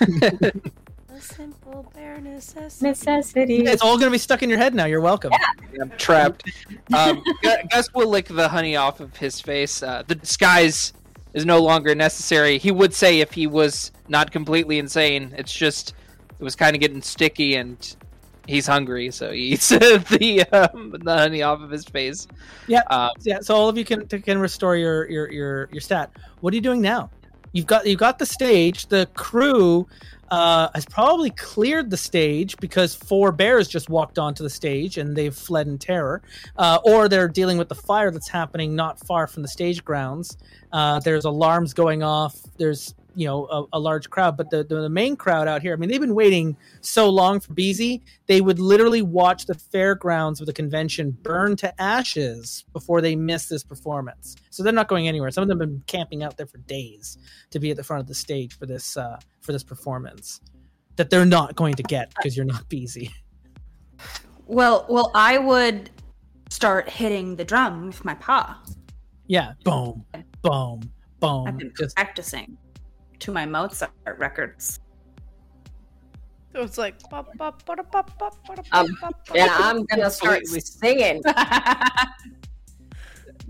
A 1.20 1.22
simple 1.22 1.90
bare 1.94 2.18
necessity. 2.18 2.86
Necessities. 2.86 3.68
It's 3.68 3.82
all 3.82 3.98
going 3.98 4.06
to 4.06 4.10
be 4.10 4.18
stuck 4.18 4.42
in 4.42 4.48
your 4.48 4.58
head 4.58 4.74
now. 4.74 4.86
You're 4.86 5.02
welcome. 5.02 5.32
I'm 5.78 5.90
trapped. 5.98 6.50
Um, 6.96 7.22
Gu- 7.42 7.68
Gus 7.70 7.92
will 7.92 8.08
lick 8.08 8.26
the 8.26 8.48
honey 8.48 8.74
off 8.76 9.00
of 9.00 9.14
his 9.18 9.38
face. 9.38 9.82
Uh, 9.82 10.02
the 10.06 10.14
disguise 10.14 10.94
is 11.34 11.44
no 11.44 11.60
longer 11.60 11.94
necessary. 11.94 12.56
He 12.56 12.70
would 12.70 12.94
say 12.94 13.20
if 13.20 13.32
he 13.32 13.46
was 13.46 13.92
not 14.08 14.30
completely 14.30 14.78
insane. 14.78 15.34
It's 15.36 15.52
just 15.52 15.94
it 16.38 16.42
was 16.42 16.56
kind 16.56 16.74
of 16.74 16.80
getting 16.80 17.02
sticky, 17.02 17.56
and 17.56 17.96
he's 18.46 18.66
hungry, 18.66 19.10
so 19.10 19.30
he 19.30 19.40
eats 19.52 19.68
the 19.68 20.46
um, 20.52 20.96
the 21.02 21.14
honey 21.14 21.42
off 21.42 21.60
of 21.60 21.70
his 21.70 21.84
face. 21.84 22.26
Yeah. 22.66 22.80
Um, 22.88 23.10
yeah 23.20 23.40
so 23.42 23.54
all 23.54 23.68
of 23.68 23.76
you 23.76 23.84
can 23.84 24.06
can 24.06 24.38
restore 24.38 24.74
your 24.74 25.06
your 25.10 25.30
your 25.30 25.68
your 25.70 25.80
stat 25.82 26.10
what 26.40 26.54
are 26.54 26.56
you 26.56 26.62
doing 26.62 26.80
now 26.80 27.10
you've 27.52 27.66
got 27.66 27.86
you've 27.86 27.98
got 27.98 28.18
the 28.18 28.26
stage 28.26 28.86
the 28.86 29.08
crew 29.14 29.86
uh, 30.30 30.68
has 30.74 30.84
probably 30.86 31.30
cleared 31.30 31.90
the 31.90 31.96
stage 31.96 32.56
because 32.58 32.94
four 32.94 33.32
bears 33.32 33.68
just 33.68 33.88
walked 33.88 34.18
onto 34.18 34.42
the 34.42 34.50
stage 34.50 34.98
and 34.98 35.16
they've 35.16 35.34
fled 35.34 35.66
in 35.66 35.78
terror. 35.78 36.22
Uh, 36.56 36.78
or 36.84 37.08
they're 37.08 37.28
dealing 37.28 37.58
with 37.58 37.68
the 37.68 37.74
fire 37.74 38.10
that's 38.10 38.28
happening 38.28 38.74
not 38.76 38.98
far 39.06 39.26
from 39.26 39.42
the 39.42 39.48
stage 39.48 39.84
grounds. 39.84 40.36
Uh, 40.72 41.00
there's 41.00 41.24
alarms 41.24 41.74
going 41.74 42.02
off. 42.02 42.36
There's 42.58 42.94
you 43.14 43.26
know 43.26 43.46
a, 43.46 43.76
a 43.76 43.78
large 43.78 44.08
crowd 44.10 44.36
but 44.36 44.50
the, 44.50 44.64
the 44.64 44.76
the 44.82 44.88
main 44.88 45.16
crowd 45.16 45.48
out 45.48 45.62
here 45.62 45.72
i 45.72 45.76
mean 45.76 45.88
they've 45.88 46.00
been 46.00 46.14
waiting 46.14 46.56
so 46.80 47.08
long 47.08 47.40
for 47.40 47.52
Beezy, 47.54 48.02
they 48.26 48.40
would 48.40 48.58
literally 48.58 49.02
watch 49.02 49.46
the 49.46 49.54
fairgrounds 49.54 50.40
of 50.40 50.46
the 50.46 50.52
convention 50.52 51.10
burn 51.22 51.56
to 51.56 51.80
ashes 51.80 52.64
before 52.72 53.00
they 53.00 53.16
miss 53.16 53.46
this 53.46 53.62
performance. 53.62 54.36
So 54.50 54.62
they're 54.62 54.72
not 54.72 54.88
going 54.88 55.08
anywhere. 55.08 55.30
Some 55.30 55.42
of 55.42 55.48
them 55.48 55.60
have 55.60 55.68
been 55.68 55.82
camping 55.86 56.22
out 56.22 56.36
there 56.36 56.46
for 56.46 56.58
days 56.58 57.18
to 57.50 57.58
be 57.58 57.70
at 57.70 57.76
the 57.76 57.84
front 57.84 58.00
of 58.00 58.06
the 58.06 58.14
stage 58.14 58.56
for 58.56 58.66
this 58.66 58.96
uh, 58.96 59.18
for 59.40 59.52
this 59.52 59.62
performance 59.62 60.40
that 60.96 61.10
they're 61.10 61.24
not 61.24 61.56
going 61.56 61.74
to 61.74 61.82
get 61.82 62.12
because 62.14 62.36
you're 62.36 62.46
not 62.46 62.68
Beezy. 62.68 63.10
Well, 64.46 64.86
well, 64.88 65.12
I 65.14 65.38
would 65.38 65.90
start 66.48 66.88
hitting 66.88 67.36
the 67.36 67.44
drum 67.44 67.86
with 67.86 68.04
my 68.04 68.14
paw. 68.14 68.60
Yeah, 69.26 69.52
boom, 69.64 70.04
boom, 70.42 70.80
boom 71.20 71.46
I've 71.46 71.56
been 71.56 71.72
Just 71.78 71.94
practicing 71.94 72.58
to 73.20 73.32
my 73.32 73.46
Mozart 73.46 73.90
records. 74.18 74.80
So 76.52 76.62
it's 76.62 76.78
like. 76.78 76.98
bop, 77.10 77.36
bop, 77.36 77.64
bada, 77.64 77.88
bop, 77.90 78.18
bop, 78.18 78.36
bada, 78.46 78.66
Um, 78.72 78.88
bop, 79.00 79.26
bop, 79.26 79.36
Yeah. 79.36 79.56
I'm 79.58 79.84
gonna 79.84 80.10
start 80.10 80.46
singing. 80.46 81.22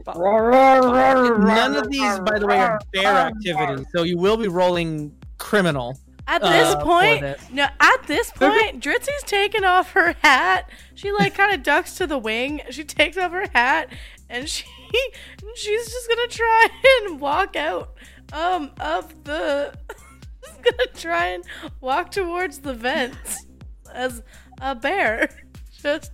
none 0.07 1.77
of 1.77 1.91
these, 1.91 2.21
by 2.21 2.39
the 2.39 2.47
way, 2.47 2.59
are 2.59 2.79
bear 2.93 3.17
activities. 3.17 3.87
So 3.95 4.03
you 4.03 4.19
will 4.19 4.37
be 4.37 4.49
rolling 4.49 5.15
criminal. 5.39 5.99
At 6.27 6.43
this 6.43 6.75
uh, 6.75 6.85
point, 6.85 7.23
this. 7.23 7.43
no. 7.51 7.67
At 7.81 8.07
this 8.07 8.31
point, 8.37 8.83
Dritzy's 8.83 9.23
taking 9.25 9.65
off 9.65 9.93
her 9.93 10.15
hat. 10.23 10.71
She 10.95 11.11
like 11.11 11.35
kind 11.35 11.53
of 11.53 11.63
ducks 11.63 11.97
to 11.97 12.07
the 12.07 12.19
wing. 12.19 12.61
She 12.71 12.85
takes 12.85 13.17
off 13.17 13.33
her 13.33 13.49
hat, 13.53 13.89
and 14.29 14.49
she 14.49 14.65
she's 15.55 15.87
just 15.87 16.09
gonna 16.09 16.29
try 16.29 16.69
and 17.03 17.21
walk 17.21 17.57
out 17.57 17.95
um 18.33 18.71
up 18.81 19.13
the. 19.25 19.75
Just 20.43 20.63
gonna 20.63 20.87
try 20.95 21.27
and 21.27 21.45
walk 21.81 22.11
towards 22.11 22.61
the 22.61 22.73
vents 22.73 23.45
as 23.93 24.23
a 24.61 24.75
bear. 24.75 25.29
Just 25.83 26.13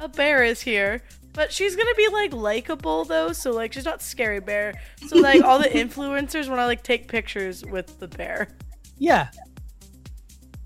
a 0.00 0.08
bear 0.08 0.42
is 0.42 0.60
here. 0.60 1.02
But 1.32 1.52
she's 1.52 1.76
gonna 1.76 1.94
be 1.96 2.08
like 2.12 2.32
likable 2.32 3.04
though, 3.04 3.32
so 3.32 3.52
like 3.52 3.72
she's 3.72 3.84
not 3.84 4.02
scary 4.02 4.40
bear. 4.40 4.74
So 5.06 5.18
like 5.18 5.44
all 5.44 5.58
the 5.58 5.68
influencers 5.68 6.48
want 6.48 6.58
to 6.58 6.66
like 6.66 6.82
take 6.82 7.06
pictures 7.06 7.64
with 7.64 8.00
the 8.00 8.08
bear. 8.08 8.48
Yeah. 8.96 9.28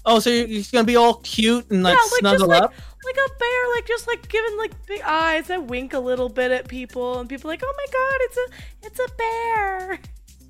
Oh, 0.05 0.19
so 0.19 0.31
you're, 0.31 0.47
you're 0.47 0.65
gonna 0.73 0.85
be 0.85 0.97
all 0.97 1.15
cute 1.17 1.71
and 1.71 1.83
like, 1.83 1.95
yeah, 1.95 2.01
like 2.01 2.21
snuggle 2.21 2.49
just, 2.49 2.63
up? 2.63 2.71
Like, 2.71 2.93
like 3.05 3.17
a 3.17 3.39
bear, 3.39 3.75
like 3.75 3.87
just 3.87 4.07
like 4.07 4.29
giving 4.29 4.57
like 4.57 4.87
big 4.87 5.03
eyes. 5.03 5.51
I 5.51 5.59
wink 5.59 5.93
a 5.93 5.99
little 5.99 6.29
bit 6.29 6.51
at 6.51 6.69
people, 6.69 7.19
and 7.19 7.29
people 7.29 7.51
are 7.51 7.53
like, 7.53 7.63
"Oh 7.65 7.75
my 7.77 7.87
god, 7.93 8.17
it's 8.21 8.37
a 8.37 8.87
it's 8.87 9.01
a 9.01 9.17
bear." 9.17 10.01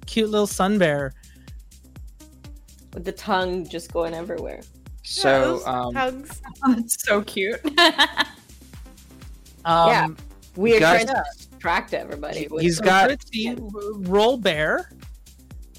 Cute 0.06 0.30
little 0.30 0.46
sun 0.46 0.78
bear. 0.78 1.12
With 2.94 3.04
the 3.04 3.12
tongue 3.12 3.66
just 3.68 3.92
going 3.92 4.14
everywhere. 4.14 4.60
So, 5.02 5.60
yeah, 5.64 5.72
um, 5.72 5.94
hugs. 5.94 6.40
Oh, 6.64 6.74
that's 6.74 7.02
so 7.04 7.22
cute. 7.22 7.60
Um, 9.64 9.88
Yeah. 9.88 10.08
We 10.56 10.76
are 10.76 10.80
Gus- 10.80 11.04
trying 11.04 11.06
to 11.16 11.24
distract 11.36 11.94
everybody. 11.94 12.48
He's 12.58 12.78
so 12.78 12.84
got- 12.84 13.10
Dritzy, 13.10 13.56
roll 14.08 14.36
bear. 14.36 14.90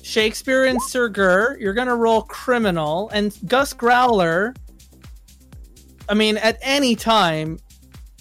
Shakespeare 0.02 0.66
and 0.66 0.82
Sir 0.82 1.10
Gur, 1.10 1.58
you're 1.60 1.74
gonna 1.74 1.96
roll 1.96 2.22
criminal, 2.24 3.10
and 3.14 3.38
Gus 3.48 3.74
Growler. 3.74 4.54
I 6.10 6.14
mean, 6.14 6.38
at 6.38 6.58
any 6.62 6.96
time, 6.96 7.60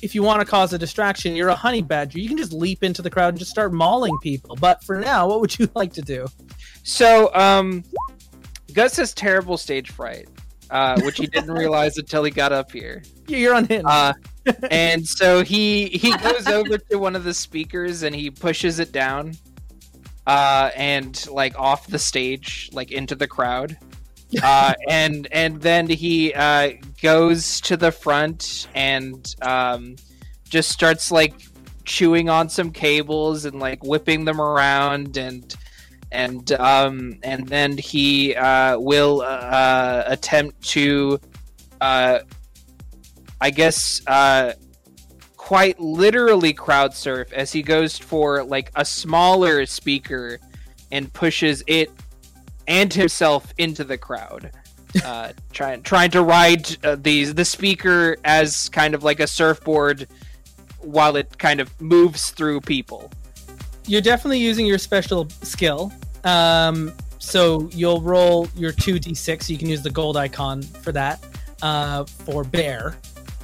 if 0.02 0.16
you 0.16 0.22
want 0.22 0.40
to 0.40 0.44
cause 0.44 0.72
a 0.72 0.78
distraction, 0.78 1.36
you're 1.36 1.48
a 1.48 1.54
honey 1.54 1.80
badger. 1.80 2.18
You 2.18 2.28
can 2.28 2.36
just 2.36 2.52
leap 2.52 2.82
into 2.82 3.00
the 3.00 3.10
crowd 3.10 3.28
and 3.28 3.38
just 3.38 3.52
start 3.52 3.72
mauling 3.72 4.18
people. 4.20 4.56
But 4.56 4.82
for 4.84 4.98
now, 4.98 5.28
what 5.28 5.40
would 5.40 5.58
you 5.58 5.70
like 5.74 5.92
to 5.94 6.02
do? 6.02 6.26
So, 6.82 7.32
um, 7.34 7.84
Gus 8.72 8.96
has 8.96 9.14
terrible 9.14 9.56
stage 9.56 9.90
fright, 9.90 10.28
uh, 10.70 11.00
which 11.02 11.18
he 11.18 11.26
didn't 11.26 11.52
realize 11.52 11.98
until 11.98 12.24
he 12.24 12.32
got 12.32 12.52
up 12.52 12.72
here. 12.72 13.02
You're 13.28 13.54
unhinged. 13.54 13.86
Uh, 13.86 14.14
and 14.70 15.06
so 15.06 15.44
he 15.44 15.86
he 15.88 16.16
goes 16.16 16.48
over 16.48 16.76
to 16.76 16.98
one 16.98 17.14
of 17.14 17.22
the 17.22 17.32
speakers 17.34 18.02
and 18.02 18.14
he 18.14 18.28
pushes 18.28 18.80
it 18.80 18.90
down, 18.90 19.34
uh, 20.26 20.70
and 20.74 21.28
like 21.30 21.56
off 21.56 21.86
the 21.86 21.98
stage, 21.98 22.68
like 22.72 22.90
into 22.90 23.14
the 23.14 23.28
crowd. 23.28 23.78
Uh, 24.42 24.74
and 24.88 25.28
and 25.32 25.60
then 25.60 25.88
he 25.88 26.32
uh, 26.34 26.72
goes 27.02 27.60
to 27.62 27.76
the 27.76 27.92
front 27.92 28.68
and 28.74 29.34
um, 29.42 29.96
just 30.48 30.70
starts 30.70 31.10
like 31.10 31.34
chewing 31.84 32.28
on 32.28 32.48
some 32.48 32.70
cables 32.70 33.44
and 33.44 33.58
like 33.58 33.82
whipping 33.84 34.24
them 34.24 34.40
around 34.40 35.16
and 35.16 35.56
and 36.10 36.52
um, 36.52 37.18
and 37.22 37.48
then 37.48 37.76
he 37.76 38.34
uh, 38.34 38.78
will 38.78 39.22
uh, 39.22 40.04
attempt 40.06 40.62
to 40.62 41.18
uh, 41.80 42.20
I 43.40 43.50
guess 43.50 44.02
uh, 44.06 44.52
quite 45.36 45.80
literally 45.80 46.52
crowd 46.52 46.94
surf 46.94 47.32
as 47.32 47.50
he 47.50 47.62
goes 47.62 47.98
for 47.98 48.44
like 48.44 48.70
a 48.76 48.84
smaller 48.84 49.66
speaker 49.66 50.38
and 50.92 51.12
pushes 51.12 51.64
it 51.66 51.90
and 52.66 52.92
himself 52.92 53.52
into 53.58 53.84
the 53.84 53.98
crowd. 53.98 54.50
Uh, 55.04 55.32
trying 55.52 55.82
trying 55.82 56.10
to 56.10 56.22
ride 56.22 56.76
uh, 56.84 56.96
these 57.00 57.34
the 57.34 57.44
speaker 57.46 58.16
as 58.24 58.68
kind 58.68 58.94
of 58.94 59.02
like 59.02 59.20
a 59.20 59.26
surfboard 59.26 60.06
while 60.80 61.16
it 61.16 61.38
kind 61.38 61.60
of 61.60 61.80
moves 61.80 62.30
through 62.30 62.60
people. 62.60 63.10
you're 63.86 64.02
definitely 64.02 64.38
using 64.38 64.66
your 64.66 64.78
special 64.78 65.28
skill. 65.42 65.90
Um, 66.24 66.92
so 67.18 67.68
you'll 67.72 68.00
roll 68.02 68.48
your 68.54 68.70
two 68.72 68.96
d6. 68.96 69.48
You 69.48 69.56
can 69.56 69.68
use 69.68 69.82
the 69.82 69.90
gold 69.90 70.16
icon 70.16 70.60
for 70.62 70.92
that. 70.92 71.24
Uh, 71.62 72.04
for 72.04 72.42
bear, 72.44 72.96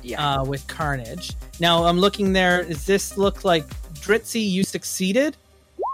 Yeah. 0.03 0.41
uh, 0.41 0.45
with 0.45 0.67
carnage. 0.67 1.33
Now 1.61 1.85
I'm 1.85 1.99
looking 1.99 2.33
there. 2.33 2.65
Does 2.65 2.85
this 2.85 3.17
look 3.17 3.45
like 3.45 3.67
Dritzy? 3.95 4.49
You 4.51 4.65
succeeded, 4.65 5.37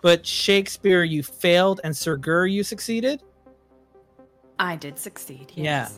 but 0.05 0.26
Shakespeare 0.26 1.02
you 1.02 1.22
failed, 1.22 1.81
and 1.82 1.97
Sir 1.97 2.18
Gur 2.18 2.44
you 2.44 2.62
succeeded. 2.62 3.22
I 4.59 4.76
did 4.76 4.98
succeed. 4.98 5.51
Yeah. 5.55 5.89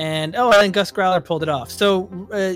And 0.00 0.34
oh, 0.34 0.50
and 0.50 0.74
Gus 0.74 0.90
Growler 0.90 1.20
pulled 1.20 1.44
it 1.44 1.48
off. 1.48 1.70
So 1.70 2.08
uh, 2.32 2.54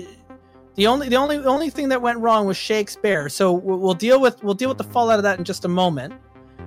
the 0.75 0.85
only 0.85 1.07
the 1.07 1.15
only 1.15 1.37
only 1.37 1.69
thing 1.69 1.87
that 1.87 2.01
went 2.01 2.19
wrong 2.19 2.45
was 2.45 2.57
Shakespeare. 2.57 3.29
So 3.29 3.53
we'll, 3.53 3.77
we'll 3.77 3.93
deal 3.93 4.19
with 4.19 4.43
we'll 4.43 4.53
deal 4.53 4.67
with 4.67 4.77
the 4.77 4.83
fallout 4.83 5.17
of 5.17 5.23
that 5.23 5.39
in 5.39 5.45
just 5.45 5.63
a 5.63 5.69
moment. 5.69 6.13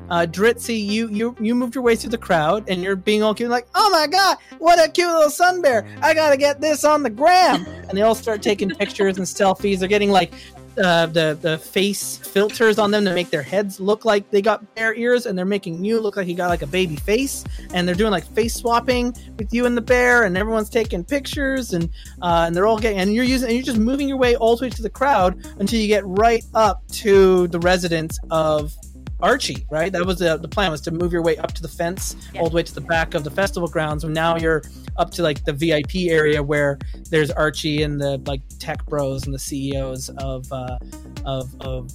Uh, 0.08 0.26
Dritzy, 0.26 0.86
you 0.86 1.10
you 1.10 1.36
you 1.38 1.54
moved 1.54 1.74
your 1.74 1.84
way 1.84 1.94
through 1.94 2.10
the 2.10 2.18
crowd, 2.18 2.64
and 2.66 2.82
you're 2.82 2.96
being 2.96 3.22
all 3.22 3.34
cute, 3.34 3.50
like, 3.50 3.68
"Oh 3.74 3.90
my 3.90 4.06
god, 4.06 4.38
what 4.58 4.82
a 4.82 4.90
cute 4.90 5.06
little 5.06 5.28
sun 5.28 5.60
bear! 5.60 5.86
I 6.00 6.14
gotta 6.14 6.38
get 6.38 6.62
this 6.62 6.82
on 6.82 7.02
the 7.02 7.10
gram!" 7.10 7.66
And 7.66 7.90
they 7.90 8.00
all 8.00 8.14
start 8.14 8.40
taking 8.40 8.70
pictures 8.70 9.18
and 9.18 9.26
selfies. 9.38 9.80
They're 9.80 9.88
getting 9.88 10.10
like 10.10 10.32
uh, 10.80 11.06
the 11.06 11.38
the 11.40 11.58
face 11.58 12.18
filters 12.18 12.78
on 12.78 12.90
them 12.90 13.04
to 13.04 13.14
make 13.14 13.30
their 13.30 13.42
heads 13.42 13.80
look 13.80 14.04
like 14.04 14.30
they 14.30 14.42
got 14.42 14.74
bear 14.74 14.94
ears, 14.94 15.26
and 15.26 15.36
they're 15.36 15.44
making 15.44 15.84
you 15.84 16.00
look 16.00 16.16
like 16.16 16.26
you 16.26 16.34
got 16.34 16.48
like 16.48 16.62
a 16.62 16.66
baby 16.66 16.96
face. 16.96 17.44
And 17.74 17.86
they're 17.86 17.94
doing 17.94 18.10
like 18.10 18.24
face 18.34 18.54
swapping 18.54 19.14
with 19.38 19.52
you 19.52 19.66
and 19.66 19.76
the 19.76 19.82
bear, 19.82 20.24
and 20.24 20.36
everyone's 20.36 20.70
taking 20.70 21.04
pictures, 21.04 21.72
and 21.72 21.84
uh, 22.22 22.44
and 22.46 22.56
they're 22.56 22.66
all 22.66 22.78
getting, 22.78 22.98
and 22.98 23.12
you're 23.12 23.24
using, 23.24 23.48
and 23.48 23.56
you're 23.56 23.66
just 23.66 23.78
moving 23.78 24.08
your 24.08 24.18
way 24.18 24.36
all 24.36 24.56
the 24.56 24.66
way 24.66 24.70
to 24.70 24.82
the 24.82 24.90
crowd 24.90 25.44
until 25.58 25.78
you 25.78 25.88
get 25.88 26.06
right 26.06 26.44
up 26.54 26.86
to 26.88 27.48
the 27.48 27.58
residence 27.60 28.18
of 28.30 28.74
Archie. 29.22 29.66
Right, 29.70 29.92
that 29.92 30.04
was 30.04 30.18
the 30.18 30.36
the 30.36 30.48
plan 30.48 30.70
was 30.70 30.80
to 30.82 30.90
move 30.90 31.12
your 31.12 31.22
way 31.22 31.36
up 31.38 31.52
to 31.54 31.62
the 31.62 31.68
fence, 31.68 32.16
Yeah. 32.32 32.40
all 32.40 32.48
the 32.50 32.56
way 32.56 32.62
to 32.62 32.74
the 32.74 32.80
back 32.80 33.14
of 33.14 33.24
the 33.24 33.30
festival 33.30 33.68
grounds. 33.68 34.04
And 34.04 34.14
now 34.14 34.36
you're 34.36 34.62
up 34.96 35.10
to 35.12 35.22
like 35.22 35.44
the 35.44 35.52
VIP 35.52 36.08
area 36.10 36.42
where 36.42 36.78
there's 37.10 37.30
Archie 37.30 37.82
and 37.82 38.00
the 38.00 38.18
like 38.26 38.42
tech 38.58 38.84
bros 38.86 39.24
and 39.24 39.34
the 39.34 39.38
CEOs 39.38 40.08
of 40.18 40.50
uh, 40.52 40.78
of 41.24 41.54
of 41.60 41.92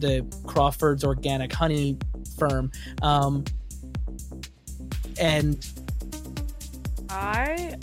the 0.00 0.24
Crawford's 0.46 1.04
Organic 1.04 1.52
Honey 1.52 1.96
firm. 2.38 2.70
Um, 3.02 3.44
and 5.18 5.66
I 7.08 7.76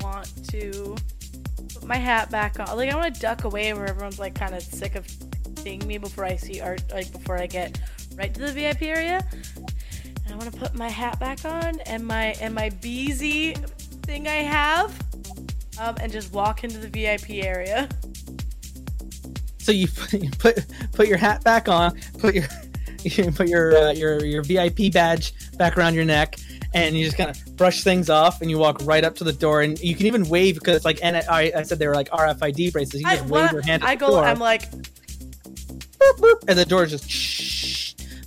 want 0.00 0.30
to 0.50 0.96
put 1.74 1.84
my 1.84 1.96
hat 1.96 2.30
back 2.30 2.58
on. 2.60 2.76
Like 2.76 2.92
I 2.92 2.96
want 2.96 3.14
to 3.14 3.20
duck 3.20 3.44
away 3.44 3.72
where 3.74 3.86
everyone's 3.86 4.18
like 4.18 4.34
kind 4.34 4.54
of 4.54 4.62
sick 4.62 4.94
of 4.94 5.06
seeing 5.58 5.84
me 5.86 5.98
before 5.98 6.24
I 6.24 6.36
see 6.36 6.60
art. 6.60 6.82
Like 6.92 7.10
before 7.10 7.38
I 7.38 7.46
get 7.46 7.80
right 8.16 8.32
to 8.34 8.40
the 8.40 8.52
VIP 8.52 8.82
area. 8.82 9.26
And 10.24 10.34
I 10.34 10.36
want 10.36 10.52
to 10.52 10.58
put 10.58 10.74
my 10.74 10.88
hat 10.88 11.20
back 11.20 11.44
on 11.44 11.80
and 11.80 12.04
my 12.04 12.34
and 12.40 12.54
my 12.54 12.70
BZ 12.70 13.56
thing 14.02 14.26
I 14.26 14.36
have, 14.36 14.92
um, 15.80 15.96
and 16.00 16.10
just 16.10 16.32
walk 16.32 16.64
into 16.64 16.78
the 16.78 16.88
VIP 16.88 17.44
area. 17.44 17.88
So 19.58 19.72
you 19.72 19.88
put, 19.88 20.12
you 20.22 20.30
put 20.38 20.66
put 20.92 21.08
your 21.08 21.18
hat 21.18 21.44
back 21.44 21.68
on, 21.68 22.00
put 22.18 22.34
your 22.34 22.44
you 23.02 23.30
put 23.30 23.48
your 23.48 23.76
uh, 23.76 23.92
your 23.92 24.24
your 24.24 24.42
VIP 24.42 24.92
badge 24.92 25.32
back 25.58 25.76
around 25.78 25.94
your 25.94 26.04
neck, 26.04 26.36
and 26.74 26.96
you 26.96 27.04
just 27.04 27.16
kind 27.16 27.30
of 27.30 27.56
brush 27.56 27.82
things 27.84 28.10
off, 28.10 28.40
and 28.42 28.50
you 28.50 28.58
walk 28.58 28.78
right 28.82 29.04
up 29.04 29.14
to 29.16 29.24
the 29.24 29.32
door, 29.32 29.62
and 29.62 29.78
you 29.80 29.94
can 29.94 30.06
even 30.06 30.24
wave 30.28 30.54
because 30.56 30.76
it's 30.76 30.84
like 30.84 30.98
and 31.02 31.16
I, 31.16 31.52
I 31.56 31.62
said 31.62 31.78
they 31.78 31.86
were 31.88 31.94
like 31.94 32.08
RFID 32.10 32.72
bracelets. 32.72 33.02
You 33.02 33.08
I, 33.08 33.16
just 33.16 33.28
when 33.28 33.42
wave 33.42 33.50
I- 33.50 33.52
your 33.52 33.62
hand 33.62 33.84
I 33.84 33.94
go. 33.94 34.08
door, 34.10 34.24
I'm 34.24 34.38
like, 34.40 34.70
boop, 34.70 36.16
boop, 36.18 36.44
and 36.48 36.58
the 36.58 36.64
door 36.64 36.84
is 36.84 36.90
just. 36.90 37.08
Shh. 37.10 37.35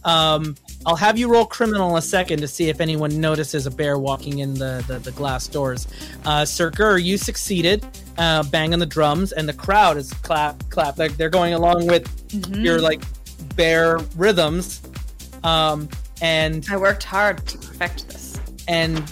Um, 0.10 0.56
I'll 0.86 0.95
have 0.95 1.18
you 1.19 1.30
roll 1.30 1.45
criminal 1.45 1.91
in 1.91 1.98
a 1.98 2.02
second 2.02 2.40
to 2.40 2.48
see 2.48 2.69
if 2.69 2.81
anyone 2.81 3.19
notices 3.22 3.68
a 3.68 3.72
bear 3.72 3.98
walking 3.99 4.40
in 4.40 4.53
the, 4.56 4.84
the, 4.88 4.98
the 4.99 5.11
glass 5.11 5.45
doors. 5.48 5.88
Uh, 6.26 6.45
Sir 6.45 6.69
Gur, 6.72 6.98
you 6.98 7.18
succeeded, 7.18 7.86
uh, 8.18 8.44
banging 8.44 8.80
the 8.80 8.86
drums, 8.86 9.31
and 9.34 9.48
the 9.48 9.53
crowd 9.53 9.98
is 9.98 10.11
clap, 10.23 10.68
clap. 10.69 10.98
Like 10.98 11.15
they're 11.18 11.30
going 11.30 11.53
along 11.53 11.86
with 11.88 12.06
Mhm. 12.30 12.64
your 12.64 12.80
like 12.81 13.02
bear 13.56 13.98
rhythms. 14.15 14.81
Um, 15.44 15.90
and 16.22 16.65
I 16.72 16.77
worked 16.77 17.03
hard 17.03 17.45
to 17.48 17.57
perfect 17.57 18.07
this. 18.10 18.40
and 18.68 19.03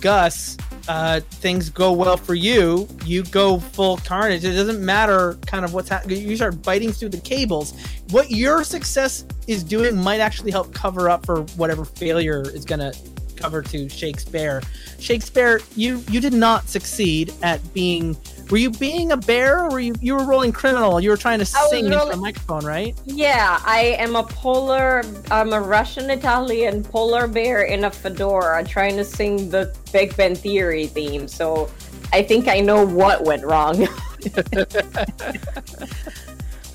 Gus, 0.00 0.56
uh, 0.90 1.20
things 1.20 1.70
go 1.70 1.92
well 1.92 2.16
for 2.16 2.34
you. 2.34 2.88
You 3.04 3.22
go 3.22 3.60
full 3.60 3.98
carnage. 3.98 4.44
It 4.44 4.54
doesn't 4.54 4.84
matter 4.84 5.38
kind 5.46 5.64
of 5.64 5.72
what's 5.72 5.88
happening. 5.88 6.28
You 6.28 6.34
start 6.34 6.64
biting 6.64 6.90
through 6.90 7.10
the 7.10 7.20
cables. 7.20 7.80
What 8.10 8.32
your 8.32 8.64
success 8.64 9.24
is 9.46 9.62
doing 9.62 9.96
might 9.96 10.18
actually 10.18 10.50
help 10.50 10.74
cover 10.74 11.08
up 11.08 11.24
for 11.24 11.42
whatever 11.54 11.84
failure 11.84 12.42
is 12.42 12.64
going 12.64 12.80
to 12.80 12.92
cover 13.36 13.62
to 13.62 13.88
Shakespeare. 13.88 14.62
Shakespeare, 14.98 15.60
you 15.76 16.02
you 16.10 16.20
did 16.20 16.32
not 16.32 16.68
succeed 16.68 17.32
at 17.44 17.60
being. 17.72 18.16
Were 18.50 18.56
you 18.56 18.70
being 18.70 19.12
a 19.12 19.16
bear, 19.16 19.64
or 19.64 19.70
were 19.70 19.80
you 19.80 19.94
you 20.00 20.16
were 20.16 20.24
rolling 20.24 20.50
criminal? 20.50 21.00
You 21.00 21.10
were 21.10 21.16
trying 21.16 21.38
to 21.38 21.44
sing 21.44 21.84
into 21.86 22.08
the 22.10 22.16
microphone, 22.16 22.64
right? 22.66 22.98
Yeah, 23.04 23.60
I 23.64 23.96
am 23.98 24.16
a 24.16 24.24
polar. 24.24 25.04
I'm 25.30 25.52
a 25.52 25.60
Russian 25.60 26.10
Italian 26.10 26.82
polar 26.82 27.28
bear 27.28 27.62
in 27.62 27.84
a 27.84 27.90
fedora 27.90 28.64
trying 28.64 28.96
to 28.96 29.04
sing 29.04 29.50
the 29.50 29.72
Big 29.92 30.16
Bang 30.16 30.34
Theory 30.34 30.88
theme. 30.88 31.28
So 31.28 31.70
I 32.12 32.22
think 32.22 32.48
I 32.48 32.58
know 32.58 32.84
what 32.84 33.24
went 33.24 33.44
wrong. 33.44 33.82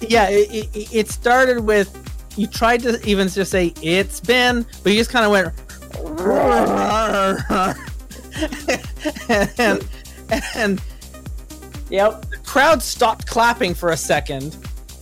yeah 0.01 0.27
it, 0.29 0.69
it, 0.75 0.93
it 0.93 1.09
started 1.09 1.59
with 1.59 1.89
you 2.35 2.47
tried 2.47 2.81
to 2.81 2.99
even 3.05 3.29
just 3.29 3.51
say 3.51 3.71
it's 3.81 4.19
been 4.19 4.65
but 4.83 4.91
you 4.91 4.97
just 4.97 5.11
kind 5.11 5.25
of 5.25 5.31
went 5.31 5.53
and 9.59 9.87
and 10.55 10.81
Yep. 11.89 12.29
The 12.29 12.37
crowd 12.37 12.81
stopped 12.81 13.27
clapping 13.27 13.73
for 13.73 13.91
a 13.91 13.97
second 13.97 14.57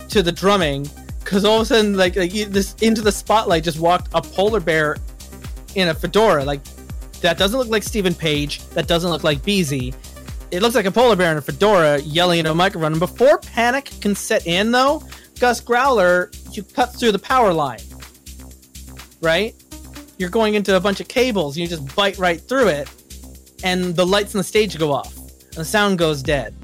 to 0.08 0.22
the 0.22 0.32
drumming 0.32 0.88
because 1.20 1.44
all 1.44 1.56
of 1.56 1.62
a 1.62 1.64
sudden, 1.64 1.96
like, 1.96 2.16
like 2.16 2.32
this 2.32 2.74
into 2.82 3.00
the 3.00 3.12
spotlight 3.12 3.64
just 3.64 3.78
walked 3.78 4.08
a 4.14 4.20
polar 4.20 4.60
bear 4.60 4.98
in 5.74 5.88
a 5.88 5.94
fedora. 5.94 6.44
Like 6.44 6.62
that 7.20 7.38
doesn't 7.38 7.58
look 7.58 7.68
like 7.68 7.82
Steven 7.82 8.14
Page. 8.14 8.60
That 8.70 8.86
doesn't 8.86 9.10
look 9.10 9.24
like 9.24 9.42
Beezy. 9.42 9.94
It 10.50 10.62
looks 10.62 10.74
like 10.74 10.86
a 10.86 10.90
polar 10.90 11.16
bear 11.16 11.32
in 11.32 11.38
a 11.38 11.42
fedora 11.42 12.00
yelling 12.00 12.38
into 12.38 12.50
a 12.50 12.54
microphone. 12.54 12.92
And 12.92 13.00
before 13.00 13.38
panic 13.38 13.90
can 14.00 14.14
set 14.14 14.46
in, 14.46 14.70
though, 14.70 15.02
Gus 15.40 15.60
Growler, 15.60 16.30
you 16.52 16.62
cut 16.62 16.94
through 16.94 17.12
the 17.12 17.18
power 17.18 17.52
line. 17.52 17.80
Right? 19.20 19.54
You're 20.18 20.30
going 20.30 20.54
into 20.54 20.76
a 20.76 20.80
bunch 20.80 21.00
of 21.00 21.08
cables. 21.08 21.56
You 21.56 21.66
just 21.66 21.96
bite 21.96 22.18
right 22.18 22.40
through 22.40 22.68
it, 22.68 22.88
and 23.64 23.96
the 23.96 24.06
lights 24.06 24.34
on 24.34 24.38
the 24.38 24.44
stage 24.44 24.78
go 24.78 24.92
off, 24.92 25.16
and 25.16 25.54
the 25.54 25.64
sound 25.64 25.98
goes 25.98 26.22
dead, 26.22 26.54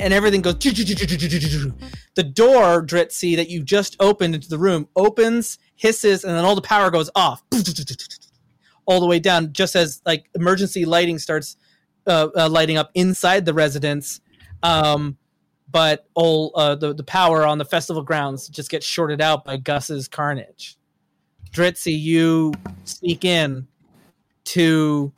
and 0.00 0.12
everything 0.12 0.42
goes. 0.42 0.54
The 2.14 2.22
door, 2.22 2.84
Dritzy, 2.84 3.36
that 3.36 3.48
you 3.48 3.62
just 3.62 3.96
opened 3.98 4.34
into 4.34 4.46
the 4.46 4.58
room 4.58 4.86
opens, 4.96 5.58
hisses, 5.76 6.24
and 6.24 6.36
then 6.36 6.44
all 6.44 6.54
the 6.54 6.60
power 6.60 6.90
goes 6.90 7.08
off, 7.14 7.42
all 8.84 9.00
the 9.00 9.06
way 9.06 9.18
down. 9.18 9.54
Just 9.54 9.74
as 9.74 10.02
like 10.04 10.28
emergency 10.34 10.84
lighting 10.84 11.18
starts 11.18 11.56
uh, 12.06 12.28
uh, 12.36 12.48
lighting 12.50 12.76
up 12.76 12.90
inside 12.94 13.46
the 13.46 13.54
residence. 13.54 14.20
Um, 14.62 15.16
but 15.70 16.06
all 16.14 16.52
uh, 16.54 16.74
the 16.74 16.92
the 16.94 17.02
power 17.02 17.46
on 17.46 17.56
the 17.56 17.64
festival 17.64 18.02
grounds 18.02 18.48
just 18.48 18.70
gets 18.70 18.84
shorted 18.84 19.22
out 19.22 19.44
by 19.44 19.56
Gus's 19.56 20.06
carnage. 20.06 20.76
Dritzy, 21.50 21.98
you 21.98 22.52
sneak 22.84 23.24
in 23.24 23.66
to 24.44 25.12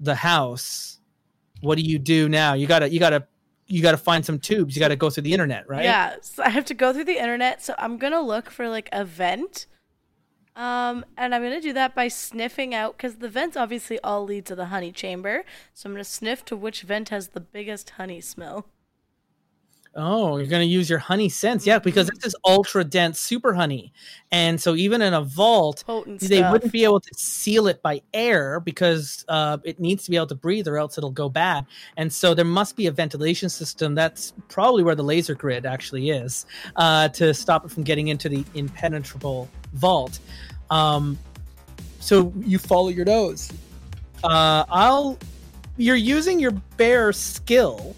the 0.00 0.14
house. 0.14 0.97
What 1.60 1.76
do 1.76 1.82
you 1.82 1.98
do 1.98 2.28
now? 2.28 2.54
You 2.54 2.66
gotta 2.66 2.88
you 2.90 2.98
gotta 2.98 3.26
you 3.66 3.82
gotta 3.82 3.96
find 3.96 4.24
some 4.24 4.38
tubes. 4.38 4.76
You 4.76 4.80
gotta 4.80 4.96
go 4.96 5.10
through 5.10 5.24
the 5.24 5.32
internet, 5.32 5.68
right? 5.68 5.84
Yeah, 5.84 6.16
so 6.22 6.42
I 6.42 6.48
have 6.48 6.64
to 6.66 6.74
go 6.74 6.92
through 6.92 7.04
the 7.04 7.18
internet. 7.18 7.62
So 7.62 7.74
I'm 7.78 7.98
gonna 7.98 8.22
look 8.22 8.50
for 8.50 8.68
like 8.68 8.88
a 8.92 9.04
vent 9.04 9.66
um, 10.58 11.04
and 11.16 11.32
I'm 11.32 11.42
gonna 11.44 11.60
do 11.60 11.72
that 11.74 11.94
by 11.94 12.08
sniffing 12.08 12.74
out 12.74 12.96
because 12.96 13.18
the 13.18 13.28
vents 13.28 13.56
obviously 13.56 14.00
all 14.00 14.24
lead 14.24 14.44
to 14.46 14.56
the 14.56 14.66
honey 14.66 14.90
chamber. 14.90 15.44
So 15.72 15.88
I'm 15.88 15.94
gonna 15.94 16.02
sniff 16.02 16.44
to 16.46 16.56
which 16.56 16.82
vent 16.82 17.10
has 17.10 17.28
the 17.28 17.40
biggest 17.40 17.90
honey 17.90 18.20
smell. 18.20 18.66
Oh, 19.94 20.36
you're 20.36 20.46
gonna 20.46 20.64
use 20.64 20.88
your 20.88 21.00
honey 21.00 21.28
sense, 21.28 21.66
yeah, 21.66 21.78
because 21.78 22.06
this 22.08 22.24
is 22.24 22.36
ultra 22.44 22.84
dense 22.84 23.18
super 23.18 23.52
honey, 23.52 23.92
and 24.30 24.60
so 24.60 24.76
even 24.76 25.02
in 25.02 25.12
a 25.12 25.22
vault, 25.22 25.82
Potent 25.86 26.20
they 26.20 26.38
stuff. 26.38 26.52
wouldn't 26.52 26.72
be 26.72 26.84
able 26.84 27.00
to 27.00 27.10
seal 27.16 27.66
it 27.66 27.82
by 27.82 28.00
air 28.14 28.60
because 28.60 29.24
uh, 29.28 29.58
it 29.64 29.80
needs 29.80 30.04
to 30.04 30.10
be 30.10 30.16
able 30.16 30.28
to 30.28 30.36
breathe, 30.36 30.68
or 30.68 30.76
else 30.76 30.98
it'll 30.98 31.10
go 31.10 31.28
bad. 31.28 31.66
And 31.96 32.12
so 32.12 32.32
there 32.32 32.44
must 32.44 32.76
be 32.76 32.86
a 32.86 32.92
ventilation 32.92 33.48
system. 33.48 33.96
That's 33.96 34.34
probably 34.48 34.84
where 34.84 34.94
the 34.94 35.02
laser 35.02 35.34
grid 35.34 35.66
actually 35.66 36.10
is 36.10 36.46
uh, 36.76 37.08
to 37.08 37.34
stop 37.34 37.64
it 37.64 37.70
from 37.70 37.82
getting 37.82 38.08
into 38.08 38.28
the 38.28 38.44
impenetrable 38.54 39.48
vault. 39.72 40.20
Um, 40.70 41.18
so 41.98 42.32
you 42.40 42.58
follow 42.58 42.88
your 42.88 43.06
nose. 43.06 43.52
Uh, 44.22 44.64
I'll. 44.68 45.18
You're 45.76 45.96
using 45.96 46.40
your 46.40 46.50
bear 46.76 47.12
skill. 47.12 47.96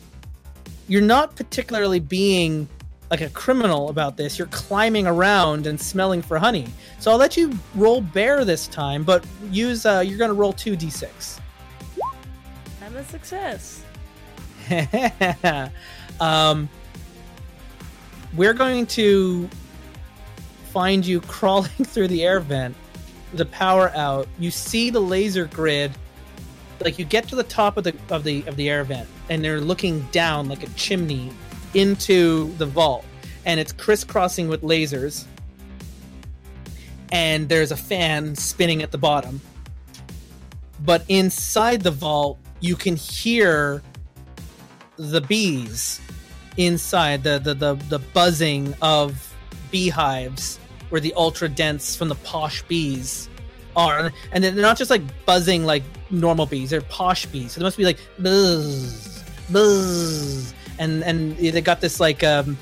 You're 0.90 1.02
not 1.02 1.36
particularly 1.36 2.00
being 2.00 2.68
like 3.12 3.20
a 3.20 3.28
criminal 3.28 3.90
about 3.90 4.16
this. 4.16 4.40
You're 4.40 4.48
climbing 4.48 5.06
around 5.06 5.68
and 5.68 5.80
smelling 5.80 6.20
for 6.20 6.36
honey. 6.36 6.66
So 6.98 7.12
I'll 7.12 7.16
let 7.16 7.36
you 7.36 7.56
roll 7.76 8.00
bear 8.00 8.44
this 8.44 8.66
time, 8.66 9.04
but 9.04 9.24
use. 9.52 9.86
Uh, 9.86 10.02
you're 10.04 10.18
going 10.18 10.30
to 10.30 10.34
roll 10.34 10.52
two 10.52 10.76
d6. 10.76 11.38
I'm 12.82 12.96
a 12.96 13.04
success. 13.04 13.84
um, 16.20 16.68
we're 18.34 18.52
going 18.52 18.84
to 18.86 19.48
find 20.72 21.06
you 21.06 21.20
crawling 21.28 21.70
through 21.84 22.08
the 22.08 22.24
air 22.24 22.40
vent, 22.40 22.74
the 23.34 23.46
power 23.46 23.90
out. 23.94 24.26
You 24.40 24.50
see 24.50 24.90
the 24.90 24.98
laser 24.98 25.44
grid, 25.44 25.92
like 26.80 26.98
you 26.98 27.04
get 27.04 27.28
to 27.28 27.36
the 27.36 27.44
top 27.44 27.76
of 27.76 27.84
the 27.84 27.94
of 28.10 28.24
the 28.24 28.44
of 28.46 28.56
the 28.56 28.68
air 28.68 28.84
vent, 28.84 29.08
and 29.28 29.44
they're 29.44 29.60
looking 29.60 30.00
down 30.12 30.48
like 30.48 30.62
a 30.62 30.68
chimney 30.70 31.30
into 31.74 32.52
the 32.56 32.66
vault, 32.66 33.04
and 33.44 33.60
it's 33.60 33.72
crisscrossing 33.72 34.48
with 34.48 34.62
lasers. 34.62 35.24
And 37.12 37.48
there's 37.48 37.72
a 37.72 37.76
fan 37.76 38.36
spinning 38.36 38.82
at 38.82 38.92
the 38.92 38.98
bottom. 38.98 39.40
But 40.84 41.04
inside 41.08 41.82
the 41.82 41.90
vault, 41.90 42.38
you 42.60 42.76
can 42.76 42.96
hear 42.96 43.82
the 44.96 45.20
bees 45.20 46.00
inside 46.56 47.22
the 47.22 47.38
the 47.38 47.54
the, 47.54 47.74
the 47.88 47.98
buzzing 47.98 48.74
of 48.82 49.34
beehives 49.70 50.58
where 50.90 51.00
the 51.00 51.14
ultra 51.14 51.48
dense 51.48 51.96
from 51.96 52.08
the 52.08 52.16
posh 52.16 52.62
bees 52.62 53.29
are 53.76 54.12
and 54.32 54.42
they're 54.42 54.52
not 54.52 54.76
just 54.76 54.90
like 54.90 55.02
buzzing 55.26 55.64
like 55.64 55.82
normal 56.10 56.46
bees 56.46 56.70
they're 56.70 56.80
posh 56.82 57.26
bees. 57.26 57.52
So 57.52 57.60
they 57.60 57.64
must 57.64 57.76
be 57.76 57.84
like 57.84 57.98
buzz 58.18 59.22
buzz 59.50 60.54
and 60.78 61.02
and 61.04 61.36
they 61.36 61.60
got 61.60 61.80
this 61.80 62.00
like 62.00 62.22
um 62.24 62.56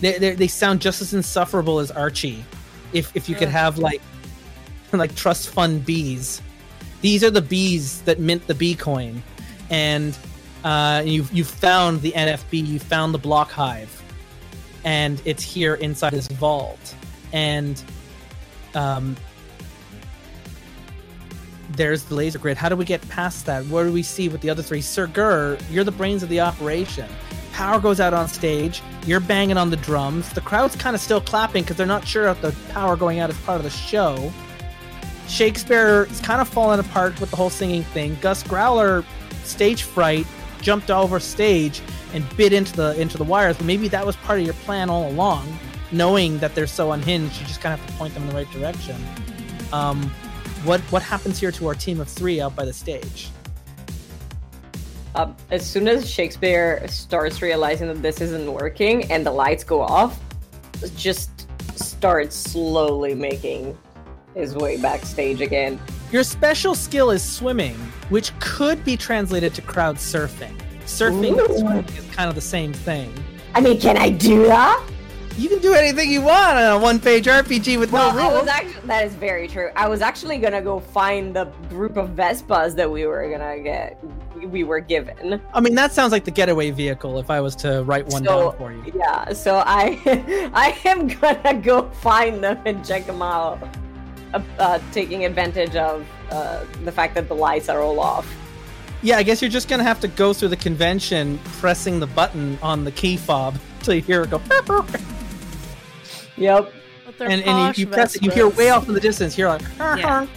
they, 0.00 0.18
they, 0.18 0.34
they 0.34 0.48
sound 0.48 0.80
just 0.80 1.00
as 1.00 1.14
insufferable 1.14 1.78
as 1.78 1.90
archie 1.90 2.44
if 2.92 3.14
if 3.16 3.28
you 3.28 3.34
could 3.34 3.48
have 3.48 3.78
like 3.78 4.02
like 4.92 5.14
trust 5.14 5.50
fund 5.50 5.84
bees. 5.84 6.42
These 7.00 7.24
are 7.24 7.30
the 7.30 7.42
bees 7.42 8.02
that 8.02 8.20
mint 8.20 8.46
the 8.46 8.54
bee 8.54 8.74
coin 8.74 9.22
and 9.70 10.16
uh, 10.64 11.02
you've 11.04 11.32
you 11.32 11.44
found 11.44 12.02
the 12.02 12.12
NFB, 12.12 12.66
you 12.66 12.78
found 12.78 13.12
the 13.12 13.18
block 13.18 13.50
hive, 13.50 14.02
and 14.84 15.20
it's 15.24 15.42
here 15.42 15.74
inside 15.74 16.12
this 16.12 16.28
vault. 16.28 16.94
And 17.32 17.82
um, 18.74 19.16
there's 21.76 22.04
the 22.04 22.14
laser 22.14 22.38
grid. 22.38 22.56
How 22.56 22.68
do 22.68 22.76
we 22.76 22.84
get 22.84 23.06
past 23.08 23.46
that? 23.46 23.64
What 23.66 23.84
do 23.84 23.92
we 23.92 24.02
see 24.02 24.28
with 24.28 24.40
the 24.40 24.50
other 24.50 24.62
three? 24.62 24.80
Sir 24.80 25.06
Gur, 25.06 25.58
you're 25.70 25.84
the 25.84 25.92
brains 25.92 26.22
of 26.22 26.28
the 26.28 26.40
operation. 26.40 27.08
Power 27.52 27.80
goes 27.80 28.00
out 28.00 28.14
on 28.14 28.28
stage. 28.28 28.82
You're 29.06 29.20
banging 29.20 29.56
on 29.56 29.70
the 29.70 29.76
drums. 29.76 30.32
The 30.32 30.40
crowd's 30.40 30.76
kind 30.76 30.96
of 30.96 31.02
still 31.02 31.20
clapping 31.20 31.64
because 31.64 31.76
they're 31.76 31.86
not 31.86 32.06
sure 32.06 32.28
if 32.28 32.40
the 32.40 32.54
power 32.70 32.96
going 32.96 33.20
out 33.20 33.30
is 33.30 33.36
part 33.40 33.58
of 33.58 33.64
the 33.64 33.70
show. 33.70 34.32
Shakespeare 35.28 36.06
is 36.10 36.20
kind 36.20 36.40
of 36.40 36.48
falling 36.48 36.80
apart 36.80 37.18
with 37.20 37.30
the 37.30 37.36
whole 37.36 37.50
singing 37.50 37.82
thing. 37.82 38.16
Gus 38.20 38.42
Growler, 38.42 39.04
stage 39.44 39.82
fright, 39.82 40.26
jumped 40.60 40.90
over 40.90 41.20
stage 41.20 41.82
and 42.14 42.24
bit 42.36 42.52
into 42.52 42.74
the 42.74 42.98
into 43.00 43.18
the 43.18 43.24
wires. 43.24 43.56
But 43.56 43.66
maybe 43.66 43.88
that 43.88 44.04
was 44.04 44.16
part 44.16 44.38
of 44.38 44.44
your 44.44 44.54
plan 44.54 44.90
all 44.90 45.08
along, 45.10 45.58
knowing 45.90 46.38
that 46.38 46.54
they're 46.54 46.66
so 46.66 46.92
unhinged. 46.92 47.40
You 47.40 47.46
just 47.46 47.60
kind 47.60 47.74
of 47.74 47.80
have 47.80 47.90
to 47.90 47.96
point 47.96 48.14
them 48.14 48.22
in 48.24 48.28
the 48.30 48.34
right 48.34 48.50
direction. 48.50 48.96
Um, 49.72 50.12
what 50.64 50.80
what 50.92 51.02
happens 51.02 51.38
here 51.38 51.52
to 51.52 51.68
our 51.68 51.74
team 51.74 52.00
of 52.00 52.08
three 52.08 52.40
out 52.40 52.54
by 52.54 52.64
the 52.64 52.72
stage? 52.72 53.30
Um, 55.14 55.36
as 55.50 55.66
soon 55.66 55.88
as 55.88 56.08
Shakespeare 56.08 56.86
starts 56.88 57.42
realizing 57.42 57.88
that 57.88 58.00
this 58.00 58.20
isn't 58.20 58.50
working 58.50 59.10
and 59.12 59.26
the 59.26 59.30
lights 59.30 59.62
go 59.62 59.82
off, 59.82 60.18
just 60.96 61.46
starts 61.78 62.34
slowly 62.34 63.14
making 63.14 63.76
his 64.34 64.54
way 64.54 64.80
backstage 64.80 65.40
again. 65.40 65.78
Your 66.10 66.24
special 66.24 66.74
skill 66.74 67.10
is 67.10 67.22
swimming, 67.22 67.74
which 68.08 68.38
could 68.38 68.82
be 68.84 68.96
translated 68.96 69.54
to 69.54 69.62
crowd 69.62 69.96
surfing. 69.96 70.54
Surfing 70.84 71.38
and 71.38 71.58
swimming 71.58 71.84
is 71.96 72.06
kind 72.14 72.28
of 72.28 72.34
the 72.34 72.40
same 72.40 72.72
thing. 72.72 73.12
I 73.54 73.60
mean, 73.60 73.78
can 73.78 73.98
I 73.98 74.08
do 74.08 74.46
that? 74.46 74.82
You 75.38 75.48
can 75.48 75.60
do 75.60 75.72
anything 75.74 76.10
you 76.10 76.20
want 76.22 76.56
on 76.58 76.72
a 76.72 76.78
one-page 76.78 77.24
RPG 77.26 77.78
with 77.78 77.90
Well, 77.90 78.14
no 78.14 78.34
rules. 78.36 78.48
actually 78.48 78.86
that 78.86 79.04
is 79.06 79.14
very 79.14 79.48
true. 79.48 79.70
I 79.74 79.88
was 79.88 80.02
actually 80.02 80.38
gonna 80.38 80.60
go 80.62 80.78
find 80.80 81.34
the 81.34 81.46
group 81.68 81.96
of 81.96 82.10
Vespas 82.10 82.74
that 82.76 82.90
we 82.90 83.06
were 83.06 83.28
gonna 83.30 83.58
get, 83.60 83.98
we 84.50 84.62
were 84.62 84.80
given. 84.80 85.40
I 85.54 85.60
mean, 85.60 85.74
that 85.74 85.92
sounds 85.92 86.12
like 86.12 86.24
the 86.24 86.30
getaway 86.30 86.70
vehicle 86.70 87.18
if 87.18 87.30
I 87.30 87.40
was 87.40 87.56
to 87.56 87.82
write 87.84 88.06
one 88.08 88.24
So- 88.24 88.50
down 88.50 88.56
for 88.58 88.72
you. 88.72 88.92
Yeah, 88.94 89.32
so 89.32 89.62
I, 89.66 90.00
I 90.54 90.76
am 90.88 91.08
gonna 91.08 91.54
go 91.54 91.88
find 92.02 92.44
them 92.44 92.58
and 92.66 92.84
check 92.84 93.06
them 93.06 93.22
out, 93.22 93.58
uh, 94.34 94.40
uh, 94.58 94.78
taking 94.92 95.24
advantage 95.24 95.76
of 95.76 96.06
uh, 96.30 96.64
the 96.84 96.92
fact 96.92 97.14
that 97.14 97.28
the 97.28 97.34
lights 97.34 97.68
are 97.68 97.80
all 97.80 97.98
off. 98.00 98.26
Yeah, 99.04 99.16
I 99.16 99.22
guess 99.24 99.40
you're 99.42 99.50
just 99.50 99.68
gonna 99.68 99.82
have 99.82 99.98
to 100.00 100.08
go 100.08 100.32
through 100.32 100.48
the 100.48 100.56
convention 100.56 101.38
pressing 101.58 102.00
the 102.00 102.06
button 102.06 102.58
on 102.62 102.84
the 102.84 102.92
key 102.92 103.16
fob 103.16 103.56
till 103.82 103.94
you 103.94 104.02
hear 104.02 104.22
it 104.22 104.30
go. 104.30 104.40
"Burp, 106.36 106.64
burp." 106.64 106.64
Yep. 106.66 106.72
But 107.04 107.18
they're 107.18 107.30
and 107.30 107.42
and 107.42 107.76
you, 107.76 107.84
you 107.84 107.90
press 107.90 108.14
it, 108.16 108.22
you 108.22 108.30
hear 108.30 108.48
way 108.48 108.70
off 108.70 108.88
in 108.88 108.94
the 108.94 109.00
distance. 109.00 109.36
You're 109.36 109.48
like, 109.48 109.62
"Honk, 109.78 110.00
Yeah. 110.00 110.08
honk, 110.08 110.30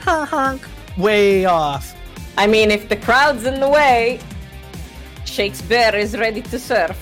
honk, 0.00 0.28
honk," 0.28 0.62
way 0.96 1.44
off. 1.44 1.94
I 2.38 2.46
mean, 2.46 2.70
if 2.70 2.88
the 2.88 2.96
crowd's 2.96 3.44
in 3.44 3.60
the 3.60 3.68
way, 3.68 4.20
Shakespeare 5.24 5.94
is 5.94 6.16
ready 6.16 6.42
to 6.42 6.58
surf. 6.58 6.96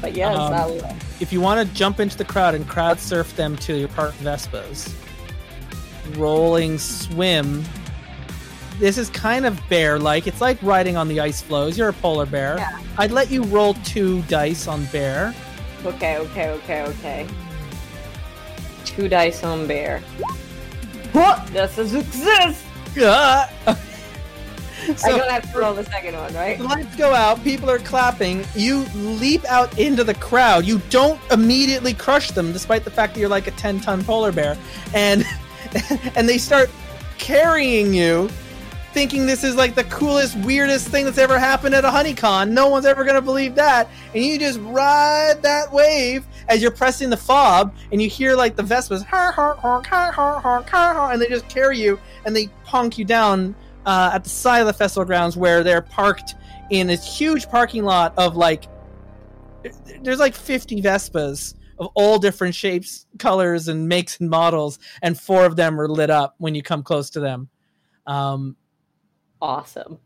But 0.00 0.14
yes, 0.14 0.34
Um, 0.36 0.54
I'll, 0.54 0.96
If 1.20 1.32
you 1.32 1.40
want 1.40 1.66
to 1.66 1.74
jump 1.74 2.00
into 2.00 2.16
the 2.16 2.24
crowd 2.24 2.54
and 2.54 2.66
crowd 2.66 2.98
surf 2.98 3.36
them 3.36 3.56
to 3.58 3.76
your 3.76 3.88
park 3.88 4.14
Vespas, 4.22 4.90
rolling 6.16 6.78
swim 6.78 7.62
this 8.80 8.98
is 8.98 9.10
kind 9.10 9.46
of 9.46 9.60
bear-like. 9.68 10.26
It's 10.26 10.40
like 10.40 10.60
riding 10.62 10.96
on 10.96 11.06
the 11.06 11.20
ice 11.20 11.40
floes. 11.40 11.78
You're 11.78 11.90
a 11.90 11.92
polar 11.92 12.26
bear. 12.26 12.56
Yeah. 12.58 12.80
I'd 12.98 13.12
let 13.12 13.30
you 13.30 13.44
roll 13.44 13.74
two 13.74 14.22
dice 14.22 14.66
on 14.66 14.86
bear. 14.86 15.34
Okay, 15.84 16.18
okay, 16.18 16.48
okay, 16.50 16.82
okay. 16.82 17.26
Two 18.84 19.08
dice 19.08 19.44
on 19.44 19.66
bear. 19.66 20.00
What? 21.12 21.46
That's 21.48 21.76
a 21.78 21.88
success! 21.88 22.64
Ah! 22.98 23.50
I 24.88 24.94
so 24.94 25.16
don't 25.16 25.30
have 25.30 25.52
to 25.52 25.58
roll 25.58 25.74
the 25.74 25.84
second 25.84 26.16
one, 26.16 26.32
right? 26.34 26.56
the 26.58 26.64
lights 26.64 26.96
go 26.96 27.12
out. 27.12 27.42
People 27.44 27.70
are 27.70 27.78
clapping. 27.78 28.44
You 28.54 28.84
leap 28.94 29.44
out 29.44 29.78
into 29.78 30.04
the 30.04 30.14
crowd. 30.14 30.64
You 30.64 30.80
don't 30.88 31.20
immediately 31.30 31.92
crush 31.92 32.30
them, 32.30 32.50
despite 32.52 32.84
the 32.84 32.90
fact 32.90 33.14
that 33.14 33.20
you're 33.20 33.28
like 33.28 33.46
a 33.46 33.52
ten-ton 33.52 34.02
polar 34.04 34.32
bear, 34.32 34.56
and 34.94 35.24
and 36.16 36.28
they 36.28 36.38
start 36.38 36.70
carrying 37.18 37.92
you. 37.92 38.30
Thinking 38.92 39.26
this 39.26 39.44
is 39.44 39.54
like 39.54 39.74
the 39.74 39.84
coolest, 39.84 40.36
weirdest 40.38 40.88
thing 40.88 41.04
that's 41.04 41.18
ever 41.18 41.38
happened 41.38 41.74
at 41.74 41.84
a 41.84 41.88
HoneyCon. 41.88 42.50
No 42.50 42.68
one's 42.68 42.86
ever 42.86 43.04
gonna 43.04 43.22
believe 43.22 43.54
that. 43.54 43.88
And 44.14 44.24
you 44.24 44.38
just 44.38 44.58
ride 44.62 45.42
that 45.42 45.72
wave 45.72 46.26
as 46.48 46.60
you're 46.60 46.72
pressing 46.72 47.08
the 47.08 47.16
fob, 47.16 47.74
and 47.92 48.02
you 48.02 48.08
hear 48.08 48.34
like 48.34 48.56
the 48.56 48.62
Vespas, 48.62 49.04
"Har, 49.04 49.30
har, 49.30 49.54
har, 49.54 49.82
har, 49.84 50.12
har, 50.12 50.40
har, 50.40 50.62
har, 50.62 50.94
har," 50.94 51.12
and 51.12 51.22
they 51.22 51.28
just 51.28 51.48
carry 51.48 51.78
you 51.78 52.00
and 52.26 52.34
they 52.34 52.48
punk 52.64 52.98
you 52.98 53.04
down 53.04 53.54
uh, 53.86 54.10
at 54.12 54.24
the 54.24 54.30
side 54.30 54.60
of 54.60 54.66
the 54.66 54.72
festival 54.72 55.04
grounds 55.04 55.36
where 55.36 55.62
they're 55.62 55.82
parked 55.82 56.34
in 56.70 56.86
this 56.86 57.04
huge 57.04 57.48
parking 57.48 57.84
lot 57.84 58.12
of 58.16 58.36
like 58.36 58.66
there's 60.02 60.18
like 60.18 60.34
50 60.34 60.80
Vespas 60.82 61.54
of 61.78 61.88
all 61.94 62.18
different 62.18 62.54
shapes, 62.54 63.06
colors, 63.18 63.68
and 63.68 63.88
makes 63.88 64.20
and 64.20 64.28
models, 64.28 64.78
and 65.02 65.18
four 65.18 65.44
of 65.44 65.56
them 65.56 65.80
are 65.80 65.88
lit 65.88 66.10
up 66.10 66.34
when 66.38 66.54
you 66.54 66.62
come 66.62 66.82
close 66.82 67.10
to 67.10 67.20
them. 67.20 67.48
Um, 68.06 68.56
Awesome. 69.42 69.98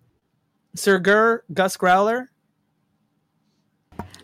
Sir 0.74 0.98
Gur, 0.98 1.43
Gus 1.52 1.77
Growler. 1.77 2.31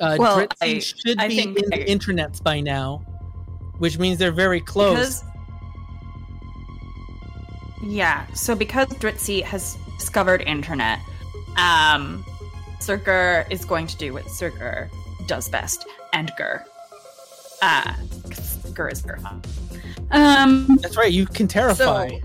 Uh, 0.01 0.16
Well, 0.19 0.39
Dritzy 0.39 0.53
I- 0.62 0.78
should 0.78 1.20
I 1.20 1.28
be 1.28 1.37
think 1.37 1.59
in 1.59 1.70
the 1.70 1.82
I- 1.82 1.87
internets 1.95 2.43
by 2.43 2.61
now, 2.61 2.99
which 3.78 3.99
means 3.99 4.19
they're 4.19 4.32
very 4.32 4.61
close. 4.61 5.23
Because 5.23 5.24
yeah, 7.82 8.27
so 8.35 8.55
because 8.55 8.89
Dritzy 8.89 9.43
has 9.43 9.77
discovered 9.99 10.43
internet, 10.43 10.99
um, 11.57 12.24
Sir 12.81 12.97
Gur 12.97 13.47
is 13.51 13.65
going 13.65 13.87
to 13.89 13.97
do 13.97 14.12
what 14.15 14.28
Sir 14.31 14.51
Gur 14.51 14.89
does 15.27 15.49
best, 15.49 15.87
and 16.12 16.31
Gur. 16.39 16.65
Uh, 17.62 17.93
'cause 18.24 18.57
Gur 18.73 18.89
is 18.89 19.03
terrifying. 19.03 19.43
Um, 20.11 20.78
That's 20.81 20.97
right. 20.97 21.12
You 21.12 21.27
can 21.27 21.47
terrify. 21.47 22.19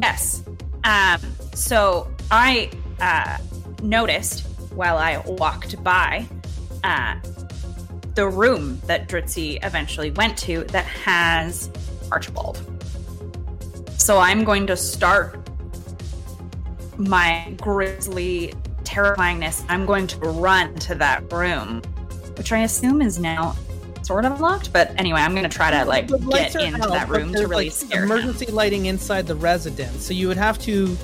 Yes. 0.00 0.42
Um, 0.84 1.20
so 1.58 2.08
I 2.30 2.70
uh, 3.00 3.38
noticed 3.82 4.46
while 4.74 4.96
I 4.96 5.18
walked 5.18 5.82
by 5.82 6.26
uh, 6.84 7.16
the 8.14 8.28
room 8.28 8.80
that 8.86 9.08
Dritzy 9.08 9.58
eventually 9.64 10.12
went 10.12 10.38
to 10.38 10.64
that 10.64 10.84
has 10.84 11.70
Archibald. 12.12 12.62
So 13.96 14.18
I'm 14.18 14.44
going 14.44 14.68
to 14.68 14.76
start 14.76 15.36
my 16.96 17.54
grisly 17.60 18.54
terrifyingness. 18.84 19.64
I'm 19.68 19.84
going 19.84 20.06
to 20.06 20.18
run 20.18 20.74
to 20.76 20.94
that 20.94 21.32
room, 21.32 21.82
which 22.36 22.52
I 22.52 22.60
assume 22.60 23.02
is 23.02 23.18
now 23.18 23.56
sort 24.02 24.24
of 24.24 24.40
locked. 24.40 24.72
But 24.72 24.92
anyway, 24.96 25.20
I'm 25.20 25.32
going 25.32 25.48
to 25.48 25.54
try 25.54 25.70
to 25.72 25.84
like 25.84 26.06
get 26.06 26.54
into 26.54 26.82
out, 26.82 26.90
that 26.90 27.08
room 27.08 27.32
to 27.32 27.46
really 27.46 27.64
like, 27.66 27.72
scare 27.72 28.04
him. 28.04 28.10
emergency 28.12 28.46
lighting 28.46 28.86
inside 28.86 29.26
the 29.26 29.34
residence. 29.34 30.04
So 30.04 30.14
you 30.14 30.28
would 30.28 30.36
have 30.36 30.58
to 30.60 30.96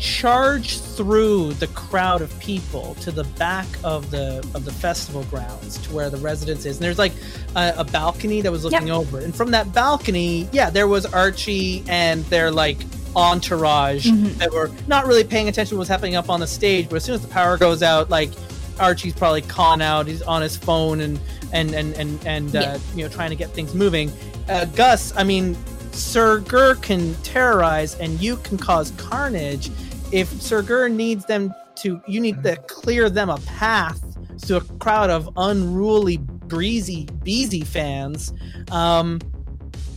charge 0.00 0.80
through 0.80 1.52
the 1.54 1.66
crowd 1.68 2.22
of 2.22 2.36
people 2.40 2.94
to 2.96 3.10
the 3.12 3.24
back 3.38 3.66
of 3.84 4.10
the 4.10 4.38
of 4.54 4.64
the 4.64 4.72
festival 4.72 5.22
grounds 5.24 5.76
to 5.78 5.92
where 5.94 6.08
the 6.08 6.16
residence 6.16 6.64
is. 6.64 6.76
And 6.78 6.84
there's 6.84 6.98
like 6.98 7.12
a, 7.54 7.74
a 7.78 7.84
balcony 7.84 8.40
that 8.40 8.50
was 8.50 8.64
looking 8.64 8.88
Yep. 8.88 8.96
over. 8.96 9.18
And 9.20 9.34
from 9.34 9.50
that 9.50 9.72
balcony, 9.74 10.48
yeah, 10.52 10.70
there 10.70 10.88
was 10.88 11.04
Archie 11.06 11.84
and 11.88 12.24
their 12.26 12.50
like 12.50 12.78
entourage 13.14 14.06
Mhm. 14.06 14.38
that 14.38 14.50
were 14.52 14.70
not 14.86 15.06
really 15.06 15.24
paying 15.24 15.48
attention 15.48 15.74
to 15.74 15.78
what's 15.78 15.90
happening 15.90 16.16
up 16.16 16.30
on 16.30 16.40
the 16.40 16.46
stage. 16.46 16.88
But 16.88 16.96
as 16.96 17.04
soon 17.04 17.16
as 17.16 17.20
the 17.20 17.28
power 17.28 17.56
goes 17.58 17.82
out, 17.82 18.08
like 18.08 18.30
Archie's 18.78 19.12
probably 19.12 19.42
calling 19.42 19.82
out. 19.82 20.06
He's 20.06 20.22
on 20.22 20.40
his 20.40 20.56
phone 20.56 21.00
and 21.02 21.20
and 21.52 21.74
and 21.74 21.92
and 21.94 22.18
and 22.26 22.56
uh, 22.56 22.60
Yeah. 22.60 22.78
you 22.94 23.02
know 23.04 23.08
trying 23.10 23.30
to 23.30 23.36
get 23.36 23.50
things 23.52 23.74
moving. 23.74 24.10
Uh, 24.48 24.64
Gus, 24.64 25.12
I 25.16 25.24
mean, 25.24 25.56
Sir 25.92 26.38
Gur 26.38 26.76
can 26.76 27.14
terrorize 27.22 27.96
and 27.96 28.18
you 28.20 28.36
can 28.36 28.56
cause 28.56 28.92
carnage. 28.96 29.70
If 30.12 30.28
Sir 30.42 30.62
Gur 30.62 30.88
needs 30.88 31.24
them 31.26 31.54
to, 31.76 32.00
you 32.06 32.20
need 32.20 32.42
to 32.42 32.56
clear 32.66 33.08
them 33.08 33.30
a 33.30 33.38
path 33.38 34.00
to 34.46 34.56
a 34.56 34.60
crowd 34.78 35.10
of 35.10 35.28
unruly, 35.36 36.16
breezy, 36.18 37.06
beezy 37.22 37.62
fans. 37.64 38.32
Um, 38.70 39.20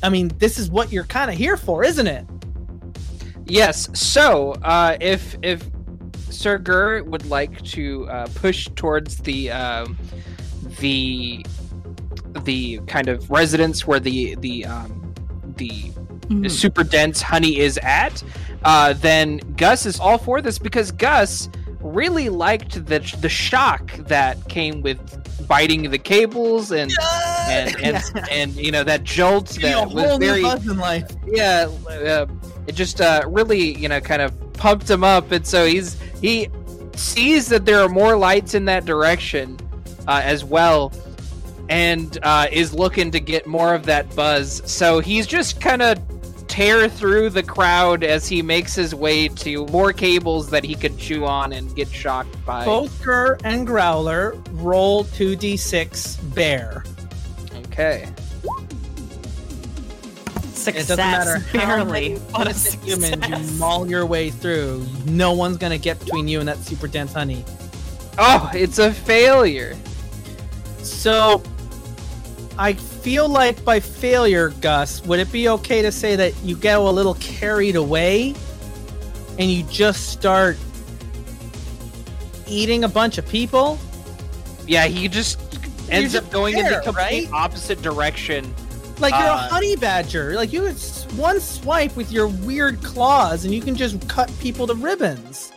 I 0.03 0.09
mean, 0.09 0.29
this 0.37 0.59
is 0.59 0.69
what 0.69 0.91
you're 0.91 1.05
kind 1.05 1.31
of 1.31 1.37
here 1.37 1.57
for, 1.57 1.83
isn't 1.83 2.07
it? 2.07 2.25
Yes. 3.45 3.89
So, 3.93 4.53
uh, 4.63 4.97
if 5.01 5.35
if 5.41 5.67
Sir 6.29 6.57
Gur 6.57 7.03
would 7.03 7.25
like 7.25 7.61
to 7.63 8.07
uh, 8.09 8.27
push 8.35 8.69
towards 8.75 9.17
the 9.17 9.51
um, 9.51 9.97
the 10.79 11.45
the 12.43 12.79
kind 12.87 13.07
of 13.09 13.29
residence 13.29 13.85
where 13.87 13.99
the 13.99 14.35
the 14.35 14.65
um, 14.65 15.13
the 15.57 15.91
Mhm. 16.29 16.49
super 16.49 16.85
dense 16.85 17.21
honey 17.21 17.59
is 17.59 17.77
at, 17.83 18.23
uh, 18.63 18.93
then 18.93 19.37
Gus 19.57 19.85
is 19.85 19.99
all 19.99 20.17
for 20.17 20.41
this 20.41 20.59
because 20.59 20.91
Gus 20.91 21.49
really 21.79 22.29
liked 22.29 22.85
the 22.85 22.99
the 23.19 23.29
shock 23.29 23.93
that 24.07 24.47
came 24.47 24.81
with 24.81 24.99
biting 25.47 25.89
the 25.91 25.97
cables 25.97 26.71
and 26.71 26.91
and 27.49 27.75
and, 27.81 28.03
and 28.31 28.55
you 28.55 28.71
know 28.71 28.83
that 28.85 29.03
jolt 29.03 29.53
Give 29.53 29.63
you 29.63 29.67
a 29.67 29.71
that 29.71 29.91
was 29.91 30.03
whole 30.05 30.19
new 30.19 30.25
very 30.27 30.41
buzz 30.41 30.65
in 30.65 30.77
life. 30.77 31.11
yeah 31.25 31.67
uh, 31.89 32.25
it 32.67 32.75
just 32.75 33.01
uh, 33.01 33.23
really 33.27 33.77
you 33.77 33.89
know 33.89 33.99
kind 33.99 34.21
of 34.21 34.33
pumped 34.53 34.89
him 34.89 35.03
up. 35.03 35.31
And 35.31 35.45
so 35.45 35.65
he's 35.65 35.99
he 36.21 36.49
sees 36.95 37.47
that 37.49 37.65
there 37.65 37.81
are 37.81 37.89
more 37.89 38.15
lights 38.15 38.53
in 38.53 38.65
that 38.65 38.85
direction 38.85 39.59
uh, 40.07 40.21
as 40.23 40.45
well 40.45 40.93
and 41.69 42.17
uh, 42.23 42.47
is 42.51 42.73
looking 42.73 43.09
to 43.11 43.19
get 43.19 43.47
more 43.47 43.73
of 43.73 43.85
that 43.85 44.13
buzz. 44.15 44.61
So 44.69 44.99
he's 44.99 45.25
just 45.27 45.59
kind 45.59 45.81
of 45.81 45.99
tear 46.53 46.87
through 46.87 47.31
the 47.31 47.41
crowd 47.41 48.03
as 48.03 48.27
he 48.27 48.43
makes 48.43 48.75
his 48.75 48.93
way 48.93 49.27
to 49.27 49.65
more 49.67 49.91
cables 49.91 50.51
that 50.51 50.63
he 50.63 50.75
could 50.75 50.95
chew 50.99 51.25
on 51.25 51.51
and 51.51 51.75
get 51.75 51.87
shocked 51.87 52.35
by 52.45 52.63
Both 52.63 53.03
Gur 53.03 53.39
and 53.43 53.65
Growler 53.65 54.35
roll 54.51 55.03
2d6 55.05 56.35
bear. 56.35 56.83
okay 57.67 58.07
Success, 60.53 60.67
It 60.67 60.87
doesn't 60.95 60.97
matter 60.97 61.39
how 61.39 61.83
barely. 61.83 62.09
many 62.09 62.15
What 62.31 62.41
a 62.47 62.49
innocent 62.51 62.83
humans 62.85 63.51
you 63.53 63.57
maul 63.59 63.89
your 63.89 64.05
way 64.05 64.29
through. 64.29 64.85
No 65.07 65.33
one's 65.33 65.57
gonna 65.57 65.79
get 65.79 65.99
between 65.99 66.27
you 66.27 66.39
and 66.39 66.47
that 66.47 66.59
super 66.59 66.87
dense 66.87 67.13
honey. 67.13 67.43
oh 68.19 68.49
it's 68.53 68.77
a 68.77 68.93
failure 68.93 69.75
So, 70.83 71.41
I 72.59 72.73
feel 73.03 73.27
like 73.29 73.63
by 73.65 73.79
failure, 73.79 74.49
Gus, 74.61 75.03
would 75.05 75.19
it 75.19 75.31
be 75.31 75.49
okay 75.49 75.81
to 75.81 75.91
say 75.91 76.15
that 76.15 76.33
you 76.43 76.55
get 76.55 76.77
a 76.77 76.81
little 76.81 77.15
carried 77.15 77.75
away 77.75 78.33
and 79.37 79.51
you 79.51 79.63
just 79.63 80.09
start 80.09 80.57
eating 82.47 82.83
a 82.83 82.87
bunch 82.89 83.17
of 83.17 83.27
people? 83.27 83.77
yeah 84.65 84.85
he 84.85 85.09
just 85.09 85.41
ends 85.91 86.13
just 86.13 86.25
up 86.25 86.31
going 86.31 86.57
in 86.57 86.63
the 86.63 86.79
complete 86.85 86.95
right? 86.95 87.29
opposite 87.33 87.81
direction 87.81 88.45
Like 88.99 89.13
you're 89.13 89.23
a 89.27 89.31
Uh, 89.31 89.49
honey 89.49 89.75
badger. 89.75 90.35
Like 90.35 90.53
you, 90.53 90.69
one 91.17 91.41
swipe 91.41 91.97
with 91.97 92.11
your 92.13 92.27
weird 92.27 92.81
claws, 92.81 93.43
and 93.43 93.53
you 93.53 93.59
can 93.59 93.75
just 93.75 94.07
cut 94.07 94.31
people 94.39 94.65
to 94.67 94.73
ribbons. 94.75 95.51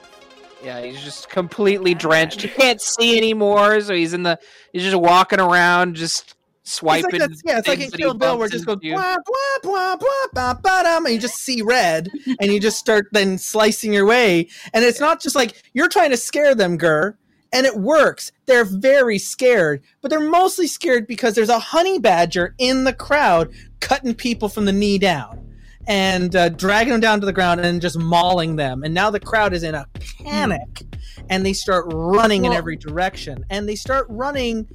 Yeah, 0.64 0.81
he's 0.82 1.01
just 1.05 1.28
completely 1.28 1.94
drenched. 1.94 2.43
He 2.43 2.48
can't 2.48 2.81
see 2.81 3.16
anymore, 3.16 3.81
so 3.82 3.94
he's 3.94 4.12
in 4.14 4.24
the. 4.24 4.40
He's 4.73 4.82
just 4.82 4.97
walking 4.97 5.39
around, 5.39 5.94
just 5.94 6.35
It's 6.66 6.74
swiping. 6.74 7.12
like 7.12 7.20
that's, 7.20 7.43
yeah, 7.44 7.59
it's 7.59 7.68
like 7.68 7.76
in 7.76 7.82
things 7.82 7.93
that 7.93 7.98
he 7.98 8.02
Kill 8.02 8.14
Bill 8.14 8.38
where 8.38 8.48
it 8.48 8.52
just 8.52 8.66
goes 8.66 8.78
blah 8.82 9.16
blah 9.24 9.59
blah 9.62 9.97
blah 9.97 10.26
blah 10.32 10.55
blah, 10.55 10.97
and 10.97 11.09
you 11.09 11.18
just 11.20 11.36
see 11.36 11.62
red, 11.62 12.10
and 12.40 12.52
you 12.52 12.59
just 12.59 12.76
start 12.76 13.06
then 13.12 13.38
slicing 13.38 13.93
your 13.93 14.05
way. 14.05 14.48
And 14.74 14.84
it's 14.84 14.98
not 14.98 15.22
just 15.22 15.36
like 15.36 15.62
you're 15.74 15.88
trying 15.88 16.10
to 16.10 16.16
scare 16.16 16.56
them, 16.56 16.76
Gur, 16.76 17.16
and 17.52 17.66
it 17.66 17.76
works. 17.76 18.32
They're 18.47 18.64
very 18.64 19.16
scared, 19.16 19.80
but 20.01 20.10
they're 20.10 20.18
mostly 20.18 20.66
scared 20.66 21.06
because 21.06 21.36
there's 21.36 21.48
a 21.48 21.60
honey 21.60 22.01
badger 22.01 22.56
in 22.59 22.82
the 22.82 22.93
crowd 22.93 23.52
cutting 23.78 24.14
people 24.14 24.48
from 24.48 24.64
the 24.64 24.72
knee 24.72 24.98
down. 24.98 25.43
And 25.88 26.34
uh, 26.34 26.48
dragging 26.48 26.90
them 26.90 27.01
down 27.01 27.20
to 27.20 27.26
the 27.26 27.32
ground 27.32 27.60
and 27.60 27.80
just 27.80 27.97
mauling 27.97 28.56
them. 28.56 28.82
And 28.82 28.93
now 28.93 29.09
the 29.09 29.20
crowd 29.20 29.52
is 29.52 29.62
in 29.62 29.76
a 29.76 29.86
panic 30.24 30.82
and 31.30 31.47
they 31.47 31.52
start 31.52 31.84
running 31.93 32.44
in 32.44 32.52
every 32.52 32.74
direction. 32.74 33.44
And 33.51 33.68
they 33.68 33.76
start 33.76 34.06
running 34.09 34.66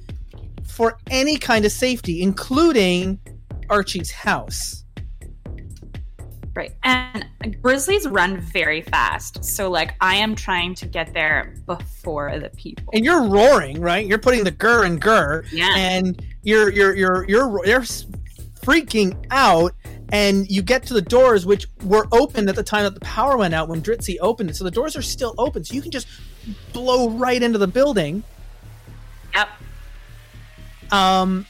for 0.66 0.98
any 1.10 1.36
kind 1.36 1.64
of 1.64 1.72
safety, 1.72 2.22
including 2.22 3.18
Archie's 3.68 4.10
house. 4.10 4.84
Right. 6.54 6.72
And 6.84 7.26
grizzlies 7.62 8.06
run 8.06 8.38
very 8.38 8.82
fast. 8.82 9.42
So 9.42 9.70
like 9.70 9.94
I 10.00 10.16
am 10.16 10.34
trying 10.34 10.74
to 10.76 10.86
get 10.86 11.14
there 11.14 11.54
before 11.66 12.38
the 12.38 12.50
people. 12.50 12.90
And 12.92 13.04
you're 13.04 13.26
roaring, 13.26 13.80
right? 13.80 14.06
You're 14.06 14.18
putting 14.18 14.44
the 14.44 14.50
gur 14.50 14.84
and 14.84 15.00
gur. 15.00 15.44
Yeah. 15.50 15.74
And 15.74 16.22
you're 16.42 16.70
you're 16.70 16.94
you're 16.94 17.24
you're 17.26 17.66
you're 17.66 17.80
freaking 18.60 19.24
out 19.30 19.72
and 20.10 20.48
you 20.50 20.60
get 20.60 20.84
to 20.86 20.94
the 20.94 21.02
doors 21.02 21.46
which 21.46 21.66
were 21.84 22.06
open 22.12 22.46
at 22.48 22.54
the 22.54 22.62
time 22.62 22.84
that 22.84 22.94
the 22.94 23.00
power 23.00 23.38
went 23.38 23.54
out 23.54 23.68
when 23.68 23.80
Dritzy 23.80 24.16
opened 24.20 24.50
it. 24.50 24.56
So 24.56 24.64
the 24.64 24.70
doors 24.70 24.94
are 24.94 25.02
still 25.02 25.34
open. 25.38 25.64
So 25.64 25.74
you 25.74 25.80
can 25.80 25.90
just 25.90 26.06
blow 26.74 27.08
right 27.08 27.42
into 27.42 27.58
the 27.58 27.66
building. 27.66 28.22
Yep. 29.34 29.48
Um 30.92 31.46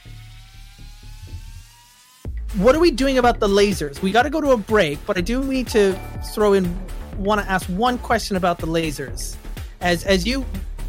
what 2.57 2.75
are 2.75 2.81
we 2.81 2.91
doing 2.91 3.17
about 3.17 3.41
the 3.41 3.49
lasers? 3.49 4.03
We 4.03 4.13
got 4.13 4.25
to 4.25 4.31
go 4.31 4.41
to 4.41 4.51
a 4.51 4.57
break, 4.59 4.99
but 5.07 5.17
I 5.17 5.23
do 5.23 5.43
need 5.43 5.69
to 5.69 5.99
throw 6.35 6.53
in 6.53 6.79
want 7.19 7.41
to 7.41 7.51
ask 7.51 7.67
one 7.69 7.99
question 7.99 8.37
about 8.37 8.59
the 8.59 8.67
lasers. 8.67 9.37
As 9.81 10.05
as 10.05 10.27
you 10.27 10.45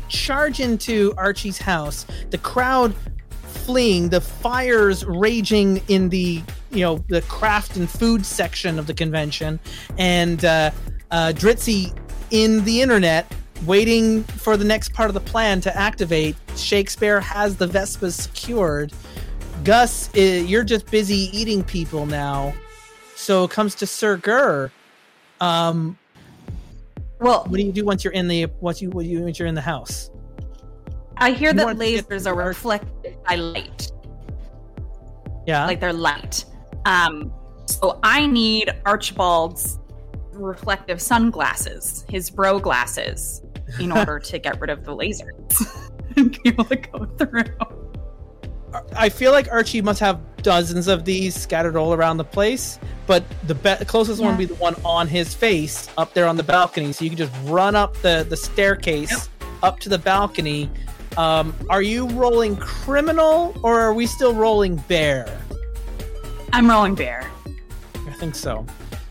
charge 0.07 0.59
into 0.59 1.13
Archie's 1.17 1.57
house, 1.57 2.05
the 2.29 2.37
crowd 2.37 2.93
fleeing, 3.43 4.09
the 4.09 4.21
fires 4.21 5.05
raging 5.05 5.81
in 5.87 6.09
the 6.09 6.41
you 6.71 6.81
know 6.81 6.97
the 7.07 7.21
craft 7.23 7.77
and 7.77 7.89
food 7.89 8.25
section 8.25 8.77
of 8.77 8.87
the 8.87 8.93
convention, 8.93 9.59
and 9.97 10.43
uh, 10.43 10.71
uh, 11.11 11.33
Dritzy 11.35 11.97
in 12.31 12.63
the 12.65 12.81
internet 12.81 13.31
waiting 13.65 14.23
for 14.23 14.57
the 14.57 14.65
next 14.65 14.91
part 14.93 15.09
of 15.09 15.13
the 15.13 15.21
plan 15.21 15.61
to 15.61 15.77
activate. 15.77 16.35
Shakespeare 16.57 17.19
has 17.19 17.57
the 17.57 17.67
Vespas 17.67 18.13
secured 18.13 18.91
Gus, 19.63 20.09
you're 20.13 20.63
just 20.63 20.89
busy 20.91 21.29
eating 21.31 21.63
people 21.63 22.05
now. 22.05 22.53
So 23.15 23.45
it 23.45 23.51
comes 23.51 23.75
to 23.75 23.87
Sir 23.87 24.17
Gur. 24.17 24.71
Um, 25.39 25.97
well, 27.19 27.45
what 27.47 27.57
do 27.57 27.63
you 27.63 27.71
do 27.71 27.85
once 27.85 28.03
you're 28.03 28.13
in 28.13 28.27
the 28.27 28.47
once 28.59 28.81
you 28.81 28.89
what 28.89 29.05
you 29.05 29.21
once 29.21 29.39
you're 29.39 29.47
in 29.47 29.55
the 29.55 29.61
house? 29.61 30.09
I 31.17 31.31
hear 31.31 31.51
you 31.51 31.57
that 31.57 31.77
lasers 31.77 32.27
are 32.27 32.35
reflected 32.35 33.17
by 33.25 33.35
light. 33.35 33.91
Yeah, 35.47 35.65
like 35.65 35.79
they're 35.79 35.93
light. 35.93 36.43
Um, 36.85 37.31
so 37.65 37.99
I 38.03 38.25
need 38.25 38.73
Archibald's 38.85 39.79
reflective 40.33 41.01
sunglasses, 41.01 42.03
his 42.09 42.29
bro 42.29 42.59
glasses, 42.59 43.41
in 43.79 43.91
order 43.97 44.19
to 44.19 44.39
get 44.39 44.59
rid 44.59 44.69
of 44.69 44.83
the 44.83 44.91
lasers 44.93 45.91
and 46.17 46.31
be 46.31 46.49
able 46.49 46.65
to 46.65 46.75
go 46.75 47.05
through. 47.17 47.43
I 48.95 49.09
feel 49.09 49.31
like 49.31 49.47
Archie 49.51 49.81
must 49.81 49.99
have 49.99 50.19
dozens 50.37 50.87
of 50.87 51.05
these 51.05 51.35
scattered 51.35 51.75
all 51.75 51.93
around 51.93 52.17
the 52.17 52.23
place, 52.23 52.79
but 53.05 53.23
the 53.47 53.55
be- 53.55 53.85
closest 53.85 54.19
yeah. 54.19 54.27
one 54.27 54.37
would 54.37 54.49
be 54.49 54.53
the 54.53 54.59
one 54.59 54.75
on 54.83 55.07
his 55.07 55.33
face 55.33 55.89
up 55.97 56.13
there 56.13 56.27
on 56.27 56.37
the 56.37 56.43
balcony. 56.43 56.91
So 56.91 57.03
you 57.03 57.11
can 57.11 57.17
just 57.17 57.33
run 57.43 57.75
up 57.75 57.95
the, 57.97 58.25
the 58.27 58.37
staircase 58.37 59.11
yep. 59.11 59.49
up 59.61 59.79
to 59.81 59.89
the 59.89 59.99
balcony. 59.99 60.69
Um, 61.17 61.53
are 61.69 61.83
you 61.83 62.07
rolling 62.09 62.55
criminal 62.57 63.55
or 63.63 63.79
are 63.79 63.93
we 63.93 64.07
still 64.07 64.33
rolling 64.33 64.77
bear? 64.87 65.39
I'm 66.51 66.69
rolling 66.69 66.95
bear. 66.95 67.29
I 68.07 68.13
think 68.13 68.35
so. 68.35 68.65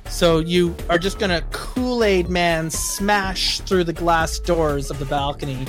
So 0.09 0.41
you 0.41 0.77
are 0.91 0.99
just 0.99 1.19
gonna 1.19 1.43
Kool 1.53 2.05
Aid 2.05 2.29
Man 2.29 2.69
smash 2.71 3.61
through 3.61 3.85
the 3.85 3.93
glass 3.93 4.39
doors 4.39 4.91
of 4.91 4.99
the 4.99 5.07
balcony 5.07 5.67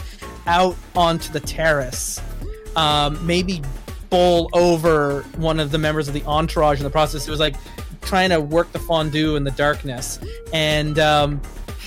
out 0.48 0.76
onto 0.96 1.32
the 1.32 1.40
terrace. 1.40 2.22
Um, 2.76 3.24
maybe 3.26 3.62
bowl 4.10 4.50
over 4.54 5.24
one 5.38 5.60
of 5.60 5.72
the 5.72 5.78
members 5.78 6.08
of 6.08 6.14
the 6.14 6.24
entourage 6.26 6.80
in 6.80 6.84
the 6.84 6.90
process. 6.90 7.28
It 7.28 7.32
was 7.32 7.40
like 7.40 7.56
trying 8.02 8.30
to 8.30 8.40
work 8.40 8.72
the 8.72 8.80
fondue 8.80 9.36
in 9.36 9.44
the 9.44 9.52
darkness, 9.52 10.20
and 10.54 11.00
um, 11.00 11.42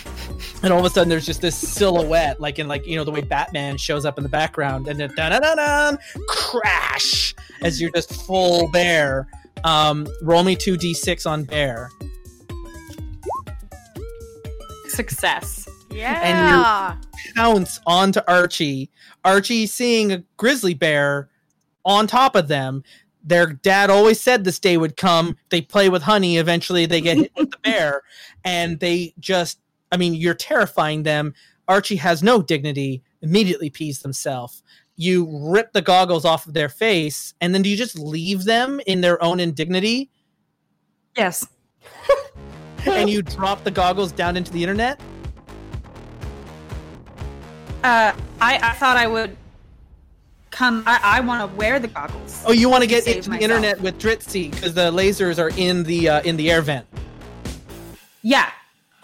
and 0.62 0.72
all 0.72 0.80
of 0.80 0.84
a 0.84 0.90
sudden 0.90 1.08
there's 1.08 1.26
just 1.26 1.40
this 1.40 1.56
silhouette, 1.56 2.40
like 2.40 2.58
in 2.58 2.68
like 2.68 2.86
you 2.86 2.96
know 2.96 3.04
the 3.04 3.10
way 3.10 3.20
Batman 3.20 3.76
shows 3.76 4.04
up 4.04 4.18
in 4.18 4.24
the 4.24 4.30
background, 4.30 4.88
and 4.88 4.98
then 4.98 5.12
da 5.16 5.28
da 5.28 5.54
da 5.54 5.96
crash 6.28 7.34
as 7.62 7.80
you're 7.80 7.92
just 7.92 8.12
full 8.26 8.70
bear. 8.70 9.28
Um, 9.64 10.06
roll 10.22 10.44
me 10.44 10.54
two 10.54 10.76
d6 10.76 11.28
on 11.28 11.44
bear. 11.44 11.90
Success. 14.88 15.65
Yeah. 15.90 16.20
And 16.22 16.98
you 17.24 17.32
pounce 17.34 17.80
onto 17.86 18.20
Archie. 18.26 18.90
Archie 19.24 19.66
seeing 19.66 20.12
a 20.12 20.22
grizzly 20.36 20.74
bear 20.74 21.28
on 21.84 22.06
top 22.06 22.36
of 22.36 22.48
them. 22.48 22.82
Their 23.24 23.46
dad 23.46 23.90
always 23.90 24.20
said 24.20 24.44
this 24.44 24.58
day 24.58 24.76
would 24.76 24.96
come. 24.96 25.36
They 25.50 25.60
play 25.60 25.88
with 25.88 26.02
honey. 26.02 26.36
Eventually, 26.38 26.86
they 26.86 27.00
get 27.00 27.16
hit 27.16 27.32
with 27.36 27.50
the 27.50 27.58
bear, 27.64 28.02
and 28.44 28.78
they 28.78 29.14
just. 29.18 29.58
I 29.90 29.96
mean, 29.96 30.14
you're 30.14 30.34
terrifying 30.34 31.02
them. 31.04 31.34
Archie 31.68 31.96
has 31.96 32.22
no 32.22 32.42
dignity. 32.42 33.02
Immediately 33.22 33.70
pees 33.70 34.00
themselves. 34.00 34.62
You 34.96 35.28
rip 35.50 35.72
the 35.72 35.82
goggles 35.82 36.24
off 36.24 36.46
of 36.46 36.54
their 36.54 36.68
face, 36.68 37.34
and 37.40 37.52
then 37.54 37.62
do 37.62 37.68
you 37.68 37.76
just 37.76 37.98
leave 37.98 38.44
them 38.44 38.80
in 38.86 39.00
their 39.00 39.22
own 39.22 39.40
indignity? 39.40 40.10
Yes. 41.16 41.46
and 42.86 43.10
you 43.10 43.22
drop 43.22 43.64
the 43.64 43.70
goggles 43.70 44.12
down 44.12 44.36
into 44.36 44.52
the 44.52 44.62
internet? 44.62 45.00
Uh, 47.86 48.12
I, 48.40 48.58
I 48.60 48.72
thought 48.72 48.96
I 48.96 49.06
would 49.06 49.36
come. 50.50 50.82
I, 50.88 50.98
I 51.04 51.20
want 51.20 51.48
to 51.48 51.56
wear 51.56 51.78
the 51.78 51.86
goggles. 51.86 52.42
Oh, 52.44 52.50
you 52.50 52.68
want 52.68 52.82
to 52.82 52.88
get 52.88 53.06
into 53.06 53.30
myself. 53.30 53.38
the 53.38 53.44
internet 53.44 53.80
with 53.80 53.96
Dritzy 54.00 54.50
because 54.50 54.74
the 54.74 54.90
lasers 54.90 55.38
are 55.38 55.50
in 55.56 55.84
the 55.84 56.08
uh, 56.08 56.22
in 56.22 56.36
the 56.36 56.50
air 56.50 56.62
vent. 56.62 56.84
Yeah. 58.22 58.50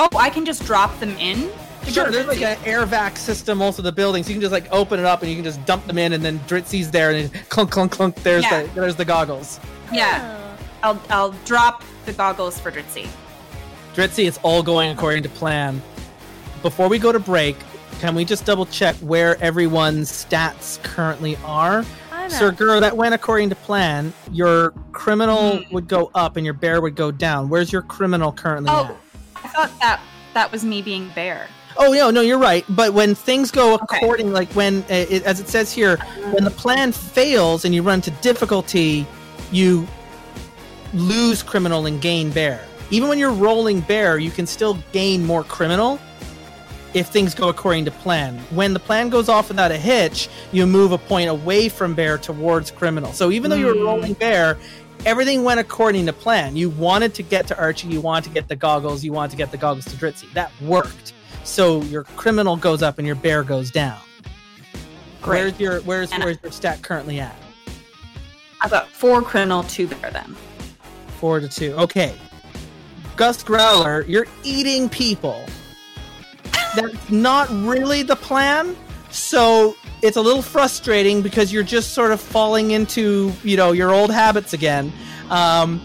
Oh, 0.00 0.08
I 0.16 0.30
can 0.30 0.44
just 0.44 0.66
drop 0.66 0.98
them 0.98 1.10
in. 1.18 1.48
Sure, 1.86 2.10
there's 2.10 2.26
like 2.26 2.42
an 2.42 2.58
air 2.64 2.84
vac 2.84 3.16
system 3.16 3.62
also 3.62 3.82
the 3.82 3.92
building, 3.92 4.24
so 4.24 4.30
you 4.30 4.34
can 4.34 4.40
just 4.40 4.52
like 4.52 4.66
open 4.72 4.98
it 4.98 5.06
up 5.06 5.22
and 5.22 5.30
you 5.30 5.36
can 5.36 5.44
just 5.44 5.64
dump 5.64 5.86
them 5.86 5.96
in, 5.96 6.12
and 6.12 6.24
then 6.24 6.40
Dritzy's 6.40 6.90
there, 6.90 7.12
and 7.12 7.32
clunk 7.50 7.70
clunk 7.70 7.92
clunk. 7.92 8.16
There's 8.24 8.42
yeah. 8.42 8.64
the 8.64 8.80
there's 8.80 8.96
the 8.96 9.04
goggles. 9.04 9.60
Yeah, 9.92 10.56
I'll 10.82 11.00
I'll 11.08 11.32
drop 11.44 11.84
the 12.04 12.14
goggles 12.14 12.58
for 12.58 12.72
Dritzy. 12.72 13.08
Dritzy, 13.94 14.26
it's 14.26 14.38
all 14.42 14.64
going 14.64 14.90
according 14.90 15.22
to 15.22 15.28
plan. 15.28 15.80
Before 16.62 16.88
we 16.88 16.98
go 16.98 17.12
to 17.12 17.20
break, 17.20 17.56
can 18.02 18.16
we 18.16 18.24
just 18.24 18.44
double 18.44 18.66
check 18.66 18.96
where 18.96 19.40
everyone's 19.40 20.10
stats 20.10 20.82
currently 20.82 21.36
are? 21.44 21.84
Sir 22.26 22.50
Gur, 22.50 22.80
that 22.80 22.96
went 22.96 23.14
according 23.14 23.48
to 23.50 23.54
plan. 23.54 24.12
Your 24.32 24.72
criminal 24.90 25.52
mm. 25.52 25.72
would 25.72 25.86
go 25.86 26.10
up 26.12 26.36
and 26.36 26.44
your 26.44 26.54
bear 26.54 26.80
would 26.80 26.96
go 26.96 27.12
down. 27.12 27.48
Where's 27.48 27.70
your 27.70 27.82
criminal 27.82 28.32
currently 28.32 28.70
oh, 28.72 28.86
at? 28.86 29.44
I 29.44 29.48
thought 29.48 29.78
that 29.78 30.00
that 30.34 30.50
was 30.50 30.64
me 30.64 30.82
being 30.82 31.10
bear. 31.14 31.46
Oh 31.76 31.92
no, 31.92 32.10
no, 32.10 32.22
you're 32.22 32.40
right. 32.40 32.64
But 32.70 32.92
when 32.92 33.14
things 33.14 33.52
go 33.52 33.74
according, 33.76 34.26
okay. 34.26 34.34
like 34.34 34.52
when, 34.54 34.82
uh, 34.82 35.06
it, 35.08 35.22
as 35.22 35.38
it 35.38 35.48
says 35.48 35.72
here, 35.72 35.98
when 36.32 36.42
the 36.42 36.50
plan 36.50 36.90
fails 36.90 37.64
and 37.64 37.72
you 37.72 37.84
run 37.84 38.00
to 38.00 38.10
difficulty, 38.10 39.06
you 39.52 39.86
lose 40.92 41.40
criminal 41.40 41.86
and 41.86 42.02
gain 42.02 42.32
bear. 42.32 42.64
Even 42.90 43.08
when 43.08 43.18
you're 43.20 43.30
rolling 43.30 43.80
bear, 43.80 44.18
you 44.18 44.32
can 44.32 44.48
still 44.48 44.76
gain 44.90 45.24
more 45.24 45.44
criminal 45.44 46.00
if 46.94 47.08
things 47.08 47.34
go 47.34 47.48
according 47.48 47.84
to 47.86 47.90
plan. 47.90 48.38
When 48.50 48.72
the 48.72 48.80
plan 48.80 49.08
goes 49.08 49.28
off 49.28 49.48
without 49.48 49.70
a 49.70 49.78
hitch, 49.78 50.28
you 50.52 50.66
move 50.66 50.92
a 50.92 50.98
point 50.98 51.30
away 51.30 51.68
from 51.68 51.94
bear 51.94 52.18
towards 52.18 52.70
criminal. 52.70 53.12
So 53.12 53.30
even 53.30 53.50
though 53.50 53.56
you 53.56 53.66
were 53.66 53.74
hmm. 53.74 53.84
rolling 53.84 54.12
bear, 54.14 54.58
everything 55.06 55.44
went 55.44 55.60
according 55.60 56.06
to 56.06 56.12
plan. 56.12 56.56
You 56.56 56.70
wanted 56.70 57.14
to 57.14 57.22
get 57.22 57.46
to 57.48 57.58
Archie, 57.58 57.88
you 57.88 58.00
wanted 58.00 58.24
to 58.28 58.34
get 58.34 58.48
the 58.48 58.56
goggles, 58.56 59.02
you 59.04 59.12
wanted 59.12 59.30
to 59.32 59.36
get 59.36 59.50
the 59.50 59.56
goggles 59.56 59.86
to 59.86 59.96
Dritzy. 59.96 60.32
That 60.34 60.52
worked. 60.60 61.12
So 61.44 61.82
your 61.82 62.04
criminal 62.04 62.56
goes 62.56 62.82
up 62.82 62.98
and 62.98 63.06
your 63.06 63.16
bear 63.16 63.42
goes 63.42 63.70
down. 63.70 63.98
Great. 65.20 65.38
Where's 65.38 65.60
your 65.60 65.80
where's 65.82 66.12
and 66.12 66.22
where's 66.22 66.38
your 66.42 66.52
stat 66.52 66.82
currently 66.82 67.20
at? 67.20 67.36
I've 68.60 68.70
got 68.70 68.88
four 68.88 69.22
criminal, 69.22 69.62
two 69.64 69.88
bear 69.88 70.10
then. 70.10 70.36
Four 71.18 71.40
to 71.40 71.48
two. 71.48 71.72
Okay. 71.74 72.14
Gus 73.16 73.42
Growler, 73.42 74.02
you're 74.08 74.26
eating 74.42 74.88
people 74.88 75.44
that's 76.74 77.10
not 77.10 77.48
really 77.50 78.02
the 78.02 78.16
plan. 78.16 78.76
So 79.10 79.76
it's 80.00 80.16
a 80.16 80.20
little 80.20 80.42
frustrating 80.42 81.22
because 81.22 81.52
you're 81.52 81.62
just 81.62 81.92
sort 81.92 82.12
of 82.12 82.20
falling 82.20 82.70
into 82.72 83.32
you 83.44 83.56
know 83.56 83.72
your 83.72 83.92
old 83.92 84.10
habits 84.10 84.52
again. 84.52 84.92
Um, 85.30 85.80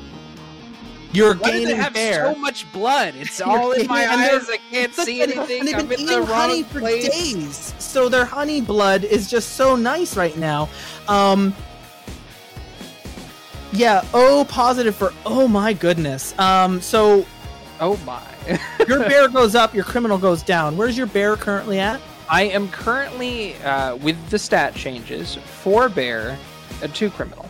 you're 1.14 1.36
Why 1.36 1.52
gaining 1.52 1.76
have 1.78 1.94
bear. 1.94 2.34
so 2.34 2.40
much 2.40 2.72
blood. 2.72 3.16
It's 3.16 3.42
all 3.42 3.72
in 3.72 3.88
my 3.88 4.08
eyes. 4.08 4.50
I 4.50 4.58
can't 4.72 4.94
see 4.94 5.22
anything. 5.22 5.66
They've 5.66 5.76
I'm 5.76 5.88
been 5.88 6.02
eating 6.02 6.24
honey 6.24 6.64
for 6.64 6.80
place. 6.80 7.10
days, 7.10 7.74
so 7.80 8.10
their 8.10 8.26
honey 8.26 8.62
blood 8.62 9.04
is 9.04 9.30
just 9.30 9.54
so 9.54 9.76
nice 9.76 10.16
right 10.16 10.38
now. 10.38 10.70
Um, 11.08 11.56
yeah, 13.72 14.04
O 14.14 14.46
positive 14.50 14.96
for 14.96 15.14
oh 15.26 15.48
my 15.48 15.74
goodness. 15.74 16.38
Um, 16.40 16.82
so 16.82 17.26
oh 17.80 17.98
my 18.06 18.22
your 18.88 19.00
bear 19.00 19.28
goes 19.30 19.56
up, 19.56 19.74
your 19.74 19.84
criminal 19.84 20.18
goes 20.18 20.44
down. 20.44 20.78
Where's 20.78 20.98
your 20.98 21.08
bear 21.08 21.36
currently 21.36 21.80
at? 21.80 22.00
I 22.30 22.44
am 22.44 22.70
currently, 22.70 23.56
uh, 23.58 23.96
with 23.98 24.18
the 24.30 24.38
stat 24.40 24.76
changes, 24.76 25.36
four 25.36 25.90
bear 25.90 26.38
and 26.82 26.94
two 26.94 27.10
criminal. 27.10 27.50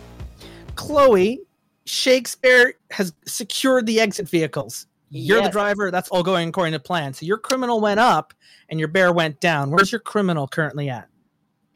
Chloe, 0.76 1.40
Shakespeare 1.84 2.74
has 2.90 3.12
secured 3.26 3.86
the 3.86 4.00
exit 4.00 4.28
vehicles. 4.28 4.86
You're 5.10 5.38
Yes. 5.38 5.46
the 5.46 5.52
driver. 5.52 5.90
That's 5.90 6.08
all 6.10 6.22
going 6.22 6.50
according 6.50 6.74
to 6.74 6.78
plan. 6.78 7.14
So 7.14 7.24
your 7.26 7.38
criminal 7.38 7.80
went 7.80 7.98
up 7.98 8.34
and 8.68 8.78
your 8.78 8.88
bear 8.88 9.12
went 9.12 9.40
down. 9.40 9.70
Where's 9.70 9.90
your 9.90 10.00
criminal 10.00 10.46
currently 10.46 10.90
at? 10.90 11.08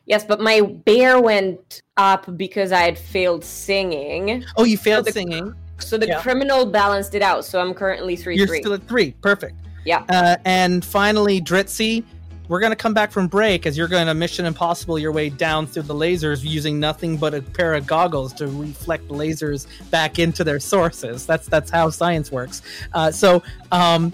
Yes, 0.05 0.25
but 0.25 0.41
my 0.41 0.61
bear 0.61 1.21
went 1.21 1.83
up 1.97 2.37
because 2.37 2.73
I 2.73 2.81
had 2.81 2.99
failed 2.99 3.45
singing. 3.45 4.45
Oh, 4.57 4.65
you 4.65 4.77
failed 4.77 5.07
the- 5.07 5.13
singing. 5.13 5.55
So 5.85 5.97
the 5.99 6.07
Yeah. 6.07 6.21
criminal 6.23 6.67
balanced 6.67 7.15
it 7.15 7.23
out. 7.23 7.45
So 7.45 7.61
I'm 7.61 7.75
currently 7.75 8.17
3 8.17 8.37
You're 8.37 8.47
3. 8.47 8.61
still 8.61 8.75
at 8.75 8.87
three. 8.89 9.13
Perfect. 9.23 9.55
Yeah. 9.85 10.05
Uh, 10.09 10.37
and 10.45 10.85
finally, 10.85 11.41
Dritzy, 11.41 12.05
we're 12.49 12.61
going 12.61 12.71
to 12.71 12.77
come 12.77 12.93
back 12.95 13.11
from 13.13 13.29
break 13.29 13.67
as 13.67 13.77
you're 13.79 13.89
going 13.89 14.07
to 14.07 14.15
Mission 14.15 14.45
Impossible 14.47 14.99
your 14.99 15.13
way 15.13 15.29
down 15.29 15.67
through 15.67 15.83
the 15.85 15.95
lasers 15.95 16.45
using 16.45 16.79
nothing 16.79 17.17
but 17.17 17.35
a 17.35 17.41
pair 17.43 17.75
of 17.75 17.87
goggles 17.87 18.33
to 18.35 18.47
reflect 18.47 19.09
lasers 19.09 19.67
back 19.91 20.19
into 20.19 20.45
their 20.45 20.61
sources. 20.61 21.25
That's 21.27 21.47
that's 21.47 21.71
how 21.71 21.91
science 21.91 22.31
works. 22.31 22.63
Uh, 22.93 23.11
so, 23.11 23.43
um, 23.71 24.13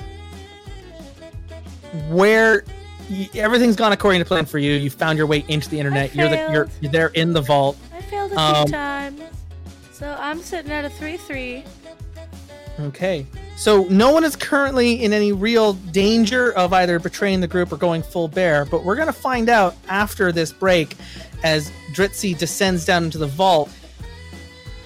where 2.08 2.64
y- 3.10 3.28
everything's 3.34 3.76
gone 3.76 3.92
according 3.92 4.20
to 4.20 4.24
plan 4.24 4.44
for 4.44 4.58
you, 4.58 4.72
you 4.74 4.90
found 4.90 5.18
your 5.18 5.26
way 5.26 5.44
into 5.48 5.68
the 5.68 5.78
internet. 5.78 6.14
You're 6.14 6.28
the 6.28 6.48
you're, 6.52 6.68
you're 6.80 6.92
there 6.92 7.08
in 7.08 7.32
the 7.32 7.40
vault. 7.40 7.76
I 7.94 8.00
failed 8.02 8.32
a 8.32 8.38
Um, 8.40 8.66
few 8.66 8.72
times. 8.72 9.20
So 9.98 10.16
I'm 10.20 10.40
sitting 10.40 10.70
at 10.70 10.84
a 10.84 10.90
3 10.90 11.16
3. 11.16 11.64
Okay. 12.78 13.26
So 13.56 13.82
no 13.86 14.12
one 14.12 14.22
is 14.22 14.36
currently 14.36 15.02
in 15.02 15.12
any 15.12 15.32
real 15.32 15.72
danger 15.72 16.52
of 16.52 16.72
either 16.72 17.00
betraying 17.00 17.40
the 17.40 17.48
group 17.48 17.72
or 17.72 17.76
going 17.76 18.04
full 18.04 18.28
bear, 18.28 18.64
but 18.64 18.84
we're 18.84 18.94
going 18.94 19.08
to 19.08 19.12
find 19.12 19.48
out 19.48 19.74
after 19.88 20.30
this 20.30 20.52
break 20.52 20.94
as 21.42 21.72
Dritzy 21.92 22.38
descends 22.38 22.84
down 22.84 23.02
into 23.02 23.18
the 23.18 23.26
vault. 23.26 23.70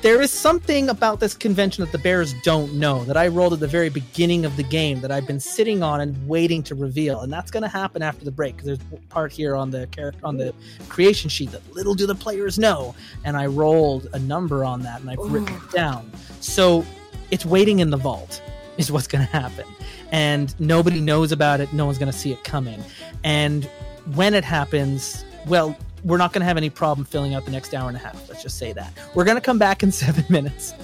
There 0.02 0.20
is 0.20 0.32
something 0.32 0.88
about 0.88 1.20
this 1.20 1.32
convention 1.32 1.84
that 1.84 1.92
the 1.92 1.98
bears 1.98 2.34
don't 2.42 2.74
know 2.74 3.04
that 3.04 3.16
I 3.16 3.28
rolled 3.28 3.52
at 3.52 3.60
the 3.60 3.68
very 3.68 3.88
beginning 3.88 4.44
of 4.44 4.56
the 4.56 4.64
game 4.64 5.00
that 5.00 5.12
I've 5.12 5.28
been 5.28 5.38
sitting 5.38 5.84
on 5.84 6.00
and 6.00 6.16
waiting 6.26 6.64
to 6.64 6.74
reveal, 6.74 7.20
and 7.20 7.32
that's 7.32 7.52
going 7.52 7.62
to 7.62 7.68
happen 7.68 8.02
after 8.02 8.24
the 8.24 8.32
break. 8.32 8.64
There's 8.64 8.80
part 9.10 9.30
here 9.30 9.54
on 9.54 9.70
the 9.70 9.86
character 9.92 10.18
on 10.26 10.38
the 10.38 10.52
creation 10.88 11.30
sheet 11.30 11.52
that 11.52 11.72
little 11.72 11.94
do 11.94 12.04
the 12.04 12.16
players 12.16 12.58
know, 12.58 12.96
and 13.24 13.36
I 13.36 13.46
rolled 13.46 14.08
a 14.12 14.18
number 14.18 14.64
on 14.64 14.82
that 14.82 15.00
and 15.02 15.08
I've 15.08 15.20
written 15.20 15.54
it 15.54 15.70
down. 15.70 16.10
So 16.40 16.84
it's 17.30 17.46
waiting 17.46 17.78
in 17.78 17.90
the 17.90 17.96
vault 17.96 18.42
is 18.78 18.90
what's 18.90 19.06
going 19.06 19.24
to 19.24 19.30
happen 19.30 19.66
and 20.10 20.58
nobody 20.58 21.00
knows 21.00 21.30
about 21.30 21.60
it 21.60 21.72
no 21.72 21.84
one's 21.86 21.98
going 21.98 22.10
to 22.10 22.18
see 22.18 22.32
it 22.32 22.42
coming 22.42 22.82
and 23.22 23.68
when 24.14 24.32
it 24.32 24.44
happens 24.44 25.24
well 25.46 25.76
we're 26.04 26.16
not 26.16 26.32
going 26.32 26.40
to 26.40 26.46
have 26.46 26.56
any 26.56 26.70
problem 26.70 27.04
filling 27.04 27.34
out 27.34 27.44
the 27.44 27.50
next 27.50 27.74
hour 27.74 27.88
and 27.88 27.96
a 27.96 28.00
half. 28.00 28.28
Let's 28.28 28.42
just 28.42 28.58
say 28.58 28.72
that. 28.72 28.92
We're 29.14 29.24
going 29.24 29.36
to 29.36 29.42
come 29.42 29.58
back 29.58 29.82
in 29.82 29.92
seven 29.92 30.24
minutes 30.28 30.74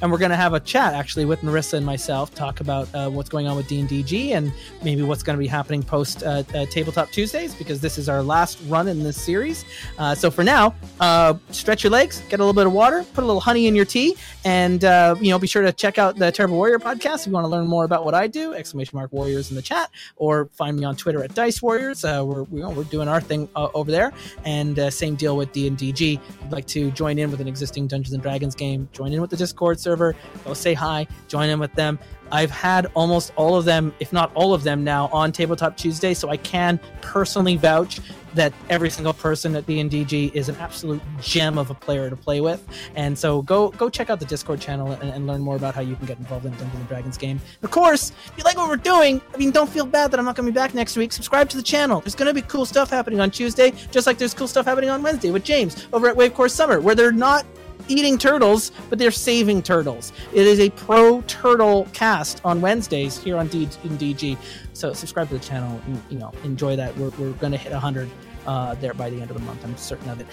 and 0.00 0.10
we're 0.10 0.18
going 0.18 0.30
to 0.30 0.36
have 0.36 0.54
a 0.54 0.60
chat 0.60 0.94
actually 0.94 1.24
with 1.24 1.40
marissa 1.40 1.74
and 1.74 1.86
myself 1.86 2.34
talk 2.34 2.60
about 2.60 2.92
uh, 2.94 3.08
what's 3.08 3.28
going 3.28 3.46
on 3.46 3.56
with 3.56 3.68
d&dg 3.68 4.30
and 4.30 4.52
maybe 4.82 5.02
what's 5.02 5.22
going 5.22 5.36
to 5.36 5.40
be 5.40 5.46
happening 5.46 5.82
post 5.82 6.22
uh, 6.22 6.42
uh, 6.54 6.66
tabletop 6.66 7.10
tuesdays 7.10 7.54
because 7.54 7.80
this 7.80 7.98
is 7.98 8.08
our 8.08 8.22
last 8.22 8.58
run 8.66 8.88
in 8.88 9.02
this 9.02 9.20
series. 9.20 9.64
Uh, 9.98 10.14
so 10.14 10.30
for 10.30 10.44
now 10.44 10.74
uh, 11.00 11.34
stretch 11.50 11.82
your 11.82 11.90
legs 11.90 12.22
get 12.28 12.40
a 12.40 12.42
little 12.42 12.52
bit 12.52 12.66
of 12.66 12.72
water 12.72 13.04
put 13.14 13.24
a 13.24 13.26
little 13.26 13.40
honey 13.40 13.66
in 13.66 13.74
your 13.74 13.84
tea 13.84 14.16
and 14.44 14.84
uh, 14.84 15.14
you 15.20 15.30
know 15.30 15.38
be 15.38 15.46
sure 15.46 15.62
to 15.62 15.72
check 15.72 15.98
out 15.98 16.16
the 16.16 16.30
terrible 16.30 16.56
warrior 16.56 16.78
podcast 16.78 17.20
if 17.20 17.26
you 17.26 17.32
want 17.32 17.44
to 17.44 17.48
learn 17.48 17.66
more 17.66 17.84
about 17.84 18.04
what 18.04 18.14
i 18.14 18.26
do 18.26 18.54
exclamation 18.54 18.96
mark 18.96 19.12
warriors 19.12 19.50
in 19.50 19.56
the 19.56 19.62
chat 19.62 19.90
or 20.16 20.46
find 20.52 20.76
me 20.76 20.84
on 20.84 20.96
twitter 20.96 21.22
at 21.22 21.34
dice 21.34 21.62
warriors. 21.62 22.02
We're, 22.02 22.42
we, 22.44 22.62
we're 22.62 22.84
doing 22.84 23.08
our 23.08 23.20
thing 23.20 23.48
over 23.54 23.90
there. 23.90 24.12
And 24.44 24.92
same 24.92 25.14
deal 25.14 25.36
with 25.36 25.52
d&dg 25.52 26.00
if 26.00 26.42
you'd 26.42 26.52
like 26.52 26.66
to 26.66 26.90
join 26.92 27.18
in 27.18 27.30
with 27.30 27.40
an 27.40 27.48
existing 27.48 27.86
dungeons 27.86 28.12
and 28.14 28.22
dragons 28.22 28.54
game 28.54 28.88
join 28.92 29.12
in 29.12 29.20
with 29.20 29.30
the 29.30 29.36
discord 29.36 29.69
server 29.78 30.16
go 30.44 30.54
say 30.54 30.74
hi 30.74 31.06
join 31.28 31.48
in 31.48 31.58
with 31.58 31.72
them 31.74 31.98
I've 32.32 32.50
had 32.50 32.86
almost 32.94 33.32
all 33.36 33.56
of 33.56 33.64
them, 33.64 33.92
if 34.00 34.12
not 34.12 34.30
all 34.34 34.54
of 34.54 34.62
them, 34.62 34.84
now 34.84 35.08
on 35.12 35.32
Tabletop 35.32 35.76
Tuesday, 35.76 36.14
so 36.14 36.28
I 36.28 36.36
can 36.36 36.78
personally 37.00 37.56
vouch 37.56 38.00
that 38.34 38.52
every 38.68 38.90
single 38.90 39.12
person 39.12 39.56
at 39.56 39.66
D&DG 39.66 40.32
is 40.34 40.48
an 40.48 40.54
absolute 40.56 41.02
gem 41.20 41.58
of 41.58 41.70
a 41.70 41.74
player 41.74 42.08
to 42.08 42.14
play 42.14 42.40
with. 42.40 42.64
And 42.94 43.18
so 43.18 43.42
go 43.42 43.70
go 43.70 43.90
check 43.90 44.08
out 44.08 44.20
the 44.20 44.26
Discord 44.26 44.60
channel 44.60 44.92
and, 44.92 45.10
and 45.10 45.26
learn 45.26 45.40
more 45.40 45.56
about 45.56 45.74
how 45.74 45.80
you 45.80 45.96
can 45.96 46.06
get 46.06 46.18
involved 46.18 46.46
in 46.46 46.52
Dungeons 46.52 46.74
and 46.74 46.88
Dragons 46.88 47.18
game. 47.18 47.40
Of 47.62 47.72
course, 47.72 48.12
if 48.26 48.38
you 48.38 48.44
like 48.44 48.56
what 48.56 48.68
we're 48.68 48.76
doing, 48.76 49.20
I 49.34 49.36
mean, 49.36 49.50
don't 49.50 49.68
feel 49.68 49.84
bad 49.84 50.12
that 50.12 50.20
I'm 50.20 50.26
not 50.26 50.36
going 50.36 50.46
to 50.46 50.52
be 50.52 50.54
back 50.54 50.74
next 50.74 50.96
week. 50.96 51.12
Subscribe 51.12 51.48
to 51.50 51.56
the 51.56 51.62
channel. 51.62 52.00
There's 52.00 52.14
going 52.14 52.28
to 52.28 52.34
be 52.34 52.42
cool 52.42 52.64
stuff 52.64 52.88
happening 52.88 53.20
on 53.20 53.32
Tuesday, 53.32 53.72
just 53.90 54.06
like 54.06 54.18
there's 54.18 54.34
cool 54.34 54.48
stuff 54.48 54.64
happening 54.64 54.90
on 54.90 55.02
Wednesday 55.02 55.32
with 55.32 55.42
James 55.42 55.88
over 55.92 56.08
at 56.08 56.16
Wave 56.16 56.34
Course 56.34 56.54
Summer, 56.54 56.80
where 56.80 56.94
they're 56.94 57.10
not 57.10 57.44
eating 57.90 58.16
turtles, 58.16 58.72
but 58.88 58.98
they're 58.98 59.10
saving 59.10 59.62
turtles. 59.62 60.12
It 60.32 60.46
is 60.46 60.60
a 60.60 60.70
pro 60.70 61.22
turtle 61.22 61.88
cast 61.92 62.40
on 62.44 62.60
Wednesdays 62.60 63.18
here 63.18 63.36
on 63.36 63.48
D- 63.48 63.66
DG. 63.66 64.38
So 64.72 64.92
subscribe 64.92 65.28
to 65.28 65.34
the 65.34 65.44
channel 65.44 65.80
and 65.86 66.02
you 66.08 66.18
know 66.18 66.32
enjoy 66.44 66.76
that. 66.76 66.96
We're, 66.96 67.10
we're 67.10 67.32
going 67.32 67.52
to 67.52 67.58
hit 67.58 67.72
100 67.72 68.08
uh, 68.46 68.74
there 68.76 68.94
by 68.94 69.10
the 69.10 69.20
end 69.20 69.30
of 69.30 69.36
the 69.36 69.42
month. 69.42 69.64
I'm 69.64 69.76
certain 69.76 70.08
of 70.08 70.20
it. 70.20 70.26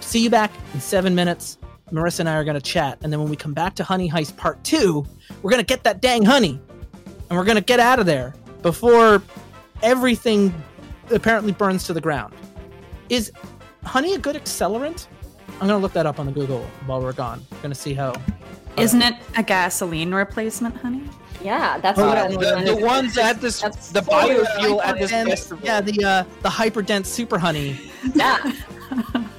See 0.00 0.22
you 0.22 0.30
back 0.30 0.52
in 0.72 0.80
seven 0.80 1.14
minutes. 1.14 1.58
Marissa 1.90 2.20
and 2.20 2.28
I 2.28 2.36
are 2.36 2.44
going 2.44 2.54
to 2.54 2.60
chat, 2.60 2.98
and 3.02 3.12
then 3.12 3.18
when 3.18 3.28
we 3.28 3.34
come 3.34 3.52
back 3.52 3.74
to 3.74 3.82
Honey 3.82 4.08
Heist 4.08 4.36
Part 4.36 4.62
Two, 4.62 5.04
we're 5.42 5.50
going 5.50 5.62
to 5.62 5.66
get 5.66 5.82
that 5.82 6.00
dang 6.00 6.24
honey, 6.24 6.60
and 7.28 7.36
we're 7.36 7.44
going 7.44 7.56
to 7.56 7.64
get 7.64 7.80
out 7.80 7.98
of 7.98 8.06
there 8.06 8.32
before 8.62 9.20
everything 9.82 10.54
apparently 11.10 11.50
burns 11.50 11.84
to 11.84 11.92
the 11.92 12.00
ground. 12.00 12.32
Is 13.08 13.32
honey 13.82 14.14
a 14.14 14.18
good 14.18 14.36
accelerant? 14.36 15.08
I'm 15.60 15.66
gonna 15.68 15.78
look 15.78 15.92
that 15.92 16.06
up 16.06 16.18
on 16.18 16.26
the 16.26 16.32
Google 16.32 16.62
while 16.86 17.00
we're 17.02 17.12
gone. 17.12 17.44
I'm 17.52 17.58
gonna 17.60 17.74
see 17.74 17.92
how. 17.94 18.14
Isn't 18.78 19.02
it 19.02 19.14
a 19.36 19.42
gasoline 19.42 20.12
replacement, 20.14 20.76
honey? 20.76 21.02
Yeah, 21.42 21.78
that's 21.78 21.98
Oh, 21.98 22.06
what 22.06 22.16
yeah, 22.16 22.24
I 22.24 22.28
the, 22.28 22.36
wanted 22.36 22.68
the 22.68 22.76
ones 22.86 23.18
at 23.18 23.40
this 23.40 23.60
That's 23.60 23.90
the 23.90 24.02
so 24.02 24.10
biofuel 24.10 24.82
at 24.84 24.98
this 24.98 25.10
Hyperdense- 25.10 25.28
festival. 25.28 25.64
yeah, 25.66 25.80
the 25.80 26.04
uh, 26.04 26.24
the 26.42 26.48
hyperdense 26.48 27.06
super 27.06 27.38
honey. 27.38 27.78
Yeah. 28.14 28.52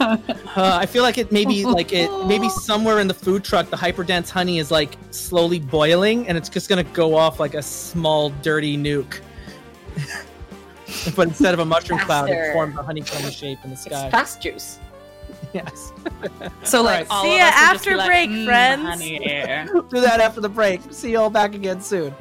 Uh, 0.02 0.18
I 0.56 0.88
feel 0.88 1.04
like 1.04 1.20
it 1.20 1.32
maybe 1.32 1.64
like 1.66 1.94
it 1.94 2.10
maybe 2.26 2.50
somewhere 2.50 3.00
in 3.00 3.08
the 3.08 3.14
food 3.14 3.44
truck 3.44 3.70
the 3.70 3.78
hyperdense 3.78 4.30
honey 4.32 4.58
is 4.58 4.72
like 4.72 4.98
slowly 5.12 5.60
boiling 5.60 6.28
and 6.28 6.36
it's 6.38 6.50
just 6.50 6.68
gonna 6.70 6.84
go 6.84 7.16
off 7.16 7.40
like 7.40 7.54
a 7.54 7.62
small 7.62 8.32
dirty 8.42 8.76
nuke. 8.78 9.20
but 11.16 11.28
instead 11.28 11.54
of 11.54 11.60
a 11.60 11.66
mushroom 11.66 12.00
cloud, 12.00 12.30
it 12.30 12.34
Faster. 12.34 12.54
forms 12.54 12.78
a 12.78 12.82
honeycomb 12.84 13.30
shape 13.30 13.60
in 13.64 13.70
the 13.70 13.74
It's 13.76 13.84
sky. 13.86 14.10
fast 14.10 14.42
juice. 14.42 14.80
yes. 15.54 15.92
So 16.64 16.82
like, 16.82 17.02
Alright. 17.02 17.08
all 17.10 17.24
See 17.24 17.34
of 17.34 17.40
ya 17.40 17.46
us 17.48 17.54
will 17.54 17.60
just 17.60 17.76
after 17.76 17.90
be 17.92 17.96
like, 17.96 18.08
break, 18.08 18.30
"Mm, 18.30 18.46
friends." 18.46 18.84
honey." 18.84 19.20
Do 19.90 20.02
that 20.02 20.20
after 20.20 20.42
the 20.42 20.50
break. 20.50 20.82
See 20.92 21.12
you 21.12 21.20
all 21.20 21.30
back 21.30 21.54
again 21.56 21.82
soon. 21.82 22.14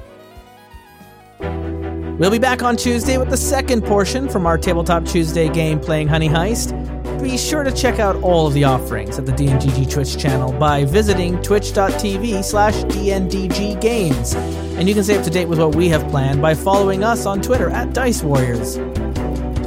We'll 2.19 2.31
be 2.31 2.39
back 2.39 2.62
on 2.62 2.77
Tuesday 2.77 3.16
with 3.16 3.31
the 3.31 3.36
second 3.36 3.82
portion 3.82 4.28
from 4.28 4.44
our 4.47 4.59
Tabletop 4.59 5.07
Tuesday 5.07 5.48
game 5.48 5.81
playing 5.81 6.07
Honey 6.09 6.28
Heist. 6.28 6.77
Be 7.23 7.39
sure 7.39 7.62
to 7.62 7.73
check 7.73 7.98
out 7.98 8.16
all 8.23 8.47
of 8.47 8.52
the 8.55 8.65
offerings 8.65 9.19
at 9.19 9.24
the 9.27 9.32
DNDG 9.32 9.90
Twitch 9.90 10.19
channel 10.19 10.52
by 10.52 10.85
visiting 10.85 11.40
twitch.tv 11.43 12.43
slash 12.44 12.74
DNDG 12.85 13.81
Games. 13.81 14.35
And 14.35 14.86
you 14.89 14.94
can 14.94 15.02
stay 15.05 15.16
up 15.19 15.24
to 15.24 15.31
date 15.31 15.47
with 15.47 15.59
what 15.59 15.74
we 15.74 15.89
have 15.89 16.07
planned 16.11 16.40
by 16.43 16.55
following 16.55 17.05
us 17.05 17.24
on 17.27 17.40
Twitter 17.40 17.70
at 17.70 17.93
Dice 17.94 18.23
Warriors. 18.23 18.77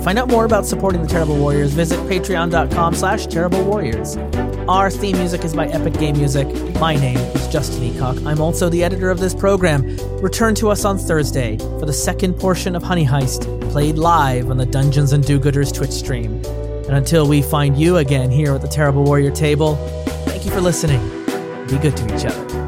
Find 0.03 0.19
out 0.19 0.27
more 0.27 0.43
about 0.43 0.65
supporting 0.65 1.01
the 1.01 1.07
Terrible 1.07 1.37
Warriors, 1.37 1.71
visit 1.71 1.97
patreon.com 2.09 2.93
slash 2.93 3.25
terrible 3.25 3.63
warriors. 3.63 4.17
Our 4.67 4.91
theme 4.91 5.17
music 5.17 5.45
is 5.45 5.53
by 5.53 5.67
Epic 5.67 5.93
Game 5.93 6.17
Music. 6.17 6.45
My 6.75 6.95
name 6.95 7.17
is 7.17 7.47
Justin 7.47 7.89
Eacock. 7.89 8.25
I'm 8.27 8.41
also 8.41 8.67
the 8.67 8.83
editor 8.83 9.09
of 9.09 9.21
this 9.21 9.33
program. 9.33 9.95
Return 10.19 10.55
to 10.55 10.69
us 10.69 10.83
on 10.83 10.97
Thursday 10.97 11.57
for 11.57 11.85
the 11.85 11.93
second 11.93 12.33
portion 12.33 12.75
of 12.75 12.83
Honey 12.83 13.05
Heist, 13.05 13.71
played 13.71 13.97
live 13.97 14.49
on 14.49 14.57
the 14.57 14.65
Dungeons 14.65 15.13
and 15.13 15.23
Do-Gooders 15.23 15.73
Twitch 15.73 15.91
stream. 15.91 16.33
And 16.85 16.97
until 16.97 17.25
we 17.25 17.41
find 17.41 17.77
you 17.77 17.97
again 17.97 18.29
here 18.29 18.53
at 18.53 18.61
the 18.61 18.67
Terrible 18.67 19.05
Warrior 19.05 19.31
table, 19.31 19.75
thank 20.25 20.45
you 20.45 20.51
for 20.51 20.59
listening. 20.59 20.99
Be 21.67 21.77
good 21.77 21.95
to 21.95 22.15
each 22.15 22.25
other. 22.25 22.62